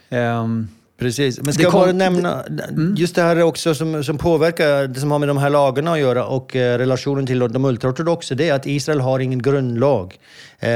Um, 0.09 0.67
Precis, 0.97 1.41
men 1.41 1.53
ska 1.53 1.63
jag 1.63 1.73
bara 1.73 1.91
nämna, 1.91 2.43
mm. 2.43 2.95
just 2.97 3.15
det 3.15 3.21
här 3.21 3.43
också 3.43 3.75
som, 3.75 4.03
som 4.03 4.17
påverkar, 4.17 4.87
det 4.87 4.99
som 4.99 5.11
har 5.11 5.19
med 5.19 5.27
de 5.27 5.37
här 5.37 5.49
lagarna 5.49 5.93
att 5.93 5.99
göra 5.99 6.25
och 6.25 6.55
eh, 6.55 6.77
relationen 6.77 7.25
till 7.25 7.39
de 7.39 7.65
ultraortodoxa, 7.65 8.35
det 8.35 8.49
är 8.49 8.53
att 8.53 8.65
Israel 8.65 8.99
har 8.99 9.19
ingen 9.19 9.41
grundlag. 9.41 10.19
Eh, 10.59 10.69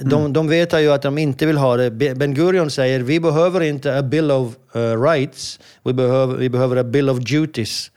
de, 0.00 0.20
mm. 0.20 0.32
de 0.32 0.48
vet 0.48 0.72
ju 0.72 0.92
att 0.92 1.02
de 1.02 1.18
inte 1.18 1.46
vill 1.46 1.56
ha 1.56 1.76
det. 1.76 1.90
Ben 1.90 2.34
Gurion 2.34 2.70
säger, 2.70 3.00
vi 3.00 3.20
behöver 3.20 3.60
inte 3.60 3.98
a 3.98 4.02
bill 4.02 4.30
of 4.30 4.54
uh, 4.76 5.02
rights, 5.02 5.60
vi 5.84 5.92
behöver, 5.92 6.36
vi 6.36 6.48
behöver 6.48 6.76
a 6.76 6.84
bill 6.84 7.10
of 7.10 7.18
duties. 7.18 7.90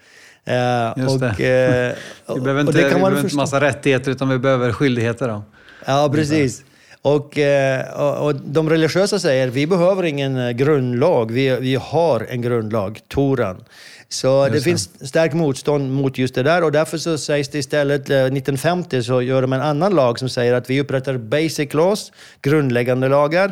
Uh, 0.47 1.03
Just 1.03 1.15
och, 1.15 1.19
det. 1.19 1.95
Vi 2.35 2.39
behöver 2.41 2.61
inte, 2.61 2.73
vi 2.73 2.83
behöver 2.83 3.19
inte 3.19 3.35
massa 3.35 3.61
rättigheter, 3.61 4.11
utan 4.11 4.29
vi 4.29 4.37
behöver 4.37 4.71
skyldigheter. 4.71 5.27
Då. 5.27 5.43
Ja, 5.85 6.11
precis. 6.13 6.63
Och, 7.01 7.37
eh, 7.37 8.01
och, 8.01 8.25
och, 8.25 8.35
de 8.35 8.69
religiösa 8.69 9.19
säger 9.19 9.47
vi 9.47 9.67
behöver 9.67 10.03
ingen 10.03 10.37
eh, 10.37 10.51
grundlag, 10.51 11.31
vi, 11.31 11.55
vi 11.59 11.75
har 11.75 12.27
en 12.29 12.41
grundlag, 12.41 12.99
Toran. 13.07 13.63
Så 14.09 14.45
det, 14.45 14.51
det 14.51 14.61
finns 14.61 14.89
starkt 15.07 15.33
motstånd 15.33 15.91
mot 15.91 16.17
just 16.17 16.35
det 16.35 16.43
där 16.43 16.63
och 16.63 16.71
därför 16.71 16.97
så 16.97 17.17
sägs 17.17 17.49
det 17.49 17.57
istället, 17.57 18.01
1950 18.01 18.97
eh, 18.97 19.01
så 19.01 19.21
gör 19.21 19.41
de 19.41 19.53
en 19.53 19.61
annan 19.61 19.95
lag 19.95 20.19
som 20.19 20.29
säger 20.29 20.53
att 20.53 20.69
vi 20.69 20.81
upprättar 20.81 21.17
basic 21.17 21.73
laws, 21.73 22.11
grundläggande 22.41 23.07
lagar. 23.07 23.51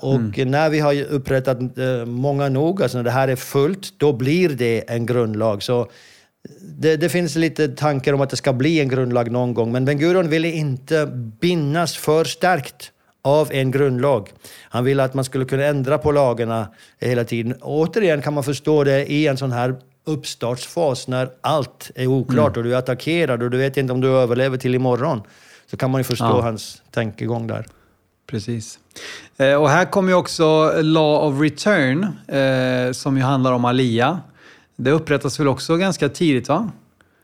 och 0.00 0.38
mm. 0.38 0.50
när 0.50 0.70
vi 0.70 0.80
har 0.80 1.02
upprättat 1.02 1.58
många 2.06 2.48
nog, 2.48 2.82
alltså 2.82 2.98
när 2.98 3.04
det 3.04 3.10
här 3.10 3.28
är 3.28 3.36
fullt, 3.36 3.98
då 3.98 4.12
blir 4.12 4.48
det 4.48 4.84
en 4.88 5.06
grundlag. 5.06 5.62
Så 5.62 5.88
det, 6.60 6.96
det, 6.96 7.08
finns 7.08 7.36
lite 7.36 7.68
tankar 7.68 8.12
om 8.12 8.20
att 8.20 8.30
det 8.30 8.36
ska 8.36 8.52
bli 8.52 8.80
en 8.80 8.88
grundlag 8.88 9.30
någon 9.30 9.54
gång, 9.54 9.72
men 9.72 9.84
Ben 9.84 9.98
Gurion 9.98 10.28
ville 10.28 10.50
inte 10.50 11.06
bindas 11.40 11.96
för 11.96 12.24
starkt 12.24 12.92
av 13.22 13.52
en 13.52 13.70
grundlag. 13.70 14.32
Han 14.62 14.84
ville 14.84 15.04
att 15.04 15.14
man 15.14 15.24
skulle 15.24 15.44
kunna 15.44 15.64
ändra 15.64 15.98
på 15.98 16.12
lagarna 16.12 16.68
hela 17.00 17.24
tiden. 17.24 17.54
Återigen 17.60 18.22
kan 18.22 18.34
man 18.34 18.44
förstå 18.44 18.84
det 18.84 19.12
i 19.12 19.26
en 19.26 19.36
sån 19.36 19.52
här 19.52 19.76
uppstartsfas 20.06 21.08
när 21.08 21.30
allt 21.40 21.90
är 21.94 22.06
oklart 22.06 22.56
mm. 22.56 22.58
och 22.58 22.64
du 22.64 22.74
är 22.74 22.78
attackerad 22.78 23.42
och 23.42 23.50
du 23.50 23.58
vet 23.58 23.76
inte 23.76 23.92
om 23.92 24.00
du 24.00 24.08
överlever 24.08 24.56
till 24.56 24.74
imorgon. 24.74 25.22
Så 25.70 25.76
kan 25.76 25.90
man 25.90 26.00
ju 26.00 26.04
förstå 26.04 26.24
ja. 26.24 26.40
hans 26.40 26.82
tankegång 26.90 27.46
där. 27.46 27.66
Precis. 28.26 28.78
Eh, 29.36 29.54
och 29.54 29.70
här 29.70 29.84
kommer 29.84 30.08
ju 30.08 30.14
också 30.14 30.72
Law 30.82 31.28
of 31.28 31.40
Return, 31.40 32.04
eh, 32.28 32.92
som 32.92 33.16
ju 33.16 33.22
handlar 33.22 33.52
om 33.52 33.64
Alia. 33.64 34.20
Det 34.76 34.90
upprättas 34.90 35.40
väl 35.40 35.48
också 35.48 35.76
ganska 35.76 36.08
tidigt, 36.08 36.48
va? 36.48 36.72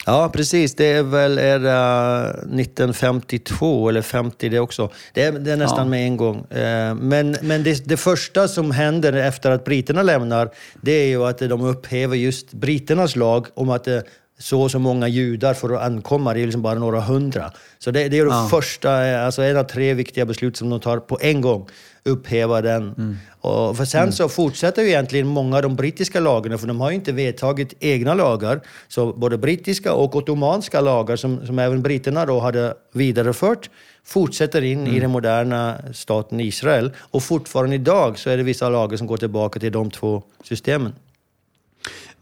Ja, 0.06 0.30
precis. 0.32 0.74
Det 0.74 0.92
är 0.92 1.02
väl 1.02 1.38
är 1.38 1.58
det 1.58 2.28
1952 2.30 3.88
eller 3.88 4.02
50 4.02 4.48
det 4.48 4.60
också. 4.60 4.90
Det 5.14 5.22
är, 5.22 5.32
det 5.32 5.52
är 5.52 5.56
nästan 5.56 5.84
ja. 5.86 5.90
med 5.90 6.06
en 6.06 6.16
gång. 6.16 6.50
Eh, 6.50 6.94
men, 6.94 7.36
men 7.42 7.62
det, 7.62 7.88
det, 7.88 7.96
första 7.96 8.48
som 8.48 8.70
händer 8.70 9.12
efter 9.12 9.50
att 9.50 9.64
britterna 9.64 10.02
lämnar, 10.02 10.50
det 10.80 10.92
är 10.92 11.06
ju 11.06 11.24
att 11.24 11.38
de 11.38 11.64
upphäver 11.64 12.16
just 12.16 12.52
britternas 12.52 13.16
lag 13.16 13.46
om 13.54 13.70
att 13.70 13.88
eh, 13.88 13.98
så 14.42 14.62
och 14.62 14.70
så 14.70 14.78
många 14.78 15.08
judar 15.08 15.54
får 15.54 15.78
ankomma. 15.78 16.34
Det 16.34 16.40
är 16.40 16.44
liksom 16.44 16.62
bara 16.62 16.78
några 16.78 17.00
hundra. 17.00 17.52
Så 17.78 17.90
det, 17.90 18.08
det 18.08 18.18
är 18.18 18.24
det 18.24 18.30
ja. 18.30 18.48
första, 18.50 19.20
alltså 19.24 19.42
en 19.42 19.56
av 19.56 19.64
tre 19.64 19.94
viktiga 19.94 20.26
beslut 20.26 20.56
som 20.56 20.70
de 20.70 20.80
tar 20.80 20.98
på 20.98 21.18
en 21.20 21.40
gång 21.40 21.68
upphäva 22.04 22.60
den. 22.60 22.82
Mm. 22.82 23.16
Och 23.40 23.76
för 23.76 23.84
sen 23.84 24.02
mm. 24.02 24.12
så 24.12 24.28
fortsätter 24.28 24.82
ju 24.82 24.88
egentligen 24.88 25.26
många 25.26 25.56
av 25.56 25.62
de 25.62 25.76
brittiska 25.76 26.20
lagarna, 26.20 26.58
för 26.58 26.66
de 26.66 26.80
har 26.80 26.90
ju 26.90 26.94
inte 26.94 27.12
vedtagit 27.12 27.74
egna 27.80 28.14
lagar. 28.14 28.60
Så 28.88 29.12
både 29.12 29.38
brittiska 29.38 29.92
och 29.92 30.16
ottomanska 30.16 30.80
lagar, 30.80 31.16
som, 31.16 31.46
som 31.46 31.58
även 31.58 31.82
britterna 31.82 32.26
då 32.26 32.40
hade 32.40 32.74
vidarefört, 32.92 33.70
fortsätter 34.04 34.62
in 34.62 34.80
mm. 34.80 34.96
i 34.96 35.00
den 35.00 35.10
moderna 35.10 35.78
staten 35.92 36.40
Israel. 36.40 36.90
Och 36.98 37.22
fortfarande 37.22 37.74
idag 37.74 38.18
så 38.18 38.30
är 38.30 38.36
det 38.36 38.42
vissa 38.42 38.68
lagar 38.68 38.96
som 38.96 39.06
går 39.06 39.16
tillbaka 39.16 39.60
till 39.60 39.72
de 39.72 39.90
två 39.90 40.22
systemen. 40.44 40.92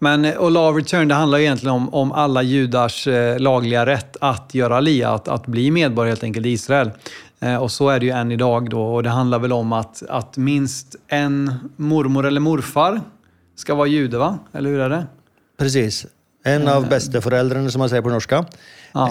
Men 0.03 0.25
och 0.25 0.47
eh, 0.47 0.51
Law 0.51 0.71
of 0.71 0.77
Return, 0.77 1.09
det 1.09 1.15
handlar 1.15 1.39
egentligen 1.39 1.75
om, 1.75 1.95
om 1.95 2.13
alla 2.13 2.43
judars 2.43 3.07
eh, 3.07 3.39
lagliga 3.39 3.87
rätt 3.87 4.17
att 4.21 4.55
göra 4.55 4.77
alia, 4.77 5.11
att, 5.11 5.29
att 5.29 5.47
bli 5.47 5.71
medborgare 5.71 6.11
helt 6.11 6.25
enkelt 6.25 6.47
i 6.47 6.51
Israel. 6.51 6.91
Eh, 7.41 7.57
och 7.57 7.71
så 7.71 7.89
är 7.89 8.01
det 8.01 8.07
ju 8.07 8.13
än 8.13 8.33
idag 8.33 8.71
då. 8.71 8.83
Och 8.83 9.03
det 9.03 9.09
handlar 9.09 9.39
väl 9.39 9.53
om 9.53 9.73
att, 9.73 10.03
att 10.09 10.37
minst 10.37 10.97
en 11.09 11.55
mormor 11.77 12.27
eller 12.27 12.41
morfar 12.41 13.01
ska 13.57 13.75
vara 13.75 13.87
jude, 13.87 14.19
va? 14.19 14.39
Eller 14.53 14.71
hur 14.71 14.81
är 14.81 14.91
det? 14.91 15.07
Precis. 15.59 16.07
En 16.45 16.69
av 16.69 16.89
bästa 16.89 17.21
föräldrarna 17.21 17.71
som 17.71 17.79
man 17.79 17.89
säger 17.89 18.03
på 18.03 18.09
norska. 18.09 18.45
Ja. 18.93 19.11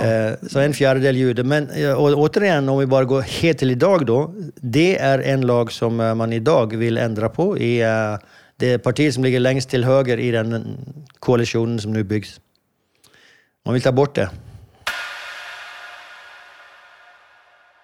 Så 0.49 0.59
en 0.59 0.73
fjärdedel 0.73 1.17
jude. 1.17 1.43
Men 1.43 1.63
och 1.95 2.13
återigen, 2.13 2.69
om 2.69 2.79
vi 2.79 2.85
bara 2.85 3.03
går 3.03 3.21
helt 3.21 3.57
till 3.57 3.71
idag 3.71 4.05
då. 4.05 4.33
Det 4.55 4.97
är 4.99 5.19
en 5.19 5.41
lag 5.41 5.71
som 5.71 5.95
man 5.95 6.33
idag 6.33 6.75
vill 6.75 6.97
ändra 6.97 7.29
på 7.29 7.57
i 7.57 7.83
det 8.59 8.79
parti 8.79 9.13
som 9.13 9.23
ligger 9.23 9.39
längst 9.39 9.69
till 9.69 9.83
höger 9.83 10.17
i 10.17 10.31
den 10.31 10.77
koalitionen 11.19 11.79
som 11.79 11.93
nu 11.93 12.03
byggs. 12.03 12.41
Man 13.65 13.73
vill 13.73 13.83
ta 13.83 13.91
bort 13.91 14.15
det. 14.15 14.29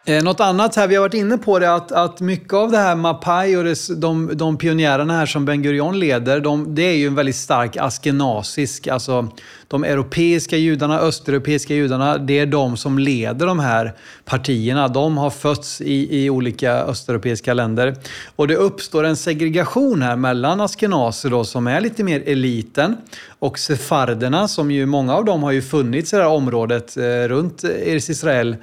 Eh, 0.07 0.23
något 0.23 0.39
annat 0.39 0.75
här, 0.75 0.87
vi 0.87 0.95
har 0.95 1.01
varit 1.01 1.13
inne 1.13 1.37
på 1.37 1.59
det, 1.59 1.73
att, 1.73 1.91
att 1.91 2.19
mycket 2.19 2.53
av 2.53 2.71
det 2.71 2.77
här 2.77 2.95
Mapai 2.95 3.55
och 3.57 3.63
det, 3.63 3.75
de, 3.95 4.31
de 4.33 4.57
pionjärerna 4.57 5.17
här 5.17 5.25
som 5.25 5.45
Ben 5.45 5.61
Gurion 5.61 5.99
leder, 5.99 6.39
de, 6.39 6.75
det 6.75 6.81
är 6.81 6.95
ju 6.95 7.07
en 7.07 7.15
väldigt 7.15 7.35
stark 7.35 7.77
askenasisk, 7.77 8.87
alltså 8.87 9.27
de 9.67 9.83
europeiska 9.83 10.57
judarna, 10.57 10.99
östeuropeiska 10.99 11.73
judarna, 11.73 12.17
det 12.17 12.39
är 12.39 12.45
de 12.45 12.77
som 12.77 12.99
leder 12.99 13.45
de 13.47 13.59
här 13.59 13.93
partierna. 14.25 14.87
De 14.87 15.17
har 15.17 15.29
fötts 15.29 15.81
i, 15.81 16.23
i 16.23 16.29
olika 16.29 16.73
östeuropeiska 16.73 17.53
länder. 17.53 17.95
Och 18.35 18.47
det 18.47 18.55
uppstår 18.55 19.03
en 19.03 19.15
segregation 19.15 20.01
här 20.01 20.15
mellan 20.15 20.61
askenaser 20.61 21.29
då, 21.29 21.43
som 21.43 21.67
är 21.67 21.81
lite 21.81 22.03
mer 22.03 22.23
eliten 22.25 22.97
och 23.39 23.59
sefarderna, 23.59 24.47
som 24.47 24.71
ju 24.71 24.85
många 24.85 25.15
av 25.15 25.25
dem 25.25 25.43
har 25.43 25.51
ju 25.51 25.61
funnits 25.61 26.13
i 26.13 26.15
det 26.15 26.21
här 26.21 26.29
området 26.29 26.97
eh, 26.97 27.03
runt 27.03 27.63
Eres 27.63 28.09
Israel 28.09 28.55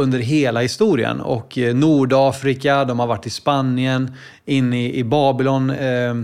under 0.00 0.18
hela 0.18 0.60
historien. 0.60 1.20
Och 1.20 1.58
eh, 1.58 1.74
Nordafrika, 1.74 2.84
de 2.84 2.98
har 2.98 3.06
varit 3.06 3.26
i 3.26 3.30
Spanien, 3.30 4.14
in 4.44 4.72
i, 4.72 4.98
i 4.98 5.04
Babylon. 5.04 5.70
Eh, 5.70 6.16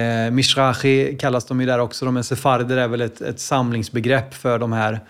eh, 0.00 0.30
Mishrachi 0.30 1.16
kallas 1.20 1.44
de 1.44 1.60
ju 1.60 1.66
där 1.66 1.78
också. 1.78 2.04
De 2.04 2.16
är 2.16 2.22
sefarder 2.22 2.76
är 2.76 2.88
väl 2.88 3.00
ett, 3.00 3.20
ett 3.20 3.40
samlingsbegrepp 3.40 4.34
för 4.34 4.58
de 4.58 4.72
här 4.72 5.00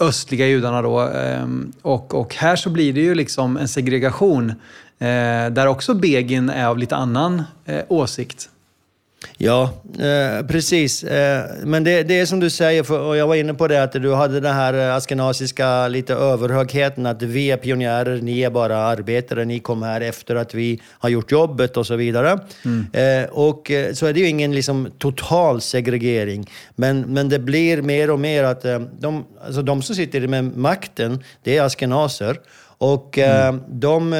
östliga 0.00 0.46
judarna 0.46 0.82
då. 0.82 1.08
Eh, 1.08 1.46
och, 1.82 2.14
och 2.14 2.34
här 2.34 2.56
så 2.56 2.70
blir 2.70 2.92
det 2.92 3.00
ju 3.00 3.14
liksom 3.14 3.56
en 3.56 3.68
segregation 3.68 4.50
eh, 4.98 5.50
där 5.50 5.66
också 5.66 5.94
Begin 5.94 6.50
är 6.50 6.66
av 6.66 6.78
lite 6.78 6.96
annan 6.96 7.42
eh, 7.64 7.84
åsikt. 7.88 8.48
Ja, 9.36 9.70
eh, 9.98 10.46
precis. 10.46 11.04
Eh, 11.04 11.44
men 11.64 11.84
det, 11.84 12.02
det, 12.02 12.20
är 12.20 12.26
som 12.26 12.40
du 12.40 12.50
säger, 12.50 12.82
för, 12.82 13.00
och 13.00 13.16
jag 13.16 13.26
var 13.26 13.34
inne 13.34 13.54
på 13.54 13.68
det, 13.68 13.82
att 13.82 13.92
du 13.92 14.14
hade 14.14 14.40
den 14.40 14.54
här 14.54 14.74
eh, 14.74 14.94
askenasiska 14.94 15.88
lite 15.88 16.14
överhögheten, 16.14 17.06
att 17.06 17.22
vi 17.22 17.50
är 17.50 17.56
pionjärer, 17.56 18.22
ni 18.22 18.40
är 18.40 18.50
bara 18.50 18.76
arbetare, 18.76 19.44
ni 19.44 19.58
kom 19.58 19.82
här 19.82 20.00
efter 20.00 20.36
att 20.36 20.54
vi 20.54 20.80
har 20.84 21.08
gjort 21.08 21.32
jobbet 21.32 21.76
och 21.76 21.86
så 21.86 21.96
vidare. 21.96 22.38
Mm. 22.64 22.86
Eh, 22.92 23.30
och 23.30 23.70
eh, 23.70 23.92
så 23.92 24.06
är 24.06 24.12
det 24.12 24.20
ju 24.20 24.26
ingen 24.26 24.54
liksom, 24.54 24.88
total 24.98 25.60
segregering, 25.60 26.50
men, 26.76 27.00
men 27.00 27.28
det 27.28 27.38
blir 27.38 27.82
mer 27.82 28.10
och 28.10 28.20
mer 28.20 28.44
att 28.44 28.64
eh, 28.64 28.78
de, 28.78 29.24
alltså, 29.46 29.62
de 29.62 29.82
som 29.82 29.94
sitter 29.94 30.26
med 30.26 30.56
makten, 30.56 31.24
det 31.42 31.56
är 31.56 31.62
askenaser. 31.62 32.36
Och 32.78 33.18
mm. 33.18 33.62
de, 33.68 34.10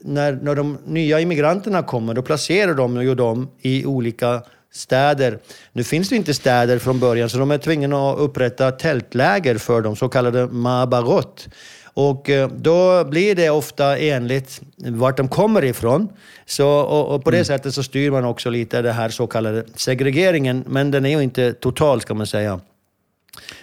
när, 0.00 0.32
när 0.32 0.54
de 0.54 0.78
nya 0.86 1.20
immigranterna 1.20 1.82
kommer, 1.82 2.14
då 2.14 2.22
placerar 2.22 2.74
de 2.74 3.02
ju 3.02 3.14
dem 3.14 3.48
i 3.60 3.86
olika 3.86 4.42
städer. 4.72 5.38
Nu 5.72 5.84
finns 5.84 6.08
det 6.08 6.16
inte 6.16 6.34
städer 6.34 6.78
från 6.78 7.00
början, 7.00 7.30
så 7.30 7.38
de 7.38 7.50
är 7.50 7.58
tvungna 7.58 8.10
att 8.10 8.18
upprätta 8.18 8.72
tältläger 8.72 9.58
för 9.58 9.82
dem, 9.82 9.96
så 9.96 10.08
kallade 10.08 10.46
mabarot. 10.46 11.48
Och 11.84 12.30
eh, 12.30 12.48
då 12.48 13.04
blir 13.04 13.34
det 13.34 13.50
ofta 13.50 13.98
enligt 13.98 14.60
vart 14.76 15.16
de 15.16 15.28
kommer 15.28 15.64
ifrån. 15.64 16.08
Så, 16.46 16.68
och, 16.68 17.14
och 17.14 17.24
på 17.24 17.30
det 17.30 17.36
mm. 17.36 17.44
sättet 17.44 17.74
så 17.74 17.82
styr 17.82 18.10
man 18.10 18.24
också 18.24 18.50
lite 18.50 18.82
den 18.82 18.94
här 18.94 19.08
så 19.08 19.26
kallade 19.26 19.64
segregeringen, 19.74 20.64
men 20.66 20.90
den 20.90 21.06
är 21.06 21.10
ju 21.10 21.22
inte 21.22 21.52
total 21.52 22.00
ska 22.00 22.14
man 22.14 22.26
säga. 22.26 22.60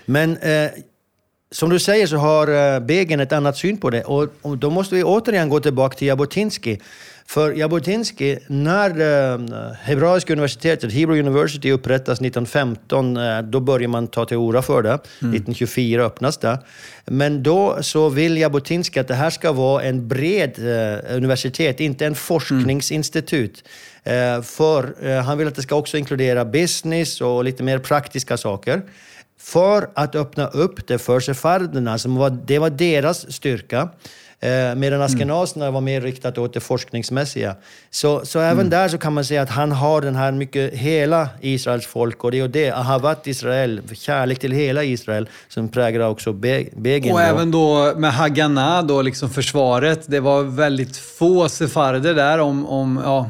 Men 0.06 0.38
eh, 0.38 0.70
som 1.54 1.70
du 1.70 1.80
säger 1.80 2.08
så 2.08 2.18
har 2.18 2.76
eh, 2.76 2.80
Begin 2.80 3.20
ett 3.20 3.32
annat 3.32 3.58
syn 3.58 3.78
på 3.78 3.90
det 3.90 4.04
och, 4.04 4.28
och 4.42 4.58
då 4.58 4.70
måste 4.70 4.96
vi 4.96 5.04
återigen 5.04 5.50
gå 5.50 5.60
tillbaka 5.60 5.98
till 5.98 6.08
Jabotinsky 6.08 6.78
för 7.26 7.52
Jabotinsky, 7.52 8.38
när 8.48 8.90
eh, 8.90 9.40
Hebraiska 9.82 10.34
universitetet, 10.34 10.94
Hebrew 10.94 11.20
University, 11.20 11.72
upprättas 11.72 12.22
1915, 12.22 13.18
eh, 13.18 13.42
då 13.42 13.60
börjar 13.60 13.88
man 13.88 14.08
ta 14.08 14.26
till 14.26 14.38
ora 14.38 14.62
för 14.62 14.82
det. 14.82 14.90
Mm. 14.90 15.00
1924 15.36 16.04
öppnas 16.04 16.38
det. 16.38 16.60
Men 17.06 17.44
då 17.44 17.78
så 17.82 18.10
vill 18.10 18.38
Jabotinsky 18.38 19.00
att 19.00 19.08
det 19.08 19.16
här 19.16 19.30
ska 19.30 19.52
vara 19.52 19.84
en 19.84 20.08
bred 20.08 20.60
universitet, 21.10 21.80
inte 21.80 22.06
en 22.06 22.16
forskningsinstitut. 22.16 23.64
Mm. 24.04 24.44
För 24.44 25.22
han 25.22 25.38
vill 25.38 25.48
att 25.48 25.56
det 25.56 25.62
ska 25.62 25.76
också 25.76 25.98
inkludera 25.98 26.46
business 26.46 27.22
och 27.22 27.44
lite 27.44 27.64
mer 27.64 27.80
praktiska 27.80 28.38
saker 28.38 28.82
för 29.44 29.90
att 29.94 30.16
öppna 30.16 30.48
upp 30.48 30.88
det 30.88 30.98
för 30.98 31.20
sefarderna, 31.20 31.98
som 31.98 32.16
var, 32.16 32.30
det 32.30 32.60
var 32.60 32.70
deras 32.70 33.32
styrka. 33.32 33.90
Eh, 34.40 34.76
medan 34.76 35.02
askenaserna 35.02 35.72
var 35.72 35.82
mer 35.82 36.02
riktat 36.02 36.38
åt 36.38 36.54
det 36.54 36.60
forskningsmässiga. 36.60 37.56
Så, 37.90 38.26
så 38.26 38.40
även 38.40 38.60
mm. 38.60 38.70
där 38.70 38.90
så 38.90 38.98
kan 38.98 39.14
man 39.14 39.26
säga 39.26 39.42
att 39.42 39.50
han 39.50 39.72
har 39.72 40.02
den 40.02 40.16
här 40.16 40.32
mycket, 40.32 40.74
hela 40.74 41.30
Israels 41.42 41.88
folk 41.88 42.24
och 42.24 42.32
det 42.32 42.40
är 42.40 42.48
det, 42.48 42.72
Ahavat 42.72 43.28
Israel, 43.28 43.82
kärlek 43.94 44.40
till 44.40 44.52
hela 44.52 44.84
Israel, 44.84 45.30
som 45.48 45.70
präglar 45.70 46.08
också 46.08 46.34
Begin. 46.34 47.12
Och 47.12 47.20
då. 47.20 47.26
även 47.26 47.52
då 47.52 47.94
med 47.96 48.14
Haganah, 48.14 48.86
då 48.86 49.02
liksom 49.02 49.30
försvaret. 49.30 50.04
Det 50.06 50.20
var 50.20 50.44
väldigt 50.44 50.98
få 50.98 51.50
sefarder 51.50 52.14
där, 52.14 52.40
om, 52.40 52.68
om, 52.68 53.02
ja, 53.04 53.30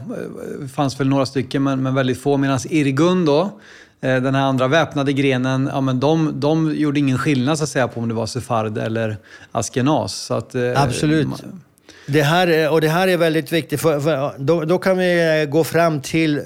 det 0.62 0.68
fanns 0.68 1.00
väl 1.00 1.10
några 1.10 1.26
stycken, 1.26 1.64
men, 1.64 1.84
men 1.84 1.96
väldigt 1.96 2.22
få. 2.22 2.38
Medan 2.38 2.60
Irgun 2.70 3.26
då, 3.26 3.60
den 4.04 4.36
här 4.36 4.44
andra 4.44 4.68
väpnade 4.68 5.14
grenen, 5.14 5.70
ja, 5.74 5.82
men 5.82 6.00
de, 6.00 6.40
de 6.40 6.76
gjorde 6.76 7.00
ingen 7.00 7.18
skillnad 7.18 7.58
så 7.58 7.64
att 7.64 7.70
säga 7.70 7.88
på 7.88 8.00
om 8.00 8.08
det 8.08 8.14
var 8.14 8.26
sefard 8.26 8.78
eller 8.78 9.18
askenas. 9.52 10.14
Så 10.14 10.34
att, 10.34 10.56
eh, 10.56 10.84
Absolut. 10.84 11.28
Man... 11.28 11.62
Det 12.08 12.22
här, 12.22 12.72
och 12.72 12.82
det 12.82 12.90
här 12.90 13.08
är 13.08 13.18
väldigt 13.18 13.52
viktigt, 13.52 13.82
för, 13.82 14.00
för 14.00 14.34
då, 14.38 14.66
då, 14.66 14.78
kan 14.78 14.98
vi 14.98 15.42
eh, 15.42 15.50
gå 15.50 15.64
fram 15.64 16.02
till, 16.02 16.42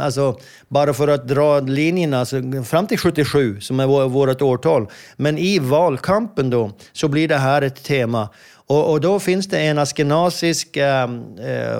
alltså, 0.00 0.38
bara 0.68 0.94
för 0.94 1.08
att 1.08 1.28
dra 1.28 1.60
linjerna, 1.60 2.20
alltså, 2.20 2.42
fram 2.64 2.86
till 2.86 2.98
77 2.98 3.60
som 3.60 3.80
är 3.80 3.86
vårt 4.08 4.42
årtal. 4.42 4.86
Men 5.16 5.38
i 5.38 5.58
valkampen 5.58 6.50
då, 6.50 6.72
så 6.92 7.08
blir 7.08 7.28
det 7.28 7.36
här 7.36 7.62
ett 7.62 7.84
tema. 7.84 8.28
Och, 8.66 8.90
och 8.90 9.00
då 9.00 9.20
finns 9.20 9.46
det 9.46 9.58
en 9.58 9.78
askenasisk, 9.78 10.76
eh, 10.76 11.08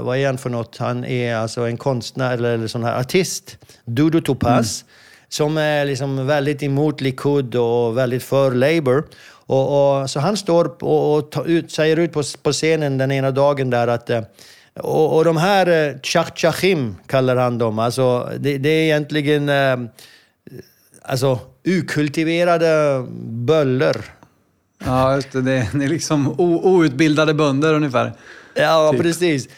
vad 0.01 0.19
är 0.19 0.27
han 0.27 0.39
för 0.39 0.51
något? 0.51 0.77
Han 0.77 1.05
är 1.05 1.37
alltså 1.37 1.61
en 1.67 1.77
konstnär 1.77 2.35
eller, 2.35 2.55
eller 2.55 2.67
sån 2.67 2.85
här 2.85 3.01
artist, 3.01 3.59
Dudu 3.85 4.21
Topaz. 4.21 4.83
Mm 4.83 4.95
som 5.29 5.57
är 5.57 5.85
liksom 5.85 6.27
väldigt 6.27 6.63
emot 6.63 7.01
Likud 7.01 7.55
och 7.55 7.99
väldigt 7.99 8.23
för 8.23 8.51
Labour. 8.51 9.05
Och, 9.31 10.01
och 10.01 10.11
så 10.11 10.21
han 10.21 10.37
står 10.37 10.83
och, 10.85 11.19
och 11.19 11.45
ut, 11.47 11.71
säger 11.73 11.97
ut 11.97 12.13
på, 12.13 12.23
på, 12.43 12.53
scenen 12.53 12.99
den 12.99 13.13
ena 13.13 13.31
dagen 13.31 13.71
där 13.71 13.89
att 13.89 14.11
eh, 14.11 14.23
och, 14.75 15.17
och 15.17 15.25
de 15.25 15.37
här 15.37 15.67
eh, 15.67 16.93
kallar 17.07 17.37
han 17.37 17.59
dem. 17.59 17.79
Alltså, 17.79 18.33
det, 18.39 18.59
det 18.59 18.69
är 18.69 18.85
egentligen 18.85 19.49
eh, 19.49 19.77
alltså, 21.03 21.39
ukultiverade 21.65 23.05
böller. 23.21 24.05
Ja, 24.85 25.15
just 25.15 25.33
det. 25.33 25.41
Det 25.43 25.85
är 25.85 25.89
liksom 25.89 26.41
outbildade 26.41 27.35
bönder 27.35 27.75
ungefär. 27.75 28.13
Ja, 28.59 28.91
typ. 28.93 29.03
precis. 29.03 29.49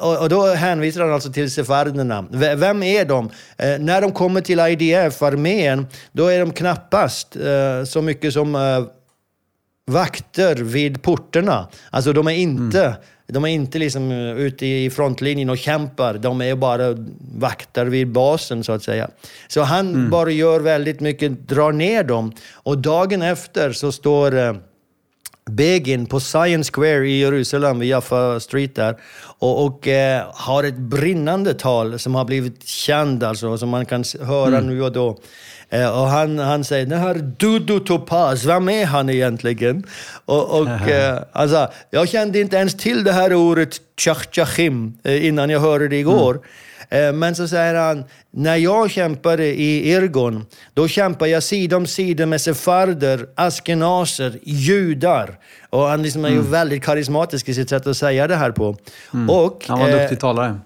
Och, 0.00 0.18
och 0.18 0.28
då 0.28 0.46
hänvisar 0.46 1.00
han 1.00 1.12
alltså 1.12 1.32
till 1.32 1.50
sefarderna. 1.50 2.26
Vem 2.56 2.82
är 2.82 3.04
de? 3.04 3.30
Eh, 3.58 3.78
när 3.78 4.00
de 4.00 4.12
kommer 4.12 4.40
till 4.40 4.60
IDF, 4.60 5.22
armén, 5.22 5.86
då 6.12 6.26
är 6.26 6.40
de 6.40 6.52
knappast 6.52 7.36
eh, 7.36 7.84
så 7.84 8.02
mycket 8.02 8.32
som 8.32 8.54
eh, 8.54 8.84
vakter 9.86 10.54
vid 10.54 11.02
porterna. 11.02 11.68
Alltså 11.90 12.12
de 12.12 12.26
är 12.26 12.32
inte, 12.32 12.84
mm. 12.84 12.96
de 13.26 13.44
är 13.44 13.48
inte 13.48 13.78
liksom 13.78 14.10
eh, 14.12 14.36
ute 14.36 14.66
i 14.66 14.90
frontlinjen 14.90 15.50
och 15.50 15.58
kämpar. 15.58 16.14
De 16.14 16.42
är 16.42 16.54
bara 16.54 16.96
vakter 17.38 17.86
vid 17.86 18.12
basen 18.12 18.64
så 18.64 18.72
att 18.72 18.82
säga. 18.82 19.10
Så 19.48 19.62
han 19.62 19.94
mm. 19.94 20.10
bara 20.10 20.30
gör 20.30 20.60
väldigt 20.60 21.00
mycket, 21.00 21.48
drar 21.48 21.72
ner 21.72 22.04
dem. 22.04 22.32
Och 22.52 22.78
dagen 22.78 23.22
efter 23.22 23.72
så 23.72 23.92
står 23.92 24.60
Begin 25.50 26.06
på 26.06 26.20
Science 26.20 26.72
Square 26.72 27.08
i 27.08 27.20
Jerusalem, 27.20 27.78
vid 27.78 27.88
Jaffa 27.88 28.40
Street 28.40 28.74
där, 28.74 28.96
och, 29.38 29.64
och 29.66 29.88
eh, 29.88 30.24
har 30.34 30.64
ett 30.64 30.78
brinnande 30.78 31.54
tal 31.54 31.98
som 31.98 32.14
har 32.14 32.24
blivit 32.24 32.68
känd, 32.68 33.22
alltså, 33.22 33.58
som 33.58 33.68
man 33.68 33.86
kan 33.86 34.04
höra 34.20 34.58
mm. 34.58 34.66
nu 34.66 34.82
och 34.82 34.92
då. 34.92 35.18
Eh, 35.70 36.00
och 36.00 36.06
han, 36.06 36.38
han 36.38 36.64
säger, 36.64 36.86
den 36.86 37.00
här 37.00 37.14
Dudu 37.14 37.80
Topaz, 37.80 38.44
vem 38.44 38.68
är 38.68 38.86
han 38.86 39.10
egentligen? 39.10 39.84
Och, 40.24 40.60
och 40.60 40.88
eh, 40.88 41.22
alltså, 41.32 41.68
jag 41.90 42.08
kände 42.08 42.40
inte 42.40 42.56
ens 42.56 42.74
till 42.74 43.04
det 43.04 43.12
här 43.12 43.34
ordet 43.34 43.80
tjachchachim 43.96 44.98
eh, 45.04 45.26
innan 45.26 45.50
jag 45.50 45.60
hörde 45.60 45.88
det 45.88 45.96
igår. 45.96 46.30
Mm. 46.30 46.42
Eh, 46.90 47.12
men 47.12 47.34
så 47.34 47.48
säger 47.48 47.74
han, 47.74 48.04
när 48.30 48.56
jag 48.56 48.90
kämpade 48.90 49.46
i 49.46 49.90
Irgon, 49.90 50.46
då 50.74 50.88
kämpade 50.88 51.30
jag 51.30 51.42
sida 51.42 51.76
om 51.76 51.86
sida 51.86 52.26
med 52.26 52.40
sefarder, 52.40 53.26
askenaser, 53.34 54.38
judar. 54.42 55.38
Och 55.70 55.82
han 55.82 56.02
liksom 56.02 56.24
är 56.24 56.28
ju 56.28 56.38
mm. 56.38 56.50
väldigt 56.50 56.84
karismatisk 56.84 57.48
i 57.48 57.54
sitt 57.54 57.68
sätt 57.68 57.86
att 57.86 57.96
säga 57.96 58.26
det 58.26 58.36
här 58.36 58.50
på. 58.50 58.76
Mm. 59.14 59.30
Och, 59.30 59.64
han 59.68 59.78
var 59.78 59.88
en 59.88 59.98
duktig 59.98 60.16
eh, 60.16 60.20
talare. 60.20 60.60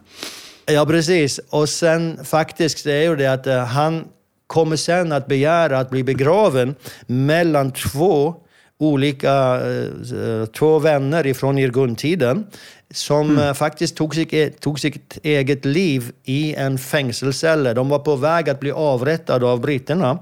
Ja, 0.66 0.86
precis. 0.86 1.40
Och 1.50 1.68
sen 1.68 2.24
faktiskt 2.24 2.86
är 2.86 3.02
ju 3.02 3.16
det 3.16 3.26
att 3.26 3.46
eh, 3.46 3.64
han 3.64 4.04
kommer 4.50 4.76
sen 4.76 5.12
att 5.12 5.26
begära 5.26 5.78
att 5.78 5.90
bli 5.90 6.04
begraven 6.04 6.74
mellan 7.06 7.72
två 7.72 8.34
olika, 8.78 9.60
eh, 9.60 10.46
två 10.46 10.78
vänner 10.78 11.26
ifrån 11.26 11.58
Irgun-tiden 11.58 12.46
som 12.90 13.30
mm. 13.30 13.48
Eh, 13.48 13.54
faktiskt 13.54 13.96
tog, 13.96 14.14
sig, 14.14 14.28
e-, 14.30 14.50
tog 14.50 14.80
sitt 14.80 15.18
eget 15.22 15.64
liv 15.64 16.12
i 16.24 16.54
en 16.54 16.78
fängelsecell. 16.78 17.74
De 17.74 17.88
var 17.88 17.98
på 17.98 18.16
väg 18.16 18.50
att 18.50 18.60
bli 18.60 18.72
avrättade 18.72 19.46
av 19.46 19.60
britterna. 19.60 20.18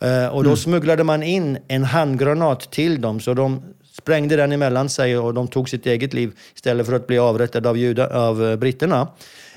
Eh, 0.00 0.26
och 0.26 0.42
då 0.42 0.50
mm. 0.50 0.56
smugglade 0.56 1.04
man 1.04 1.22
in 1.22 1.58
en 1.68 1.84
handgranat 1.84 2.70
till 2.70 3.00
dem, 3.00 3.20
så 3.20 3.34
de 3.34 3.62
sprängde 3.92 4.36
den 4.36 4.52
emellan 4.52 4.88
sig 4.88 5.18
och 5.18 5.34
de 5.34 5.48
tog 5.48 5.68
sitt 5.68 5.86
eget 5.86 6.14
liv 6.14 6.32
istället 6.54 6.86
för 6.86 6.92
att 6.92 7.06
bli 7.06 7.18
avrättade 7.18 7.68
av, 7.68 7.78
juda, 7.78 8.06
av 8.06 8.56
britterna. 8.56 9.08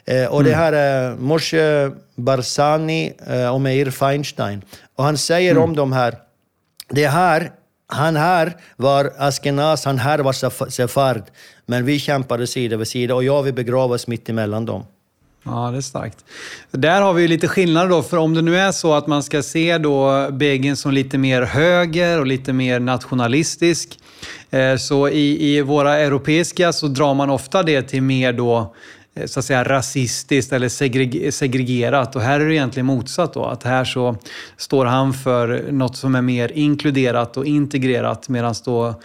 Eh, 0.05 0.25
och 0.25 0.43
det 0.43 0.53
mm. 0.53 0.59
här 0.59 0.73
är 0.73 1.15
Moshe 1.15 1.91
Barzani 2.15 3.13
eh, 3.27 3.53
och 3.53 3.61
Meir 3.61 3.91
Feinstein. 3.91 4.61
Och 4.95 5.03
han 5.03 5.17
säger 5.17 5.51
mm. 5.51 5.63
om 5.63 5.75
de 5.75 5.91
här, 5.91 6.15
det 6.89 7.07
här, 7.07 7.51
han 7.87 8.15
här 8.15 8.57
var 8.75 9.13
Askenaz, 9.17 9.85
han 9.85 9.97
här 9.97 10.19
var 10.19 10.69
Sefard. 10.69 11.23
Men 11.65 11.85
vi 11.85 11.99
kämpade 11.99 12.47
sida 12.47 12.77
vid 12.77 12.87
sida 12.87 13.15
och 13.15 13.23
jag 13.23 13.43
vill 13.43 13.53
begravas 13.53 14.07
mitt 14.07 14.29
emellan 14.29 14.65
dem. 14.65 14.85
Ja, 15.43 15.71
det 15.71 15.77
är 15.77 15.81
starkt. 15.81 16.25
Där 16.71 17.01
har 17.01 17.13
vi 17.13 17.27
lite 17.27 17.47
skillnader 17.47 17.89
då, 17.89 18.01
för 18.03 18.17
om 18.17 18.33
det 18.33 18.41
nu 18.41 18.57
är 18.57 18.71
så 18.71 18.93
att 18.93 19.07
man 19.07 19.23
ska 19.23 19.43
se 19.43 19.77
då 19.77 20.27
Begin 20.31 20.75
som 20.75 20.91
lite 20.91 21.17
mer 21.17 21.41
höger 21.41 22.19
och 22.19 22.25
lite 22.25 22.53
mer 22.53 22.79
nationalistisk, 22.79 23.99
eh, 24.49 24.75
så 24.75 25.09
i, 25.09 25.55
i 25.57 25.61
våra 25.61 25.97
europeiska 25.97 26.73
så 26.73 26.87
drar 26.87 27.13
man 27.13 27.29
ofta 27.29 27.63
det 27.63 27.81
till 27.81 28.03
mer 28.03 28.33
då 28.33 28.75
Eh, 29.19 29.25
så 29.25 29.39
att 29.39 29.45
säga 29.45 29.63
rasistiskt 29.63 30.53
eller 30.53 30.69
segregerat. 31.31 32.15
Och 32.15 32.21
här 32.21 32.39
är 32.39 32.45
det 32.45 32.53
egentligen 32.53 32.85
motsatt 32.85 33.33
då. 33.33 33.45
Att 33.45 33.63
här 33.63 33.85
så 33.85 34.15
står 34.57 34.85
han 34.85 35.13
för 35.13 35.71
något 35.71 35.97
som 35.97 36.15
är 36.15 36.21
mer 36.21 36.51
inkluderat 36.55 37.37
och 37.37 37.45
integrerat 37.45 38.29
medan 38.29 38.55
då 38.65 39.01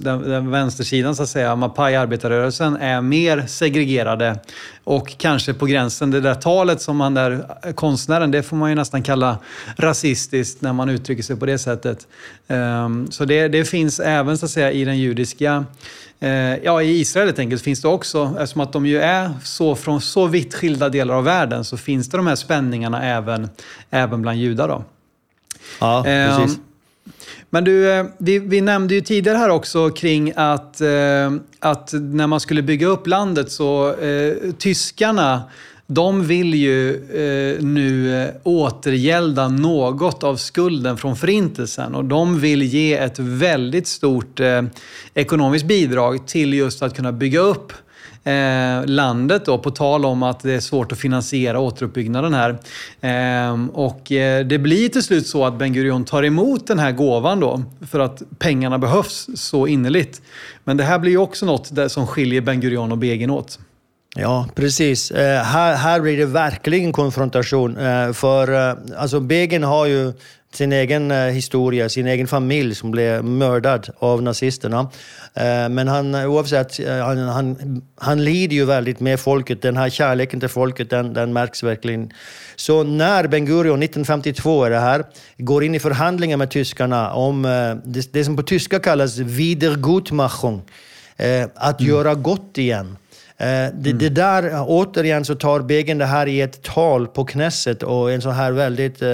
den, 0.00 0.22
den 0.22 0.50
vänstersidan, 0.50 1.16
så 1.16 1.22
att 1.22 1.28
säga, 1.28 1.56
Mapai-arbetarrörelsen, 1.56 2.76
är 2.76 3.00
mer 3.00 3.44
segregerade 3.46 4.38
och 4.84 5.18
kanske 5.18 5.54
på 5.54 5.66
gränsen. 5.66 6.10
Det 6.10 6.20
där 6.20 6.34
talet 6.34 6.82
som 6.82 7.00
han 7.00 7.14
där, 7.14 7.44
konstnären, 7.74 8.30
det 8.30 8.42
får 8.42 8.56
man 8.56 8.70
ju 8.70 8.76
nästan 8.76 9.02
kalla 9.02 9.38
rasistiskt 9.76 10.62
när 10.62 10.72
man 10.72 10.88
uttrycker 10.88 11.22
sig 11.22 11.36
på 11.36 11.46
det 11.46 11.58
sättet. 11.58 12.06
Um, 12.48 13.10
så 13.10 13.24
det, 13.24 13.48
det 13.48 13.64
finns 13.64 14.00
även 14.00 14.38
så 14.38 14.44
att 14.44 14.50
säga 14.50 14.72
i 14.72 14.84
den 14.84 14.98
judiska 14.98 15.64
Eh, 16.22 16.56
ja, 16.62 16.82
i 16.82 17.00
Israel 17.00 17.26
helt 17.26 17.38
enkelt 17.38 17.62
finns 17.62 17.82
det 17.82 17.88
också, 17.88 18.34
eftersom 18.38 18.60
att 18.60 18.72
de 18.72 18.86
ju 18.86 19.00
är 19.00 19.30
så 19.44 19.76
från 19.76 20.00
så 20.00 20.26
vitt 20.26 20.54
skilda 20.54 20.88
delar 20.88 21.14
av 21.14 21.24
världen, 21.24 21.64
så 21.64 21.76
finns 21.76 22.08
det 22.08 22.16
de 22.16 22.26
här 22.26 22.36
spänningarna 22.36 23.02
även, 23.02 23.48
även 23.90 24.22
bland 24.22 24.38
judar. 24.38 24.68
Då. 24.68 24.84
Ja, 25.80 26.02
precis. 26.04 26.58
Men 27.50 27.64
du, 27.64 27.90
eh, 27.90 28.06
vi, 28.18 28.38
vi, 28.38 28.60
nämnde 28.60 28.94
ju 28.94 29.00
tidigare 29.00 29.38
här 29.38 29.48
också 29.48 29.90
kring 29.90 30.32
att, 30.36 30.80
eh, 30.80 31.32
att 31.58 31.92
när 31.92 32.26
man 32.26 32.40
skulle 32.40 32.62
bygga 32.62 32.86
upp 32.86 33.06
landet 33.06 33.52
så 33.52 33.94
eh, 33.94 34.34
tyskarna 34.58 35.42
de 35.92 36.26
vill 36.26 36.54
ju 36.54 36.94
eh, 36.94 37.62
nu 37.64 38.22
eh, 38.22 38.30
återgälda 38.42 39.48
något 39.48 40.22
av 40.22 40.36
skulden 40.36 40.96
från 40.96 41.16
Förintelsen. 41.16 41.94
Och 41.94 42.04
de 42.04 42.40
vill 42.40 42.62
ge 42.62 42.94
ett 42.94 43.18
väldigt 43.18 43.86
stort 43.86 44.40
eh, 44.40 44.62
ekonomiskt 45.14 45.64
bidrag 45.64 46.26
till 46.26 46.54
just 46.54 46.82
att 46.82 46.96
kunna 46.96 47.12
bygga 47.12 47.40
upp 47.40 47.72
eh, 48.24 48.86
landet 48.86 49.44
då, 49.44 49.58
på 49.58 49.70
tal 49.70 50.04
om 50.04 50.22
att 50.22 50.40
det 50.40 50.52
är 50.52 50.60
svårt 50.60 50.92
att 50.92 50.98
finansiera 50.98 51.60
återuppbyggnaden 51.60 52.34
här. 52.34 52.58
Ehm, 53.00 53.70
eh, 53.70 53.74
och 53.74 54.02
det 54.46 54.60
blir 54.60 54.88
till 54.88 55.02
slut 55.02 55.26
så 55.26 55.44
att 55.44 55.58
Ben 55.58 55.72
Gurion 55.72 56.04
tar 56.04 56.22
emot 56.22 56.66
den 56.66 56.78
här 56.78 56.92
gåvan 56.92 57.40
då, 57.40 57.62
för 57.90 58.00
att 58.00 58.22
pengarna 58.38 58.78
behövs 58.78 59.28
så 59.34 59.66
innerligt. 59.66 60.22
Men 60.64 60.76
det 60.76 60.84
här 60.84 60.98
blir 60.98 61.12
ju 61.12 61.18
också 61.18 61.46
något 61.46 61.74
där 61.74 61.88
som 61.88 62.06
skiljer 62.06 62.40
Ben 62.40 62.60
Gurion 62.60 62.92
och 62.92 62.98
Begin 62.98 63.30
åt. 63.30 63.58
Ja, 64.16 64.46
precis. 64.54 65.10
Eh, 65.10 65.42
här, 65.42 65.76
här 65.76 66.00
blir 66.00 66.16
det 66.16 66.26
verkligen 66.26 66.92
konfrontation. 66.92 67.76
Eh, 67.76 68.12
för 68.12 68.70
eh, 68.70 68.76
alltså 68.96 69.20
Begin 69.20 69.62
har 69.62 69.86
ju 69.86 70.12
sin 70.54 70.72
egen 70.72 71.10
eh, 71.10 71.32
historia, 71.32 71.88
sin 71.88 72.06
egen 72.06 72.26
familj 72.26 72.74
som 72.74 72.90
blev 72.90 73.24
mördad 73.24 73.90
av 73.98 74.22
nazisterna. 74.22 74.80
Eh, 75.34 75.68
men 75.68 75.88
han, 75.88 76.14
oavsett, 76.14 76.80
eh, 76.80 77.04
han, 77.04 77.18
han, 77.18 77.82
han 77.96 78.24
lider 78.24 78.56
ju 78.56 78.64
väldigt 78.64 79.00
med 79.00 79.20
folket. 79.20 79.62
Den 79.62 79.76
här 79.76 79.90
kärleken 79.90 80.40
till 80.40 80.48
folket, 80.48 80.90
den, 80.90 81.14
den 81.14 81.32
märks 81.32 81.62
verkligen. 81.62 82.12
Så 82.56 82.82
när 82.82 83.28
Ben 83.28 83.46
Gurion, 83.46 83.82
1952 83.82 84.64
är 84.64 84.70
det 84.70 84.80
här, 84.80 85.04
går 85.38 85.64
in 85.64 85.74
i 85.74 85.80
förhandlingar 85.80 86.36
med 86.36 86.50
tyskarna 86.50 87.12
om 87.12 87.42
det, 87.84 88.12
det 88.12 88.24
som 88.24 88.36
på 88.36 88.42
tyska 88.42 88.78
kallas 88.78 89.18
Wiedergutmachung, 89.18 90.62
att 91.54 91.80
mm. 91.80 91.92
göra 91.92 92.14
gott 92.14 92.58
igen. 92.58 92.96
Eh, 93.40 93.46
det, 93.74 93.90
mm. 93.90 93.98
det, 93.98 94.08
där, 94.08 94.64
återigen 94.66 95.24
så 95.24 95.34
tar 95.34 95.60
Begin 95.60 95.98
det 95.98 96.06
här 96.06 96.26
i 96.26 96.40
ett 96.40 96.62
tal 96.62 97.06
på 97.06 97.24
Knesset 97.24 97.82
och 97.82 98.12
en 98.12 98.22
så 98.22 98.30
här 98.30 98.52
väldigt 98.52 99.02
eh, 99.02 99.08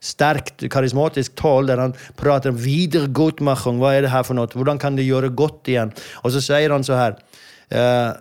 starkt 0.00 0.72
karismatiskt 0.72 1.36
tal 1.36 1.66
där 1.66 1.78
han 1.78 1.94
pratar 2.16 2.50
om 2.50 2.56
Wiedergutmachung. 2.56 3.78
Vad 3.78 3.94
är 3.94 4.02
det 4.02 4.08
här 4.08 4.22
för 4.22 4.34
något? 4.34 4.56
Hur 4.56 4.78
kan 4.78 4.96
du 4.96 5.02
göra 5.02 5.28
gott 5.28 5.68
igen? 5.68 5.92
Och 6.14 6.32
så 6.32 6.40
säger 6.40 6.70
han 6.70 6.84
så 6.84 6.92
här. 6.92 7.16
Eh, 7.68 8.12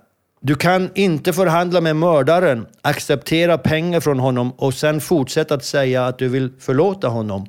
du 0.42 0.56
kan 0.56 0.90
inte 0.96 1.34
förhandla 1.34 1.82
med 1.82 1.96
mördaren, 1.96 2.66
acceptera 2.82 3.58
pengar 3.58 4.00
från 4.00 4.20
honom 4.20 4.52
och 4.52 4.74
sen 4.74 5.02
fortsätta 5.02 5.56
att 5.56 5.66
säga 5.66 6.06
att 6.06 6.18
du 6.18 6.28
vill 6.28 6.52
förlåta 6.60 7.08
honom. 7.08 7.46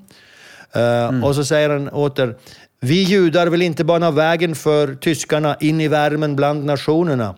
Mm. 0.73 1.24
Och 1.24 1.35
så 1.35 1.45
säger 1.45 1.70
han 1.70 1.89
åter, 1.89 2.37
vi 2.81 3.03
judar 3.03 3.47
vill 3.47 3.62
inte 3.62 3.85
bana 3.85 4.11
vägen 4.11 4.55
för 4.55 4.95
tyskarna 4.95 5.57
in 5.61 5.81
i 5.81 5.89
värmen 5.89 6.37
bland 6.37 6.65
nationerna 6.65 7.35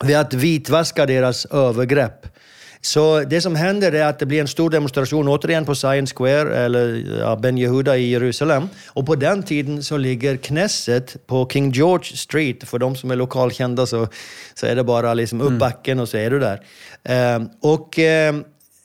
vid 0.00 0.16
att 0.16 0.34
vitvaska 0.34 1.06
deras 1.06 1.46
övergrepp. 1.46 2.26
Så 2.84 3.20
det 3.20 3.40
som 3.40 3.56
händer 3.56 3.92
är 3.92 4.06
att 4.06 4.18
det 4.18 4.26
blir 4.26 4.40
en 4.40 4.48
stor 4.48 4.70
demonstration 4.70 5.28
återigen 5.28 5.64
på 5.64 5.74
Science 5.74 6.14
Square, 6.14 6.56
eller 6.56 7.04
ja, 7.20 7.36
Ben 7.36 7.58
Yehuda 7.58 7.96
i 7.96 8.10
Jerusalem. 8.10 8.68
Och 8.86 9.06
på 9.06 9.14
den 9.14 9.42
tiden 9.42 9.82
så 9.82 9.96
ligger 9.96 10.36
Knesset 10.36 11.26
på 11.26 11.48
King 11.52 11.70
George 11.70 12.16
Street. 12.16 12.68
För 12.68 12.78
de 12.78 12.96
som 12.96 13.10
är 13.10 13.16
lokalkända 13.16 13.86
så, 13.86 14.08
så 14.54 14.66
är 14.66 14.76
det 14.76 14.84
bara 14.84 15.14
liksom 15.14 15.40
upp 15.40 15.48
mm. 15.48 15.58
backen 15.58 16.00
och 16.00 16.08
så 16.08 16.16
är 16.16 16.30
du 16.30 16.40
där. 16.40 16.60
Eh, 17.04 17.42
och 17.60 17.98
eh, 17.98 18.34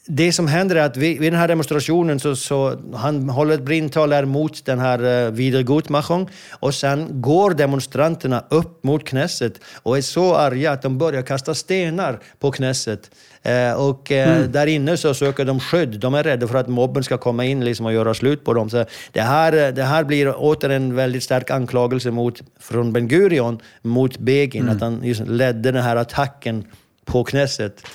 det 0.08 0.34
som 0.34 0.48
händer 0.48 0.76
är 0.76 0.82
att 0.82 0.98
vid, 0.98 1.20
vid 1.20 1.32
den 1.34 1.40
här 1.40 1.48
demonstrationen 1.48 2.20
så, 2.20 2.36
så 2.36 2.80
han 2.94 3.30
håller 3.30 3.54
ett 3.54 3.62
brindtal 3.62 4.10
där 4.10 4.26
mot 4.26 4.66
den 4.66 4.80
här 4.80 5.32
Wiedergutmachung 5.32 6.30
och 6.52 6.74
sen 6.74 7.22
går 7.22 7.54
demonstranterna 7.54 8.44
upp 8.50 8.84
mot 8.84 9.08
Knesset 9.08 9.54
och 9.84 9.98
är 9.98 10.02
så 10.02 10.36
arga 10.36 10.72
att 10.72 10.82
de 10.82 10.98
börjar 10.98 11.22
kasta 11.22 11.56
stenar 11.56 12.20
på 12.40 12.52
Knesset. 12.52 13.12
Uh, 13.48 13.74
och 13.74 14.12
uh, 14.12 14.18
mm. 14.18 14.52
där 14.52 14.68
inne 14.68 14.98
så 14.98 15.14
söker 15.14 15.46
de 15.46 15.60
skydd. 15.60 16.00
De 16.00 16.14
är 16.14 16.24
rädda 16.24 16.48
för 16.48 16.58
att 16.58 16.68
mobben 16.68 17.04
ska 17.04 17.18
komma 17.18 17.46
in 17.46 17.66
liksom, 17.66 17.86
och 17.86 17.94
göra 17.94 18.14
slut 18.14 18.46
på 18.46 18.54
dem. 18.54 18.70
Så 18.70 18.86
det, 19.12 19.22
här, 19.22 19.72
det 19.72 19.84
här 19.84 20.04
blir 20.04 20.36
åter 20.36 20.70
en 20.70 20.96
väldigt 20.96 21.24
stark 21.24 21.52
anklagelse 21.52 22.12
mot, 22.12 22.42
från 22.60 22.94
Ben 22.94 23.08
Gurion 23.08 23.60
mot 23.82 24.18
Begin, 24.18 24.62
mm. 24.62 24.76
att 24.76 24.82
han 24.82 25.00
ledde 25.38 25.72
den 25.72 25.84
här 25.84 25.96
attacken 25.96 26.66
på 27.06 27.24
Knesset. 27.24 27.88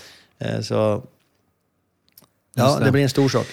Så 0.62 1.02
Ja, 2.54 2.78
det. 2.78 2.84
det 2.84 2.92
blir 2.92 3.02
en 3.02 3.08
stor 3.08 3.28
sak. 3.28 3.46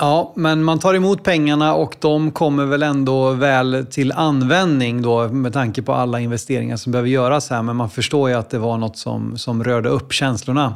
Ja, 0.00 0.32
men 0.36 0.64
man 0.64 0.78
tar 0.78 0.94
emot 0.94 1.22
pengarna 1.22 1.74
och 1.74 1.96
de 2.00 2.30
kommer 2.30 2.64
väl 2.64 2.82
ändå 2.82 3.30
väl 3.30 3.86
till 3.90 4.12
användning 4.12 5.02
då 5.02 5.28
med 5.28 5.52
tanke 5.52 5.82
på 5.82 5.92
alla 5.92 6.20
investeringar 6.20 6.76
som 6.76 6.92
behöver 6.92 7.08
göras 7.08 7.50
här. 7.50 7.62
Men 7.62 7.76
man 7.76 7.90
förstår 7.90 8.30
ju 8.30 8.36
att 8.36 8.50
det 8.50 8.58
var 8.58 8.78
något 8.78 8.98
som, 8.98 9.38
som 9.38 9.64
rörde 9.64 9.88
upp 9.88 10.12
känslorna. 10.12 10.74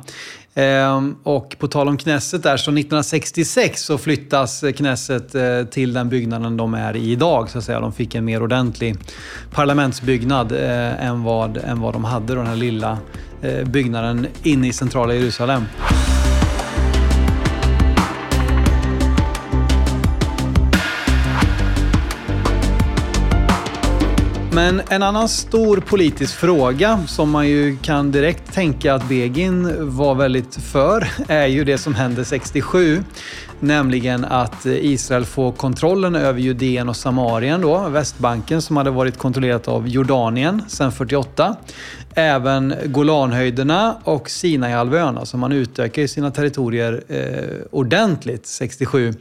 Ehm, 0.55 1.16
och 1.23 1.56
på 1.59 1.69
tal 1.69 1.89
om 1.89 1.97
Knesset 1.97 2.43
där, 2.43 2.56
så 2.56 2.70
1966 2.70 3.82
så 3.82 3.98
flyttas 3.98 4.64
Knesset 4.77 5.35
eh, 5.35 5.64
till 5.70 5.93
den 5.93 6.09
byggnaden 6.09 6.56
de 6.56 6.74
är 6.74 6.97
i 6.97 7.12
idag. 7.12 7.51
Så 7.51 7.59
att 7.59 7.64
säga. 7.64 7.81
De 7.81 7.93
fick 7.93 8.14
en 8.14 8.24
mer 8.24 8.43
ordentlig 8.43 8.97
parlamentsbyggnad 9.52 10.52
eh, 10.52 11.06
än, 11.06 11.23
vad, 11.23 11.56
än 11.56 11.81
vad 11.81 11.93
de 11.93 12.05
hade, 12.05 12.27
då, 12.27 12.35
den 12.35 12.47
här 12.47 12.56
lilla 12.56 12.98
eh, 13.43 13.64
byggnaden 13.64 14.27
inne 14.43 14.69
i 14.69 14.73
centrala 14.73 15.14
Jerusalem. 15.14 15.62
Men 24.55 24.83
en 24.89 25.03
annan 25.03 25.29
stor 25.29 25.77
politisk 25.77 26.35
fråga 26.35 27.05
som 27.07 27.31
man 27.31 27.49
ju 27.49 27.77
kan 27.83 28.12
direkt 28.12 28.53
tänka 28.55 28.95
att 28.95 29.09
Begin 29.09 29.91
var 29.97 30.15
väldigt 30.15 30.55
för 30.55 31.09
är 31.29 31.47
ju 31.47 31.65
det 31.65 31.79
som 31.79 31.95
hände 31.95 32.24
67. 32.24 33.05
Nämligen 33.61 34.24
att 34.24 34.66
Israel 34.66 35.24
får 35.24 35.53
kontrollen 35.53 36.15
över 36.15 36.41
Judeen 36.41 36.89
och 36.89 36.97
Samarien, 36.97 37.61
då, 37.61 37.89
Västbanken 37.89 38.62
som 38.62 38.77
hade 38.77 38.91
varit 38.91 39.19
kontrollerat 39.19 39.69
av 39.69 39.89
Jordanien 39.89 40.62
sedan 40.69 40.93
48 40.93 41.57
även 42.15 42.75
Golanhöjderna 42.85 43.97
och 44.05 44.31
Sinaihalvön. 44.31 45.19
Alltså 45.19 45.37
man 45.37 45.53
utökar 45.53 46.07
sina 46.07 46.31
territorier 46.31 47.03
eh, 47.09 47.67
ordentligt 47.71 48.47
67. 48.47 49.15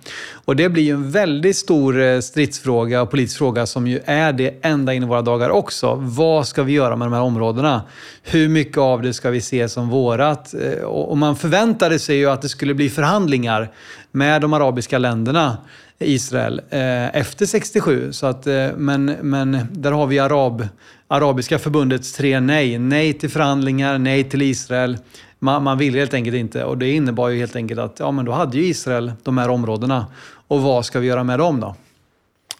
Och 0.46 0.56
det 0.56 0.70
blir 0.70 0.84
ju 0.84 0.94
en 0.94 1.12
väldigt 1.12 1.58
stor 1.58 2.02
eh, 2.02 2.20
stridsfråga 2.20 3.02
och 3.02 3.12
politisk 3.12 3.38
fråga 3.38 3.66
som 3.66 3.88
ju 3.88 4.00
är 4.06 4.34
det 4.34 4.54
ända 4.62 4.94
in 4.94 5.04
i 5.04 5.06
våra 5.06 5.22
dagar 5.22 5.50
också. 5.50 5.96
Vad 5.96 6.48
ska 6.48 6.64
vi 6.64 6.74
göra 6.74 6.96
med 6.96 7.06
de 7.06 7.14
här 7.14 7.22
områdena? 7.22 7.82
Hur 8.24 8.50
mycket 8.50 8.78
av 8.78 9.02
det 9.02 9.14
ska 9.14 9.30
vi 9.30 9.42
se 9.42 9.70
som 9.70 9.90
vårat? 9.90 10.54
Eh, 10.54 10.84
och 10.84 11.18
man 11.18 11.36
förväntade 11.36 12.00
sig 12.00 12.18
ju 12.18 12.30
att 12.30 12.42
det 12.42 12.50
skulle 12.50 12.74
bli 12.74 12.90
förhandlingar 12.90 13.72
med 14.12 14.32
med 14.32 14.42
de 14.42 14.54
arabiska 14.54 14.98
länderna 14.98 15.58
Israel 16.00 16.62
eh, 16.70 17.16
efter 17.16 17.46
67. 17.46 18.14
Så 18.14 18.26
att, 18.26 18.48
eh, 18.48 18.68
men, 18.78 19.06
men 19.06 19.58
där 19.72 19.92
har 19.92 20.08
vi 20.08 20.20
Arab, 20.20 20.68
Arabiska 21.12 21.60
förbundets 21.60 22.14
tre 22.14 22.40
nej. 22.40 22.80
Nej 22.80 23.14
till 23.14 23.30
förhandlingar, 23.30 23.98
nej 23.98 24.24
till 24.24 24.42
Israel. 24.42 24.98
Man, 25.40 25.64
man 25.64 25.78
ville 25.78 26.00
helt 26.00 26.14
enkelt 26.14 26.36
inte 26.36 26.64
och 26.64 26.78
det 26.78 26.92
innebar 26.92 27.30
ju 27.30 27.40
helt 27.40 27.56
enkelt 27.56 27.80
att 27.80 28.00
ja, 28.00 28.12
men 28.12 28.26
då 28.26 28.32
hade 28.32 28.58
ju 28.58 28.64
Israel 28.64 29.12
de 29.24 29.38
här 29.38 29.50
områdena. 29.50 30.06
Och 30.48 30.62
vad 30.62 30.86
ska 30.86 31.00
vi 31.00 31.08
göra 31.08 31.24
med 31.24 31.40
dem 31.40 31.60
då? 31.60 31.76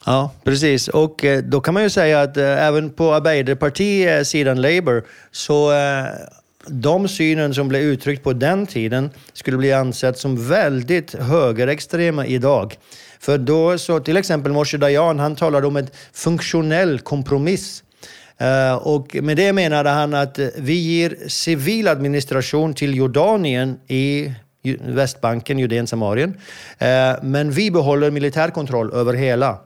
Ja, 0.06 0.30
precis. 0.44 0.88
Och 0.88 1.24
eh, 1.24 1.42
då 1.42 1.60
kan 1.60 1.74
man 1.74 1.82
ju 1.82 1.90
säga 1.90 2.20
att 2.20 2.36
eh, 2.36 2.66
även 2.66 2.90
på 2.90 3.14
Arbeiderparti-sidan 3.14 4.64
eh, 4.64 4.74
Labour 4.74 5.04
så 5.30 5.72
de 6.66 7.08
synen 7.08 7.54
som 7.54 7.68
blev 7.68 7.82
uttryckt 7.82 8.24
på 8.24 8.32
den 8.32 8.66
tiden 8.66 9.10
skulle 9.32 9.56
bli 9.56 9.72
ansett 9.72 10.18
som 10.18 10.48
väldigt 10.48 11.14
högerextrema 11.14 12.26
idag. 12.26 12.76
För 13.20 13.38
då 13.38 13.78
så 13.78 14.00
till 14.00 14.16
exempel 14.16 14.52
Moshe 14.52 14.78
Dayan, 14.78 15.18
han 15.18 15.36
talade 15.36 15.66
om 15.66 15.76
en 15.76 15.88
funktionell 16.12 16.98
kompromiss. 16.98 17.81
Eh, 18.42 18.74
och 18.74 19.16
med 19.22 19.36
det 19.36 19.52
menade 19.52 19.90
han 19.90 20.14
att 20.14 20.38
vi 20.56 20.74
ger 20.74 21.16
civil 21.28 21.88
administration 21.88 22.74
till 22.74 22.96
Jordanien 22.96 23.78
i 23.88 24.32
Västbanken, 24.80 25.58
Judeen, 25.58 25.86
Samarien. 25.86 26.36
Eh, 26.78 27.12
men 27.22 27.50
vi 27.50 27.70
behåller 27.70 28.10
militärkontroll 28.10 28.92
över 28.92 29.14
hela. 29.14 29.58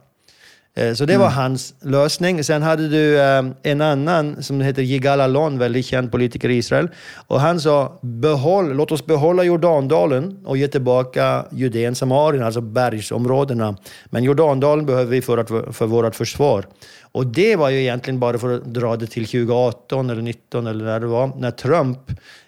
Eh, 0.76 0.94
så 0.94 1.04
det 1.04 1.16
var 1.16 1.26
mm. 1.26 1.36
hans 1.36 1.74
lösning. 1.80 2.44
Sen 2.44 2.62
hade 2.62 2.88
du 2.88 3.20
eh, 3.20 3.44
en 3.62 3.80
annan 3.80 4.42
som 4.42 4.60
heter 4.60 4.82
Yigal 4.82 5.20
Alon, 5.20 5.58
väldigt 5.58 5.86
känd 5.86 6.12
politiker 6.12 6.48
i 6.48 6.56
Israel. 6.56 6.88
Och 7.26 7.40
han 7.40 7.60
sa, 7.60 7.98
Behåll, 8.02 8.72
låt 8.72 8.92
oss 8.92 9.06
behålla 9.06 9.44
Jordandalen 9.44 10.38
och 10.44 10.56
ge 10.56 10.68
tillbaka 10.68 11.44
Judeen, 11.52 11.94
Samarien, 11.94 12.44
alltså 12.44 12.60
bergsområdena. 12.60 13.76
Men 14.06 14.24
Jordandalen 14.24 14.86
behöver 14.86 15.10
vi 15.10 15.22
för, 15.22 15.38
att, 15.38 15.76
för 15.76 15.86
vårt 15.86 16.14
försvar. 16.14 16.66
Och 17.12 17.26
det 17.26 17.56
var 17.56 17.70
ju 17.70 17.80
egentligen 17.80 18.20
bara 18.20 18.38
för 18.38 18.54
att 18.54 18.64
dra 18.64 18.96
det 18.96 19.06
till 19.06 19.26
2018 19.26 20.10
eller 20.10 20.14
2019 20.14 20.66
eller 20.66 20.84
när 20.84 21.00
det 21.00 21.06
var, 21.06 21.30
när 21.36 21.50
Trump 21.50 21.98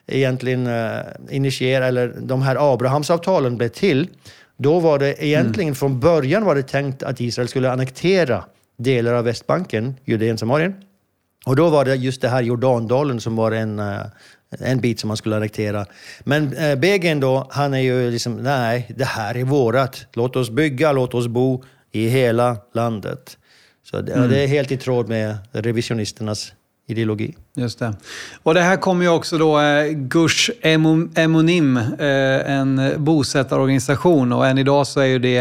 egentligen 0.07 0.67
uh, 0.67 1.01
initierade, 1.31 1.87
eller 1.87 2.15
de 2.21 2.43
här 2.43 2.73
Abrahamsavtalen 2.73 3.57
blev 3.57 3.69
till. 3.69 4.09
Då 4.59 4.81
var 4.81 4.99
det 4.99 5.25
egentligen 5.25 5.69
mm. 5.69 5.75
från 5.75 6.01
början 6.01 6.45
var 6.45 6.55
det 6.55 6.63
tänkt 6.63 7.03
att 7.03 7.21
Israel 7.21 7.49
skulle 7.49 7.71
annektera 7.71 8.45
delar 8.77 9.15
av 9.15 9.25
Västbanken, 9.25 9.95
Judeen, 10.05 10.39
Samarien. 10.39 10.75
Och 11.47 11.57
då 11.57 11.69
var 11.69 11.85
det 11.85 11.95
just 11.95 12.21
det 12.21 12.29
här 12.29 12.43
Jordandalen 12.43 13.21
som 13.21 13.37
var 13.37 13.53
en, 13.53 13.79
eh, 13.79 14.01
en 14.59 14.81
bit 14.81 15.01
som 15.01 15.09
man 15.09 15.17
skulle 15.17 15.37
annektera. 15.37 15.87
Men 16.25 16.57
eh, 16.57 16.79
Begin 16.79 17.21
då, 17.21 17.47
han 17.51 17.75
är 17.75 17.79
ju 17.79 18.11
liksom, 18.11 18.37
nej, 18.37 18.93
det 18.97 19.05
här 19.05 19.37
är 19.37 19.45
vårat. 19.45 20.07
Låt 20.13 20.37
oss 20.37 20.51
bygga, 20.51 20.93
låt 20.93 21.15
oss 21.15 21.27
bo 21.27 21.65
i 21.93 22.09
hela 22.09 22.57
landet. 22.75 23.39
Så 23.91 24.01
det, 24.01 24.13
mm. 24.13 24.31
det 24.31 24.41
är 24.41 24.47
helt 24.47 24.73
i 24.73 24.77
tråd 24.77 25.09
med 25.09 25.37
revisionisternas 25.53 26.53
ideologi. 26.89 27.35
Just 27.57 27.79
det. 27.79 27.95
Och 28.43 28.55
det 28.55 28.61
här 28.61 28.77
kommer 28.77 29.05
ju 29.05 29.11
också 29.11 29.39
då 29.39 29.61
eh, 29.61 29.89
Gush 29.91 30.51
Emonim, 30.63 31.77
eh, 31.77 32.53
en 32.53 32.93
bosättarorganisation 32.97 34.33
och 34.33 34.47
än 34.47 34.59
idag 34.59 34.87
så 34.87 35.01
är 35.01 35.07
ju 35.07 35.19
det 35.19 35.39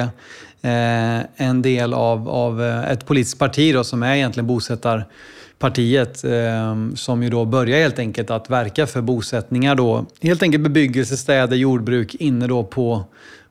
eh, 0.62 1.48
en 1.48 1.62
del 1.62 1.94
av, 1.94 2.30
av 2.30 2.64
eh, 2.64 2.92
ett 2.92 3.06
politiskt 3.06 3.40
parti 3.40 3.74
då, 3.74 3.84
som 3.84 4.04
är 4.04 4.16
egentligen 4.16 4.48
bosättarpartiet 4.48 6.24
eh, 6.24 6.76
som 6.96 7.24
ju 7.24 7.30
då 7.30 7.46
börjar 7.46 7.80
helt 7.80 8.00
enkelt 8.00 8.32
att 8.32 8.50
verka 8.50 8.88
för 8.88 9.02
bosättningar 9.02 9.76
då. 9.76 10.06
Helt 10.22 10.44
enkelt 10.44 10.64
bebyggelse, 10.64 11.18
städer, 11.18 11.56
jordbruk 11.56 12.16
inne 12.16 12.48
då 12.48 12.64
på, 12.64 13.04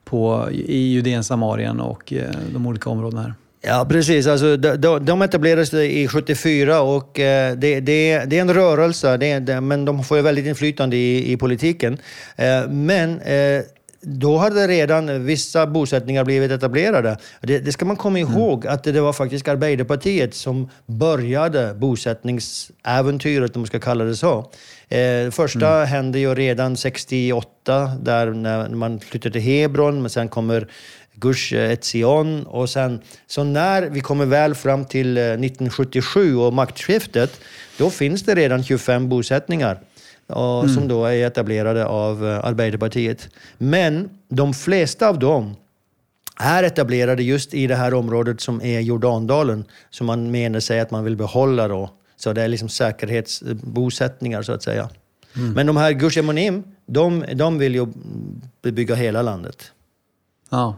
på, 0.04 0.48
i 0.52 0.78
Judeen, 0.78 1.24
Samarien 1.24 1.80
och 1.80 2.12
eh, 2.12 2.30
de 2.52 2.66
olika 2.66 2.90
områdena 2.90 3.22
här. 3.22 3.34
Ja, 3.66 3.86
precis. 3.88 4.26
Alltså, 4.26 4.56
de, 4.56 5.04
de 5.04 5.22
etablerades 5.22 5.74
i 5.74 6.08
74 6.08 6.80
och 6.80 7.20
eh, 7.20 7.56
det, 7.56 7.80
det, 7.80 8.24
det 8.24 8.38
är 8.38 8.40
en 8.40 8.54
rörelse, 8.54 9.16
det, 9.16 9.38
det, 9.38 9.60
men 9.60 9.84
de 9.84 10.04
får 10.04 10.16
ju 10.16 10.22
väldigt 10.22 10.46
inflytande 10.46 10.96
i, 10.96 11.32
i 11.32 11.36
politiken. 11.36 11.98
Eh, 12.36 12.68
men 12.68 13.20
eh, 13.20 13.62
då 14.00 14.36
hade 14.36 14.66
redan 14.66 15.24
vissa 15.24 15.66
bosättningar 15.66 16.24
blivit 16.24 16.50
etablerade. 16.50 17.18
Det, 17.40 17.58
det 17.58 17.72
ska 17.72 17.84
man 17.84 17.96
komma 17.96 18.18
mm. 18.18 18.32
ihåg, 18.32 18.64
mm. 18.64 18.74
att 18.74 18.84
det 18.84 19.00
var 19.00 19.12
faktiskt 19.12 19.48
Arbeiderpartiet 19.48 20.34
som 20.34 20.68
började 20.86 21.74
bosättningsäventyret, 21.74 23.56
om 23.56 23.60
man 23.60 23.66
ska 23.66 23.78
kalla 23.80 24.04
det 24.04 24.16
så. 24.16 24.50
Eh, 24.88 25.30
första 25.30 25.76
mm. 25.76 25.88
hände 25.88 26.18
ju 26.18 26.34
redan 26.34 26.76
68, 26.76 27.86
där 28.00 28.30
när 28.30 28.68
man 28.68 29.00
flyttade 29.00 29.32
till 29.32 29.42
Hebron, 29.42 30.00
men 30.02 30.10
sen 30.10 30.28
kommer 30.28 30.68
Gush 31.16 31.52
Etzion. 31.52 32.46
Och 32.46 32.70
sen, 32.70 33.00
så 33.26 33.44
när 33.44 33.82
vi 33.82 34.00
kommer 34.00 34.26
väl 34.26 34.54
fram 34.54 34.84
till 34.84 35.18
1977 35.18 36.32
eh, 36.32 36.42
och 36.42 36.52
maktskiftet, 36.52 37.40
då 37.78 37.90
finns 37.90 38.22
det 38.22 38.34
redan 38.34 38.64
25 38.64 39.08
bosättningar 39.08 39.80
och, 40.26 40.64
mm. 40.64 40.74
som 40.74 40.88
då 40.88 41.04
är 41.04 41.26
etablerade 41.26 41.86
av 41.86 42.26
eh, 42.26 42.44
Arbeiderpartiet. 42.44 43.28
Men 43.58 44.10
de 44.28 44.54
flesta 44.54 45.08
av 45.08 45.18
dem 45.18 45.54
är 46.36 46.62
etablerade 46.62 47.22
just 47.22 47.54
i 47.54 47.66
det 47.66 47.76
här 47.76 47.94
området 47.94 48.40
som 48.40 48.62
är 48.62 48.80
Jordandalen, 48.80 49.64
som 49.90 50.06
man 50.06 50.30
menar 50.30 50.60
sig 50.60 50.80
att 50.80 50.90
man 50.90 51.04
vill 51.04 51.16
behålla 51.16 51.68
då. 51.68 51.90
Så 52.16 52.32
det 52.32 52.42
är 52.42 52.48
liksom 52.48 52.68
säkerhetsbosättningar 52.68 54.42
så 54.42 54.52
att 54.52 54.62
säga. 54.62 54.88
Mm. 55.36 55.52
Men 55.52 55.66
de 55.66 55.76
här 55.76 55.92
Gush 55.92 56.18
Emonim, 56.18 56.64
de, 56.86 57.24
de 57.34 57.58
vill 57.58 57.74
ju 57.74 57.86
bebygga 58.62 58.94
hela 58.94 59.22
landet. 59.22 59.72
Ja, 60.50 60.76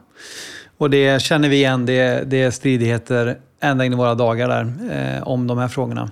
och 0.78 0.90
det 0.90 1.22
känner 1.22 1.48
vi 1.48 1.56
igen. 1.56 1.86
Det, 1.86 2.30
det 2.30 2.42
är 2.42 2.50
stridigheter 2.50 3.38
ända 3.60 3.84
in 3.84 3.92
i 3.92 3.96
våra 3.96 4.14
dagar 4.14 4.48
där 4.48 4.72
eh, 5.16 5.22
om 5.22 5.46
de 5.46 5.58
här 5.58 5.68
frågorna. 5.68 6.10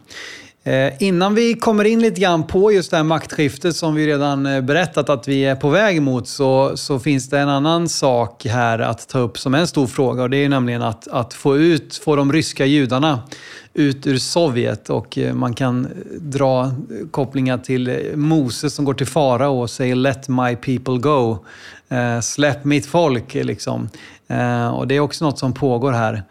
Eh, 0.67 0.93
innan 0.99 1.35
vi 1.35 1.55
kommer 1.55 1.85
in 1.85 2.01
lite 2.01 2.21
grann 2.21 2.47
på 2.47 2.73
just 2.73 2.91
det 2.91 2.97
här 2.97 3.05
maktskiftet 3.05 3.77
som 3.77 3.95
vi 3.95 4.07
redan 4.07 4.47
eh, 4.47 4.61
berättat 4.61 5.09
att 5.09 5.29
vi 5.29 5.45
är 5.45 5.55
på 5.57 5.69
väg 5.69 6.03
mot 6.03 6.29
så, 6.29 6.77
så 6.77 6.99
finns 6.99 7.31
det 7.31 7.39
en 7.39 7.49
annan 7.49 7.89
sak 7.89 8.45
här 8.45 8.79
att 8.79 9.09
ta 9.09 9.19
upp 9.19 9.39
som 9.39 9.55
är 9.55 9.59
en 9.59 9.67
stor 9.67 9.87
fråga 9.87 10.23
och 10.23 10.31
det 10.31 10.37
är 10.37 10.49
nämligen 10.49 10.83
att, 10.83 11.09
att 11.09 11.35
få 11.35 11.57
ut, 11.57 11.97
få 11.97 12.17
de 12.17 12.33
ryska 12.33 12.67
judarna 12.67 13.23
ut 13.75 14.07
ur 14.07 14.19
Sovjet 14.19 14.91
och 14.91 15.19
eh, 15.19 15.35
man 15.35 15.55
kan 15.55 15.85
eh, 15.85 15.91
dra 16.21 16.73
kopplingar 17.11 17.59
till 17.59 18.13
Moses 18.15 18.75
som 18.75 18.85
går 18.85 18.95
till 18.95 19.07
farao 19.07 19.61
och 19.61 19.71
säger 19.71 19.95
“Let 19.95 20.29
my 20.29 20.57
people 20.57 20.99
go”. 20.99 21.39
Släpp 22.23 22.65
mitt 22.65 22.87
folk 22.87 23.35
liksom. 23.35 23.89
Och 24.75 24.87
det 24.87 24.95
är 24.95 25.01
också 25.01 25.25
något 25.25 25.39
som 25.39 25.53
pågår 25.53 25.93
här 25.93 26.23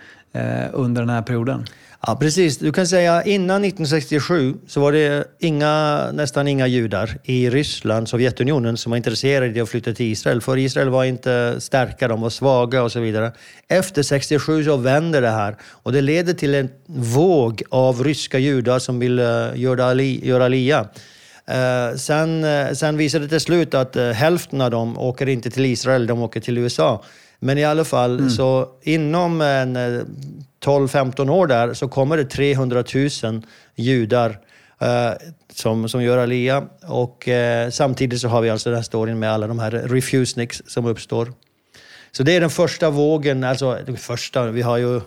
under 0.74 1.02
den 1.02 1.10
här 1.10 1.22
perioden. 1.22 1.66
Ja, 2.08 2.16
precis. 2.16 2.58
Du 2.58 2.72
kan 2.72 2.88
säga 2.88 3.24
innan 3.24 3.64
1967 3.64 4.54
så 4.68 4.80
var 4.80 4.92
det 4.92 5.28
inga, 5.40 6.06
nästan 6.12 6.48
inga 6.48 6.68
judar 6.68 7.18
i 7.24 7.50
Ryssland, 7.50 8.10
Sovjetunionen, 8.10 8.78
som 8.78 8.90
var 8.90 8.98
intresserade 8.98 9.60
av 9.60 9.64
att 9.64 9.70
flytta 9.70 9.94
till 9.94 10.06
Israel. 10.06 10.42
För 10.42 10.58
Israel 10.58 10.90
var 10.90 11.04
inte 11.04 11.56
starka, 11.60 12.08
de 12.08 12.22
var 12.22 12.30
svaga 12.30 12.84
och 12.84 12.92
så 12.92 13.00
vidare. 13.00 13.32
Efter 13.68 14.04
67 14.04 14.64
så 14.64 14.78
vänder 14.78 15.22
det 15.22 15.30
här 15.30 15.56
och 15.64 15.92
det 15.92 16.02
leder 16.02 16.34
till 16.34 16.56
en 16.56 16.70
våg 16.86 17.64
av 17.70 18.04
ryska 18.04 18.40
judar 18.40 18.80
som 18.80 19.00
vill 19.00 19.20
eh, 19.20 19.26
göra, 19.56 19.94
göra 20.02 20.46
alia. 20.46 20.88
Uh, 21.52 21.98
sen, 21.98 22.44
uh, 22.44 22.74
sen 22.74 22.98
visade 22.98 23.26
det 23.26 23.30
till 23.30 23.40
slut 23.40 23.74
att 23.74 23.96
uh, 23.96 24.12
hälften 24.12 24.62
av 24.62 24.72
dem 24.72 24.98
åker 24.98 25.30
inte 25.30 25.50
till 25.50 25.66
Israel, 25.66 26.08
de 26.08 26.22
åker 26.22 26.40
till 26.40 26.58
USA. 26.58 27.04
Men 27.40 27.58
i 27.58 27.64
alla 27.64 27.86
fall, 27.86 28.20
mm. 28.20 28.30
så 28.30 28.70
inom 28.82 29.42
en 29.42 29.78
12-15 30.66 31.30
år 31.30 31.48
där 31.48 31.74
så 31.74 31.88
kommer 31.88 32.18
det 32.18 32.26
300 32.26 32.84
000 33.24 33.42
judar 33.76 34.40
eh, 34.82 35.12
som, 35.54 35.90
som 35.90 36.04
gör 36.04 36.18
alia. 36.18 36.64
Och 36.88 37.28
eh, 37.28 37.70
samtidigt 37.70 38.22
så 38.22 38.28
har 38.28 38.42
vi 38.42 38.50
alltså 38.50 38.70
den 38.70 38.78
här 38.78 38.84
storyn 38.84 39.20
med 39.20 39.32
alla 39.32 39.48
de 39.48 39.60
här 39.60 39.72
refuseniks 39.72 40.62
som 40.68 40.86
uppstår. 40.86 41.34
Så 42.12 42.24
det 42.24 42.32
är 42.32 42.42
den 42.42 42.50
första 42.50 42.90
vågen, 42.90 43.44
alltså 43.44 43.78
den 43.86 43.98
första, 43.98 44.44
vi 44.44 44.62
har 44.62 44.78
ju 44.78 45.02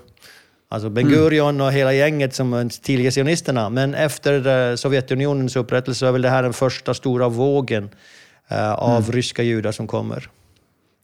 Alltså 0.70 0.90
Ben 0.90 1.08
Gurion 1.08 1.54
mm. 1.54 1.66
och 1.66 1.72
hela 1.72 1.92
gänget 1.92 2.34
som 2.34 2.70
tidiga 2.82 3.10
sionisterna. 3.10 3.70
Men 3.70 3.94
efter 3.94 4.76
Sovjetunionens 4.76 5.56
upprättelse 5.56 6.06
är 6.06 6.12
väl 6.12 6.22
det 6.22 6.30
här 6.30 6.42
den 6.42 6.52
första 6.52 6.94
stora 6.94 7.28
vågen 7.28 7.90
uh, 8.52 8.72
av 8.72 9.02
mm. 9.02 9.12
ryska 9.12 9.42
judar 9.42 9.72
som 9.72 9.86
kommer. 9.86 10.28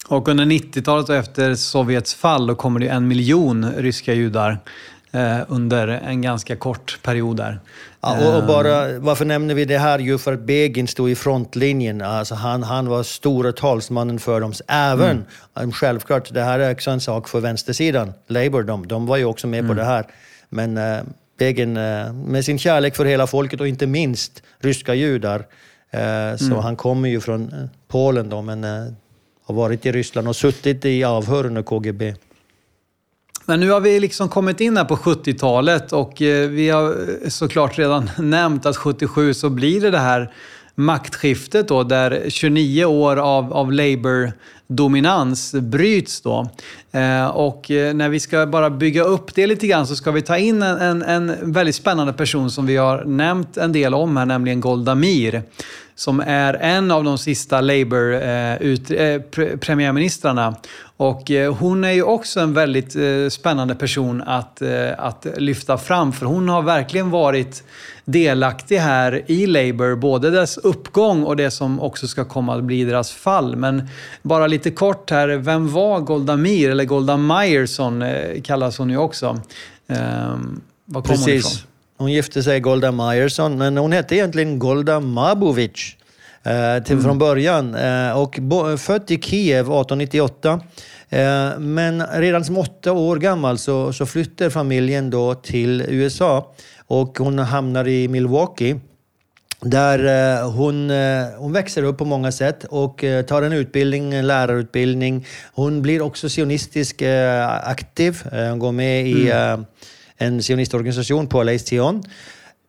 Och 0.09 0.29
under 0.29 0.45
90-talet 0.45 1.09
och 1.09 1.15
efter 1.15 1.55
Sovjets 1.55 2.15
fall 2.15 2.47
då 2.47 2.55
kommer 2.55 2.81
det 2.81 2.89
en 2.89 3.09
miljon 3.09 3.73
ryska 3.73 4.15
judar 4.15 4.59
eh, 5.13 5.39
under 5.49 5.89
en 5.89 6.23
ganska 6.23 6.57
kort 6.57 6.99
period 7.03 7.37
där. 7.37 7.61
Ja, 8.07 8.29
och, 8.29 8.39
och, 8.39 8.47
bara, 8.47 8.99
varför 8.99 9.25
nämner 9.25 9.55
vi 9.55 9.65
det 9.65 9.79
här? 9.79 9.99
Jo, 9.99 10.19
för 10.19 10.33
att 10.33 10.41
Begin 10.41 10.89
stod 10.89 11.11
i 11.11 11.15
frontlinjen. 11.15 12.03
Alltså 12.03 12.35
han, 12.35 12.63
han 12.63 12.89
var 12.89 13.03
stora 13.03 13.53
talsmannen 13.53 14.19
för 14.19 14.41
dem. 14.41 14.53
Även, 14.69 15.25
mm. 15.55 15.73
självklart, 15.73 16.35
det 16.35 16.43
här 16.43 16.59
är 16.59 16.73
också 16.73 16.91
en 16.91 17.01
sak 17.01 17.29
för 17.29 17.41
vänstersidan. 17.41 18.13
Labour, 18.27 18.63
de, 18.63 18.89
de 18.89 19.07
var 19.07 19.17
ju 19.17 19.25
också 19.25 19.47
med 19.47 19.59
mm. 19.59 19.69
på 19.69 19.75
det 19.75 19.85
här. 19.85 20.07
Men 20.49 20.77
eh, 20.77 21.03
Begin, 21.39 21.77
eh, 21.77 22.13
med 22.13 22.45
sin 22.45 22.59
kärlek 22.59 22.97
för 22.97 23.05
hela 23.05 23.27
folket 23.27 23.61
och 23.61 23.69
inte 23.69 23.87
minst 23.87 24.43
ryska 24.59 24.95
judar, 24.95 25.47
eh, 25.91 26.37
så 26.37 26.47
mm. 26.47 26.59
han 26.59 26.77
kommer 26.77 27.09
ju 27.09 27.21
från 27.21 27.69
Polen 27.89 28.29
då, 28.29 28.43
men 28.43 28.65
har 29.47 29.55
varit 29.55 29.87
i 29.87 29.93
Ryssland 29.93 30.29
och 30.29 30.37
suttit 30.37 30.85
i 30.85 31.05
avhör 31.05 31.47
under 31.47 31.63
KGB. 31.63 32.15
Men 33.47 33.61
nu 33.61 33.71
har 33.71 33.81
vi 33.81 34.01
liksom 34.01 34.29
kommit 34.29 34.61
in 34.61 34.77
här 34.77 34.85
på 34.85 34.97
70-talet 34.97 35.93
och 35.93 36.23
eh, 36.23 36.49
vi 36.49 36.69
har 36.69 36.91
eh, 36.91 37.29
såklart 37.29 37.79
redan 37.79 38.11
nämnt 38.19 38.67
att 38.67 38.77
77 38.77 39.35
så 39.35 39.51
blir 39.51 39.81
det 39.81 39.91
det 39.91 39.99
här 39.99 40.33
maktskiftet 40.75 41.69
då, 41.69 41.83
där 41.83 42.25
29 42.29 42.85
år 42.85 43.17
av, 43.17 43.53
av 43.53 43.73
Labour-dominans 43.73 45.55
bryts. 45.55 46.21
Då. 46.21 46.51
Eh, 46.93 47.27
och 47.27 47.71
eh, 47.71 47.95
när 47.95 48.09
vi 48.09 48.21
ska 48.21 48.47
bara 48.47 48.71
bygga 48.71 49.05
upp 49.05 49.35
det 49.35 49.47
lite 49.47 49.67
grann 49.67 49.87
så 49.87 49.97
ska 49.97 50.11
vi 50.11 50.23
ta 50.23 50.39
in 50.39 50.63
en, 50.63 50.79
en, 50.81 51.03
en 51.03 51.53
väldigt 51.53 51.75
spännande 51.75 52.13
person 52.13 52.51
som 52.51 52.67
vi 52.67 52.77
har 52.77 53.05
nämnt 53.05 53.57
en 53.57 53.73
del 53.73 53.95
om 53.95 54.17
här, 54.17 54.27
nämligen 54.27 54.61
Golda 54.61 54.95
Meir 54.95 55.43
som 55.97 56.21
är 56.21 56.55
en 56.55 56.91
av 56.91 57.05
de 57.05 57.19
sista 57.19 57.61
Labour-premiärministrarna. 57.61 60.49
Eh, 60.49 60.55
och 60.97 61.31
eh, 61.31 61.55
hon 61.55 61.85
är 61.85 61.93
ju 61.93 62.03
också 62.03 62.41
en 62.41 62.55
väldigt 62.55 62.97
eh, 62.97 63.29
spännande 63.31 63.75
person 63.75 64.23
att, 64.23 64.63
att 64.99 65.27
lyfta 65.37 65.79
fram, 65.79 66.13
för 66.13 66.27
hon 66.27 66.49
har 66.49 66.63
verkligen 66.63 67.11
varit 67.11 67.65
delaktig 68.05 68.79
här 68.79 69.23
i 69.27 69.47
Labour, 69.47 69.97
både 69.97 70.31
dess 70.31 70.59
uppgång 70.59 71.25
och 71.25 71.37
det 71.37 71.51
som 71.51 71.81
också 71.81 72.09
ska 72.09 72.25
komma 72.25 72.57
att 72.57 72.65
bli 72.65 72.85
deras 72.85 73.13
fall. 73.13 73.57
Men 73.57 73.89
bara 74.23 74.47
lite 74.47 74.71
kort 74.71 75.11
här, 75.11 75.29
vem 75.29 75.73
var 75.73 76.01
Golda 76.01 76.37
Meir, 76.37 76.71
eller 76.71 76.85
Golda 76.85 77.17
Meirson 77.17 78.05
kallas 78.45 78.79
hon 78.79 78.91
ju 78.91 78.97
också. 78.97 79.41
Ehm, 79.89 80.61
var 80.85 81.03
kom 81.03 81.11
Precis. 81.11 81.27
hon 81.27 81.35
ifrån? 81.35 81.74
Hon 81.97 82.13
gifte 82.13 82.43
sig 82.43 82.61
Golda 82.61 82.93
Meirson, 82.93 83.59
men 83.59 83.77
hon 83.77 83.93
hette 83.93 84.17
egentligen 84.17 84.59
Golda 84.59 85.01
Mabovic 85.01 85.97
eh, 86.43 86.83
till, 86.83 86.93
mm. 86.93 87.05
från 87.05 87.19
början. 87.19 87.75
Eh, 87.75 88.19
och 88.19 88.39
bo, 88.41 88.77
född 88.77 89.11
i 89.11 89.21
Kiev 89.21 89.61
1898. 89.61 90.61
Eh, 91.09 91.59
men 91.59 92.07
redan 92.07 92.45
som 92.45 92.59
åtta 92.59 92.93
år 92.93 93.17
gammal 93.17 93.59
så, 93.59 93.93
så 93.93 94.07
flyttar 94.07 94.51
familjen 94.51 95.11
då 95.11 95.35
till 95.35 95.85
USA 95.89 96.55
och 96.87 97.19
hon 97.19 97.39
hamnar 97.39 97.89
i 97.89 98.09
Milwaukee. 98.09 98.81
Där 99.61 100.43
hon, 100.43 100.91
hon 101.39 101.53
växer 101.53 101.83
upp 101.83 101.99
på 101.99 102.05
många 102.05 102.33
sätt 102.33 102.65
och 102.65 103.05
tar 103.27 103.43
en 103.43 103.53
utbildning, 103.53 104.15
en 104.15 104.27
lärarutbildning. 104.27 105.27
Hon 105.53 105.83
blir 105.83 106.03
också 106.03 106.29
sionistisk 106.29 107.03
aktiv. 107.63 108.23
Hon 108.31 108.59
går 108.59 108.73
med 108.73 109.07
i 109.07 109.31
mm 109.31 109.65
en 110.19 110.43
sionistorganisation 110.43 111.27
på 111.27 111.59
Tion. 111.67 112.03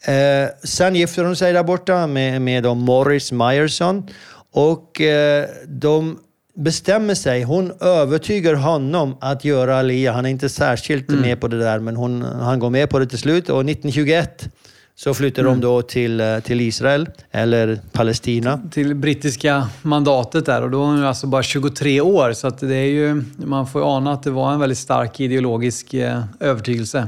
Eh, 0.05 0.49
sen 0.63 0.95
gifter 0.95 1.23
hon 1.23 1.35
sig 1.35 1.53
där 1.53 1.63
borta 1.63 2.07
med, 2.07 2.41
med 2.41 2.63
då 2.63 2.73
Morris 2.73 3.31
Meyerson 3.31 4.09
och 4.51 5.01
eh, 5.01 5.45
de 5.67 6.19
bestämmer 6.55 7.15
sig. 7.15 7.43
Hon 7.43 7.71
övertygar 7.81 8.53
honom 8.53 9.17
att 9.21 9.45
göra 9.45 9.79
Alia. 9.79 10.11
Han 10.11 10.25
är 10.25 10.29
inte 10.29 10.49
särskilt 10.49 11.09
mm. 11.09 11.21
med 11.21 11.41
på 11.41 11.47
det 11.47 11.59
där, 11.59 11.79
men 11.79 11.95
hon, 11.95 12.21
han 12.21 12.59
går 12.59 12.69
med 12.69 12.89
på 12.89 12.99
det 12.99 13.05
till 13.05 13.17
slut. 13.17 13.49
Och 13.49 13.59
1921 13.59 14.49
så 14.95 15.13
flyttar 15.13 15.41
mm. 15.41 15.53
de 15.53 15.61
då 15.61 15.81
till, 15.81 16.19
eh, 16.19 16.39
till 16.39 16.61
Israel, 16.61 17.09
eller 17.31 17.79
Palestina. 17.91 18.61
Till 18.71 18.95
brittiska 18.95 19.69
mandatet 19.81 20.45
där 20.45 20.61
och 20.61 20.71
då 20.71 20.83
är 20.83 20.85
hon 20.85 21.03
alltså 21.03 21.27
bara 21.27 21.43
23 21.43 22.01
år. 22.01 22.33
Så 22.33 22.47
att 22.47 22.59
det 22.59 22.75
är 22.75 22.89
ju, 22.89 23.23
man 23.37 23.67
får 23.67 23.81
ju 23.81 23.87
ana 23.87 24.13
att 24.13 24.23
det 24.23 24.31
var 24.31 24.53
en 24.53 24.59
väldigt 24.59 24.77
stark 24.77 25.19
ideologisk 25.19 25.93
eh, 25.93 26.23
övertygelse. 26.39 27.07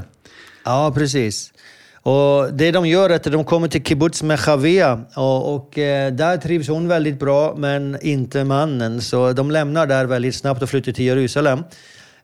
Ja, 0.68 0.92
precis. 0.94 1.52
Och 1.94 2.52
det 2.52 2.70
de 2.70 2.86
gör 2.86 3.10
är 3.10 3.14
att 3.14 3.24
de 3.24 3.44
kommer 3.44 3.68
till 3.68 3.84
kibbutz 3.84 4.22
Mechavia 4.22 5.00
och, 5.14 5.54
och 5.54 5.78
eh, 5.78 6.12
där 6.12 6.36
trivs 6.36 6.68
hon 6.68 6.88
väldigt 6.88 7.18
bra, 7.18 7.54
men 7.56 7.98
inte 8.02 8.44
mannen. 8.44 9.00
Så 9.00 9.32
de 9.32 9.50
lämnar 9.50 9.86
där 9.86 10.04
väldigt 10.04 10.34
snabbt 10.34 10.62
och 10.62 10.68
flyttar 10.68 10.92
till 10.92 11.04
Jerusalem. 11.04 11.58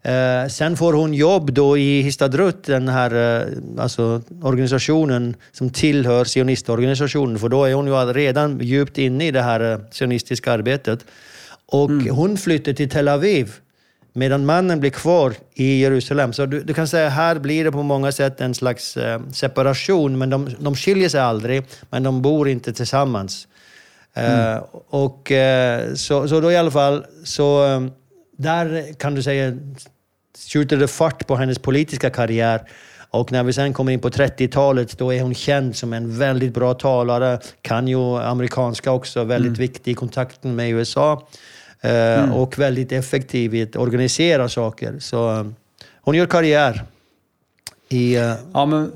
Eh, 0.03 0.49
sen 0.49 0.77
får 0.77 0.93
hon 0.93 1.15
jobb 1.15 1.53
då 1.53 1.79
i 1.79 2.03
Histadrut, 2.03 2.65
den 2.65 2.89
här 2.89 3.41
eh, 3.41 3.83
alltså, 3.83 4.23
organisationen 4.43 5.37
som 5.53 5.71
tillhör 5.71 6.25
sionistorganisationen, 6.25 7.39
för 7.39 7.49
då 7.49 7.65
är 7.65 7.75
hon 7.75 7.87
ju 7.87 7.95
redan 7.95 8.61
djupt 8.61 8.99
inne 8.99 9.27
i 9.27 9.31
det 9.31 9.43
här 9.43 9.73
eh, 9.73 9.79
sionistiska 9.91 10.53
arbetet. 10.53 11.05
Och 11.67 11.91
mm. 11.91 12.15
hon 12.15 12.37
flyttar 12.37 12.73
till 12.73 12.91
Tel 12.91 13.09
Aviv 13.09 13.53
Medan 14.17 14.47
mannen 14.47 14.81
blir 14.81 14.91
kvar 14.91 15.35
i 15.55 15.81
Jerusalem. 15.81 16.33
Så 16.33 16.47
du, 16.47 16.61
du, 16.61 16.75
kan 16.75 16.89
säga 16.89 17.09
här 17.09 17.39
blir 17.39 17.65
det 17.65 17.73
på 17.73 17.83
många 17.83 18.13
sätt 18.13 18.41
en 18.41 18.55
slags 18.55 18.97
eh, 18.97 19.21
separation, 19.33 20.19
men 20.19 20.31
de, 20.31 20.49
de 20.59 20.77
skiljer 20.77 21.09
sig 21.09 21.21
aldrig, 21.21 21.63
men 21.91 22.03
de 22.03 22.23
bor 22.23 22.49
inte 22.49 22.73
tillsammans. 22.73 23.49
Eh, 24.15 24.41
mm. 24.41 24.57
Uh, 24.57 24.63
och 24.89 25.31
uh, 25.31 25.95
så, 25.95 26.29
så 26.29 26.41
då 26.41 26.53
i 26.53 26.57
alla 26.57 26.71
fall, 26.71 27.07
så 27.25 27.65
um, 27.65 27.93
där 28.37 28.95
kan 28.99 29.15
du 29.15 29.23
säga 29.23 29.59
skjuter 30.53 30.77
det 30.77 30.89
fart 30.89 31.27
på 31.27 31.37
hennes 31.37 31.59
politiska 31.59 32.11
karriär. 32.11 32.61
Och 33.11 33.33
när 33.33 33.43
vi 33.43 33.53
sen 33.53 33.73
kommer 33.73 33.93
in 33.93 34.01
på 34.01 34.09
30-talet, 34.09 34.99
då 34.99 35.13
är 35.13 35.23
hon 35.23 35.35
känd 35.35 35.77
som 35.77 35.93
en 35.93 36.19
väldigt 36.19 36.55
bra 36.55 36.75
talare, 36.75 37.39
kan 37.63 37.89
ju 37.89 38.17
amerikanska 38.17 38.93
också, 38.93 39.25
väldigt 39.25 39.49
mm. 39.49 39.61
viktig 39.61 39.93
i 39.93 39.95
kontakten 39.95 40.57
med 40.57 40.71
USA. 40.71 41.27
Eh, 41.85 42.19
mm. 42.19 42.33
och 42.33 42.59
väldigt 42.59 42.93
effektiv 42.93 43.55
i 43.55 43.63
att 43.63 43.77
organisera 43.77 44.49
saker. 44.49 44.99
Så 44.99 45.31
eh, 45.31 45.47
hon 46.01 46.15
gör 46.15 46.27
karriär 46.27 46.85
i... 47.89 48.17
Eh, 48.17 48.35
ja, 48.53 48.67
men 48.67 48.93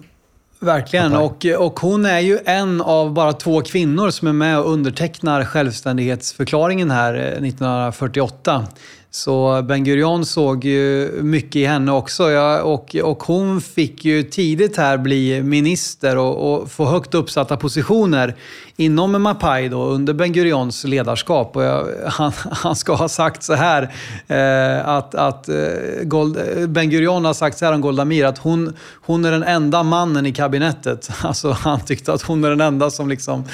verkligen. 0.60 1.12
Och, 1.12 1.47
och 1.59 1.81
hon 1.81 2.06
är 2.06 2.20
ju 2.20 2.39
en 2.44 2.81
av 2.81 3.12
bara 3.12 3.32
två 3.32 3.62
kvinnor 3.62 4.10
som 4.10 4.28
är 4.28 4.32
med 4.32 4.59
och 4.59 4.73
undertecknar 4.73 5.44
självständighetsförklaringen 5.44 6.90
här 6.90 7.15
1948. 7.15 8.66
Så 9.10 9.62
Ben 9.62 9.85
Gurion 9.85 10.24
såg 10.24 10.64
ju 10.64 11.10
mycket 11.22 11.56
i 11.56 11.64
henne 11.64 11.93
också. 11.93 12.30
Ja, 12.30 12.62
och, 12.62 12.97
och 13.05 13.22
hon 13.22 13.60
fick 13.60 14.05
ju 14.05 14.22
tidigt 14.22 14.76
här 14.76 14.98
bli 14.98 15.43
minister 15.43 16.16
och, 16.16 16.52
och 16.52 16.70
få 16.70 16.85
högt 16.85 17.14
uppsatta 17.14 17.56
positioner 17.56 18.35
inom 18.80 19.22
Mapai 19.22 19.68
då, 19.68 19.85
under 19.85 20.12
Ben 20.12 20.32
Gurions 20.32 20.85
ledarskap. 20.85 21.56
Och 21.56 21.62
jag, 21.62 21.86
han, 22.06 22.32
han, 22.51 22.76
ska 22.76 22.94
ha 22.94 23.09
sagt 23.09 23.43
så 23.43 23.55
här, 23.55 23.82
eh, 24.28 24.89
att, 24.89 25.14
att 25.14 25.48
eh, 25.48 25.56
Gold, 26.02 26.39
Ben 26.68 26.90
Gurion 26.90 27.24
har 27.24 27.35
sagt 27.35 27.59
så 27.59 27.64
här 27.64 27.72
om 27.72 27.80
Golda 27.80 28.05
Meir, 28.05 28.24
att 28.24 28.39
hon, 28.39 28.76
hon 29.01 29.24
är 29.24 29.32
den 29.32 29.43
enda 29.43 29.82
mannen 29.82 30.26
i 30.26 30.32
kabinettet. 30.32 31.10
Alltså, 31.22 31.51
han 31.51 31.80
tyckte 31.80 32.12
att 32.12 32.22
hon 32.22 32.44
är 32.44 32.51
den 32.51 32.60
enda 32.60 32.90
som 32.90 33.09
liksom, 33.09 33.44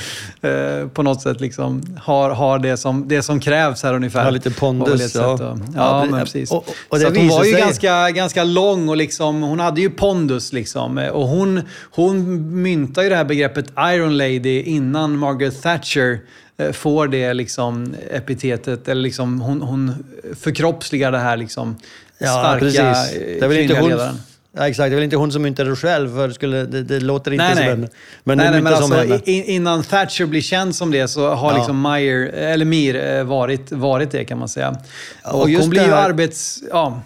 eh, 0.43 0.89
på 0.89 1.03
något 1.03 1.23
sätt 1.23 1.41
liksom 1.41 1.83
har, 2.03 2.31
har 2.31 2.59
det, 2.59 2.77
som, 2.77 3.09
det 3.09 3.23
som 3.23 3.41
krävs 3.41 3.83
här 3.83 3.95
ungefär. 3.95 4.25
Har 4.25 4.31
lite 4.31 4.51
pondus. 4.51 5.15
Ja. 5.15 5.44
Ja, 5.45 5.57
ja, 5.75 6.07
men 6.11 6.21
precis. 6.21 6.51
Och, 6.51 6.69
och 6.89 6.99
så 6.99 7.07
hon 7.07 7.29
var 7.29 7.45
ju 7.45 7.53
sig... 7.53 7.61
ganska, 7.61 8.11
ganska 8.11 8.45
lång 8.45 8.89
och 8.89 8.97
liksom, 8.97 9.43
hon 9.43 9.61
hade 9.61 9.81
ju 9.81 9.91
pondus. 9.91 10.53
Liksom. 10.53 10.99
Och 11.13 11.29
hon, 11.29 11.63
hon 11.91 12.63
myntade 12.63 13.07
ju 13.07 13.11
det 13.11 13.17
här 13.17 13.25
begreppet 13.25 13.67
Iron 13.79 14.17
Lady 14.17 14.63
innan 14.63 15.19
Margaret 15.19 15.63
Thatcher 15.63 16.21
eh, 16.57 16.73
får 16.73 17.09
det 17.09 17.35
liksom 17.35 17.95
epitetet. 18.11 18.89
Eller 18.89 19.03
liksom, 19.03 19.41
hon, 19.41 19.63
hon 19.63 20.05
förkroppsligar 20.41 21.13
det 21.13 21.19
här 21.19 21.37
liksom, 21.37 21.77
starka 22.17 22.59
precis. 22.59 22.79
det 22.81 23.45
är 23.45 23.49
väl 23.49 23.59
inte 23.59 23.81
hon. 23.81 24.19
Ja, 24.57 24.69
exakt, 24.69 24.91
det 24.91 24.95
är 24.95 24.95
väl 24.95 25.05
inte 25.05 25.17
hon 25.17 25.33
som 25.33 25.43
myntade 25.43 25.71
det 25.71 25.77
själv, 25.77 26.15
för 26.15 26.29
det, 26.29 26.35
skulle, 26.35 26.65
det, 26.65 26.83
det 26.83 27.01
låter 27.01 27.31
inte 27.31 27.45
nej, 27.45 27.57
som 27.57 27.65
henne. 27.65 27.89
Men 28.25 28.39
nej, 28.39 28.51
nej, 28.51 28.63
men 28.63 28.75
alltså, 28.75 28.95
henne. 28.95 29.21
innan 29.27 29.83
Thatcher 29.83 30.27
blir 30.27 30.41
känd 30.41 30.75
som 30.75 30.91
det 30.91 31.09
så 31.09 31.29
har 31.29 31.53
ja. 31.53 31.57
liksom 31.57 31.83
Meyer, 31.83 32.27
eller 32.27 32.65
Mir 32.65 33.17
eh, 33.17 33.25
varit, 33.25 33.73
varit 33.73 34.11
det 34.11 34.25
kan 34.25 34.39
man 34.39 34.49
säga. 34.49 34.77
Och, 35.25 35.43
och 35.43 35.51
hon 35.51 35.71
blir 35.71 35.87
ju 35.87 35.95
arbets... 35.95 36.63
Ja. 36.71 37.03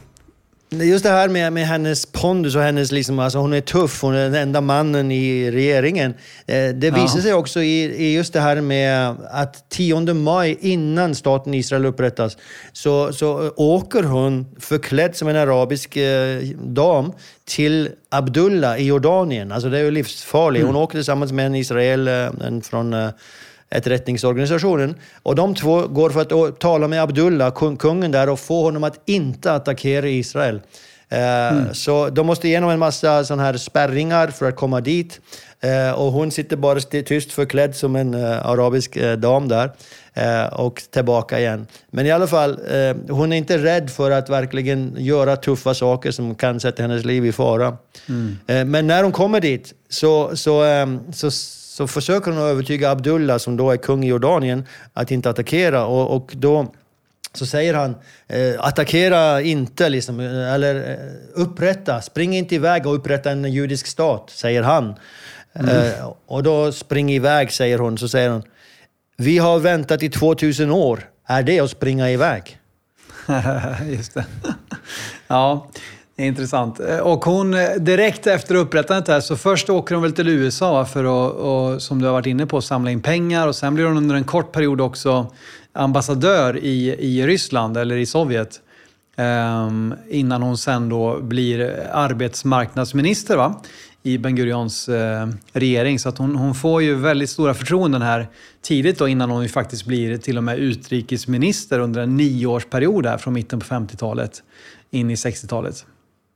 Just 0.71 1.05
det 1.05 1.11
här 1.11 1.29
med, 1.29 1.53
med 1.53 1.67
hennes 1.67 2.07
pondus 2.07 2.57
och 2.57 2.63
hennes, 2.63 2.93
liksom, 2.93 3.19
alltså 3.19 3.39
hon 3.39 3.53
är 3.53 3.61
tuff, 3.61 4.03
hon 4.03 4.15
är 4.15 4.25
den 4.25 4.35
enda 4.35 4.61
mannen 4.61 5.13
i 5.13 5.51
regeringen. 5.51 6.15
Eh, 6.47 6.69
det 6.69 6.91
visar 6.91 7.19
ja. 7.19 7.23
sig 7.23 7.35
också 7.35 7.63
i, 7.63 7.85
i, 7.85 8.15
just 8.15 8.33
det 8.33 8.41
här 8.41 8.61
med 8.61 9.17
att 9.31 9.71
10 9.71 10.15
maj 10.15 10.59
innan 10.61 11.15
staten 11.15 11.55
Israel 11.55 11.87
upprättas 11.87 12.37
så, 12.73 13.13
så 13.13 13.53
åker 13.57 14.03
hon 14.03 14.47
förklädd 14.61 15.17
som 15.17 15.29
en 15.29 15.37
arabisk 15.37 15.97
eh, 15.97 16.43
dam 16.63 17.13
till 17.45 17.91
Abdullah 18.11 18.81
i 18.81 18.87
Jordanien. 18.87 19.53
Alltså 19.53 19.69
det 19.69 19.79
är 19.79 19.85
ju 19.85 19.91
livsfarligt. 19.91 20.65
Hon 20.65 20.71
mm. 20.71 20.83
åker 20.83 20.99
tillsammans 20.99 21.33
med 21.33 21.47
en 21.47 21.55
israel 21.55 22.09
eh, 22.09 22.15
en 22.47 22.63
från 22.63 22.93
eh, 22.93 23.09
ett 23.71 23.87
rättningsorganisationen. 23.87 24.95
Och 25.23 25.35
de 25.35 25.55
två 25.55 25.87
går 25.87 26.11
för 26.11 26.21
att 26.21 26.61
tala 26.61 26.89
med 26.89 27.03
Abdullah, 27.03 27.77
kungen 27.79 28.11
där, 28.11 28.29
och 28.29 28.41
få 28.41 28.63
honom 28.63 28.85
att 28.85 29.01
inte 29.07 29.53
attackera 29.53 30.09
Israel. 30.09 30.61
Eh, 31.09 31.49
mm. 31.49 31.75
Så 31.75 32.11
de 32.11 32.27
måste 32.27 32.49
igenom 32.49 32.71
en 32.71 32.79
massa 32.79 33.25
sådana 33.25 33.43
här 33.43 33.57
spärringar 33.57 34.29
för 34.29 34.49
att 34.49 34.57
komma 34.57 34.81
dit. 34.81 35.21
Eh, 35.61 35.91
och 35.91 36.13
hon 36.13 36.31
sitter 36.31 36.57
bara 36.57 36.81
tyst 36.81 37.33
förklädd 37.33 37.77
som 37.77 37.97
en 37.97 38.15
uh, 38.15 38.47
arabisk 38.47 38.99
dam 39.19 39.49
där. 39.49 39.71
Och 40.53 40.83
tillbaka 40.91 41.39
igen. 41.39 41.67
Men 41.91 42.07
i 42.07 42.11
alla 42.11 42.27
fall, 42.27 42.61
hon 43.09 43.33
är 43.33 43.37
inte 43.37 43.59
rädd 43.59 43.91
för 43.91 44.11
att 44.11 44.29
verkligen 44.29 44.95
göra 44.99 45.37
tuffa 45.37 45.75
saker 45.75 46.11
som 46.11 46.35
kan 46.35 46.61
sätta 46.61 46.83
hennes 46.83 47.05
liv 47.05 47.27
i 47.27 47.33
fara. 47.33 47.77
Mm. 48.09 48.71
men 48.71 48.87
när 48.87 49.03
hon 49.03 49.13
kommer 49.13 49.41
dit 49.41 49.75
så, 49.89 50.37
så, 50.37 50.65
så 51.13 51.31
så 51.79 51.87
försöker 51.87 52.31
hon 52.31 52.41
övertyga 52.41 52.91
Abdullah, 52.91 53.39
som 53.39 53.57
då 53.57 53.71
är 53.71 53.77
kung 53.77 54.05
i 54.05 54.09
Jordanien, 54.09 54.65
att 54.93 55.11
inte 55.11 55.31
attackera. 55.31 55.87
Och, 55.87 56.17
och 56.17 56.33
då 56.37 56.73
så 57.35 57.47
säger 57.47 57.75
han 57.75 57.95
eh, 58.29 58.55
attackera 58.59 59.43
inte, 59.43 59.89
liksom, 59.89 60.21
eh, 60.21 60.55
eller 60.55 60.91
eh, 60.91 61.43
upprätta, 61.43 62.03
spring 62.03 62.37
inte 62.37 62.55
iväg 62.55 62.87
och 62.87 62.95
upprätta 62.95 63.31
en 63.31 63.53
judisk 63.53 63.87
stat, 63.87 64.31
säger 64.31 64.63
han. 64.63 64.95
Mm. 65.53 65.69
Eh, 65.69 66.13
och 66.27 66.43
då 66.43 66.73
spring 66.73 67.13
iväg, 67.13 67.53
säger 67.53 67.79
hon. 67.79 67.99
Så 67.99 68.09
säger 68.09 68.31
hon, 68.31 68.43
vi 69.17 69.39
har 69.39 69.59
väntat 69.59 70.03
i 70.03 70.11
2000 70.11 70.71
år. 70.71 71.11
Är 71.27 71.43
det 71.43 71.61
att 71.61 71.71
springa 71.71 72.11
iväg? 72.11 72.59
Just 73.89 74.15
det. 74.15 74.25
ja, 75.27 75.69
det 76.19 76.25
är 76.25 76.29
intressant. 76.29 76.81
Eh, 76.81 76.99
och 76.99 77.25
hon, 77.25 77.55
eh, 77.55 77.71
direkt 77.79 78.27
efter 78.27 78.55
upprättandet 78.55 79.09
här, 79.09 79.21
så 79.21 79.37
först 79.37 79.71
åker 79.71 79.95
hon 79.95 80.03
väl 80.03 80.13
till 80.13 80.29
USA 80.29 80.85
för 80.85 81.05
att, 81.05 81.35
och, 81.35 81.83
som 81.83 82.01
du 82.01 82.07
har 82.07 82.13
varit 82.13 82.27
inne 82.27 82.47
på, 82.47 82.61
samla 82.61 82.91
in 82.91 83.03
pengar 83.03 83.49
och 83.49 83.57
sen 83.57 83.75
blir 83.75 83.85
hon 83.85 83.97
under 83.97 84.15
en 84.15 84.25
kort 84.25 84.53
period 84.53 84.81
också 84.81 85.33
ambassadör 85.73 86.57
i, 86.57 86.95
i 86.99 87.27
Ryssland 87.27 87.77
eller 87.77 87.97
i 87.97 88.07
Sovjet. 88.07 88.61
Um, 89.17 89.95
innan 90.09 90.43
hon 90.43 90.59
sen 90.59 90.89
då 90.89 91.21
blir 91.21 91.87
arbetsmarknadsminister 91.93 93.37
va? 93.37 93.63
i 94.03 94.19
Ben 94.19 94.37
Gurions 94.37 94.89
uh, 94.89 94.97
eh, 94.97 95.29
regering. 95.53 95.99
Så 95.99 96.09
att 96.09 96.19
hon, 96.19 96.37
hon 96.37 96.55
får 96.55 96.83
ju 96.83 96.95
väldigt 96.95 97.31
stora 97.31 97.55
förtroenden 97.55 98.03
här 98.03 98.29
tidigt 98.63 98.99
då 98.99 99.09
innan 99.09 99.31
hon 99.31 99.43
ju 99.43 99.49
faktiskt 99.49 99.87
blir 99.87 100.19
till 100.19 100.37
och 100.39 100.45
med 100.45 100.59
utrikesminister 100.59 101.79
under 101.79 102.03
en 102.03 102.17
nioårsperiod 102.17 103.07
här 103.07 103.19
från 103.19 103.35
mitten 103.35 103.61
på 103.61 103.67
50-talet 103.67 104.43
in 104.91 105.11
i 105.11 105.15
60-talet. 105.15 105.87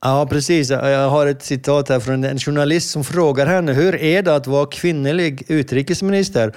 Ja, 0.04 0.26
precis. 0.30 0.70
Jag 0.70 1.10
har 1.10 1.26
ett 1.26 1.42
citat 1.42 1.88
här 1.88 2.00
från 2.00 2.24
en 2.24 2.38
journalist 2.38 2.90
som 2.90 3.04
frågar 3.04 3.46
henne 3.46 3.72
hur 3.72 3.94
är 3.94 4.22
det 4.22 4.36
att 4.36 4.46
vara 4.46 4.66
kvinnlig 4.66 5.44
utrikesminister? 5.48 6.56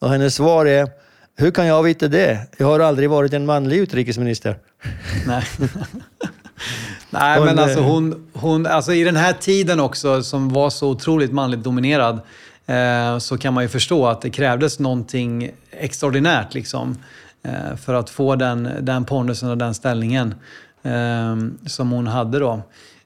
Och 0.00 0.10
hennes 0.10 0.34
svar 0.34 0.66
är 0.66 0.88
hur 1.36 1.50
kan 1.50 1.66
jag 1.66 1.82
veta 1.82 2.08
det? 2.08 2.46
Jag 2.56 2.66
har 2.66 2.80
aldrig 2.80 3.10
varit 3.10 3.32
en 3.32 3.46
manlig 3.46 3.76
utrikesminister. 3.76 4.58
Nej. 5.26 5.44
Nej, 7.10 7.40
men 7.40 7.58
alltså 7.58 7.80
hon, 7.80 8.30
hon, 8.32 8.66
alltså 8.66 8.92
i 8.92 9.04
den 9.04 9.16
här 9.16 9.32
tiden 9.32 9.80
också 9.80 10.22
som 10.22 10.48
var 10.48 10.70
så 10.70 10.88
otroligt 10.88 11.32
manligt 11.32 11.64
dominerad 11.64 12.20
eh, 12.66 13.18
så 13.18 13.38
kan 13.38 13.54
man 13.54 13.64
ju 13.64 13.68
förstå 13.68 14.06
att 14.06 14.20
det 14.20 14.30
krävdes 14.30 14.78
någonting 14.78 15.50
extraordinärt 15.70 16.54
liksom, 16.54 16.96
eh, 17.42 17.76
för 17.76 17.94
att 17.94 18.10
få 18.10 18.36
den, 18.36 18.70
den 18.80 19.04
pondusen 19.04 19.50
och 19.50 19.58
den 19.58 19.74
ställningen 19.74 20.34
Ehm, 20.82 21.58
som 21.66 21.90
hon 21.90 22.06
hade 22.06 22.38
då. 22.38 22.62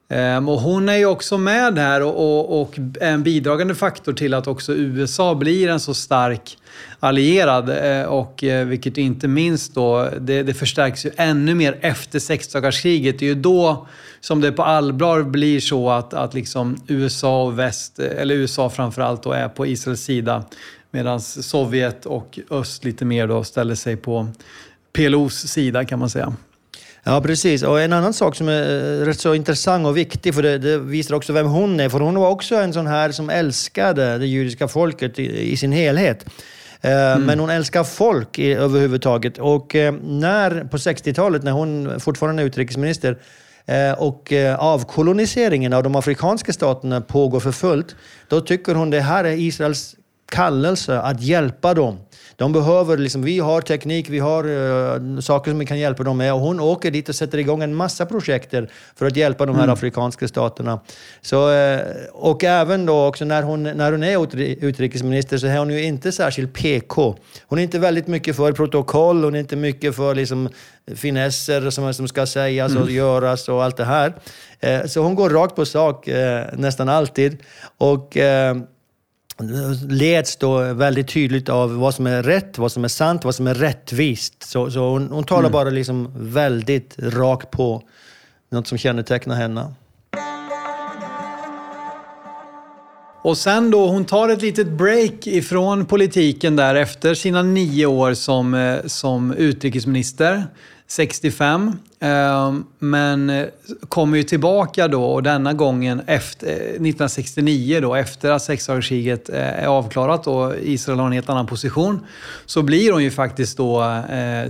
Ehm, 0.09 0.49
och 0.49 0.61
hon 0.61 0.89
är 0.89 0.97
ju 0.97 1.07
också 1.07 1.39
med 1.39 1.79
här 1.79 2.03
och, 2.03 2.15
och, 2.17 2.61
och 2.61 2.79
en 3.01 3.23
bidragande 3.23 3.75
faktor 3.75 4.13
till 4.13 4.35
att 4.35 4.47
också 4.47 4.75
USA 4.75 5.35
blir 5.35 5.69
en 5.69 5.81
så 5.81 5.95
stark 5.95 6.59
allierad. 7.01 7.71
Eh, 7.71 8.05
och 8.05 8.45
eh, 8.45 8.67
vilket 8.67 8.99
inte 8.99 9.29
minst 9.29 9.75
då, 9.75 10.09
det, 10.21 10.43
det 10.43 10.55
förstärks 10.55 11.07
ju 11.07 11.11
ännu 11.17 11.55
mer 11.55 11.79
efter 11.81 12.19
sexdagarskriget. 12.19 13.19
Det 13.19 13.25
är 13.25 13.35
ju 13.35 13.35
då 13.35 13.87
som 14.21 14.41
det 14.41 14.53
på 14.53 14.63
allvar 14.63 15.23
blir 15.23 15.61
så 15.61 15.91
att, 15.91 16.15
att 16.15 16.35
liksom 16.35 16.77
USA 16.87 17.43
och 17.45 17.59
väst, 17.59 17.99
eh, 17.99 18.07
eller 18.19 18.35
USA 18.35 18.71
framförallt 18.71 19.23
då, 19.23 19.33
är 19.33 19.49
på 19.49 19.67
Israels 19.67 20.01
sida. 20.01 20.45
Medan 20.91 21.21
Sovjet 21.21 22.07
och 22.07 22.39
öst 22.51 22.85
lite 22.85 23.05
mer 23.05 23.27
då 23.27 23.45
ställer 23.45 23.75
sig 23.75 23.97
på 23.97 24.29
PLOs 24.93 25.35
sida 25.35 25.85
kan 25.85 25.99
man 25.99 26.11
säga. 26.11 26.35
Ja, 27.07 27.21
precis. 27.21 27.63
Och 27.63 27.81
en 27.81 27.93
annan 27.93 28.13
sak 28.13 28.37
som 28.37 28.49
är 28.49 28.63
eh, 28.63 29.07
rätt 29.07 29.21
så 29.21 29.35
intressant 29.35 29.87
och 29.87 29.97
viktig, 29.97 30.35
för 30.35 30.43
det, 30.43 30.59
det, 30.59 30.79
visar 30.79 31.15
också 31.15 31.33
vem 31.33 31.47
hon 31.47 31.81
är. 31.81 31.89
För 31.89 32.01
hon 32.01 32.15
var 32.15 32.29
också 32.29 32.57
en 32.57 32.73
sån 32.73 32.87
här 32.87 33.13
som 33.13 33.31
älskade 33.31 34.19
det 34.19 34.27
judiska 34.27 34.69
folket 34.69 35.19
i, 35.19 35.53
i 35.53 35.57
sin 35.57 35.73
helhet. 35.73 36.25
Eh, 36.81 37.13
mm. 37.13 37.23
Men 37.23 37.41
hon 37.41 37.51
älskar 37.51 37.85
folk 37.85 38.39
i, 38.39 38.53
överhuvudtaget. 38.53 39.39
Och 39.39 39.75
eh, 39.75 39.95
när, 40.03 40.65
på 40.65 40.77
60-talet, 40.77 41.43
när 41.43 41.53
hon 41.53 42.01
fortfarande 42.01 42.43
är 42.43 42.47
utrikesminister, 42.47 43.19
och 43.97 44.33
avkoloniseringen 44.59 45.73
av 45.73 45.83
de 45.83 45.97
afrikanska 45.97 46.53
staterna 46.53 47.01
pågår 47.01 47.41
för 47.41 47.53
fullt, 47.53 47.97
då 48.29 48.41
tycker 48.41 48.75
hon 48.75 48.91
det 48.91 49.01
här 49.01 49.25
är 49.25 49.33
Israels 49.33 49.97
kallelse 50.33 50.99
att 50.99 51.23
hjälpa 51.23 51.75
dem. 51.75 51.99
De 52.37 52.53
behöver, 52.53 52.97
liksom, 52.97 53.23
vi 53.23 53.39
har 53.39 53.61
teknik, 53.61 54.09
vi 54.09 54.19
har 54.19 54.49
uh, 54.49 55.21
saker 55.21 55.51
som 55.51 55.59
vi 55.59 55.67
kan 55.67 55.79
hjälpa 55.79 56.03
dem 56.03 56.17
med. 56.17 56.35
Och 56.35 56.41
hon 56.41 56.61
åker 56.61 56.91
dit 56.91 57.09
och 57.09 57.15
sätter 57.15 57.39
igång 57.39 57.63
en 57.63 57.75
massa 57.75 58.07
projekt 58.07 58.55
för 58.97 59.07
att 59.07 59.17
hjälpa 59.17 59.47
de 59.47 59.57
här 59.57 59.63
mm. 59.63 59.73
afrikanska 59.73 60.29
staterna. 60.29 60.81
Så, 61.21 61.51
uh, 61.51 61.81
och 62.13 62.45
även 62.45 62.87
då 62.87 63.07
också 63.07 63.25
när 63.25 63.43
hon, 63.43 63.63
när 63.63 63.93
hon 63.93 64.03
är 64.03 64.35
utrikesminister 64.65 65.39
så 65.39 65.47
är 65.47 65.59
hon 65.59 65.71
ju 65.71 65.83
inte 65.83 66.13
särskilt 66.13 66.53
PK. 66.53 67.17
Hon 67.47 67.59
är 67.59 67.63
inte 67.63 67.79
väldigt 67.79 68.07
mycket 68.07 68.37
för 68.37 68.53
protokoll, 68.53 69.25
hon 69.25 69.35
är 69.35 69.41
inte 69.41 69.57
mycket 69.57 69.97
för 69.97 70.15
liksom, 70.15 70.49
finesser 70.95 71.71
som, 71.71 71.95
som 71.95 72.09
ska 72.09 72.27
sägas 72.27 72.73
och 72.77 72.83
mm. 72.83 72.95
göras 72.95 73.49
och 73.49 73.65
allt 73.65 73.77
det 73.77 73.85
här. 73.85 74.15
Uh, 74.67 74.87
så 74.87 75.01
hon 75.01 75.15
går 75.15 75.31
rakt 75.31 75.57
på 75.57 75.67
sak 75.67 76.09
nästan 76.53 76.89
alltid. 76.89 77.37
Och 77.79 78.17
leds 79.89 80.37
då 80.37 80.73
väldigt 80.73 81.09
tydligt 81.09 81.49
av 81.49 81.75
vad 81.77 81.95
som 81.95 82.07
är 82.07 82.23
rätt, 82.23 82.59
vad 82.59 82.73
som 82.73 82.85
är 82.85 82.89
sant, 82.89 83.25
vad 83.25 83.35
som 83.35 83.47
är 83.47 83.55
rättvist. 83.55 84.43
Så, 84.43 84.71
så 84.71 84.89
hon, 84.89 85.11
hon 85.11 85.25
talar 85.25 85.41
mm. 85.41 85.53
bara 85.53 85.71
liksom 85.71 86.13
väldigt 86.17 86.95
rakt 86.99 87.51
på 87.51 87.83
något 88.51 88.67
som 88.67 88.79
kännetecknar 88.79 89.35
henne. 89.35 89.75
Och 93.23 93.39
sen 93.39 93.71
då, 93.71 93.87
hon 93.89 94.05
tar 94.05 94.29
ett 94.29 94.43
litet 94.43 94.69
break 94.69 95.27
ifrån 95.27 95.87
politiken 95.87 96.57
där 96.57 96.75
efter 96.75 97.15
sina 97.15 97.43
nio 97.43 97.87
år 97.87 98.15
som, 98.15 98.55
eh, 98.55 98.77
som 98.87 99.33
utrikesminister. 99.33 100.45
65. 100.89 101.73
Ehm, 102.01 102.65
men 102.79 103.31
eh, 103.31 103.47
kommer 103.89 104.17
ju 104.17 104.23
tillbaka 104.23 104.89
då 104.89 105.05
och 105.05 105.23
denna 105.23 105.53
gången 105.53 106.03
efter, 106.07 106.47
eh, 106.47 106.53
1969 106.55 107.81
då, 107.81 107.95
efter 107.95 108.31
att 108.31 108.43
sexdagarskriget 108.43 109.29
eh, 109.29 109.63
är 109.63 109.67
avklarat 109.67 110.27
och 110.27 110.53
Israel 110.63 110.99
har 110.99 111.07
en 111.07 111.13
helt 111.13 111.29
annan 111.29 111.47
position, 111.47 112.01
så 112.47 112.63
blir 112.63 112.93
hon 112.93 113.03
ju 113.03 113.11
faktiskt 113.11 113.57
då 113.57 114.03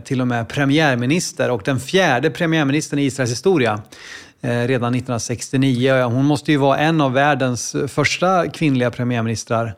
till 0.05 0.21
och 0.21 0.27
med 0.27 0.49
premiärminister 0.49 1.51
och 1.51 1.63
den 1.65 1.81
fjärde 1.81 2.31
premiärministern 2.31 2.99
i 2.99 3.03
Israels 3.03 3.31
historia 3.31 3.83
redan 4.43 4.95
1969. 4.95 6.03
Hon 6.03 6.25
måste 6.25 6.53
ju 6.53 6.59
vara 6.59 6.79
en 6.79 7.01
av 7.01 7.13
världens 7.13 7.77
första 7.89 8.49
kvinnliga 8.49 8.91
premiärministrar. 8.91 9.75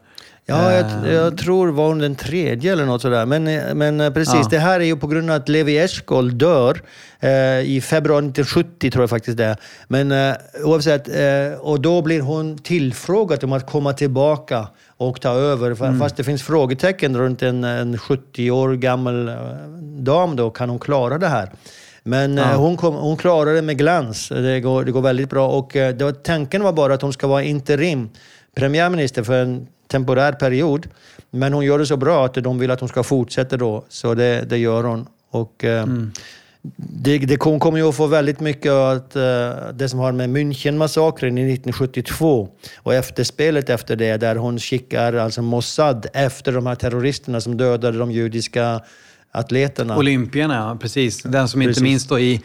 Ja, 0.49 0.73
jag, 0.73 0.91
ehm. 0.91 1.07
jag, 1.07 1.39
tror 1.39 1.69
var 1.69 1.89
hon 1.89 1.99
den 1.99 2.15
tredje 2.15 2.73
eller 2.73 2.87
något 2.87 3.03
sådär. 3.03 3.27
Men, 3.27 3.45
men 3.79 4.01
eh, 4.01 4.13
precis, 4.13 4.35
ja. 4.35 4.49
det 4.51 4.59
här 4.59 4.81
är 4.81 4.85
ju 4.85 4.97
på 4.97 5.07
grund 5.07 5.31
av 5.31 5.37
att 5.37 5.49
Levi 5.49 5.79
Eshkol 5.79 6.39
dör 6.39 6.83
eh, 7.21 7.61
i 7.61 7.81
februari 7.85 8.27
1970, 8.27 8.91
tror 8.91 9.03
jag 9.03 9.11
faktiskt 9.11 9.37
det 9.37 9.45
är. 9.45 9.57
Men 9.89 10.13
eh, 10.13 10.35
oavsett, 10.65 11.09
eh, 11.09 11.61
och 11.61 11.81
då 11.81 12.03
blir 12.03 12.21
hon 12.21 12.59
tillfrågad 12.59 13.45
om 13.45 13.53
att 13.53 13.67
komma 13.67 13.93
tillbaka 13.93 14.69
och 14.97 15.21
ta 15.21 15.31
över. 15.31 15.85
Mm. 15.85 16.01
Fast 16.01 16.17
det 16.17 16.25
finns 16.25 16.43
frågetecken 16.43 17.17
runt 17.17 17.43
en, 17.43 17.65
en 17.65 17.99
70 17.99 18.51
år 18.51 18.75
gammal 18.75 19.29
eh, 19.29 19.35
dam 19.99 20.37
då, 20.37 20.51
kan 20.51 20.71
hon 20.71 20.79
klara 20.79 21.19
det 21.19 21.29
här? 21.29 21.51
Men 22.03 22.39
eh, 22.39 22.45
ja. 22.51 22.57
hon, 22.57 22.77
kom, 22.77 22.95
hon 22.95 23.17
klarar 23.17 23.55
det 23.55 23.63
med 23.63 23.79
glans. 23.79 24.29
Det 24.29 24.61
går, 24.61 24.85
det 24.85 24.93
går 24.93 25.03
väldigt 25.03 25.31
bra. 25.31 25.49
Och 25.49 25.71
det 25.73 26.03
var, 26.03 26.13
tanken 26.13 26.63
var 26.63 26.73
bara 26.73 26.95
att 26.95 27.03
hon 27.03 27.13
ska 27.13 27.27
vara 27.27 27.43
interim 27.43 28.09
premiärminister 28.57 29.23
för 29.23 29.43
en 29.43 29.67
temporär 29.89 30.33
period. 30.33 30.89
Men 31.31 31.53
hon 31.53 31.65
gör 31.65 31.79
det 31.79 31.87
så 31.87 31.97
bra 31.97 32.25
att 32.25 32.35
de 32.35 32.59
vill 32.59 32.71
att 32.71 32.81
hon 32.81 32.89
ska 32.89 33.03
fortsätta 33.03 33.57
då, 33.57 33.85
så 33.89 34.15
det, 34.15 34.41
det 34.41 34.59
gör 34.59 34.85
hon. 34.85 35.07
Och, 35.31 35.65
eh, 35.65 35.83
mm. 35.83 36.13
det, 36.77 37.19
det 37.19 37.37
kommer 37.37 37.77
ju 37.77 37.89
att 37.89 37.97
få 37.97 38.07
väldigt 38.07 38.41
mycket 38.41 38.73
att 38.73 39.17
eh, 39.17 39.51
det 39.75 39.89
som 39.89 39.99
har 39.99 40.13
med 40.13 40.31
Münchenmassakern 40.31 41.39
i 41.39 41.53
1972 41.53 42.49
och 42.77 42.95
efterspelet 42.95 43.71
efter 43.71 43.97
det, 43.97 44.17
där 44.17 44.37
hon 44.37 44.59
skickar 44.59 45.13
alltså 45.13 45.43
Mossad 45.43 46.07
efter 46.13 46.53
de 46.53 46.67
här 46.67 46.75
terroristerna 46.75 47.41
som 47.41 47.57
dödade 47.57 47.99
de 47.99 48.11
judiska 48.11 48.81
atleterna. 49.37 49.99
Olympierna, 49.99 50.77
precis. 50.81 51.23
Den 51.23 51.49
som 51.49 51.63
inte 51.63 51.83
minst 51.83 52.09
då 52.09 52.19
i, 52.19 52.41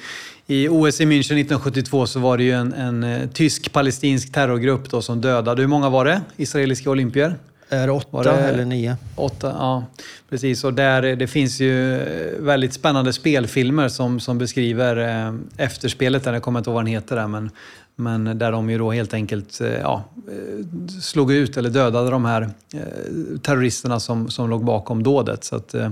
i 0.47 0.67
OS 0.69 1.01
i 1.01 1.05
München 1.05 1.17
1972 1.17 2.07
så 2.07 2.19
var 2.19 2.37
det 2.37 2.43
ju 2.43 2.51
en, 2.51 2.73
en 2.73 3.03
eh, 3.03 3.29
tysk-palestinsk 3.29 4.33
terrorgrupp 4.33 4.89
då 4.89 5.01
som 5.01 5.21
dödade. 5.21 5.61
Hur 5.61 5.67
många 5.67 5.89
var 5.89 6.05
det? 6.05 6.21
Israeliska 6.37 6.89
olympier? 6.89 7.35
Är 7.69 7.87
det 7.87 7.93
åtta 7.93 8.23
det, 8.23 8.31
eller 8.31 8.65
nio? 8.65 8.97
Åtta, 9.15 9.55
ja. 9.59 9.85
Precis, 10.29 10.63
och 10.63 10.73
där, 10.73 11.15
det 11.15 11.27
finns 11.27 11.59
ju 11.59 12.01
eh, 12.01 12.39
väldigt 12.39 12.73
spännande 12.73 13.13
spelfilmer 13.13 13.89
som, 13.89 14.19
som 14.19 14.37
beskriver 14.37 14.97
eh, 15.27 15.33
efterspelet, 15.57 16.23
där, 16.23 16.33
jag 16.33 16.41
kommer 16.41 16.59
inte 16.59 16.69
ihåg 16.69 16.75
vad 16.75 16.85
den 16.85 16.93
heter 16.93 17.15
där, 17.15 17.27
men, 17.27 17.49
men 17.95 18.37
där 18.37 18.51
de 18.51 18.69
ju 18.69 18.77
då 18.77 18.91
helt 18.91 19.13
enkelt 19.13 19.61
eh, 19.61 19.67
ja, 19.67 20.03
eh, 20.27 20.65
slog 21.01 21.31
ut 21.31 21.57
eller 21.57 21.69
dödade 21.69 22.11
de 22.11 22.25
här 22.25 22.41
eh, 22.73 23.39
terroristerna 23.41 23.99
som, 23.99 24.29
som 24.29 24.49
låg 24.49 24.65
bakom 24.65 25.03
dådet. 25.03 25.43
Så 25.43 25.55
att, 25.55 25.73
eh, 25.73 25.89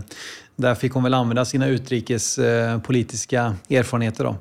där 0.61 0.75
fick 0.75 0.93
hon 0.93 1.03
väl 1.03 1.13
använda 1.13 1.45
sina 1.45 1.67
utrikespolitiska 1.67 3.55
erfarenheter. 3.69 4.23
Då. 4.23 4.37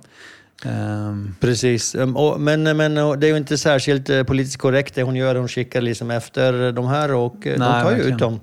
Um. 0.64 1.36
Precis, 1.40 1.94
ehm, 1.94 2.16
men, 2.38 2.76
men 2.76 2.94
det 2.94 3.26
är 3.26 3.30
ju 3.30 3.36
inte 3.36 3.58
särskilt 3.58 4.10
eh, 4.10 4.22
politiskt 4.22 4.56
korrekt 4.56 4.94
det 4.94 5.02
hon 5.02 5.16
gör. 5.16 5.34
Hon 5.34 5.48
skickar 5.48 5.80
liksom 5.80 6.10
efter 6.10 6.72
de 6.72 6.86
här 6.86 7.14
och 7.14 7.46
eh, 7.46 7.58
Nej, 7.58 7.82
de 7.82 7.82
tar 7.82 7.90
ju 7.90 8.02
ut 8.02 8.18
dem. 8.18 8.40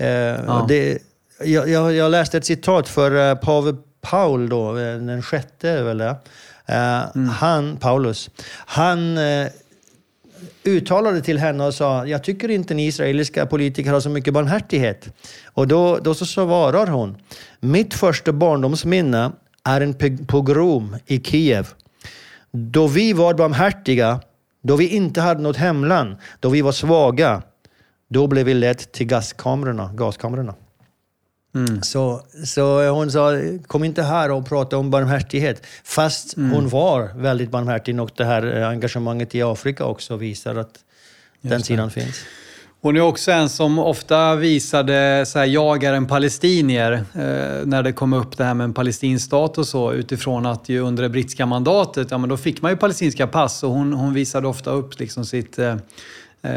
Uh, 0.00 0.06
ja. 0.06 0.64
det, 0.68 0.98
jag, 1.44 1.94
jag, 1.94 2.10
läste 2.10 2.38
ett 2.38 2.44
citat 2.44 2.88
för 2.88 3.34
Pavel 3.34 3.76
Paul 4.00 4.48
då, 4.48 4.78
eh, 4.78 4.96
den 4.96 5.22
sjätte 5.22 5.68
är 5.68 5.82
väl 5.82 5.98
det, 5.98 6.16
mm. 7.14 7.28
han, 7.28 7.76
Paulus, 7.76 8.30
han 8.66 9.18
uttalade 10.64 11.20
till 11.20 11.38
henne 11.38 11.66
och 11.66 11.74
sa, 11.74 12.06
jag 12.06 12.24
tycker 12.24 12.48
inte 12.48 12.74
ni 12.74 12.86
israeliska 12.86 13.46
politiker 13.46 13.90
har 13.92 14.00
så 14.00 14.10
mycket 14.10 14.34
barmhärtighet. 14.34 15.08
Och 15.44 15.68
då, 15.68 15.98
då 15.98 16.14
så 16.14 16.26
svarar 16.26 16.86
hon, 16.86 17.16
mitt 17.60 17.94
första 17.94 18.32
barndomsminne 18.32 19.32
är 19.64 19.80
en 19.80 20.26
pogrom 20.26 20.96
i 21.06 21.20
Kiev. 21.20 21.68
Då 22.50 22.86
vi 22.86 23.12
var 23.12 23.34
barmhärtiga, 23.34 24.20
då 24.62 24.76
vi 24.76 24.88
inte 24.88 25.20
hade 25.20 25.42
något 25.42 25.56
hemland, 25.56 26.16
då 26.40 26.48
vi 26.48 26.62
var 26.62 26.72
svaga, 26.72 27.42
då 28.08 28.26
blev 28.26 28.46
vi 28.46 28.54
lett 28.54 28.92
till 28.92 29.06
gaskamerorna. 29.06 29.90
gaskamerorna. 29.94 30.54
Mm. 31.54 31.82
Så, 31.82 32.22
så 32.44 32.88
hon 32.90 33.10
sa, 33.10 33.32
kom 33.66 33.84
inte 33.84 34.02
här 34.02 34.30
och 34.30 34.48
prata 34.48 34.76
om 34.76 34.90
barmhärtighet. 34.90 35.62
Fast 35.84 36.36
mm. 36.36 36.50
hon 36.50 36.68
var 36.68 37.10
väldigt 37.16 37.50
barmhärtig 37.50 38.00
och 38.00 38.10
det 38.16 38.24
här 38.24 38.62
engagemanget 38.62 39.34
i 39.34 39.42
Afrika 39.42 39.84
också 39.84 40.16
visar 40.16 40.56
att 40.56 40.78
Just 41.40 41.50
den 41.50 41.62
sidan 41.62 41.88
det. 41.88 42.00
finns. 42.00 42.16
Hon 42.80 42.96
är 42.96 43.00
också 43.00 43.30
en 43.30 43.48
som 43.48 43.78
ofta 43.78 44.34
visade 44.34 45.26
så 45.26 45.38
här, 45.38 45.46
jag 45.46 45.84
är 45.84 45.92
en 45.92 46.06
palestinier 46.06 46.92
eh, 46.92 47.66
när 47.66 47.82
det 47.82 47.92
kom 47.92 48.12
upp 48.12 48.36
det 48.36 48.44
här 48.44 48.54
med 48.54 48.64
en 48.64 48.74
palestinsk 48.74 49.26
stat 49.26 49.58
och 49.58 49.66
så 49.68 49.92
utifrån 49.92 50.46
att 50.46 50.68
ju 50.68 50.80
under 50.80 51.02
det 51.02 51.08
brittiska 51.08 51.46
mandatet, 51.46 52.10
ja 52.10 52.18
men 52.18 52.28
då 52.28 52.36
fick 52.36 52.62
man 52.62 52.70
ju 52.70 52.76
palestinska 52.76 53.26
pass 53.26 53.62
och 53.62 53.70
hon, 53.70 53.92
hon 53.92 54.14
visade 54.14 54.48
ofta 54.48 54.70
upp 54.70 55.00
liksom 55.00 55.24
sitt 55.24 55.58
eh, 55.58 55.74
Eh, 55.74 55.76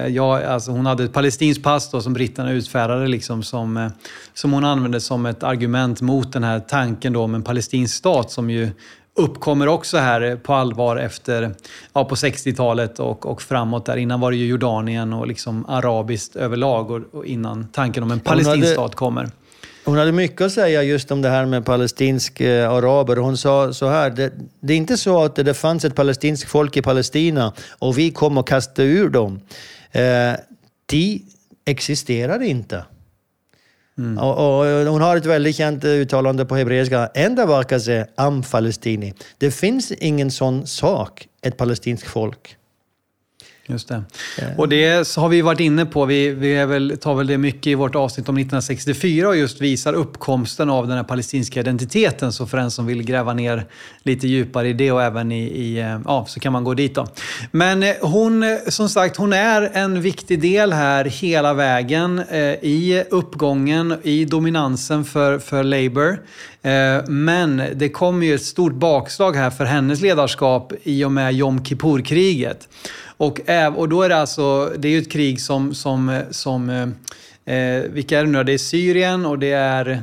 ja, 0.09 0.45
alltså 0.45 0.71
hon 0.71 0.85
hade 0.85 1.03
ett 1.03 1.13
palestinskt 1.13 1.63
pass 1.63 1.91
då, 1.91 2.01
som 2.01 2.13
britterna 2.13 2.51
utfärdade 2.51 3.07
liksom 3.07 3.43
som, 3.43 3.77
eh, 3.77 3.91
som 4.33 4.53
hon 4.53 4.65
använde 4.65 4.99
som 5.01 5.25
ett 5.25 5.43
argument 5.43 6.01
mot 6.01 6.33
den 6.33 6.43
här 6.43 6.59
tanken 6.59 7.13
då 7.13 7.23
om 7.23 7.35
en 7.35 7.43
palestinsk 7.43 7.95
stat 7.95 8.31
som 8.31 8.49
ju 8.49 8.69
uppkommer 9.15 9.67
också 9.67 9.97
här 9.97 10.35
på 10.35 10.53
allvar 10.53 10.97
efter, 10.97 11.55
ja, 11.93 12.05
på 12.05 12.15
60-talet 12.15 12.99
och, 12.99 13.25
och 13.25 13.41
framåt. 13.41 13.85
där. 13.85 13.97
Innan 13.97 14.19
var 14.19 14.31
det 14.31 14.37
ju 14.37 14.45
Jordanien 14.45 15.13
och 15.13 15.27
liksom 15.27 15.65
arabiskt 15.65 16.35
överlag 16.35 16.91
och, 16.91 17.01
och 17.11 17.25
innan 17.25 17.67
tanken 17.67 18.03
om 18.03 18.11
en 18.11 18.19
palestinsk 18.19 18.71
stat 18.71 18.95
kommer. 18.95 19.29
Hon 19.83 19.97
hade 19.97 20.11
mycket 20.11 20.41
att 20.41 20.51
säga 20.51 20.83
just 20.83 21.11
om 21.11 21.21
det 21.21 21.29
här 21.29 21.45
med 21.45 21.65
palestinsk 21.65 22.41
eh, 22.41 22.71
araber. 22.71 23.15
Hon 23.15 23.37
sa 23.37 23.73
så 23.73 23.89
här, 23.89 24.09
det, 24.09 24.33
det, 24.59 24.73
är 24.73 24.77
inte 24.77 24.97
så 24.97 25.23
att 25.23 25.35
det 25.35 25.53
fanns 25.53 25.85
ett 25.85 25.95
palestinskt 25.95 26.49
folk 26.49 26.77
i 26.77 26.81
Palestina 26.81 27.53
och 27.69 27.97
vi 27.97 28.11
kom 28.11 28.37
och 28.37 28.47
kastade 28.47 28.87
ur 28.87 29.09
dem. 29.09 29.41
Eh, 29.91 30.33
de 30.85 31.21
existerar 31.65 32.41
inte. 32.41 32.85
Mm. 33.97 34.17
Och, 34.17 34.59
och, 34.59 34.65
hon 34.65 35.01
har 35.01 35.17
ett 35.17 35.25
väldigt 35.25 35.55
känt 35.55 35.83
uttalande 35.83 36.45
på 36.45 36.55
hebreiska. 36.55 37.09
Enda 37.13 37.45
vakase 37.45 38.07
am 38.15 38.43
palestini. 38.43 39.13
Det 39.37 39.51
finns 39.51 39.91
ingen 39.91 40.31
sån 40.31 40.67
sak, 40.67 41.27
ett 41.41 41.57
palestinskt 41.57 42.07
folk. 42.07 42.57
Just 43.71 43.87
det. 43.87 44.03
Och 44.57 44.69
det 44.69 45.15
har 45.17 45.29
vi 45.29 45.41
varit 45.41 45.59
inne 45.59 45.85
på. 45.85 46.05
Vi, 46.05 46.29
vi 46.29 46.65
väl, 46.65 46.97
tar 47.01 47.15
väl 47.15 47.27
det 47.27 47.37
mycket 47.37 47.67
i 47.67 47.75
vårt 47.75 47.95
avsnitt 47.95 48.29
om 48.29 48.37
1964 48.37 49.27
och 49.27 49.37
just 49.37 49.61
visar 49.61 49.93
uppkomsten 49.93 50.69
av 50.69 50.87
den 50.87 50.97
här 50.97 51.03
palestinska 51.03 51.59
identiteten. 51.59 52.33
Så 52.33 52.45
för 52.45 52.57
den 52.57 52.71
som 52.71 52.85
vill 52.85 53.03
gräva 53.03 53.33
ner 53.33 53.65
lite 54.03 54.27
djupare 54.27 54.69
i 54.69 54.73
det 54.73 54.91
och 54.91 55.03
även 55.03 55.31
i, 55.31 55.43
i 55.43 55.79
eh, 55.79 55.99
ja, 56.05 56.25
så 56.27 56.39
kan 56.39 56.53
man 56.53 56.63
gå 56.63 56.73
dit 56.73 56.95
då. 56.95 57.07
Men 57.51 57.83
eh, 57.83 57.95
hon, 58.01 58.43
eh, 58.43 58.57
som 58.67 58.89
sagt, 58.89 59.17
hon 59.17 59.33
är 59.33 59.71
en 59.73 60.01
viktig 60.01 60.41
del 60.41 60.73
här 60.73 61.05
hela 61.05 61.53
vägen 61.53 62.19
eh, 62.19 62.39
i 62.61 63.03
uppgången, 63.09 63.95
i 64.03 64.25
dominansen 64.25 65.05
för, 65.05 65.39
för 65.39 65.63
Labour. 65.63 66.19
Eh, 66.61 67.07
men 67.07 67.63
det 67.75 67.89
kommer 67.89 68.25
ju 68.25 68.35
ett 68.35 68.43
stort 68.43 68.73
bakslag 68.73 69.35
här 69.35 69.49
för 69.49 69.65
hennes 69.65 70.01
ledarskap 70.01 70.73
i 70.83 71.03
och 71.03 71.11
med 71.11 71.33
Jom 71.33 71.65
Kippur-kriget. 71.65 72.67
Och, 73.21 73.39
och 73.75 73.89
då 73.89 74.01
är 74.01 74.09
det 74.09 74.17
alltså, 74.17 74.73
det 74.77 74.87
är 74.87 74.91
ju 74.91 74.99
ett 74.99 75.11
krig 75.11 75.41
som, 75.41 75.73
som, 75.73 76.21
som 76.31 76.69
eh, 76.69 77.55
eh 77.55 77.83
vilka 77.83 78.19
är 78.19 78.25
det 78.25 78.31
nu 78.31 78.43
Det 78.43 78.53
är 78.53 78.57
Syrien 78.57 79.25
och 79.25 79.39
det 79.39 79.51
är 79.51 80.01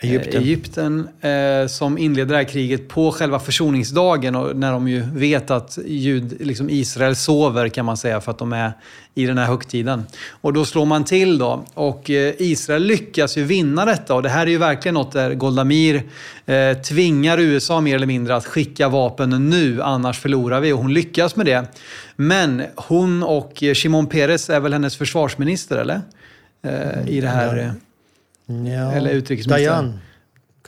Egypten, 0.00 0.42
Egypten 0.42 1.08
eh, 1.20 1.66
som 1.66 1.98
inleder 1.98 2.30
det 2.30 2.36
här 2.36 2.44
kriget 2.44 2.88
på 2.88 3.12
själva 3.12 3.38
försoningsdagen 3.38 4.34
och 4.36 4.56
när 4.56 4.72
de 4.72 4.88
ju 4.88 5.00
vet 5.00 5.50
att 5.50 5.78
Jud, 5.86 6.36
liksom 6.40 6.70
Israel 6.70 7.16
sover 7.16 7.68
kan 7.68 7.84
man 7.84 7.96
säga 7.96 8.20
för 8.20 8.30
att 8.30 8.38
de 8.38 8.52
är 8.52 8.72
i 9.14 9.26
den 9.26 9.38
här 9.38 9.46
högtiden. 9.46 10.06
Och 10.30 10.52
då 10.52 10.64
slår 10.64 10.86
man 10.86 11.04
till 11.04 11.38
då 11.38 11.64
och 11.74 12.10
eh, 12.10 12.34
Israel 12.38 12.82
lyckas 12.84 13.38
ju 13.38 13.44
vinna 13.44 13.84
detta 13.84 14.14
och 14.14 14.22
det 14.22 14.28
här 14.28 14.46
är 14.46 14.50
ju 14.50 14.58
verkligen 14.58 14.94
något 14.94 15.12
där 15.12 15.34
Golda 15.34 15.64
Meir 15.64 16.02
eh, 16.46 16.78
tvingar 16.78 17.38
USA 17.38 17.80
mer 17.80 17.94
eller 17.94 18.06
mindre 18.06 18.36
att 18.36 18.46
skicka 18.46 18.88
vapen 18.88 19.50
nu, 19.50 19.82
annars 19.82 20.18
förlorar 20.18 20.60
vi 20.60 20.72
och 20.72 20.78
hon 20.78 20.94
lyckas 20.94 21.36
med 21.36 21.46
det. 21.46 21.64
Men 22.16 22.62
hon 22.74 23.22
och 23.22 23.62
Shimon 23.74 24.06
Peres 24.06 24.50
är 24.50 24.60
väl 24.60 24.72
hennes 24.72 24.96
försvarsminister 24.96 25.76
eller? 25.76 26.00
Eh, 26.62 27.08
I 27.08 27.20
det 27.20 27.28
här... 27.28 27.74
Ja, 28.48 28.92
Eller 28.92 29.10
utrikesminister. 29.10 29.70
Dayan. 29.70 30.00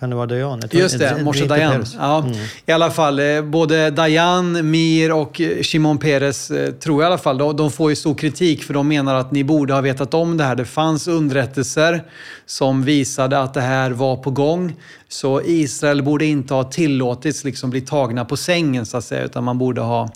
Kan 0.00 0.10
det 0.10 0.16
vara 0.16 0.26
Dayan? 0.26 0.62
Just 0.70 0.98
det, 0.98 1.22
Moshe 1.24 1.46
Dayan. 1.46 1.84
Ja, 1.98 2.18
mm. 2.18 2.36
I 2.66 2.72
alla 2.72 2.90
fall, 2.90 3.18
eh, 3.18 3.42
både 3.42 3.90
Dayan, 3.90 4.70
Mir 4.70 5.12
och 5.12 5.40
eh, 5.40 5.62
Shimon 5.62 5.98
Peres, 5.98 6.50
eh, 6.50 6.72
tror 6.72 7.02
jag 7.02 7.08
i 7.08 7.12
alla 7.12 7.18
fall, 7.18 7.38
de, 7.56 7.70
får 7.70 7.90
ju 7.90 7.96
stor 7.96 8.14
kritik 8.14 8.62
för 8.62 8.74
de 8.74 8.88
menar 8.88 9.14
att 9.14 9.32
ni 9.32 9.44
borde 9.44 9.74
ha 9.74 9.80
vetat 9.80 10.14
om 10.14 10.36
det 10.36 10.44
här. 10.44 10.56
Det 10.56 10.64
fanns 10.64 11.08
underrättelser 11.08 12.04
som 12.46 12.84
visade 12.84 13.40
att 13.40 13.54
det 13.54 13.60
här 13.60 13.90
var 13.90 14.16
på 14.16 14.30
gång. 14.30 14.76
Så 15.08 15.42
Israel 15.42 16.02
borde 16.02 16.24
inte 16.24 16.54
ha 16.54 16.64
tillåtits 16.64 17.44
liksom 17.44 17.70
bli 17.70 17.80
tagna 17.80 18.24
på 18.24 18.36
sängen 18.36 18.86
så 18.86 18.96
att 18.96 19.04
säga, 19.04 19.24
utan 19.24 19.44
man 19.44 19.58
borde 19.58 19.80
ha 19.80 20.10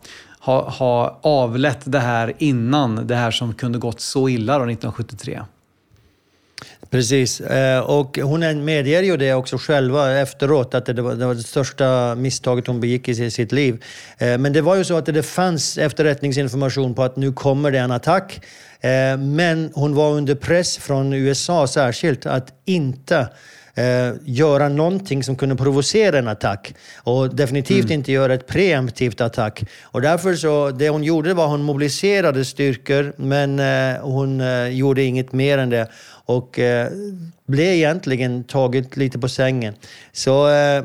ha, 0.44 0.70
ha 0.70 1.18
avlett 1.22 1.80
det 1.84 1.98
här 1.98 2.32
innan 2.38 3.06
det 3.06 3.14
här 3.14 3.30
som 3.30 3.54
kunde 3.54 3.78
gått 3.78 4.00
så 4.00 4.28
illa 4.28 4.52
då 4.58 4.64
1973. 4.64 5.42
Precis, 6.94 7.40
eh, 7.40 7.80
och 7.80 8.18
hon 8.18 8.64
medger 8.64 9.02
ju 9.02 9.16
det 9.16 9.34
också 9.34 9.58
själva 9.58 10.18
efteråt, 10.18 10.74
att 10.74 10.86
det 10.86 11.02
var 11.02 11.34
det, 11.34 11.42
största 11.42 12.14
misstaget 12.14 12.66
hon 12.66 12.80
begick 12.80 13.08
i 13.08 13.30
sitt 13.30 13.52
liv. 13.52 13.84
Eh, 14.18 14.38
men 14.38 14.52
det 14.52 14.60
var 14.60 14.76
ju 14.76 14.84
så 14.84 14.96
att 14.96 15.06
det 15.06 15.22
fanns 15.22 15.78
efterrättningsinformation 15.78 16.94
på 16.94 17.02
att 17.02 17.16
nu 17.16 17.32
kommer 17.32 17.70
det 17.70 17.78
en 17.78 17.90
attack. 17.90 18.40
Eh, 18.80 19.16
men 19.18 19.70
hon 19.74 19.94
var 19.94 20.10
under 20.10 20.34
press 20.34 20.78
från 20.78 21.12
USA 21.12 21.66
särskilt 21.66 22.26
att 22.26 22.52
inte 22.64 23.28
eh, 23.74 24.14
göra 24.24 24.68
någonting 24.68 25.24
som 25.24 25.36
kunde 25.36 25.56
provocera 25.56 26.18
en 26.18 26.28
attack. 26.28 26.74
Och 26.96 27.34
definitivt 27.34 27.84
mm. 27.84 27.92
inte 27.92 28.12
göra 28.12 28.34
ett 28.34 28.46
preemptivt 28.46 29.20
attack. 29.20 29.64
Och 29.82 30.00
därför 30.00 30.34
så, 30.34 30.70
det 30.70 30.88
hon 30.88 31.04
gjorde 31.04 31.34
var 31.34 31.44
att 31.44 31.50
hon 31.50 31.62
mobiliserade 31.62 32.44
styrkor, 32.44 33.12
men 33.16 33.58
eh, 33.58 34.00
hon 34.00 34.40
eh, 34.40 34.68
gjorde 34.68 35.02
inget 35.02 35.32
mer 35.32 35.58
än 35.58 35.70
det. 35.70 35.88
Och 36.24 36.58
eh, 36.58 36.90
blev 37.46 37.66
egentligen 37.66 38.44
taget 38.44 38.96
lite 38.96 39.18
på 39.18 39.28
sängen. 39.28 39.74
Så 40.12 40.48
eh, 40.48 40.84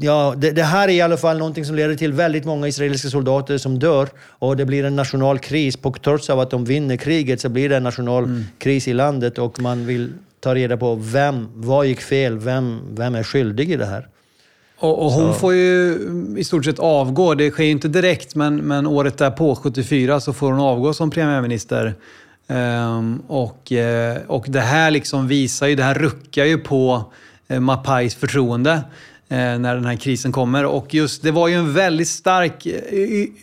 Ja, 0.00 0.34
det, 0.36 0.50
det, 0.50 0.62
här 0.62 0.88
är 0.88 0.92
i 0.92 1.00
alla 1.00 1.16
fall 1.16 1.38
någonting 1.38 1.64
som 1.64 1.76
leder 1.76 1.94
till 1.94 2.12
väldigt 2.12 2.44
många 2.44 2.68
israeliska 2.68 3.08
soldater 3.08 3.58
som 3.58 3.78
dör 3.78 4.08
och 4.18 4.56
det 4.56 4.64
blir 4.64 4.84
en 4.84 4.96
nationell 4.96 5.38
kris. 5.38 5.76
På, 5.76 5.92
trots 5.92 6.30
av 6.30 6.40
att 6.40 6.50
de 6.50 6.64
vinner 6.64 6.96
kriget 6.96 7.40
så 7.40 7.48
blir 7.48 7.68
det 7.68 7.76
en 7.76 7.82
nationell 7.82 8.24
mm. 8.24 8.44
kris 8.58 8.88
i 8.88 8.92
landet 8.92 9.38
och 9.38 9.60
man 9.60 9.86
vill 9.86 10.12
ta 10.40 10.54
reda 10.54 10.76
på 10.76 10.94
vem, 10.94 11.48
vad 11.54 11.86
gick 11.86 12.00
fel, 12.00 12.38
vem, 12.38 12.80
vem 12.90 13.14
är 13.14 13.22
skyldig 13.22 13.70
i 13.70 13.76
det 13.76 13.86
här. 13.86 14.08
Och, 14.78 15.04
och 15.04 15.12
hon 15.12 15.32
så. 15.32 15.38
får 15.38 15.54
ju 15.54 15.98
i 16.38 16.44
stort 16.44 16.64
sett 16.64 16.78
avgå. 16.78 17.34
Det 17.34 17.50
sker 17.50 17.64
ju 17.64 17.70
inte 17.70 17.88
direkt, 17.88 18.34
men, 18.34 18.56
men 18.56 18.86
året 18.86 19.18
därpå, 19.18 19.54
74, 19.54 20.20
så 20.20 20.32
får 20.32 20.50
hon 20.50 20.60
avgå 20.60 20.94
som 20.94 21.10
premiärminister. 21.10 21.94
Um, 22.48 23.22
och, 23.26 23.72
uh, 23.72 24.30
och 24.30 24.44
det 24.48 24.60
här 24.60 24.90
liksom 24.90 25.28
visar 25.28 25.66
ju, 25.66 25.74
det 25.74 25.82
här 25.82 25.94
ruckar 25.94 26.44
ju 26.44 26.58
på 26.58 27.12
uh, 27.52 27.60
Mapais 27.60 28.14
förtroende 28.14 28.72
uh, 28.72 29.36
när 29.36 29.74
den 29.74 29.84
här 29.84 29.96
krisen 29.96 30.32
kommer. 30.32 30.64
Och 30.64 30.94
just, 30.94 31.22
det 31.22 31.30
var 31.30 31.48
ju 31.48 31.54
en 31.54 31.74
väldigt 31.74 32.08
stark 32.08 32.66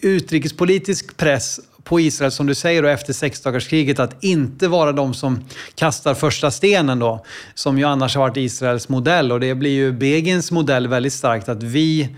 utrikespolitisk 0.02 1.18
press 1.18 1.60
på 1.84 2.00
Israel, 2.00 2.32
som 2.32 2.46
du 2.46 2.56
säger, 2.56 2.84
då, 2.84 2.88
efter 2.88 3.14
sexdagarskriget 3.14 4.00
att 4.00 4.24
inte 4.24 4.68
vara 4.68 4.92
de 4.92 5.14
som 5.14 5.44
kastar 5.76 6.14
första 6.14 6.52
stenen 6.52 7.00
då, 7.00 7.26
som 7.54 7.78
ju 7.78 7.84
annars 7.84 8.16
har 8.16 8.22
varit 8.22 8.38
Israels 8.38 8.90
modell. 8.90 9.32
Och 9.32 9.40
det 9.40 9.56
blir 9.56 9.72
ju 9.72 9.92
Begins 9.92 10.52
modell 10.52 10.88
väldigt 10.88 11.14
starkt, 11.14 11.50
att 11.50 11.64
vi, 11.64 12.10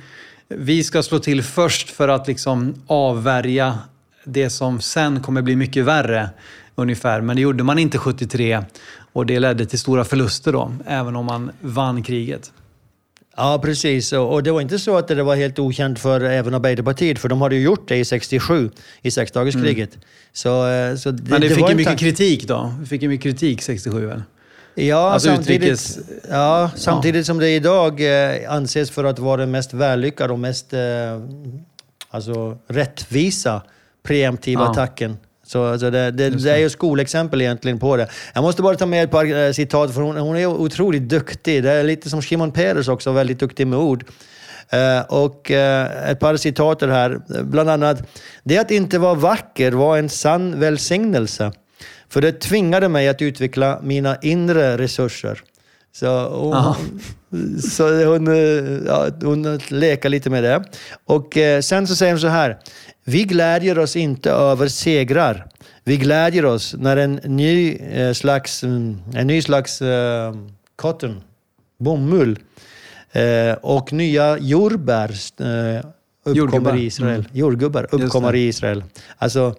vi 0.48 0.84
ska 0.84 1.03
slå 1.03 1.20
till 1.20 1.44
först 1.44 1.90
för 1.90 2.07
att 2.07 2.28
liksom 2.28 2.74
avvärja 2.88 3.80
det 4.26 4.49
som 4.49 4.82
sen 4.82 5.22
kommer 5.22 5.41
bli 5.41 5.56
mycket 5.56 5.86
värre 5.86 6.30
ungefär. 6.76 7.22
Men 7.22 7.35
det 7.35 7.41
gjorde 7.41 7.64
man 7.64 7.80
inte 7.80 7.97
73 7.97 8.64
och 9.14 9.26
det 9.26 9.39
ledde 9.39 9.65
till 9.65 9.80
stora 9.80 10.03
förluster 10.06 10.52
då, 10.52 10.73
även 10.88 11.15
om 11.15 11.26
man 11.26 11.52
vann 11.61 12.03
kriget. 12.03 12.52
Ja, 13.38 13.60
precis. 13.64 14.14
Och 14.14 14.43
det 14.43 14.52
var 14.52 14.61
inte 14.61 14.80
så 14.80 14.97
att 14.97 15.07
det 15.07 15.23
var 15.23 15.35
helt 15.35 15.60
okänt 15.60 15.99
för 15.99 16.22
även 16.22 16.53
Arbeiderpartiet, 16.53 17.19
för 17.19 17.30
de 17.30 17.41
hade 17.41 17.56
ju 17.56 17.61
gjort 17.61 17.88
det 17.88 17.97
i 17.97 18.06
67, 18.06 18.69
i 19.02 19.11
sexdagarskriget. 19.11 19.89
Mm. 19.95 20.02
Så, 20.34 20.68
eh, 20.68 20.95
så 20.95 21.11
det, 21.11 21.30
Men 21.30 21.41
det, 21.41 21.47
det 21.47 21.56
fick 21.56 21.69
ju 21.69 21.76
mycket 21.76 21.99
kritik 21.99 22.47
då? 22.47 22.73
Det 22.80 22.85
fick 22.85 23.02
ju 23.02 23.07
mycket 23.07 23.23
kritik 23.23 23.61
67 23.61 24.06
väl? 24.06 24.23
Ja, 24.76 25.11
Alltså 25.11 25.30
samtidigt, 25.35 25.69
utrikes- 25.80 25.99
ja, 26.31 26.72
samtidigt 26.76 27.26
som 27.26 27.38
det 27.39 27.49
idag 27.49 28.02
eh, 28.34 28.52
anses 28.52 28.91
för 28.91 29.03
att 29.03 29.19
vara 29.19 29.38
den 29.38 29.52
mest 29.52 29.73
vällyckade 29.73 30.34
och 30.34 30.39
mest 30.39 30.73
eh, 30.73 30.80
alltså, 32.10 32.57
rättvisa 32.68 33.61
preemptiva 34.03 34.61
Ja. 34.64 34.72
attacken. 34.72 35.18
Så 35.45 35.65
alltså 35.65 35.91
det, 35.91 36.11
det, 36.11 36.30
det 36.30 36.51
är 36.51 36.57
ju 36.57 36.69
skolexempel 36.69 37.41
egentligen 37.41 37.80
på 37.80 37.97
det. 37.97 38.07
Jag 38.34 38.41
måste 38.41 38.61
bara 38.61 38.76
ta 38.76 38.85
med 38.85 39.03
ett 39.03 39.11
par 39.11 39.45
eh, 39.45 39.51
citat, 39.51 39.93
för 39.93 40.01
hon, 40.01 40.17
hon 40.17 40.38
är 40.38 40.45
otroligt 40.45 41.09
duktig. 41.09 41.63
Det 41.63 41.72
är 41.72 41.84
lite 41.84 42.09
som 42.09 42.22
Shimon 42.22 42.51
Peres 42.51 42.88
också, 42.88 43.11
väldigt 43.11 43.39
duktig 43.39 43.67
med 43.67 43.80
ord. 43.80 44.05
Eh, 44.69 45.01
och 45.01 45.51
eh, 45.51 46.11
ett 46.11 46.19
par 46.19 46.38
citater 46.38 46.88
här. 46.88 47.19
Bland 47.43 47.69
annat, 47.69 48.03
det 48.43 48.57
att 48.57 48.72
inte 48.72 48.99
vara 48.99 49.13
vacker 49.13 49.72
var 49.72 49.97
en 49.97 50.09
sann 50.09 50.59
välsignelse. 50.59 51.51
För 52.09 52.22
det 52.22 52.31
tvingade 52.31 52.89
mig 52.89 53.07
att 53.07 53.22
utveckla 53.22 53.80
mina 53.84 54.17
inre 54.22 54.77
resurser. 54.77 55.41
Så 55.91 56.05
Ja. 56.05 56.76
Så 57.62 58.06
hon, 58.06 58.28
eh, 58.28 58.84
ja, 58.86 59.10
hon 59.22 59.60
leker 59.70 60.10
lite 60.10 60.30
med 60.30 60.44
det. 60.44 60.64
Och 61.06 61.38
eh, 61.38 61.62
sen 61.62 61.88
så 61.88 61.95
säger 61.95 62.12
hon 62.12 62.22
så 62.22 62.28
här. 62.28 62.57
Vi 63.03 63.24
glädjer 63.24 63.80
oss 63.80 63.95
inte 63.95 64.32
över 64.32 64.68
segrar. 64.68 65.48
Vi 65.84 65.98
glädjer 65.98 66.45
oss 66.45 66.76
när 66.78 66.98
en 66.98 67.20
ny 67.24 67.76
eh, 67.76 68.14
slags, 68.14 68.64
mm, 68.64 68.98
en 69.14 69.28
ny 69.28 69.41
slags 69.41 69.82
eh, 69.82 70.36
cotton, 70.76 71.22
bomull, 71.78 72.40
eh, 73.12 73.53
och 73.62 73.94
nya 73.94 74.38
jordbär 74.38 75.10
eh, 75.40 75.86
uppkommer 76.26 76.38
Jordgubbar. 76.38 76.76
i 76.76 76.86
Israel. 76.86 77.20
Mm. 77.20 77.32
Jordgubbar 77.34 77.88
uppkommer 77.91 78.36
i 78.36 78.48
Israel. 78.48 78.84
Alltså, 79.18 79.56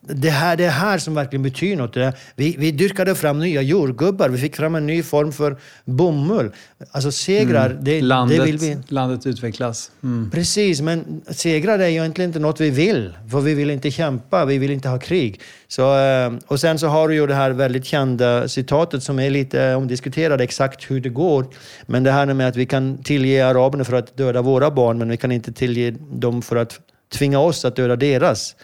det 0.00 0.30
här, 0.30 0.56
det 0.56 0.68
här 0.68 0.98
som 0.98 1.14
verkligen 1.14 1.42
betyder 1.42 1.76
något. 1.76 2.14
Vi, 2.36 2.56
vi 2.58 2.70
dyrkade 2.70 3.14
fram 3.14 3.38
nya 3.38 3.62
jordgubbar. 3.62 4.28
Vi 4.28 4.38
fick 4.38 4.56
fram 4.56 4.74
en 4.74 4.86
ny 4.86 5.02
form 5.02 5.32
för 5.32 5.56
bomull. 5.84 6.50
Alltså 6.90 7.12
segrar, 7.12 7.78
det, 7.80 8.02
landet, 8.02 8.38
det 8.38 8.44
vill 8.44 8.58
vi... 8.58 8.78
landet 8.88 9.26
utvecklas. 9.26 9.90
Mm. 10.02 10.30
Precis, 10.30 10.80
men 10.80 11.22
segrar 11.28 11.78
är 11.78 11.88
ju 11.88 11.94
egentligen 11.94 12.28
inte 12.28 12.38
något 12.38 12.60
vi 12.60 12.70
vill. 12.70 13.12
För 13.30 13.40
vi 13.40 13.54
vill 13.54 13.70
inte 13.70 13.90
kämpa, 13.90 14.44
vi 14.44 14.58
vill 14.58 14.70
inte 14.70 14.88
ha 14.88 14.98
krig. 14.98 15.40
Så, 15.68 15.98
eh, 15.98 16.32
och 16.46 16.60
sen 16.60 16.78
så 16.78 16.86
har 16.86 17.08
du 17.08 17.14
ju 17.14 17.26
det 17.26 17.34
här 17.34 17.50
väldigt 17.50 17.84
kända 17.84 18.48
citatet 18.48 19.02
som 19.02 19.18
är 19.18 19.30
lite 19.30 19.74
omdiskuterat 19.74 20.40
exakt 20.40 20.90
hur 20.90 21.00
det 21.00 21.08
går. 21.08 21.46
Men 21.86 22.02
det 22.02 22.12
här 22.12 22.26
med 22.26 22.48
att 22.48 22.56
vi 22.56 22.66
kan 22.66 23.02
tillge 23.02 23.46
araberna 23.46 23.84
för 23.84 23.96
att 23.96 24.16
döda 24.16 24.42
våra 24.42 24.70
barn, 24.70 24.98
men 24.98 25.08
vi 25.08 25.16
kan 25.16 25.32
inte 25.32 25.52
tillge 25.52 25.90
dem 26.12 26.42
för 26.42 26.56
att 26.56 26.80
tvinga 27.12 27.38
oss 27.38 27.64
att 27.64 27.76
döda 27.76 27.96
deras. 27.96 28.54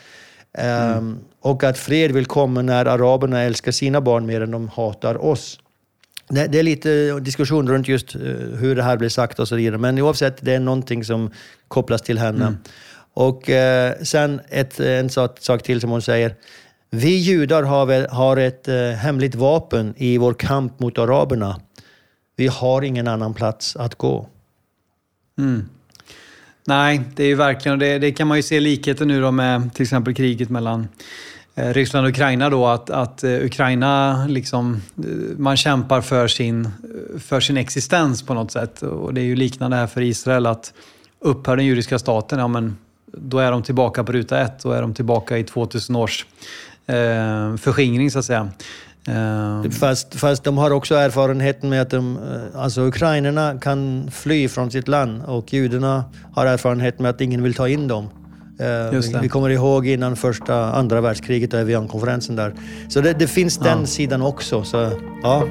Ehm, 0.58 1.18
och 1.40 1.64
att 1.64 1.78
fred 1.78 2.12
vill 2.12 2.26
komma 2.26 2.62
när 2.62 2.86
araberna 2.86 3.42
älskar 3.42 3.72
sina 3.72 4.00
barn 4.00 4.26
mer 4.26 4.40
än 4.40 4.50
de 4.50 4.68
hatar 4.68 5.24
oss. 5.24 5.60
Det, 6.28 6.58
är 6.58 6.62
lite 6.62 7.20
diskussion 7.20 7.68
runt 7.68 7.88
just 7.88 8.14
eh, 8.14 8.20
hur 8.58 8.76
det 8.76 8.82
här 8.82 8.96
blir 8.96 9.08
sagt 9.08 9.38
och 9.38 9.48
så 9.48 9.56
vidare. 9.56 9.78
Men 9.78 9.98
oavsett, 9.98 10.44
det 10.44 10.54
är 10.54 10.60
någonting 10.60 11.04
som 11.04 11.30
kopplas 11.68 12.02
till 12.02 12.18
henne. 12.18 12.54
Och 13.14 13.50
eh, 13.50 13.94
sen 14.02 14.40
ett, 14.48 14.80
en 14.80 15.10
sak, 15.10 15.38
sak 15.40 15.62
till 15.62 15.80
som 15.80 15.90
hon 15.90 16.02
säger. 16.02 16.34
Vi 16.90 17.16
judar 17.16 17.62
har, 17.62 18.08
har 18.08 18.36
ett 18.36 18.68
eh, 18.68 18.90
hemligt 18.90 19.34
vapen 19.34 19.94
i 19.96 20.18
vår 20.18 20.34
kamp 20.34 20.80
mot 20.80 20.98
araberna. 20.98 21.60
Vi 22.36 22.46
har 22.46 22.82
ingen 22.82 23.08
annan 23.08 23.34
plats 23.34 23.76
att 23.76 23.94
gå. 23.94 24.28
Mm. 25.38 25.68
Nej, 26.68 27.00
det 27.14 27.22
är 27.22 27.26
ju 27.26 27.34
verkligen, 27.34 27.72
och 27.72 27.78
det, 27.78 27.98
det 27.98 28.12
kan 28.12 28.28
man 28.28 28.36
ju 28.36 28.42
se 28.42 28.60
likheter 28.60 29.04
nu 29.04 29.20
då 29.20 29.30
med 29.30 29.74
till 29.74 29.82
exempel 29.82 30.14
kriget 30.14 30.50
mellan 30.50 30.88
eh, 31.54 31.72
Ryssland 31.72 32.06
och 32.06 32.10
Ukraina 32.10 32.50
då, 32.50 32.66
att, 32.66 32.90
att 32.90 33.24
eh, 33.24 33.30
Ukraina 33.30 34.26
liksom, 34.26 34.82
eh, 34.96 35.38
man 35.38 35.56
kämpar 35.56 36.00
för 36.00 36.28
sin, 36.28 36.68
för 37.18 37.40
sin 37.40 37.56
existens 37.56 38.22
på 38.22 38.34
något 38.34 38.50
sätt. 38.50 38.82
Och 38.82 39.14
det 39.14 39.20
är 39.20 39.24
ju 39.24 39.36
liknande 39.36 39.76
här 39.76 39.86
för 39.86 40.00
Israel 40.00 40.46
att 40.46 40.72
upphör 41.20 41.56
den 41.56 41.66
judiska 41.66 41.98
staten, 41.98 42.38
ja 42.38 42.48
men 42.48 42.76
då 43.12 43.38
är 43.38 43.50
de 43.50 43.62
tillbaka 43.62 44.04
på 44.04 44.12
ruta 44.12 44.40
ett, 44.40 44.62
då 44.62 44.72
är 44.72 44.82
de 44.82 44.94
tillbaka 44.94 45.38
i 45.38 45.44
2000 45.44 45.96
års 45.96 46.26
eh, 46.86 47.56
förskingring 47.56 48.10
så 48.10 48.18
att 48.18 48.24
säga. 48.24 48.48
Eh, 49.08 49.70
Fast, 49.70 50.14
fast 50.14 50.44
de 50.44 50.58
har 50.58 50.70
också 50.70 50.94
erfarenheten 50.94 51.70
med 51.70 51.82
att 51.82 51.90
de, 51.90 52.16
eh, 52.16 52.60
alltså 52.62 52.80
ukrainarna 52.80 53.58
kan 53.60 54.10
fly 54.12 54.48
från 54.48 54.70
sitt 54.70 54.88
land 54.88 55.22
och 55.24 55.52
judarna 55.52 56.04
har 56.34 56.46
erfarenhet 56.46 56.98
med 56.98 57.10
att 57.10 57.20
ingen 57.20 57.42
vill 57.42 57.54
ta 57.54 57.68
in 57.68 57.88
dem. 57.88 58.08
Det. 58.58 59.18
vi 59.22 59.28
kommer 59.28 59.50
ihåg 59.50 59.86
innan 59.86 60.16
första, 60.16 60.72
andra 60.72 61.00
världskriget 61.00 61.54
och 61.54 61.60
Evian-konferensen 61.60 62.36
där. 62.36 62.54
Så 62.88 63.00
det, 63.00 63.12
det 63.12 63.26
finns 63.26 63.58
den 63.58 63.80
Ja. 63.80 63.86
sidan 63.86 64.22
också. 64.22 64.64
Så, 64.64 64.90
ja. 65.22 65.44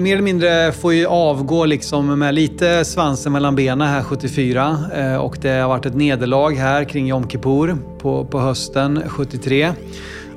Mer 0.00 0.12
eller 0.12 0.22
mindre 0.22 0.72
får 0.72 0.94
ju 0.94 1.06
avgå 1.06 1.64
liksom 1.64 2.18
med 2.18 2.34
lite 2.34 2.84
svansen 2.84 3.32
mellan 3.32 3.56
benen 3.56 3.88
här 3.88 4.02
74. 4.02 4.78
Eh, 4.96 5.16
och 5.16 5.38
det 5.40 5.48
har 5.50 5.68
varit 5.68 5.86
ett 5.86 5.94
nederlag 5.94 6.50
här 6.50 6.84
kring 6.84 7.06
Jom 7.06 7.28
Kippur 7.28 7.76
på, 7.98 8.24
på 8.24 8.40
hösten 8.40 9.02
73. 9.06 9.72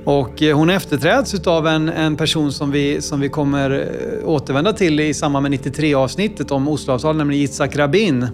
Och 0.05 0.41
eh, 0.41 0.57
hon 0.57 0.69
efterträds 0.69 1.47
av 1.47 1.67
en, 1.67 1.89
en 1.89 2.15
person 2.15 2.51
som 2.51 2.71
vi, 2.71 3.01
som 3.01 3.19
vi 3.19 3.29
kommer 3.29 3.71
eh, 3.71 4.29
återvända 4.29 4.73
till 4.73 4.99
i 4.99 5.13
samband 5.13 5.43
med 5.43 5.59
93-avsnittet 5.59 6.51
om 6.51 6.67
Osloavtalet, 6.67 7.17
nämligen 7.17 7.41
Yitzhak 7.41 7.75
Rabin. 7.75 8.27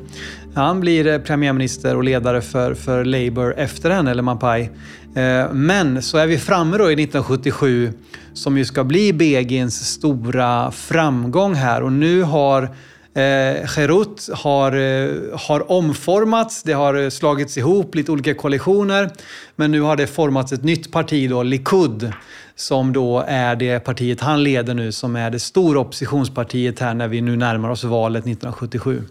Han 0.55 0.79
blir 0.79 1.07
eh, 1.07 1.17
premiärminister 1.17 1.95
och 1.95 2.03
ledare 2.03 2.41
för, 2.41 2.73
för 2.73 3.05
Labour 3.05 3.53
efter 3.57 3.89
henne, 3.89 4.11
eller 4.11 4.23
Mapai. 4.23 4.69
Men 5.51 6.01
så 6.01 6.17
är 6.17 6.27
vi 6.27 6.37
framme 6.37 6.77
då 6.77 6.83
i 6.83 6.93
1977 6.93 7.93
som 8.33 8.57
ju 8.57 8.65
ska 8.65 8.83
bli 8.83 9.13
Begins 9.13 9.91
stora 9.93 10.71
framgång 10.71 11.53
här 11.53 11.83
och 11.83 11.91
nu 11.91 12.21
har 12.21 12.69
eh, 13.19 13.67
Cherut 13.67 14.29
har, 14.33 14.71
eh, 14.71 15.39
har 15.39 15.71
omformats, 15.71 16.63
det 16.63 16.73
har 16.73 16.93
eh, 16.93 17.09
slagits 17.09 17.57
ihop 17.57 17.95
lite 17.95 18.11
olika 18.11 18.33
koalitioner 18.33 19.09
men 19.55 19.71
nu 19.71 19.81
har 19.81 19.95
det 19.95 20.07
formats 20.07 20.51
ett 20.51 20.63
nytt 20.63 20.91
parti 20.91 21.29
då, 21.29 21.43
Likud, 21.43 22.13
som 22.55 22.93
då 22.93 23.23
är 23.27 23.55
det 23.55 23.79
partiet 23.79 24.21
han 24.21 24.43
leder 24.43 24.73
nu 24.73 24.91
som 24.91 25.15
är 25.15 25.29
det 25.31 25.39
stora 25.39 25.79
oppositionspartiet 25.79 26.79
här 26.79 26.93
när 26.93 27.07
vi 27.07 27.21
nu 27.21 27.35
närmar 27.35 27.69
oss 27.69 27.83
valet 27.83 28.23
1977. 28.23 29.03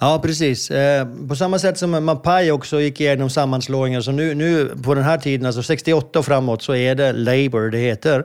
Ja, 0.00 0.20
precis. 0.22 0.70
Eh, 0.70 1.06
på 1.28 1.36
samma 1.36 1.58
sätt 1.58 1.78
som 1.78 2.04
Mapai 2.04 2.50
också 2.50 2.80
gick 2.80 3.00
igenom 3.00 3.30
sammanslagningar, 3.30 4.00
så 4.00 4.12
nu, 4.12 4.34
nu 4.34 4.72
på 4.84 4.94
den 4.94 5.04
här 5.04 5.18
tiden, 5.18 5.46
alltså 5.46 5.62
68 5.62 6.18
och 6.18 6.24
framåt, 6.24 6.62
så 6.62 6.74
är 6.74 6.94
det 6.94 7.12
Labour 7.12 7.70
det 7.70 7.78
heter. 7.78 8.24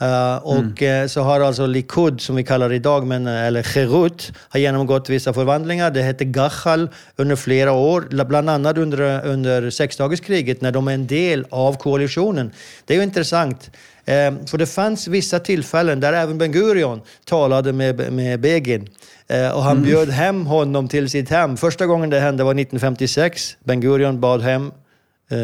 Eh, 0.00 0.36
och 0.36 0.82
eh, 0.82 1.06
så 1.06 1.20
har 1.20 1.40
alltså 1.40 1.66
Likud, 1.66 2.20
som 2.20 2.36
vi 2.36 2.44
kallar 2.44 2.68
det 2.68 2.74
idag, 2.74 3.06
men, 3.06 3.26
eh, 3.26 3.46
eller 3.46 3.62
Cherut, 3.62 4.32
har 4.48 4.60
genomgått 4.60 5.10
vissa 5.10 5.32
förvandlingar. 5.32 5.90
Det 5.90 6.02
hette 6.02 6.24
Gachal 6.24 6.88
under 7.16 7.36
flera 7.36 7.72
år, 7.72 8.24
bland 8.24 8.50
annat 8.50 8.78
under, 8.78 9.26
under 9.26 9.70
sexdagarskriget 9.70 10.60
när 10.60 10.72
de 10.72 10.88
är 10.88 10.94
en 10.94 11.06
del 11.06 11.46
av 11.50 11.76
koalitionen. 11.76 12.52
Det 12.84 12.94
är 12.94 12.98
ju 12.98 13.04
intressant. 13.04 13.70
Eh, 14.04 14.34
för 14.46 14.58
det 14.58 14.66
fanns 14.66 15.08
vissa 15.08 15.38
tillfällen 15.38 16.00
där 16.00 16.12
även 16.12 16.38
Ben 16.38 16.52
Gurion 16.52 17.00
talade 17.24 17.72
med, 17.72 18.12
med 18.12 18.40
Begin. 18.40 18.88
Eh, 19.28 19.50
och 19.50 19.62
han 19.62 19.82
bjöd 19.82 20.08
hem 20.10 20.46
honom 20.46 20.88
till 20.88 21.10
sitt 21.10 21.30
hem. 21.30 21.56
Första 21.56 21.86
gången 21.86 22.10
det 22.10 22.20
hände 22.20 22.44
var 22.44 22.54
1956. 22.54 23.56
Ben 23.64 23.80
Gurion 23.80 24.20
bad 24.20 24.42
hem 24.42 24.72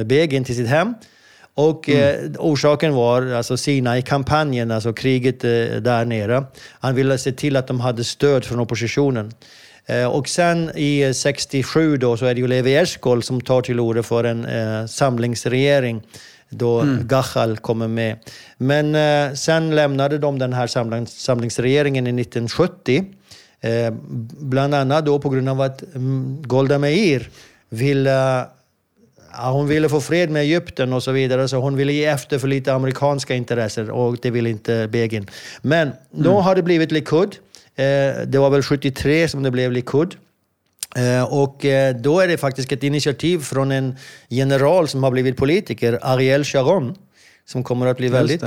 Begin 0.05 0.45
till 0.45 0.57
sitt 0.57 0.69
hem. 0.69 0.95
Och 1.55 1.91
eh, 1.91 2.31
orsaken 2.39 2.95
var 2.95 3.27
alltså 3.27 3.57
Sinai-kampanjen, 3.57 4.71
alltså 4.71 4.93
kriget 4.93 5.45
eh, 5.45 5.51
där 5.81 6.05
nere. 6.05 6.45
Han 6.81 6.95
ville 6.95 7.19
se 7.19 7.33
till 7.33 7.57
att 7.57 7.67
de 7.67 7.81
hade 7.81 8.05
stöd 8.05 8.45
från 8.45 8.61
oppositionen. 8.61 9.33
Eh, 9.87 10.07
och 10.07 10.29
sen 10.29 10.71
i 10.75 11.15
67 11.15 11.97
då 11.97 12.17
så 12.17 12.27
är 12.27 12.35
det 12.35 12.41
ju 12.41 12.47
Levi 12.47 12.77
Eshkol 12.77 13.23
som 13.23 13.41
tar 13.41 13.63
till 13.63 13.81
orda 13.81 14.03
för 14.03 14.25
en 14.25 14.45
eh, 14.45 14.87
samlingsregering 14.87 16.03
då 16.51 16.85
Gachal 17.03 17.57
kommer 17.57 17.89
med. 17.89 18.17
Men 18.57 18.95
eh, 18.95 19.35
sen 19.35 19.75
lämnade 19.75 20.19
de 20.19 20.39
den 20.39 20.53
här 20.53 20.67
samlings, 20.67 21.11
samlingsregeringen 21.11 22.07
i 22.07 22.21
1970. 22.21 23.05
Eh, 23.61 23.95
bland 24.39 24.75
annat 24.75 25.07
då 25.07 25.19
på 25.19 25.29
grund 25.29 25.49
av 25.49 25.61
att 25.61 25.95
mm, 25.95 26.43
Golda 26.43 26.79
Meir 26.79 27.29
ville 27.69 28.47
Ja, 29.33 29.51
hon 29.51 29.69
ville 29.69 29.89
få 29.89 30.01
fred 30.01 30.31
med 30.31 30.43
Egypten 30.43 30.93
och 30.93 31.03
så 31.03 31.13
vidare, 31.13 31.49
så 31.49 31.57
hon 31.57 31.77
ville 31.77 31.93
ge 31.93 32.05
efter 32.05 32.39
för 32.39 32.49
lite 32.49 32.75
amerikanska 32.75 33.35
intressen 33.35 33.91
och 33.91 34.17
det 34.23 34.31
ville 34.31 34.51
inte 34.51 34.89
Begin. 34.89 35.27
Men 35.63 35.93
då 36.11 36.41
har 36.41 36.55
det 36.55 36.63
blivit 36.63 36.93
Likud. 36.93 37.37
Eh, 37.77 38.27
det 38.27 38.39
var 38.39 38.51
väl 38.51 38.63
73 38.63 39.29
som 39.29 39.43
det 39.43 39.51
blev 39.51 39.73
Likud. 39.73 40.17
Eh, 40.97 41.35
och 41.35 41.65
eh, 41.65 41.97
då 41.97 42.21
är 42.21 42.29
det 42.29 42.39
faktiskt 42.39 42.73
ett 42.73 42.83
initiativ 42.83 43.39
från 43.39 43.73
en 43.73 43.97
general 44.29 44.89
som 44.89 45.03
har 45.03 45.11
blivit 45.11 45.37
politiker, 45.37 45.99
Ariel 46.03 46.45
Sharon, 46.45 46.95
som 47.45 47.65
kommer 47.65 47.87
att 47.87 47.97
bli 47.97 48.09
väldigt... 48.09 48.45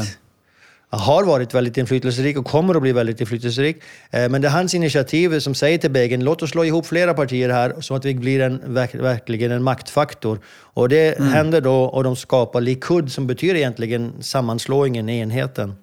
har 0.97 1.23
varit 1.23 1.53
väldigt 1.53 1.77
inflytelserik 1.77 2.37
och 2.37 2.45
kommer 2.45 2.75
att 2.75 2.81
bli 2.81 2.91
väldigt 2.91 3.21
inflytelserik. 3.21 3.77
Eh, 4.11 4.29
men 4.29 4.41
det 4.41 4.47
är 4.47 4.51
hans 4.51 4.73
initiativ 4.73 5.39
som 5.39 5.55
säger 5.55 5.77
till 5.77 5.91
Begin, 5.91 6.23
låt 6.23 6.43
oss 6.43 6.49
slå 6.49 6.65
ihop 6.65 6.85
flera 6.85 7.13
partier 7.13 7.49
här 7.49 7.81
så 7.81 7.95
att 7.95 8.05
vi 8.05 8.15
blir 8.15 8.39
en, 8.39 8.73
verkligen 8.93 9.51
en 9.51 9.63
maktfaktor. 9.63 10.39
Och 10.73 10.89
det 10.89 11.19
mm. 11.19 11.33
händer 11.33 11.61
då 11.61 11.83
och 11.83 12.03
de 12.03 12.15
skapar 12.15 12.61
Likud 12.61 13.11
som 13.11 13.27
betyder 13.27 13.55
egentligen 13.55 14.13
sammanslåingen, 14.21 15.09
enheten. 15.09 15.73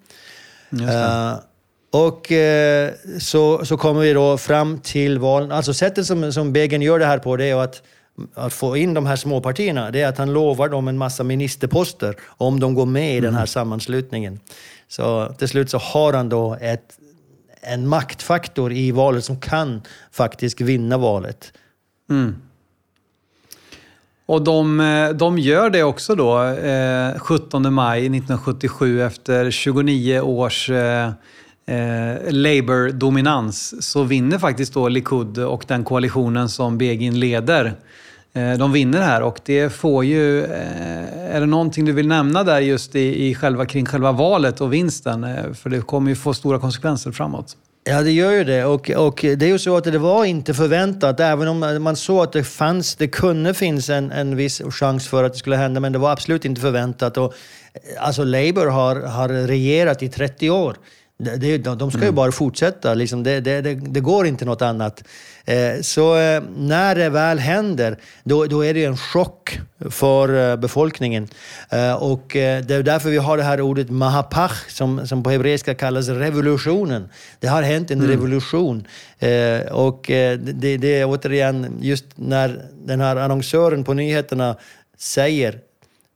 Uh, 0.73 1.35
och 1.91 2.31
uh, 2.31 3.17
så, 3.19 3.65
så 3.65 3.77
kommer 3.77 4.01
vi 4.01 4.13
då 4.13 4.37
fram 4.37 4.79
till 4.79 5.19
valen. 5.19 5.51
Alltså 5.51 5.73
sättet 5.73 6.05
som, 6.05 6.33
som 6.33 6.53
Begin 6.53 6.81
gör 6.81 6.99
det 6.99 7.05
här 7.05 7.19
på 7.19 7.37
det 7.37 7.45
är 7.45 7.55
att 7.55 7.81
att 8.33 8.53
få 8.53 8.77
in 8.77 8.93
de 8.93 9.05
här 9.05 9.15
småpartierna, 9.15 9.91
det 9.91 10.01
är 10.01 10.07
att 10.07 10.17
han 10.17 10.33
lovar 10.33 10.69
dem 10.69 10.87
en 10.87 10.97
massa 10.97 11.23
ministerposter 11.23 12.15
om 12.27 12.59
de 12.59 12.73
går 12.73 12.85
med 12.85 13.13
i 13.13 13.17
mm. 13.17 13.23
den 13.23 13.33
här 13.33 13.45
sammanslutningen. 13.45 14.39
Så 14.91 15.33
till 15.37 15.47
slut 15.47 15.69
så 15.69 15.77
har 15.77 16.13
han 16.13 16.29
då 16.29 16.57
ett, 16.61 16.97
en 17.61 17.87
maktfaktor 17.87 18.73
i 18.73 18.91
valet 18.91 19.25
som 19.25 19.39
kan 19.39 19.81
faktiskt 20.11 20.61
vinna 20.61 20.97
valet. 20.97 21.53
Mm. 22.09 22.35
Och 24.25 24.41
de, 24.41 24.79
eh, 24.79 25.09
de 25.09 25.39
gör 25.39 25.69
det 25.69 25.83
också 25.83 26.15
då, 26.15 26.43
eh, 26.43 27.19
17 27.19 27.73
maj 27.73 27.99
1977 27.99 29.01
efter 29.01 29.51
29 29.51 30.21
års 30.21 30.69
eh, 30.69 31.07
eh, 31.65 32.31
Labour-dominans 32.31 33.83
så 33.91 34.03
vinner 34.03 34.37
faktiskt 34.37 34.73
då 34.73 34.87
Likud 34.87 35.37
och 35.37 35.65
den 35.67 35.83
koalitionen 35.83 36.49
som 36.49 36.77
Begin 36.77 37.19
leder 37.19 37.65
Eh, 37.65 37.75
Eh, 38.33 38.53
de 38.53 38.71
vinner 38.71 39.01
här 39.01 39.21
och 39.21 39.39
det 39.45 39.69
får 39.69 40.05
ju... 40.05 40.43
Eh, 40.43 41.35
är 41.35 41.39
det 41.39 41.45
någonting 41.45 41.85
du 41.85 41.91
vill 41.91 42.07
nämna 42.07 42.43
där 42.43 42.59
just 42.59 42.95
i, 42.95 43.27
i 43.27 43.35
själva, 43.35 43.65
kring 43.65 43.85
själva 43.85 44.11
valet 44.11 44.61
och 44.61 44.73
vinsten? 44.73 45.23
Eh, 45.23 45.53
för 45.53 45.69
det 45.69 45.81
kommer 45.81 46.09
ju 46.09 46.15
få 46.15 46.33
stora 46.33 46.59
konsekvenser 46.59 47.11
framåt. 47.11 47.57
Ja, 47.83 48.01
det 48.01 48.11
gör 48.11 48.31
ju 48.31 48.43
det. 48.43 48.65
Och, 48.65 48.89
och 48.89 49.19
det 49.21 49.41
är 49.41 49.49
ju 49.49 49.59
så 49.59 49.77
att 49.77 49.83
det 49.83 49.97
var 49.97 50.25
inte 50.25 50.53
förväntat, 50.53 51.19
även 51.19 51.47
om 51.47 51.83
man 51.83 51.95
såg 51.95 52.23
att 52.23 52.33
det 52.33 52.43
fanns, 52.43 52.95
det 52.95 53.07
kunde 53.07 53.53
finnas 53.53 53.89
en, 53.89 54.11
en 54.11 54.35
viss 54.35 54.61
chans 54.69 55.07
för 55.07 55.23
att 55.23 55.33
det 55.33 55.39
skulle 55.39 55.55
hända, 55.55 55.79
men 55.79 55.91
det 55.91 55.99
var 55.99 56.11
absolut 56.11 56.45
inte 56.45 56.61
förväntat. 56.61 57.17
Och, 57.17 57.33
alltså 57.99 58.23
Labour 58.23 58.67
har, 58.67 58.95
har 58.95 59.29
regerat 59.29 60.03
i 60.03 60.09
30 60.09 60.49
år. 60.49 60.75
Det, 61.21 61.57
de 61.57 61.91
ska 61.91 61.99
ju 61.99 62.03
mm. 62.03 62.15
bara 62.15 62.31
fortsätta, 62.31 62.93
liksom. 62.93 63.23
det, 63.23 63.39
det, 63.39 63.61
det, 63.61 63.99
går 63.99 64.27
inte 64.27 64.45
något 64.45 64.61
annat. 64.61 65.03
Eh, 65.45 65.81
så 65.81 66.17
eh, 66.17 66.43
när 66.57 66.95
det 66.95 67.09
väl 67.09 67.39
händer, 67.39 67.97
då, 68.23 68.45
då 68.45 68.65
är 68.65 68.73
det 68.73 68.85
en 68.85 68.97
chock 68.97 69.59
för 69.89 70.51
eh, 70.51 70.55
befolkningen. 70.55 71.27
Och 71.99 72.23
det 72.33 72.71
är 72.71 72.83
därför 72.83 73.09
vi 73.09 73.17
har 73.17 73.37
det 73.37 73.43
här 73.43 73.61
ordet 73.61 73.89
mahapach, 73.89 74.69
som, 74.69 75.07
som 75.07 75.23
på 75.23 75.29
hebreiska 75.29 75.75
kallas 75.75 76.07
revolutionen. 76.07 77.09
Det 77.39 77.47
har 77.47 77.61
hänt 77.61 77.91
en 77.91 77.99
mm. 77.99 78.11
revolution. 78.11 78.87
Och 79.71 80.03
det, 80.07 80.77
det 80.77 80.99
är 80.99 81.05
återigen, 81.05 81.77
just 81.81 82.05
när 82.15 82.65
den 82.85 83.01
här 83.01 83.15
annonsören 83.15 83.83
på 83.83 83.93
nyheterna 83.93 84.55
säger 84.97 85.59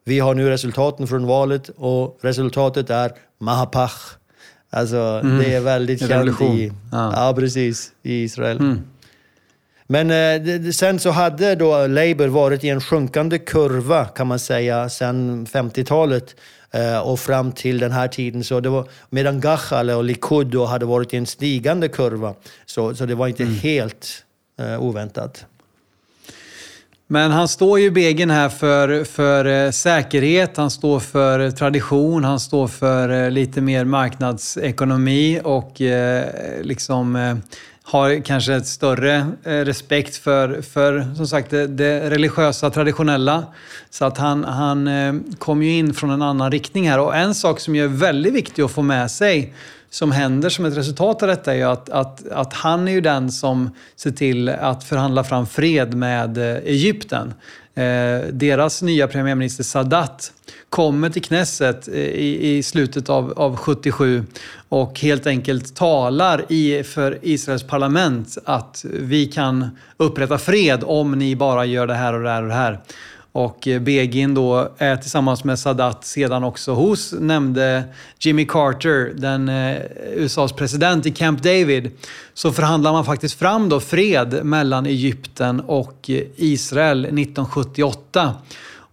vi 0.05 0.19
har 0.19 0.33
nu 0.33 0.49
resultaten 0.49 1.07
från 1.07 1.25
valet 1.25 1.69
och 1.77 2.19
resultatet 2.21 2.89
är 2.89 3.11
mahapach. 3.39 4.17
Alltså, 4.75 5.21
mm. 5.23 5.37
det 5.39 5.55
är 5.55 5.61
väldigt 5.61 6.07
känt 6.07 6.41
i, 6.41 6.71
ja. 6.91 7.13
ja. 7.15 7.33
precis, 7.35 7.91
i 8.03 8.23
Israel. 8.23 8.57
Mm. 8.57 8.81
Men 9.87 10.11
eh, 10.11 10.71
sen 10.71 10.99
så 10.99 11.09
hade 11.09 11.55
då 11.55 11.87
Labour 11.87 12.27
varit 12.27 12.63
i 12.63 12.69
en 12.69 12.81
sjunkande 12.81 13.39
kurva 13.39 14.05
kan 14.05 14.27
man 14.27 14.39
säga 14.39 14.89
sedan 14.89 15.45
50-talet 15.45 16.35
eh, 16.71 16.99
och 16.99 17.19
fram 17.19 17.51
till 17.51 17.79
den 17.79 17.91
här 17.91 18.07
tiden. 18.07 18.43
Så 18.43 18.59
det 18.59 18.69
var, 18.69 18.87
medan 19.09 19.39
Gachal 19.39 19.89
och 19.89 20.03
Likud 20.03 20.47
då 20.47 20.65
hade 20.65 20.85
varit 20.85 21.13
i 21.13 21.17
en 21.17 21.25
stigande 21.25 21.87
kurva. 21.87 22.35
Så, 22.65 22.95
så 22.95 23.05
det 23.05 23.15
var 23.15 23.27
inte 23.27 23.43
mm. 23.43 23.55
helt 23.55 24.23
eh, 24.59 24.83
oväntat. 24.83 25.45
Men 27.07 27.31
han 27.31 27.47
står 27.47 27.79
ju 27.79 27.91
Begin 27.91 28.29
här 28.29 28.49
för, 28.49 29.03
för 29.03 29.45
eh, 29.45 29.71
säkerhet, 29.71 30.57
han 30.57 30.71
står 30.71 30.99
för 30.99 31.51
tradition, 31.51 32.23
han 32.23 32.39
står 32.39 32.67
för 32.67 33.09
eh, 33.09 33.31
lite 33.31 33.61
mer 33.61 33.85
marknadsekonomi 33.85 35.41
och 35.43 35.81
eh, 35.81 36.25
liksom 36.61 37.15
eh, 37.15 37.35
har 37.83 38.21
kanske 38.21 38.53
ett 38.53 38.67
större 38.67 39.15
eh, 39.43 39.51
respekt 39.51 40.15
för, 40.15 40.61
för 40.61 41.15
som 41.15 41.27
sagt, 41.27 41.49
det, 41.49 41.67
det, 41.67 42.09
religiösa, 42.09 42.69
traditionella. 42.69 43.43
Så 43.89 44.05
att 44.05 44.17
han, 44.17 44.43
han 44.43 44.87
eh, 44.87 45.13
kom 45.37 45.63
ju 45.63 45.71
in 45.71 45.93
från 45.93 46.09
en 46.09 46.21
annan 46.21 46.51
riktning 46.51 46.89
här. 46.89 46.99
Och 46.99 47.15
en 47.15 47.35
sak 47.35 47.59
som 47.59 47.75
är 47.75 47.87
väldigt 47.87 48.33
viktig 48.33 48.63
att 48.63 48.71
få 48.71 48.81
med 48.81 49.11
sig 49.11 49.53
som 49.95 50.11
händer 50.11 50.49
som 50.49 50.65
ett 50.65 50.77
resultat 50.77 51.23
av 51.23 51.27
detta 51.27 51.53
är 51.53 51.57
ju 51.57 51.63
att, 51.63 51.89
att, 51.89 52.27
att 52.27 52.53
han 52.53 52.87
är 52.87 52.91
ju 52.91 53.01
den 53.01 53.31
som 53.31 53.69
ser 53.95 54.11
till 54.11 54.49
att 54.49 54.83
förhandla 54.83 55.23
fram 55.23 55.47
fred 55.47 55.93
med 55.93 56.37
eh, 56.37 56.55
Egypten. 56.55 57.33
Eh, 57.75 58.27
deras 58.31 58.81
nya 58.81 59.07
premiärminister 59.07 59.63
Sadat 59.63 60.31
kommer 60.69 61.09
till 61.09 61.21
Knesset 61.21 61.87
eh, 61.87 61.93
i, 61.95 62.57
i 62.57 62.63
slutet 62.63 63.09
av, 63.09 63.33
av 63.35 63.57
77 63.57 64.23
och 64.69 64.99
helt 64.99 65.27
enkelt 65.27 65.75
talar 65.75 66.45
i, 66.49 66.83
för 66.83 67.19
Israels 67.21 67.63
parlament 67.63 68.37
att 68.45 68.85
vi 68.91 69.25
kan 69.25 69.69
upprätta 69.97 70.37
fred 70.37 70.83
om 70.85 71.11
ni 71.11 71.35
bara 71.35 71.65
gör 71.65 71.87
det 71.87 71.93
här 71.95 72.13
och 72.13 72.23
det 72.23 72.29
här 72.29 72.41
och 72.43 72.49
det 72.49 72.55
här. 72.55 72.79
Och 73.35 73.67
eh, 73.67 73.81
Begin 73.81 74.33
då 74.33 74.69
är 74.77 74.97
tillsammans 74.97 75.43
med 75.43 75.59
Sadat 75.59 76.05
sedan 76.05 76.43
också 76.43 76.73
hos 76.73 77.13
nämnde 77.19 77.83
Jimmy 78.19 78.45
Carter, 78.45 79.13
den 79.15 79.49
eh, 79.49 79.77
USAs 80.13 80.51
president 80.51 81.05
i 81.05 81.11
Camp 81.11 81.43
David. 81.43 81.91
Så 82.33 82.51
förhandlar 82.51 82.91
man 82.91 83.05
faktiskt 83.05 83.39
fram 83.39 83.69
då 83.69 83.79
fred 83.79 84.45
mellan 84.45 84.85
Egypten 84.85 85.59
och 85.59 86.09
eh, 86.09 86.21
Israel 86.35 87.05
1978. 87.05 88.33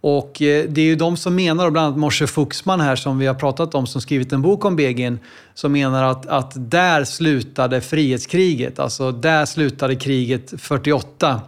Och 0.01 0.41
eh, 0.41 0.65
det 0.69 0.81
är 0.81 0.85
ju 0.85 0.95
de 0.95 1.17
som 1.17 1.35
menar, 1.35 1.69
bland 1.69 1.87
annat 1.87 1.99
Moshe 1.99 2.27
Fuxman 2.27 2.79
här 2.79 2.95
som 2.95 3.19
vi 3.19 3.27
har 3.27 3.35
pratat 3.35 3.75
om, 3.75 3.87
som 3.87 4.01
skrivit 4.01 4.33
en 4.33 4.41
bok 4.41 4.65
om 4.65 4.75
Begin, 4.75 5.19
som 5.53 5.71
menar 5.71 6.03
att, 6.03 6.25
att 6.25 6.51
där 6.55 7.03
slutade 7.03 7.81
frihetskriget. 7.81 8.79
Alltså 8.79 9.11
där 9.11 9.45
slutade 9.45 9.95
kriget 9.95 10.53
48. 10.57 11.41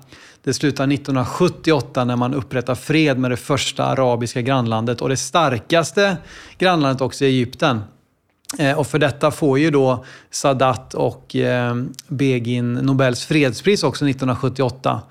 Det 0.46 0.54
slutar 0.54 0.84
1978 0.84 2.06
när 2.06 2.16
man 2.16 2.34
upprättar 2.34 2.76
fred 2.76 3.20
med 3.20 3.32
det 3.32 3.38
första 3.38 3.86
arabiska 3.86 4.42
grannlandet 4.42 5.02
och 5.02 5.10
det 5.10 5.18
starkaste 5.18 6.18
grannlandet 6.58 7.02
också, 7.02 7.26
Egypten. 7.26 7.82
Eh, 8.60 8.80
och 8.80 8.88
för 8.88 9.00
detta 9.00 9.32
får 9.32 9.60
ju 9.60 9.72
då 9.72 10.06
Sadat 10.32 10.94
och 10.94 11.36
eh, 11.36 11.76
Begin 12.08 12.74
Nobels 12.74 13.26
fredspris 13.26 13.84
också 13.84 14.10
1978 14.10 15.02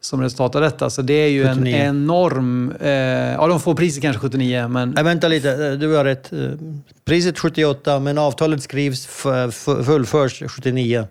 som 0.00 0.22
resultat 0.22 0.54
av 0.54 0.62
detta. 0.62 0.90
Så 0.90 1.02
det 1.02 1.14
är 1.14 1.28
ju 1.28 1.48
79. 1.48 1.76
en 1.76 1.86
enorm... 1.86 2.72
Eh, 2.80 2.90
ja, 3.32 3.46
de 3.46 3.60
får 3.60 3.74
priset 3.74 4.02
kanske 4.02 4.20
79, 4.20 4.68
men... 4.68 4.90
Nej, 4.90 5.04
vänta 5.04 5.28
lite, 5.28 5.76
du 5.76 5.94
har 5.94 6.04
rätt. 6.04 6.30
Priset 7.04 7.38
78, 7.38 8.00
men 8.00 8.18
avtalet 8.18 8.62
skrivs 8.62 9.06
fullförs 9.84 10.42
79. 10.46 11.06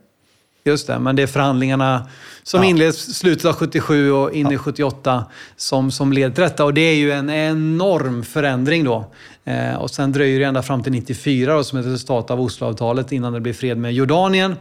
Just 0.64 0.88
det, 0.88 1.00
men 1.00 1.16
det 1.16 1.24
är 1.24 1.28
förhandlingarna 1.28 2.08
som 2.44 2.64
ja. 2.64 2.70
inleds 2.70 3.18
slutet 3.18 3.46
av 3.46 3.54
77 3.54 4.12
och 4.12 4.32
in 4.32 4.52
i 4.52 4.58
78 4.58 5.26
som, 5.56 5.92
som 5.92 6.14
leder 6.14 6.36
till 6.36 6.44
detta. 6.44 6.66
Och 6.66 6.74
det 6.74 6.82
är 6.82 6.96
ju 6.96 7.12
en 7.12 7.30
enorm 7.30 8.24
förändring 8.24 8.84
då. 8.84 9.12
Eh, 9.44 9.76
och 9.76 9.90
sen 9.90 10.12
dröjer 10.12 10.40
det 10.40 10.46
ända 10.46 10.62
fram 10.62 10.84
till 10.84 10.92
94 10.92 11.56
då, 11.56 11.64
som 11.64 11.80
ett 11.80 11.86
resultat 11.86 12.32
av 12.32 12.42
Osloavtalet 12.42 13.12
innan 13.12 13.34
det 13.34 13.40
blir 13.40 13.54
fred 13.54 13.78
med 13.78 13.94
Jordanien. 13.94 14.56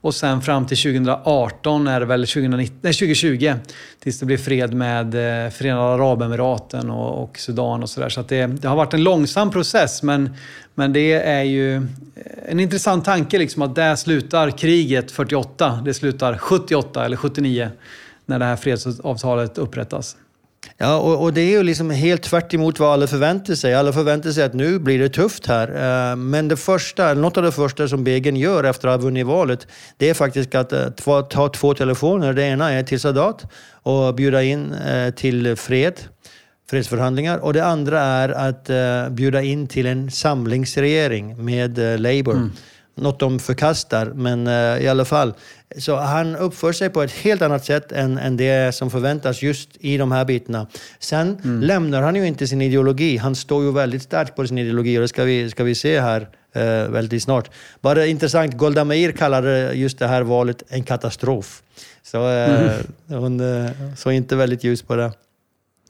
Och 0.00 0.14
sen 0.14 0.42
fram 0.42 0.66
till 0.66 0.76
2018 0.76 1.86
är 1.86 2.00
det 2.00 2.06
väl 2.06 2.20
2019, 2.20 2.78
nej, 2.82 2.92
2020 2.92 3.54
tills 4.00 4.20
det 4.20 4.26
blir 4.26 4.36
fred 4.36 4.74
med 4.74 5.14
eh, 5.14 5.50
Förenade 5.50 5.94
Arabemiraten 5.94 6.90
och, 6.90 7.22
och 7.22 7.38
Sudan 7.38 7.82
och 7.82 7.90
sådär. 7.90 8.08
Så, 8.08 8.22
så 8.22 8.28
det, 8.28 8.46
det, 8.46 8.68
har 8.68 8.76
varit 8.76 8.94
en 8.94 9.02
långsam 9.02 9.50
process 9.50 10.02
men, 10.02 10.30
men 10.74 10.92
det 10.92 11.12
är 11.12 11.42
ju 11.42 11.76
eh, 11.76 11.82
en 12.48 12.60
intressant 12.60 13.04
tanke 13.04 13.38
liksom 13.38 13.62
att 13.62 13.74
där 13.74 13.96
slutar 13.96 14.50
kriget 14.50 15.10
48. 15.10 15.82
Det 15.84 15.94
slutar 15.94 16.38
78 16.38 17.04
eller 17.04 17.16
79 17.16 17.70
när 18.26 18.38
det 18.38 18.44
här 18.44 18.56
fredsavtalet 18.56 19.58
upprättas. 19.58 20.16
Ja, 20.76 20.96
och, 20.96 21.22
och, 21.22 21.32
det 21.32 21.40
är 21.40 21.50
ju 21.50 21.62
liksom 21.62 21.90
helt 21.90 22.22
tvärt 22.22 22.54
emot 22.54 22.78
vad 22.78 22.92
alla 22.92 23.06
förväntar 23.06 23.54
sig. 23.54 23.74
Alla 23.74 23.92
förväntar 23.92 24.30
sig 24.30 24.44
att 24.44 24.54
nu 24.54 24.78
blir 24.78 24.98
det 24.98 25.08
tufft 25.08 25.46
här. 25.46 25.68
Eh, 26.10 26.16
men 26.16 26.48
det 26.48 26.56
första, 26.56 27.14
något 27.14 27.36
av 27.36 27.42
det 27.42 27.52
första 27.52 27.88
som 27.88 28.04
Begin 28.04 28.36
gör 28.36 28.64
efter 28.64 28.88
att 28.88 29.00
ha 29.00 29.04
vunnit 29.04 29.26
valet, 29.26 29.66
det 29.96 30.10
är 30.10 30.14
faktiskt 30.14 30.54
att 30.54 30.72
eh, 30.72 31.22
ta 31.22 31.48
två 31.48 31.74
telefoner. 31.74 32.32
Det 32.32 32.42
ena 32.42 32.72
är 32.72 32.82
till 32.82 33.00
Sadat 33.00 33.46
och 33.82 34.14
bjuda 34.14 34.42
in 34.42 34.72
eh, 34.72 35.10
till 35.10 35.56
fred, 35.56 35.94
fredsförhandlingar. 36.70 37.38
Och 37.38 37.52
det 37.52 37.64
andra 37.64 38.00
är 38.00 38.28
att 38.28 38.70
bjuda 39.12 39.42
in 39.42 39.66
till 39.66 39.86
en 39.86 40.10
samlingsregering 40.10 41.44
med 41.44 41.78
Labour. 42.00 42.34
Mm 42.34 42.52
något 43.00 43.20
de 43.20 43.38
förkastar, 43.38 44.06
men 44.06 44.46
uh, 44.46 44.82
i 44.82 44.88
alla 44.88 45.04
fall. 45.04 45.34
Så 45.78 45.96
han 45.96 46.36
uppför 46.36 46.72
sig 46.72 46.90
på 46.90 47.02
ett 47.02 47.10
helt 47.10 47.42
annat 47.42 47.64
sätt 47.64 47.92
än, 47.92 48.18
än 48.18 48.36
det 48.36 48.74
som 48.74 48.90
förväntas 48.90 49.42
just 49.42 49.68
i 49.80 49.96
de 49.96 50.12
här 50.12 50.24
bitarna. 50.24 50.66
Sen 50.98 51.38
mm. 51.44 51.60
lämnar 51.60 52.02
han 52.02 52.14
ju 52.16 52.26
inte 52.26 52.46
sin 52.46 52.62
ideologi. 52.62 53.16
Han 53.16 53.34
står 53.34 53.64
ju 53.64 53.72
väldigt 53.72 54.02
starkt 54.02 54.36
på 54.36 54.46
sin 54.46 54.58
ideologi 54.58 54.98
och 54.98 55.02
det 55.02 55.08
ska 55.08 55.24
vi, 55.24 55.50
ska 55.50 55.64
vi 55.64 55.74
se 55.74 56.00
här 56.00 56.28
eh, 56.52 56.90
väldigt 56.90 57.22
snart. 57.22 57.50
Bara 57.80 58.06
intressant, 58.06 58.54
Golda 58.54 58.84
Meir 58.84 59.12
kallade 59.12 59.72
just 59.74 59.98
det 59.98 60.06
här 60.06 60.22
valet 60.22 60.62
en 60.68 60.82
katastrof. 60.82 61.62
Så 62.02 62.28
eh, 62.28 62.60
mm. 62.60 63.22
hon 63.22 63.64
eh, 63.64 63.70
såg 63.96 64.12
inte 64.12 64.36
väldigt 64.36 64.64
ljus 64.64 64.82
på 64.82 64.96
det. 64.96 65.12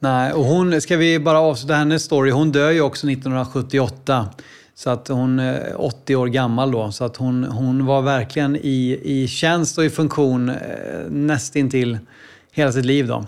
Nej, 0.01 0.33
och 0.33 0.45
hon, 0.45 0.81
ska 0.81 0.97
vi 0.97 1.19
bara 1.19 1.39
avsluta 1.39 1.73
hennes 1.73 2.03
story, 2.03 2.31
hon 2.31 2.51
dör 2.51 2.71
ju 2.71 2.81
också 2.81 3.09
1978. 3.09 4.27
Så 4.79 4.89
att 4.89 5.07
hon 5.07 5.39
är 5.39 5.81
80 5.81 6.15
år 6.15 6.27
gammal 6.27 6.71
då. 6.71 6.91
Så 6.91 7.03
att 7.03 7.17
hon, 7.17 7.43
hon 7.43 7.85
var 7.85 8.01
verkligen 8.01 8.55
i, 8.55 8.99
i 9.03 9.27
tjänst 9.27 9.77
och 9.77 9.85
i 9.85 9.89
funktion 9.89 10.49
eh, 10.49 10.55
nästintill 11.09 11.97
hela 12.51 12.71
sitt 12.71 12.85
liv. 12.85 13.07
Då. 13.07 13.25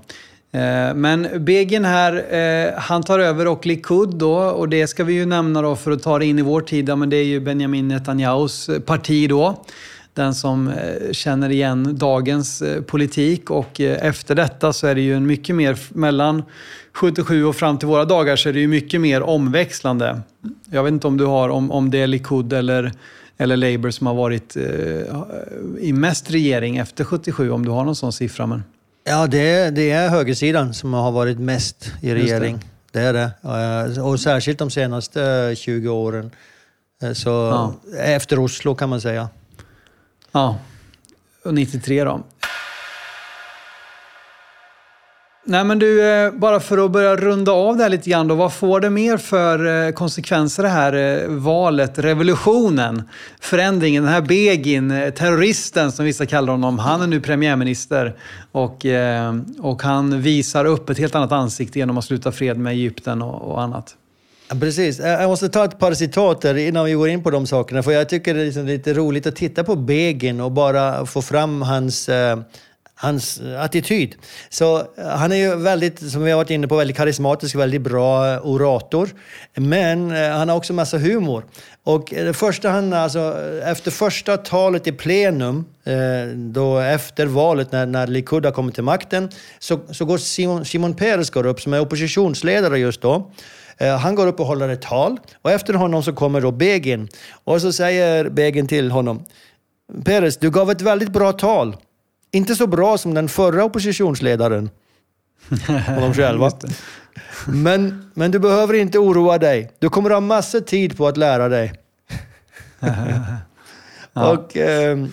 Eh, 0.59 0.93
men 0.93 1.45
Begin 1.45 1.85
här, 1.85 2.33
eh, 2.35 2.79
han 2.79 3.03
tar 3.03 3.19
över 3.19 3.47
och 3.47 3.65
Likud 3.65 4.09
då 4.09 4.35
och 4.35 4.69
det 4.69 4.87
ska 4.87 5.03
vi 5.03 5.13
ju 5.13 5.25
nämna 5.25 5.61
då 5.61 5.75
för 5.75 5.91
att 5.91 6.03
ta 6.03 6.19
det 6.19 6.25
in 6.25 6.39
i 6.39 6.41
vår 6.41 6.61
tid. 6.61 6.89
Ja, 6.89 6.95
men 6.95 7.09
det 7.09 7.17
är 7.17 7.25
ju 7.25 7.39
Benjamin 7.39 7.87
Netanyahus 7.87 8.69
parti 8.85 9.29
då. 9.29 9.65
Den 10.13 10.35
som 10.35 10.67
eh, 10.67 11.11
känner 11.11 11.49
igen 11.49 11.97
dagens 11.97 12.63
politik 12.87 13.49
och 13.49 13.79
efter 13.79 14.35
detta 14.35 14.73
så 14.73 14.87
är 14.87 14.95
det 14.95 15.01
ju 15.01 15.15
en 15.15 15.25
mycket 15.25 15.55
mer, 15.55 15.79
mellan 15.89 16.43
77 16.93 17.45
och 17.45 17.55
fram 17.55 17.77
till 17.77 17.87
våra 17.87 18.05
dagar 18.05 18.35
så 18.35 18.49
är 18.49 18.53
det 18.53 18.59
ju 18.59 18.67
mycket 18.67 19.01
mer 19.01 19.21
omväxlande. 19.21 20.21
Jag 20.69 20.83
vet 20.83 20.91
inte 20.91 21.07
om 21.07 21.17
du 21.17 21.25
har, 21.25 21.49
om, 21.49 21.71
om 21.71 21.91
det 21.91 21.97
är 21.97 22.07
Likud 22.07 22.53
eller, 22.53 22.91
eller 23.37 23.57
Labour 23.57 23.91
som 23.91 24.07
har 24.07 24.13
varit 24.13 24.55
eh, 24.55 24.63
i 25.79 25.93
mest 25.93 26.31
regering 26.31 26.77
efter 26.77 27.03
77, 27.03 27.51
om 27.51 27.65
du 27.65 27.71
har 27.71 27.85
någon 27.85 27.95
sån 27.95 28.13
siffra. 28.13 28.45
Men... 28.45 28.63
Ja, 29.03 29.27
det 29.27 29.49
är, 29.49 29.71
det 29.71 29.91
är 29.91 30.09
högersidan 30.09 30.73
som 30.73 30.93
har 30.93 31.11
varit 31.11 31.39
mest 31.39 31.93
i 32.01 32.13
regering. 32.13 32.59
Det. 32.91 32.99
det. 32.99 33.07
är 33.07 33.13
det. 33.93 34.01
Och 34.01 34.19
särskilt 34.19 34.59
de 34.59 34.69
senaste 34.69 35.53
20 35.57 35.89
åren. 35.89 36.31
Eh, 37.03 37.13
så 37.13 37.29
ja. 37.29 37.73
Efter 37.97 38.39
Oslo 38.39 38.75
kan 38.75 38.89
man 38.89 39.01
säga. 39.01 39.29
Ja, 40.31 40.59
och 41.45 41.53
93 41.53 42.03
då. 42.03 42.23
Nej 45.45 45.63
men 45.63 45.79
du, 45.79 46.11
eh, 46.11 46.31
bara 46.31 46.59
för 46.59 46.85
att 46.85 46.91
börja 46.91 47.15
runda 47.15 47.51
av 47.51 47.77
det 47.77 47.83
här 47.83 47.89
lite 47.89 48.09
grann 48.09 48.27
då. 48.27 48.35
Vad 48.35 48.53
får 48.53 48.79
det 48.79 48.89
mer 48.89 49.17
för 49.17 49.87
eh, 49.87 49.91
konsekvenser 49.91 50.63
det 50.63 50.69
här 50.69 50.93
eh, 50.93 51.27
valet, 51.27 51.99
revolutionen, 51.99 53.03
förändringen, 53.39 54.03
den 54.03 54.13
här 54.13 54.21
Begin, 54.21 54.89
terroristen 54.89 55.91
som 55.91 56.05
vissa 56.05 56.25
kallar 56.25 56.51
honom. 56.51 56.79
Han 56.79 57.01
är 57.01 57.07
nu 57.07 57.21
premiärminister 57.21 58.15
och, 58.51 58.85
och 59.59 59.83
han 59.83 60.21
visar 60.21 60.65
upp 60.65 60.89
ett 60.89 60.97
helt 60.97 61.15
annat 61.15 61.31
ansikte 61.31 61.79
genom 61.79 61.97
att 61.97 62.05
sluta 62.05 62.31
fred 62.31 62.57
med 62.57 62.73
Egypten 62.73 63.21
och, 63.21 63.51
och 63.51 63.61
annat. 63.61 63.95
Precis. 64.59 64.99
Eh, 64.99 65.21
jag 65.21 65.29
måste 65.29 65.49
ta 65.49 65.65
ett 65.65 65.79
par 65.79 65.93
citat 65.93 66.45
innan 66.45 66.85
vi 66.85 66.93
går 66.93 67.09
in 67.09 67.23
på 67.23 67.31
de 67.31 67.47
sakerna. 67.47 67.83
För 67.83 67.91
jag 67.91 68.09
tycker 68.09 68.33
det 68.33 68.41
är 68.41 68.45
liksom 68.45 68.65
lite 68.65 68.93
roligt 68.93 69.27
att 69.27 69.35
titta 69.35 69.63
på 69.63 69.75
Begin 69.75 70.41
och 70.41 70.51
bara 70.51 71.05
få 71.05 71.21
fram 71.21 71.61
hans 71.61 72.09
eh, 72.09 72.39
hans 72.95 73.39
eh, 73.41 73.61
attityd. 73.61 74.15
Så 74.49 74.83
han 74.97 75.31
är 75.31 75.35
ju 75.35 75.55
väldigt, 75.55 76.11
som 76.11 76.23
vi 76.23 76.31
har 76.31 76.37
varit 76.37 76.49
inne 76.49 76.67
på, 76.67 76.75
väldigt 76.75 76.97
karismatisk, 76.97 77.55
väldigt 77.55 77.81
bra 77.81 78.39
orator. 78.39 79.09
Men 79.55 80.11
han 80.11 80.49
har 80.49 80.57
också 80.57 80.73
massa 80.73 80.97
humor. 80.97 81.45
Och 81.83 82.07
det 82.09 82.33
första 82.33 82.69
han, 82.69 82.93
alltså, 82.93 83.35
efter 83.65 83.91
första 83.91 84.37
talet 84.37 84.87
i 84.87 84.91
plenum, 84.91 85.65
då 86.35 86.79
efter 86.79 87.25
valet 87.25 87.71
när, 87.71 87.85
när 87.85 88.07
Likud 88.07 88.45
har 88.45 88.51
kommit 88.51 88.75
till 88.75 88.83
makten, 88.83 89.29
så, 89.59 89.79
så 89.91 90.05
går 90.05 90.17
Simon, 90.17 90.65
Simon 90.65 90.93
Peres 90.93 91.29
går 91.29 91.45
upp, 91.45 91.61
som 91.61 91.73
är 91.73 91.79
oppositionsledare 91.79 92.79
just 92.79 93.01
då. 93.01 93.31
Han 93.87 94.15
går 94.15 94.27
upp 94.27 94.39
och 94.39 94.45
håller 94.45 94.69
ett 94.69 94.81
tal 94.81 95.19
och 95.41 95.51
efter 95.51 95.73
honom 95.73 96.03
så 96.03 96.13
kommer 96.13 96.41
då 96.41 96.51
Begin. 96.51 97.07
Och 97.43 97.61
så 97.61 97.73
säger 97.73 98.29
Begin 98.29 98.67
till 98.67 98.91
honom, 98.91 99.25
Peres, 100.05 100.37
du 100.37 100.51
gav 100.51 100.71
ett 100.71 100.81
väldigt 100.81 101.09
bra 101.09 101.31
tal. 101.31 101.77
Inte 102.31 102.55
så 102.55 102.67
bra 102.67 102.97
som 102.97 103.13
den 103.13 103.29
förra 103.29 103.63
oppositionsledaren. 103.63 104.69
Och 105.69 106.01
de 106.01 106.13
själva. 106.15 106.51
Men, 107.47 108.11
men 108.13 108.31
du 108.31 108.39
behöver 108.39 108.73
inte 108.73 108.99
oroa 108.99 109.37
dig. 109.37 109.71
Du 109.79 109.89
kommer 109.89 110.09
ha 110.09 110.19
massor 110.19 110.59
tid 110.59 110.97
på 110.97 111.07
att 111.07 111.17
lära 111.17 111.49
dig. 111.49 111.73
ja. 114.13 114.31
och, 114.31 114.57
eh, 114.57 115.05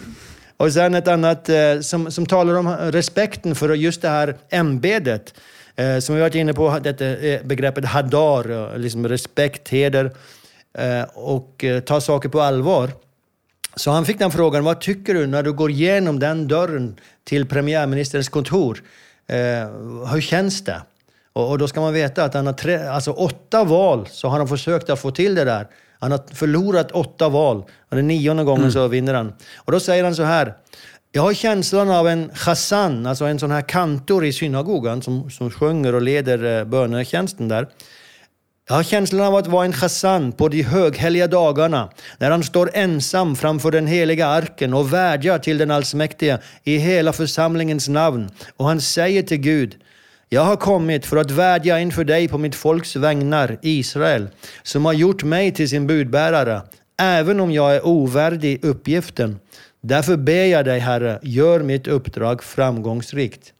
och 0.56 0.72
sen 0.72 0.94
ett 0.94 1.08
annat 1.08 1.48
eh, 1.48 1.80
som, 1.80 2.10
som 2.10 2.26
talar 2.26 2.54
om 2.54 2.68
respekten 2.68 3.54
för 3.54 3.74
just 3.74 4.02
det 4.02 4.08
här 4.08 4.36
ämbetet. 4.50 5.34
Eh, 5.78 5.98
som 5.98 6.14
vi 6.14 6.20
varit 6.20 6.34
inne 6.34 6.54
på, 6.54 6.78
detta 6.82 7.04
begreppet 7.44 7.84
hadar, 7.84 8.78
liksom 8.78 9.08
respekt, 9.08 9.68
heder 9.68 10.10
och 11.14 11.64
ta 11.86 12.00
saker 12.00 12.28
på 12.28 12.40
allvar. 12.40 12.90
Så 13.78 13.90
han 13.90 14.04
fick 14.04 14.18
den 14.18 14.30
frågan, 14.30 14.64
vad 14.64 14.80
tycker 14.80 15.14
du 15.14 15.26
när 15.26 15.42
du 15.42 15.52
går 15.52 15.70
igenom 15.70 16.18
den 16.18 16.48
dörren 16.48 16.96
till 17.24 17.46
premiärministerns 17.46 18.28
kontor? 18.28 18.82
Eh, 19.26 19.36
hur 20.12 20.20
känns 20.20 20.64
det? 20.64 20.82
Och, 21.32 21.50
och, 21.50 21.58
då 21.58 21.68
ska 21.68 21.80
man 21.80 21.92
veta 21.92 22.24
att 22.24 22.34
han 22.34 22.46
har 22.46 22.52
tre, 22.52 22.76
alltså 22.76 23.10
åtta 23.10 23.64
val 23.64 24.06
så 24.10 24.28
har 24.28 24.38
han 24.38 24.48
försökt 24.48 24.90
att 24.90 25.00
få 25.00 25.10
till 25.10 25.34
det 25.34 25.44
där. 25.44 25.66
Han 25.98 26.10
har 26.10 26.20
förlorat 26.34 26.92
åtta 26.92 27.28
val 27.28 27.64
och 27.88 27.96
den 27.96 28.06
nionde 28.06 28.44
gången 28.44 28.60
mm. 28.60 28.72
så 28.72 28.88
vinner 28.88 29.14
han. 29.14 29.32
Och 29.56 29.72
då 29.72 29.80
säger 29.80 30.04
han 30.04 30.14
så 30.14 30.22
här. 30.22 30.54
Jag 31.18 31.22
har 31.22 31.34
känslan 31.34 31.90
av 31.90 32.08
en 32.08 32.30
chassan, 32.34 33.06
alltså 33.06 33.24
en 33.24 33.38
sån 33.38 33.50
här 33.50 33.62
kantor 33.62 34.24
i 34.24 34.32
synagogan 34.32 35.02
som, 35.02 35.30
som 35.30 35.50
sjunger 35.50 35.94
och 35.94 36.02
leder 36.02 36.58
eh, 36.58 36.64
bönetjänsten 36.64 37.48
där. 37.48 37.68
Jag 38.68 38.74
har 38.74 38.82
känslan 38.82 39.26
av 39.26 39.34
att 39.34 39.46
vara 39.46 39.64
en 39.64 39.72
chassan 39.72 40.32
på 40.32 40.48
de 40.48 40.62
högheliga 40.62 41.26
dagarna, 41.26 41.90
när 42.18 42.30
han 42.30 42.42
står 42.42 42.70
ensam 42.74 43.36
framför 43.36 43.70
den 43.70 43.86
heliga 43.86 44.26
arken 44.26 44.74
och 44.74 44.92
vädjar 44.92 45.38
till 45.38 45.58
den 45.58 45.70
allsmäktige 45.70 46.38
i 46.64 46.76
hela 46.76 47.12
församlingens 47.12 47.88
namn. 47.88 48.30
Och 48.56 48.66
han 48.66 48.80
säger 48.80 49.22
till 49.22 49.40
Gud, 49.40 49.76
jag 50.28 50.42
har 50.42 50.56
kommit 50.56 51.06
för 51.06 51.16
att 51.16 51.30
vädja 51.30 51.80
inför 51.80 52.04
dig 52.04 52.28
på 52.28 52.38
mitt 52.38 52.54
folks 52.54 52.96
vägnar, 52.96 53.58
Israel, 53.62 54.28
som 54.62 54.84
har 54.84 54.92
gjort 54.92 55.24
mig 55.24 55.54
till 55.54 55.68
sin 55.68 55.86
budbärare, 55.86 56.62
även 57.00 57.40
om 57.40 57.52
jag 57.52 57.76
är 57.76 57.86
ovärdig 57.86 58.64
uppgiften. 58.64 59.38
Därför 59.88 60.16
ber 60.16 60.44
jag 60.44 60.64
dig, 60.64 60.78
Herre, 60.78 61.18
gör 61.22 61.60
mitt 61.60 61.86
uppdrag 61.86 62.42
framgångsrikt. 62.42 63.52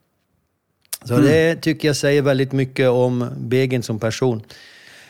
Så 1.05 1.15
mm. 1.15 1.27
det 1.27 1.57
tycker 1.57 1.89
jag 1.89 1.97
säger 1.97 2.23
väldigt 2.23 2.53
mycket 2.53 2.89
om 2.89 3.29
Begin 3.37 3.83
som 3.83 3.99
person. 3.99 4.43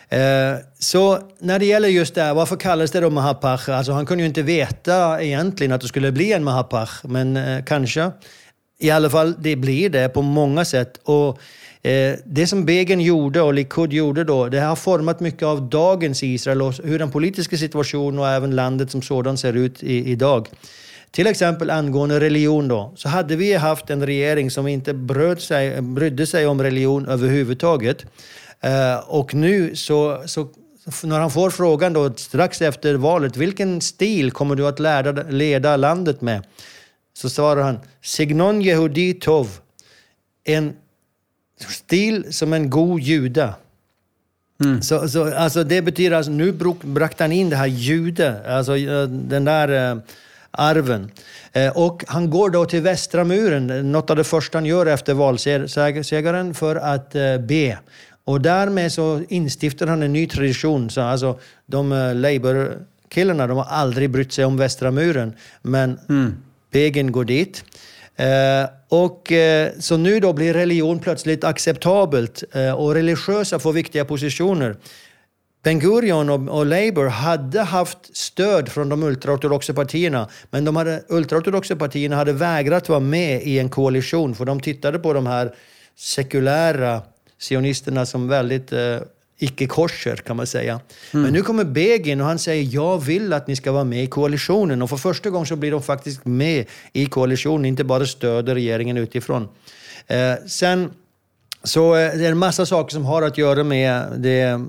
Eh, 0.09 0.55
så 0.78 1.19
när 1.39 1.59
det 1.59 1.66
gäller 1.66 1.89
just 1.89 2.15
det 2.15 2.23
här, 2.23 2.35
varför 2.35 2.57
kallades 2.57 2.90
det 2.90 3.01
då 3.01 3.11
Mahapach? 3.11 3.69
Alltså 3.69 3.93
han 3.93 4.07
kunde 4.07 4.23
ju 4.23 4.28
inte 4.28 4.43
veta 4.43 5.23
egentligen 5.23 5.73
att 5.73 5.81
det 5.81 5.89
skulle 5.89 6.12
bli 6.12 6.32
en 6.32 6.45
Mahapach, 6.45 7.01
men 7.05 7.36
eh, 7.36 7.65
kanske. 7.65 8.11
I 8.78 8.90
alla 8.90 9.11
fall, 9.11 9.35
det 9.39 9.57
blir 9.57 9.90
det 9.90 10.09
på 10.09 10.23
många 10.23 10.65
sätt. 10.65 11.01
Och 11.03 11.39
eh, 11.82 12.15
det 12.24 12.47
som 12.47 12.65
Begin 12.65 13.01
gjorde 13.01 13.43
och 13.43 13.55
Likud 13.55 13.93
gjorde 13.93 14.24
då, 14.24 14.49
det 14.49 14.61
har 14.61 14.77
format 14.77 15.20
mycket 15.20 15.43
av 15.43 15.69
dagens 15.69 16.23
Israel 16.23 16.62
och 16.62 16.74
hur 16.85 16.99
den 16.99 17.11
politiska 17.11 17.57
situationen 17.57 18.19
och 18.19 18.28
även 18.28 18.57
landet 18.57 18.90
som 18.90 19.03
sådant 19.03 19.40
ser 19.40 19.53
ut 19.53 19.82
i, 19.82 20.11
idag. 20.11 20.49
Till 21.10 21.26
exempel 21.26 21.70
angående 21.70 22.20
religion 22.20 22.68
då, 22.68 22.93
så 22.97 23.09
hade 23.09 23.36
vi 23.36 23.55
haft 23.55 23.90
en 23.90 24.06
regering 24.06 24.51
som 24.51 24.66
inte 24.66 24.94
bröd 24.94 25.40
sig, 25.40 25.82
brydde 25.82 26.26
sig 26.26 26.47
om 26.47 26.62
religion 26.62 27.09
överhuvudtaget. 27.09 28.05
Eh, 28.60 28.98
och 29.09 29.35
nu 29.35 29.76
så, 29.76 30.22
så 30.26 30.48
när 31.02 31.20
han 31.20 31.30
får 31.30 31.51
frågan 31.51 31.93
då 31.93 32.12
strax 32.16 32.62
efter 32.62 32.94
valet, 32.94 33.36
vilken 33.36 33.80
stil 33.80 34.30
kommer 34.30 34.55
du 34.55 34.66
att 34.66 34.80
leda, 34.80 35.12
leda 35.12 35.76
landet 35.76 36.20
med? 36.20 36.43
Så 37.14 37.30
svarar 37.30 37.62
han, 37.62 37.78
Signon 38.02 38.62
Yehudi 38.62 39.14
Tov. 39.14 39.48
En 40.44 40.72
stil 41.68 42.32
som 42.32 42.52
en 42.52 42.70
god 42.70 43.01
jude. 43.01 43.55
Mm. 44.64 44.82
Så, 44.82 45.09
så, 45.09 45.35
alltså 45.35 45.64
det 45.64 45.82
betyder 45.82 46.16
alltså, 46.16 46.32
nu 46.32 46.52
brukte 46.82 47.24
han 47.24 47.32
in 47.32 47.51
det 47.51 47.56
här 47.56 47.66
jude, 47.66 48.56
alltså 48.56 48.76
den 49.06 49.44
där 49.44 49.94
uh, 49.94 50.02
arven. 50.51 51.11
Uh, 51.57 51.69
och 51.69 52.05
han 52.09 52.31
går 52.31 52.51
då 52.51 52.65
till 52.65 52.83
västra 52.83 53.25
muren, 53.25 53.93
något 53.93 54.11
av 54.11 54.16
det 54.16 54.25
första 54.25 54.59
han 54.59 54.66
gör 54.66 54.87
efter 54.87 55.15
valsegaren, 55.15 56.55
för 56.55 56.77
att 56.77 57.16
uh, 57.16 57.39
be. 57.39 57.79
Och 58.25 58.41
därmed 58.41 58.93
så 58.93 59.23
instiftar 59.29 59.87
han 59.87 60.03
en 60.03 60.12
ny 60.12 60.27
tradition. 60.27 60.91
Så 60.91 61.01
alltså, 61.01 61.39
de 61.66 61.93
uh, 61.93 62.15
Labour-killarna 62.15 63.47
de 63.47 63.57
har 63.57 63.65
aldrig 63.65 64.11
brytt 64.11 64.33
sig 64.33 64.45
om 64.45 64.57
Västra 64.57 64.91
muren. 64.91 65.33
Men 65.62 65.99
mm. 66.09 66.35
Begin 66.70 67.12
går 67.12 67.25
dit. 67.25 67.65
Och 68.89 69.33
Så 69.79 69.97
nu 69.97 70.20
då 70.20 70.33
blir 70.33 70.55
religion 70.55 70.99
plötsligt 70.99 71.45
acceptabelt 71.45 72.45
och 72.77 72.95
religiösa 72.95 73.59
får 73.59 73.73
viktiga 73.73 74.05
positioner. 74.05 74.77
Ben 75.62 75.78
Gurion 75.78 76.30
och, 76.30 76.59
och 76.59 76.66
Labour 76.66 77.06
hade 77.06 77.60
haft 77.60 78.16
stöd 78.16 78.68
från 78.68 78.89
de 78.89 79.02
ultraortodoxa 79.02 79.74
partierna, 79.74 80.28
men 80.51 80.64
de 80.64 80.76
hade, 80.76 81.02
ultraortodoxa 81.09 81.76
partierna 81.76 82.16
hade 82.16 82.32
vägrat 82.32 82.89
vara 82.89 83.01
med 83.01 83.43
i 83.43 83.59
en 83.59 83.68
koalition, 83.68 84.35
för 84.35 84.44
de 84.44 84.60
tittade 84.60 84.98
på 84.98 85.12
de 85.12 85.26
här 85.26 85.55
sekulära 85.97 87.02
sionisterna 87.39 88.06
som 88.06 88.28
väldigt 88.28 88.72
eh, 88.72 88.98
icke-korser 89.39 90.16
kan 90.16 90.36
man 90.36 90.47
säga. 90.47 90.80
Mm. 91.12 91.22
Men 91.22 91.32
nu 91.32 91.43
kommer 91.43 91.64
Begin 91.64 92.20
och 92.20 92.26
han 92.26 92.39
säger 92.39 92.74
jag 92.74 93.05
vill 93.05 93.32
att 93.32 93.47
ni 93.47 93.56
ska 93.56 93.72
vara 93.72 93.85
med 93.85 94.05
i 94.05 94.06
koalitionen. 94.06 94.82
Och 94.82 94.90
för 94.90 94.97
första 94.97 95.30
gången 95.30 95.47
så 95.47 95.56
blir 95.56 95.70
de 95.70 95.82
faktiskt 95.82 96.24
med 96.24 96.66
i 96.93 97.06
koalitionen, 97.06 97.64
inte 97.64 97.85
bara 97.85 98.06
stöder 98.06 98.55
regeringen 98.55 98.97
utifrån. 98.97 99.48
Eh, 100.06 100.35
sen 100.47 100.90
så 101.64 101.97
eh, 101.97 102.16
det 102.18 102.26
är 102.26 102.30
en 102.30 102.39
massa 102.39 102.66
saker 102.66 102.93
som 102.93 103.05
har 103.05 103.22
att 103.22 103.39
göra 103.39 103.64
med 103.64 104.12
det, 104.16 104.60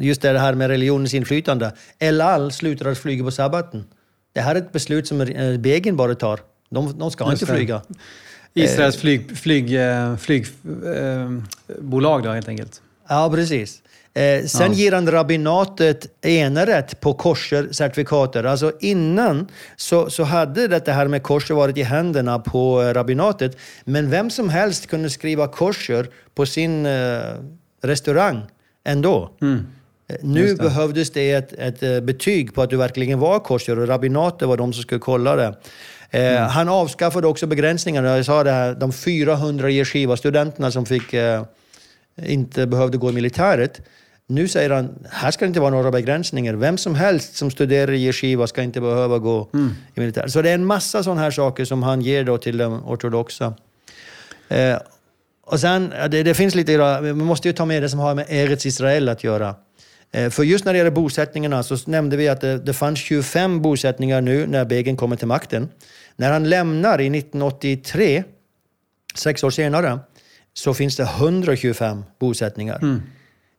just 0.00 0.22
det 0.22 0.38
här 0.38 0.54
med 0.54 0.68
religionens 0.68 1.14
inflytande. 1.14 1.72
El 1.98 2.20
Al 2.20 2.52
slutar 2.52 2.90
att 2.90 2.98
flyga 2.98 3.24
på 3.24 3.30
sabbaten. 3.30 3.84
Det 4.32 4.40
här 4.40 4.54
är 4.54 4.58
ett 4.58 4.72
beslut 4.72 5.06
som 5.06 5.20
eh, 5.20 5.58
Begin 5.58 5.96
bara 5.96 6.14
tar. 6.14 6.40
De, 6.70 6.98
de 6.98 7.10
ska 7.10 7.30
just 7.30 7.42
inte 7.42 7.54
flyga. 7.54 7.82
Israels 8.54 8.96
flygbolag 8.96 9.36
flyg, 9.38 9.68
flyg, 10.18 10.46
flyg, 11.66 12.22
då 12.22 12.30
helt 12.30 12.48
enkelt. 12.48 12.82
Ja, 13.08 13.30
precis. 13.34 13.82
Eh, 14.14 14.44
sen 14.46 14.72
ja. 14.72 14.78
ger 14.78 14.92
han 14.92 15.10
rabbinatet 15.10 16.06
enrätt 16.22 17.00
på 17.00 17.14
kosher-certifikater. 17.14 18.44
Alltså 18.44 18.72
innan 18.80 19.48
så, 19.76 20.10
så 20.10 20.22
hade 20.22 20.68
det 20.68 20.92
här 20.92 21.08
med 21.08 21.22
kosher 21.22 21.54
varit 21.54 21.78
i 21.78 21.82
händerna 21.82 22.38
på 22.38 22.82
rabbinatet. 22.82 23.56
Men 23.84 24.10
vem 24.10 24.30
som 24.30 24.48
helst 24.48 24.86
kunde 24.86 25.10
skriva 25.10 25.48
kosher 25.48 26.08
på 26.34 26.46
sin 26.46 26.86
eh, 26.86 27.20
restaurang 27.82 28.42
ändå. 28.84 29.30
Mm. 29.42 29.66
Eh, 30.08 30.16
nu 30.22 30.54
behövdes 30.54 31.10
det 31.10 31.30
ett, 31.30 31.52
ett, 31.52 31.82
eh, 31.82 32.00
betyg 32.00 32.54
på 32.54 32.62
att 32.62 32.70
du 32.70 32.76
verkligen 32.76 33.18
var 33.18 33.40
kosher 33.40 33.78
och 33.78 33.88
rabbinatet 33.88 34.48
var 34.48 34.56
de 34.56 34.72
som 34.72 34.82
skulle 34.82 35.00
kolla 35.00 35.36
det. 35.36 35.54
Eh, 36.10 36.36
mm. 36.36 36.48
Han 36.48 36.68
avskaffade 36.68 37.26
också 37.26 37.46
begränsningarna. 37.46 38.16
Jag 38.16 38.24
sa 38.24 38.44
det 38.44 38.50
här, 38.50 38.74
de 38.74 38.92
400 38.92 39.70
yeshiva-studenterna 39.70 40.70
som 40.70 40.86
fick, 40.86 41.12
eh, 41.12 41.42
inte 42.26 42.66
behövde 42.66 42.98
gå 42.98 43.10
i 43.10 43.12
militäret. 43.12 43.80
Nu 44.26 44.48
säger 44.48 44.70
han, 44.70 45.06
här 45.10 45.30
ska 45.30 45.44
det 45.44 45.48
inte 45.48 45.60
vara 45.60 45.70
några 45.70 45.90
begränsningar. 45.90 46.54
Vem 46.54 46.78
som 46.78 46.94
helst 46.94 47.36
som 47.36 47.50
studerar 47.50 47.92
i 47.92 48.06
yeshiva 48.06 48.46
ska 48.46 48.62
inte 48.62 48.80
behöva 48.80 49.18
gå 49.18 49.48
mm. 49.54 49.72
i 49.94 50.00
militär. 50.00 50.28
Så 50.28 50.42
det 50.42 50.50
är 50.50 50.54
en 50.54 50.64
massa 50.64 51.02
sådana 51.02 51.20
här 51.20 51.30
saker 51.30 51.64
som 51.64 51.82
han 51.82 52.00
ger 52.00 52.24
då 52.24 52.38
till 52.38 52.58
de 52.58 52.84
ortodoxa. 52.84 53.54
Eh, 54.48 54.78
och 55.46 55.60
sen, 55.60 55.92
det, 56.10 56.22
det, 56.22 56.34
finns 56.34 56.54
lite, 56.54 57.00
vi 57.00 57.12
måste 57.12 57.48
ju 57.48 57.52
ta 57.52 57.64
med 57.64 57.82
det 57.82 57.88
som 57.88 58.00
har 58.00 58.14
med 58.14 58.26
Eretz 58.28 58.66
Israel 58.66 59.08
att 59.08 59.24
göra. 59.24 59.54
Eh, 60.14 60.30
för 60.30 60.42
just 60.42 60.64
när 60.64 60.72
det 60.72 60.78
gäller 60.78 60.90
bosättningarna 60.90 61.62
så 61.62 61.76
nämnde 61.86 62.16
vi 62.16 62.28
att 62.28 62.40
det, 62.40 62.58
det 62.58 62.72
fanns 62.72 62.98
25 62.98 63.62
bosättningar 63.62 64.20
nu 64.20 64.46
när 64.46 64.64
Begin 64.64 64.96
kommer 64.96 65.16
till 65.16 65.26
makten. 65.26 65.68
När 66.16 66.32
han 66.32 66.48
lämnar 66.48 67.00
i 67.00 67.18
1983, 67.18 68.24
sex 69.14 69.44
år 69.44 69.50
senare, 69.50 69.98
så 70.52 70.74
finns 70.74 70.96
det 70.96 71.02
125 71.02 72.04
bosättningar. 72.18 72.78
Mm. 72.82 73.02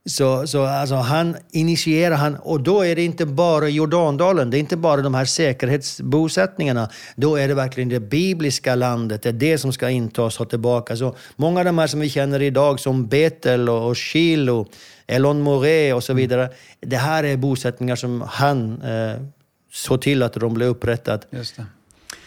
Så, 0.10 0.48
så 0.48 0.66
alltså 0.66 0.96
han 0.96 1.38
initierar, 1.52 2.16
han, 2.16 2.36
och 2.36 2.62
då 2.62 2.86
är 2.86 2.96
det 2.96 3.04
inte 3.04 3.26
bara 3.26 3.70
Jordandalen, 3.70 4.50
det 4.50 4.58
är 4.58 4.60
inte 4.60 4.78
bara 4.78 5.02
de 5.02 5.14
här 5.14 5.26
säkerhetsbosättningarna. 5.26 6.90
Då 7.16 7.36
är 7.36 7.48
det 7.48 7.54
verkligen 7.54 7.90
det 7.90 8.00
bibliska 8.00 8.76
landet, 8.76 9.24
det 9.24 9.30
är 9.30 9.34
det 9.34 9.58
som 9.58 9.74
ska 9.74 9.90
intas 9.90 10.40
och 10.40 10.50
tillbaka. 10.50 10.96
Så 10.96 11.16
många 11.36 11.60
av 11.60 11.66
de 11.66 11.78
här 11.78 11.88
som 11.88 12.00
vi 12.00 12.10
känner 12.10 12.42
idag 12.42 12.80
som 12.80 13.08
Betel 13.08 13.70
och, 13.70 13.88
och 13.88 13.98
Shilo, 13.98 14.68
Elon 15.08 15.42
Moré 15.42 15.94
och 15.94 16.04
så 16.04 16.12
mm. 16.12 16.22
vidare. 16.22 16.50
Det 16.80 16.98
här 16.98 17.24
är 17.24 17.38
bosättningar 17.38 17.96
som 17.96 18.22
han 18.22 18.82
eh, 18.82 19.22
såg 19.72 20.02
till 20.02 20.24
att 20.24 20.34
de 20.34 20.54
blev 20.54 20.70
upprättade. 20.70 21.24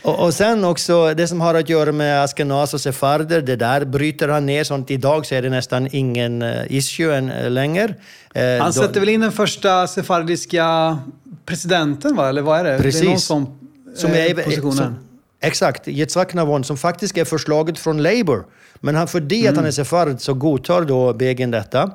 Och, 0.02 0.24
och, 0.24 0.34
sen 0.34 0.64
också 0.64 1.14
det 1.14 1.28
som 1.28 1.40
har 1.40 1.54
att 1.54 1.68
göra 1.68 1.92
med 1.92 2.24
Askenas 2.24 2.74
och 2.74 2.80
sefarder, 2.80 3.40
det 3.40 3.56
där 3.56 3.84
bryter 3.84 4.28
han 4.28 4.46
ner. 4.46 4.64
Sånt. 4.64 4.90
Idag 4.90 5.26
så 5.26 5.34
är 5.34 5.42
det 5.42 5.50
nästan 5.50 5.88
ingen 5.92 6.42
uh, 6.42 6.72
issue 6.72 7.20
uh, 7.20 7.50
längre. 7.50 7.84
Uh, 7.84 8.60
han 8.60 8.72
sätter 8.72 8.94
då, 8.94 9.00
väl 9.00 9.08
in 9.08 9.20
den 9.20 9.32
första 9.32 9.86
sefardiska 9.86 10.98
presidenten, 11.46 12.16
va? 12.16 12.28
eller 12.28 12.42
vad 12.42 12.60
är 12.60 12.64
det? 12.64 12.78
Precis. 12.78 13.00
Det 13.00 13.06
är 13.06 13.10
någon 13.10 13.20
som, 13.20 13.58
som 13.94 14.10
är, 14.10 14.34
positionen. 14.34 14.76
Som, 14.76 14.98
exakt, 15.40 15.88
Yitzhak 15.88 16.34
Navon, 16.34 16.64
som 16.64 16.76
faktiskt 16.76 17.18
är 17.18 17.24
förslaget 17.24 17.78
från 17.78 18.02
Labour. 18.02 18.44
Men 18.80 18.94
han, 18.94 19.08
för 19.08 19.20
det 19.20 19.40
mm. 19.40 19.50
att 19.50 19.56
han 19.56 19.66
är 19.66 19.70
sefard 19.70 20.20
så 20.20 20.34
godtar 20.34 20.82
då 20.82 21.12
Begin 21.12 21.50
detta. 21.50 21.90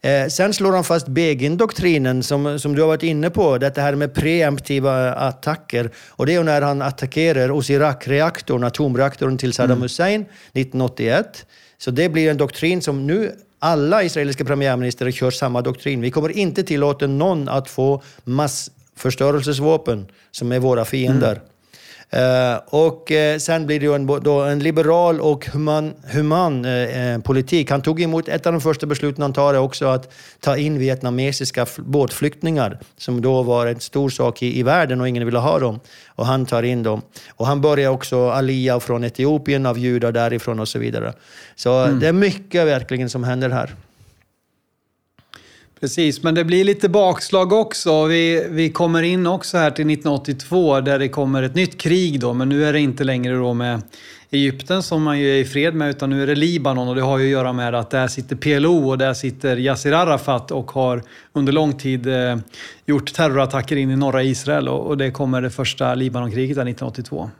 Eh, 0.00 0.28
sen 0.28 0.52
slår 0.52 0.72
han 0.72 0.84
fast 0.84 1.08
Begin-doktrinen 1.08 2.22
som, 2.22 2.58
som 2.58 2.74
du 2.74 2.80
har 2.80 2.88
varit 2.88 3.02
inne 3.02 3.30
på, 3.30 3.58
det 3.58 3.78
här 3.78 3.94
med 3.94 4.14
preemptiva 4.14 5.14
attacker. 5.14 5.90
Och 6.08 6.26
det 6.26 6.34
är 6.34 6.42
när 6.42 6.62
han 6.62 6.82
attackerar 6.82 7.50
Osirak-reaktorn, 7.50 8.64
atomreaktorn 8.64 9.38
till 9.38 9.52
Saddam 9.52 9.70
mm. 9.70 9.82
Hussein 9.82 10.20
1981. 10.20 11.46
Så 11.78 11.90
det 11.90 12.08
blir 12.08 12.30
en 12.30 12.36
doktrin 12.36 12.82
som 12.82 13.06
nu 13.06 13.32
alla 13.58 14.02
israeliska 14.02 14.44
premiärministrar 14.44 15.10
kör 15.10 15.30
samma 15.30 15.62
doktrin. 15.62 16.00
Vi 16.00 16.10
kommer 16.10 16.36
inte 16.36 16.62
tillåta 16.62 17.06
någon 17.06 17.48
att 17.48 17.68
få 17.70 18.02
massförstörelsesvapen 18.24 20.06
som 20.30 20.52
är 20.52 20.58
våra 20.58 20.84
fiender. 20.84 21.32
Mm. 21.32 21.42
Uh, 22.14 22.60
och 22.66 23.10
uh, 23.10 23.38
sen 23.38 23.66
blir 23.66 23.80
det 23.80 23.86
ju 23.86 23.94
en, 23.94 24.06
då 24.06 24.40
en 24.40 24.58
liberal 24.58 25.20
och 25.20 25.46
human, 25.46 25.94
human 26.12 26.64
uh, 26.64 27.20
politik. 27.20 27.70
Han 27.70 27.82
tog 27.82 28.02
emot, 28.02 28.28
ett 28.28 28.46
av 28.46 28.52
de 28.52 28.60
första 28.60 28.86
besluten 28.86 29.22
han 29.22 29.32
tar 29.32 29.54
är 29.54 29.58
också 29.58 29.86
att 29.86 30.12
ta 30.40 30.56
in 30.56 30.78
vietnamesiska 30.78 31.66
båtflyktingar, 31.78 32.78
som 32.96 33.20
då 33.20 33.42
var 33.42 33.66
en 33.66 33.80
stor 33.80 34.08
sak 34.08 34.42
i, 34.42 34.58
i 34.58 34.62
världen 34.62 35.00
och 35.00 35.08
ingen 35.08 35.24
ville 35.24 35.38
ha 35.38 35.58
dem. 35.58 35.80
Och 36.06 36.26
han 36.26 36.46
tar 36.46 36.62
in 36.62 36.82
dem. 36.82 37.02
Och 37.30 37.46
han 37.46 37.60
börjar 37.60 37.90
också 37.90 38.30
alia 38.30 38.80
från 38.80 39.04
Etiopien, 39.04 39.66
av 39.66 39.78
judar 39.78 40.12
därifrån 40.12 40.60
och 40.60 40.68
så 40.68 40.78
vidare. 40.78 41.12
Så 41.56 41.84
mm. 41.84 42.00
det 42.00 42.08
är 42.08 42.12
mycket 42.12 42.66
verkligen 42.66 43.10
som 43.10 43.24
händer 43.24 43.50
här. 43.50 43.74
Precis, 45.80 46.22
men 46.22 46.34
det 46.34 46.44
blir 46.44 46.64
lite 46.64 46.88
bakslag 46.88 47.52
också. 47.52 48.04
Vi, 48.04 48.46
vi 48.50 48.70
kommer 48.70 49.02
in 49.02 49.26
också 49.26 49.58
här 49.58 49.70
till 49.70 49.90
1982 49.90 50.80
där 50.80 50.98
det 50.98 51.08
kommer 51.08 51.42
ett 51.42 51.54
nytt 51.54 51.80
krig 51.80 52.20
då, 52.20 52.32
men 52.32 52.48
nu 52.48 52.64
är 52.64 52.72
det 52.72 52.80
inte 52.80 53.04
längre 53.04 53.36
då 53.36 53.54
med 53.54 53.82
Egypten 54.30 54.82
som 54.82 55.02
man 55.02 55.18
ju 55.18 55.30
är 55.30 55.36
i 55.36 55.44
fred 55.44 55.74
med, 55.74 55.90
utan 55.90 56.10
nu 56.10 56.22
är 56.22 56.26
det 56.26 56.34
Libanon 56.34 56.88
och 56.88 56.94
det 56.94 57.02
har 57.02 57.18
ju 57.18 57.24
att 57.24 57.30
göra 57.30 57.52
med 57.52 57.74
att 57.74 57.90
där 57.90 58.08
sitter 58.08 58.36
PLO 58.36 58.90
och 58.90 58.98
där 58.98 59.14
sitter 59.14 59.56
Yasser 59.56 59.92
Arafat 59.92 60.50
och 60.50 60.70
har 60.70 61.02
under 61.32 61.52
lång 61.52 61.72
tid 61.72 62.06
eh, 62.06 62.36
gjort 62.86 63.12
terrorattacker 63.12 63.76
in 63.76 63.90
i 63.90 63.96
norra 63.96 64.22
Israel 64.22 64.68
och, 64.68 64.86
och 64.86 64.96
det 64.96 65.10
kommer 65.10 65.42
det 65.42 65.50
första 65.50 65.94
Libanonkriget 65.94 66.58
1982. 66.58 67.30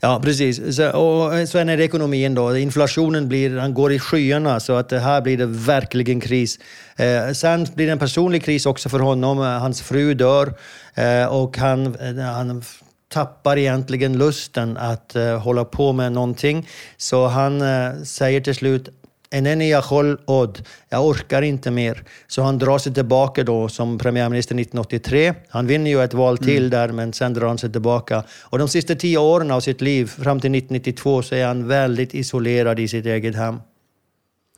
Ja, 0.00 0.20
precis. 0.24 0.76
Så, 0.76 0.90
och 0.90 1.38
eh, 1.38 1.46
sen 1.46 1.68
är 1.68 1.76
det 1.76 1.84
ekonomin 1.84 2.34
då. 2.34 2.56
Inflationen 2.56 3.28
blir, 3.28 3.50
den 3.50 3.74
går 3.74 3.92
i 3.92 3.98
skyarna 3.98 4.60
så 4.60 4.72
att 4.72 4.92
här 4.92 5.20
blir 5.20 5.36
det 5.36 5.46
verkligen 5.46 6.20
kris. 6.20 6.58
Eh, 6.96 7.32
sen 7.32 7.66
blir 7.74 7.86
det 7.86 7.92
en 7.92 7.98
personlig 7.98 8.44
kris 8.44 8.66
också 8.66 8.88
för 8.88 8.98
honom. 8.98 9.38
Eh, 9.38 9.44
hans 9.44 9.82
fru 9.82 10.14
dör 10.14 10.54
eh, 10.94 11.26
och 11.26 11.58
han, 11.58 11.86
eh, 11.86 12.24
han 12.24 12.64
tappar 13.08 13.58
egentligen 13.58 14.18
lusten 14.18 14.76
att 14.76 15.16
eh, 15.16 15.38
hålla 15.38 15.64
på 15.64 15.92
med 15.92 16.12
någonting. 16.12 16.68
Så 16.96 17.26
han 17.26 17.60
säger 18.06 18.40
till 18.40 18.54
slut 18.54 18.88
Eneni 19.32 19.70
Yachol 19.70 20.18
Od, 20.24 20.68
jag 20.88 21.06
orkar 21.06 21.42
inte 21.42 21.70
mer. 21.70 22.04
Så 22.26 22.42
han 22.42 22.58
drar 22.58 22.78
sig 22.78 22.94
tillbaka 22.94 23.44
då 23.44 23.68
som 23.68 23.98
premiärminister 23.98 24.54
1983. 24.54 25.34
Han 25.48 25.66
vinner 25.66 25.90
ju 25.90 26.02
ett 26.02 26.14
val 26.14 26.38
till 26.38 26.56
mm. 26.56 26.70
där, 26.70 26.88
men 26.88 27.12
sen 27.12 27.34
drar 27.34 27.46
han 27.46 27.58
sig 27.58 27.72
tillbaka. 27.72 28.24
Och 28.40 28.58
de 28.58 28.68
sista 28.68 28.94
tio 28.94 29.18
åren 29.18 29.50
av 29.50 29.60
sitt 29.60 29.80
liv, 29.80 30.06
fram 30.06 30.40
till 30.40 30.54
1992, 30.54 31.22
så 31.22 31.34
är 31.34 31.46
han 31.46 31.68
väldigt 31.68 32.14
isolerad 32.14 32.80
i 32.80 32.88
sitt 32.88 33.06
eget 33.06 33.36
hem. 33.36 33.60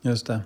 Just 0.03 0.27
det. 0.27 0.41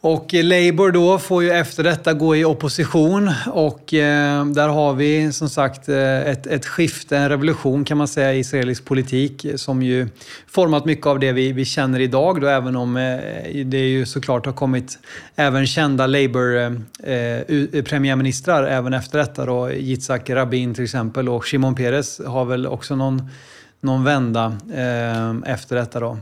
Och 0.00 0.34
eh, 0.34 0.44
Labour 0.44 0.92
då 0.92 1.18
får 1.18 1.42
ju 1.42 1.50
efter 1.50 1.82
detta 1.82 2.12
gå 2.12 2.36
i 2.36 2.44
opposition 2.44 3.30
och 3.46 3.94
eh, 3.94 4.46
där 4.46 4.68
har 4.68 4.94
vi 4.94 5.32
som 5.32 5.48
sagt 5.48 5.88
eh, 5.88 6.20
ett, 6.20 6.46
ett 6.46 6.66
skifte, 6.66 7.16
en 7.16 7.28
revolution 7.28 7.84
kan 7.84 7.98
man 7.98 8.08
säga 8.08 8.34
i 8.34 8.38
israelisk 8.38 8.84
politik 8.84 9.46
som 9.56 9.82
ju 9.82 10.08
format 10.46 10.84
mycket 10.84 11.06
av 11.06 11.18
det 11.18 11.32
vi, 11.32 11.52
vi 11.52 11.64
känner 11.64 12.00
idag 12.00 12.40
då 12.40 12.46
även 12.46 12.76
om 12.76 12.96
eh, 12.96 13.64
det 13.64 13.88
ju 13.88 14.06
såklart 14.06 14.46
har 14.46 14.52
kommit 14.52 14.98
även 15.36 15.66
kända 15.66 16.06
Labour-premiärministrar 16.06 18.62
eh, 18.62 18.70
eh 18.70 18.76
även 18.76 18.94
efter 18.94 19.18
detta 19.18 19.46
då. 19.46 19.70
Yitzhak 19.70 20.30
Rabin 20.30 20.74
till 20.74 20.84
exempel 20.84 21.28
och 21.28 21.46
Shimon 21.46 21.74
Peres 21.74 22.20
har 22.26 22.44
väl 22.44 22.66
också 22.66 22.96
någon, 22.96 23.30
någon 23.80 24.04
vända 24.04 24.56
eh, 24.74 25.34
efter 25.52 25.76
detta 25.76 26.00
då. 26.00 26.18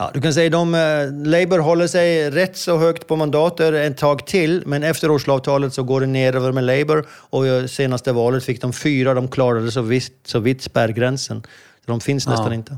Ja, 0.00 0.10
du 0.14 0.20
kan 0.20 0.34
säga 0.34 0.46
att 0.46 0.52
eh, 0.54 1.28
Labour 1.28 1.58
håller 1.58 1.86
sig 1.86 2.30
rätt 2.30 2.56
så 2.56 2.76
högt 2.76 3.06
på 3.06 3.16
mandater 3.16 3.72
ett 3.72 3.96
tag 3.96 4.26
till, 4.26 4.62
men 4.66 4.82
efter 4.82 5.10
Osloavtalet 5.10 5.74
så 5.74 5.82
går 5.82 6.00
det 6.00 6.06
ner 6.06 6.36
över 6.36 6.52
med 6.52 6.64
Labour 6.64 7.06
och 7.10 7.46
i 7.46 7.68
senaste 7.68 8.12
valet 8.12 8.44
fick 8.44 8.60
de 8.60 8.72
fyra, 8.72 9.14
de 9.14 9.28
klarade 9.28 9.70
så 9.70 9.82
vitt, 9.82 10.20
så 10.24 10.38
vitt 10.38 10.62
spärrgränsen. 10.62 11.42
Så 11.84 11.90
de 11.90 12.00
finns 12.00 12.28
nästan 12.28 12.52
inte. 12.52 12.76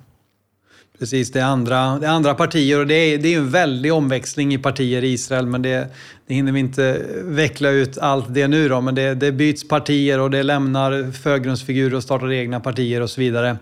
Precis, 1.00 1.32
det 1.32 1.40
är 1.40 1.44
andra, 1.44 1.98
det 1.98 2.06
är 2.06 2.10
andra 2.10 2.34
partier 2.34 2.80
och 2.80 2.86
det 2.86 2.94
är, 2.94 3.18
det 3.18 3.34
är 3.34 3.38
en 3.38 3.50
väldig 3.50 3.92
omväxling 3.92 4.54
i 4.54 4.58
partier 4.58 5.04
i 5.04 5.12
Israel 5.12 5.46
men 5.46 5.62
det, 5.62 5.88
det 6.26 6.34
hinner 6.34 6.52
vi 6.52 6.60
inte 6.60 7.02
veckla 7.22 7.70
ut 7.70 7.98
allt 7.98 8.34
det 8.34 8.48
nu 8.48 8.68
då. 8.68 8.80
Men 8.80 8.94
det, 8.94 9.14
det 9.14 9.32
byts 9.32 9.68
partier 9.68 10.20
och 10.20 10.30
det 10.30 10.42
lämnar 10.42 11.12
förgrundsfigurer 11.12 11.96
och 11.96 12.02
startar 12.02 12.32
egna 12.32 12.60
partier 12.60 13.00
och 13.00 13.10
så 13.10 13.20
vidare. 13.20 13.56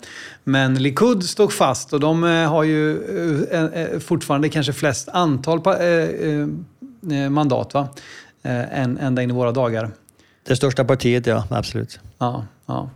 Men 0.44 0.74
Likud 0.74 1.24
stod 1.24 1.52
fast 1.52 1.92
och 1.92 2.00
de 2.00 2.24
eh, 2.24 2.30
har 2.30 2.62
ju 2.62 3.02
eh, 3.50 3.64
eh, 3.64 3.98
fortfarande 3.98 4.48
kanske 4.48 4.72
flest 4.72 5.08
antal 5.08 5.60
mandat 7.30 7.74
va? 7.74 7.88
Än, 8.42 8.98
ända 8.98 9.22
in 9.22 9.30
i 9.30 9.32
våra 9.32 9.52
dagar. 9.52 9.90
Det 10.48 10.56
största 10.56 10.84
partiet, 10.84 11.26
ja. 11.26 11.44
Absolut. 11.50 12.00
Ja, 12.18 12.46
ja. 12.66 12.90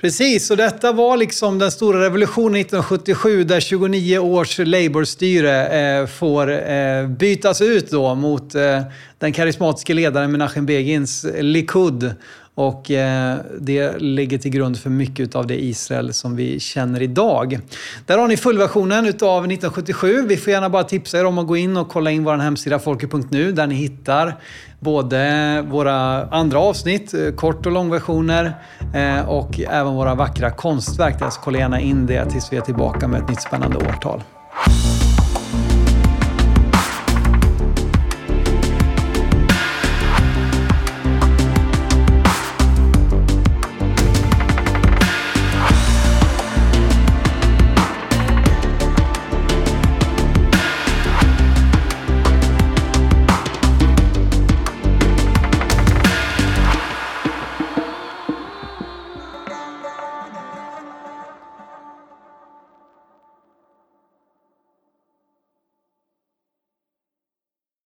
Precis, 0.00 0.50
och 0.50 0.56
detta 0.56 0.92
var 0.92 1.16
liksom 1.16 1.58
den 1.58 1.70
stora 1.70 2.04
revolutionen 2.04 2.60
1977 2.60 3.44
där 3.44 3.60
29 3.60 4.18
års 4.18 4.58
Labour-styre 4.58 5.68
eh, 6.00 6.06
får 6.06 6.70
eh, 6.70 7.06
bytas 7.06 7.60
ut 7.60 7.90
då 7.90 8.14
mot 8.14 8.54
eh, 8.54 8.82
den 9.18 9.32
karismatiska 9.32 9.94
ledaren 9.94 10.32
Menachem 10.32 10.66
Begins 10.66 11.26
Likud. 11.40 12.14
Och 12.54 12.90
eh, 12.90 13.38
det 13.60 13.98
ligger 13.98 14.38
till 14.38 14.50
grund 14.50 14.78
för 14.78 14.90
mycket 14.90 15.34
av 15.34 15.46
det 15.46 15.64
Israel 15.64 16.14
som 16.14 16.36
vi 16.36 16.60
känner 16.60 17.02
idag. 17.02 17.60
Där 18.06 18.18
har 18.18 18.28
ni 18.28 18.36
fullversionen 18.36 19.06
utav 19.06 19.38
1977. 19.38 20.26
Vi 20.28 20.36
får 20.36 20.52
gärna 20.52 20.70
bara 20.70 20.84
tipsa 20.84 21.18
er 21.18 21.24
om 21.24 21.38
att 21.38 21.46
gå 21.46 21.56
in 21.56 21.76
och 21.76 21.88
kolla 21.88 22.10
in 22.10 22.24
vår 22.24 22.36
hemsida 22.36 22.78
folket.nu 22.78 23.52
där 23.52 23.66
ni 23.66 23.74
hittar 23.74 24.36
både 24.80 25.64
våra 25.70 26.26
andra 26.26 26.58
avsnitt, 26.58 27.14
eh, 27.14 27.34
kort 27.34 27.66
och 27.66 27.72
långversioner 27.72 28.54
eh, 28.94 29.28
och 29.28 29.60
även 29.60 29.94
våra 29.94 30.14
vackra 30.14 30.50
konstverk. 30.50 31.32
Så 31.32 31.40
kolla 31.40 31.58
gärna 31.58 31.80
in 31.80 32.06
det 32.06 32.30
tills 32.30 32.52
vi 32.52 32.56
är 32.56 32.60
tillbaka 32.60 33.08
med 33.08 33.22
ett 33.22 33.28
nytt 33.28 33.42
spännande 33.42 33.78
årtal. 33.78 34.22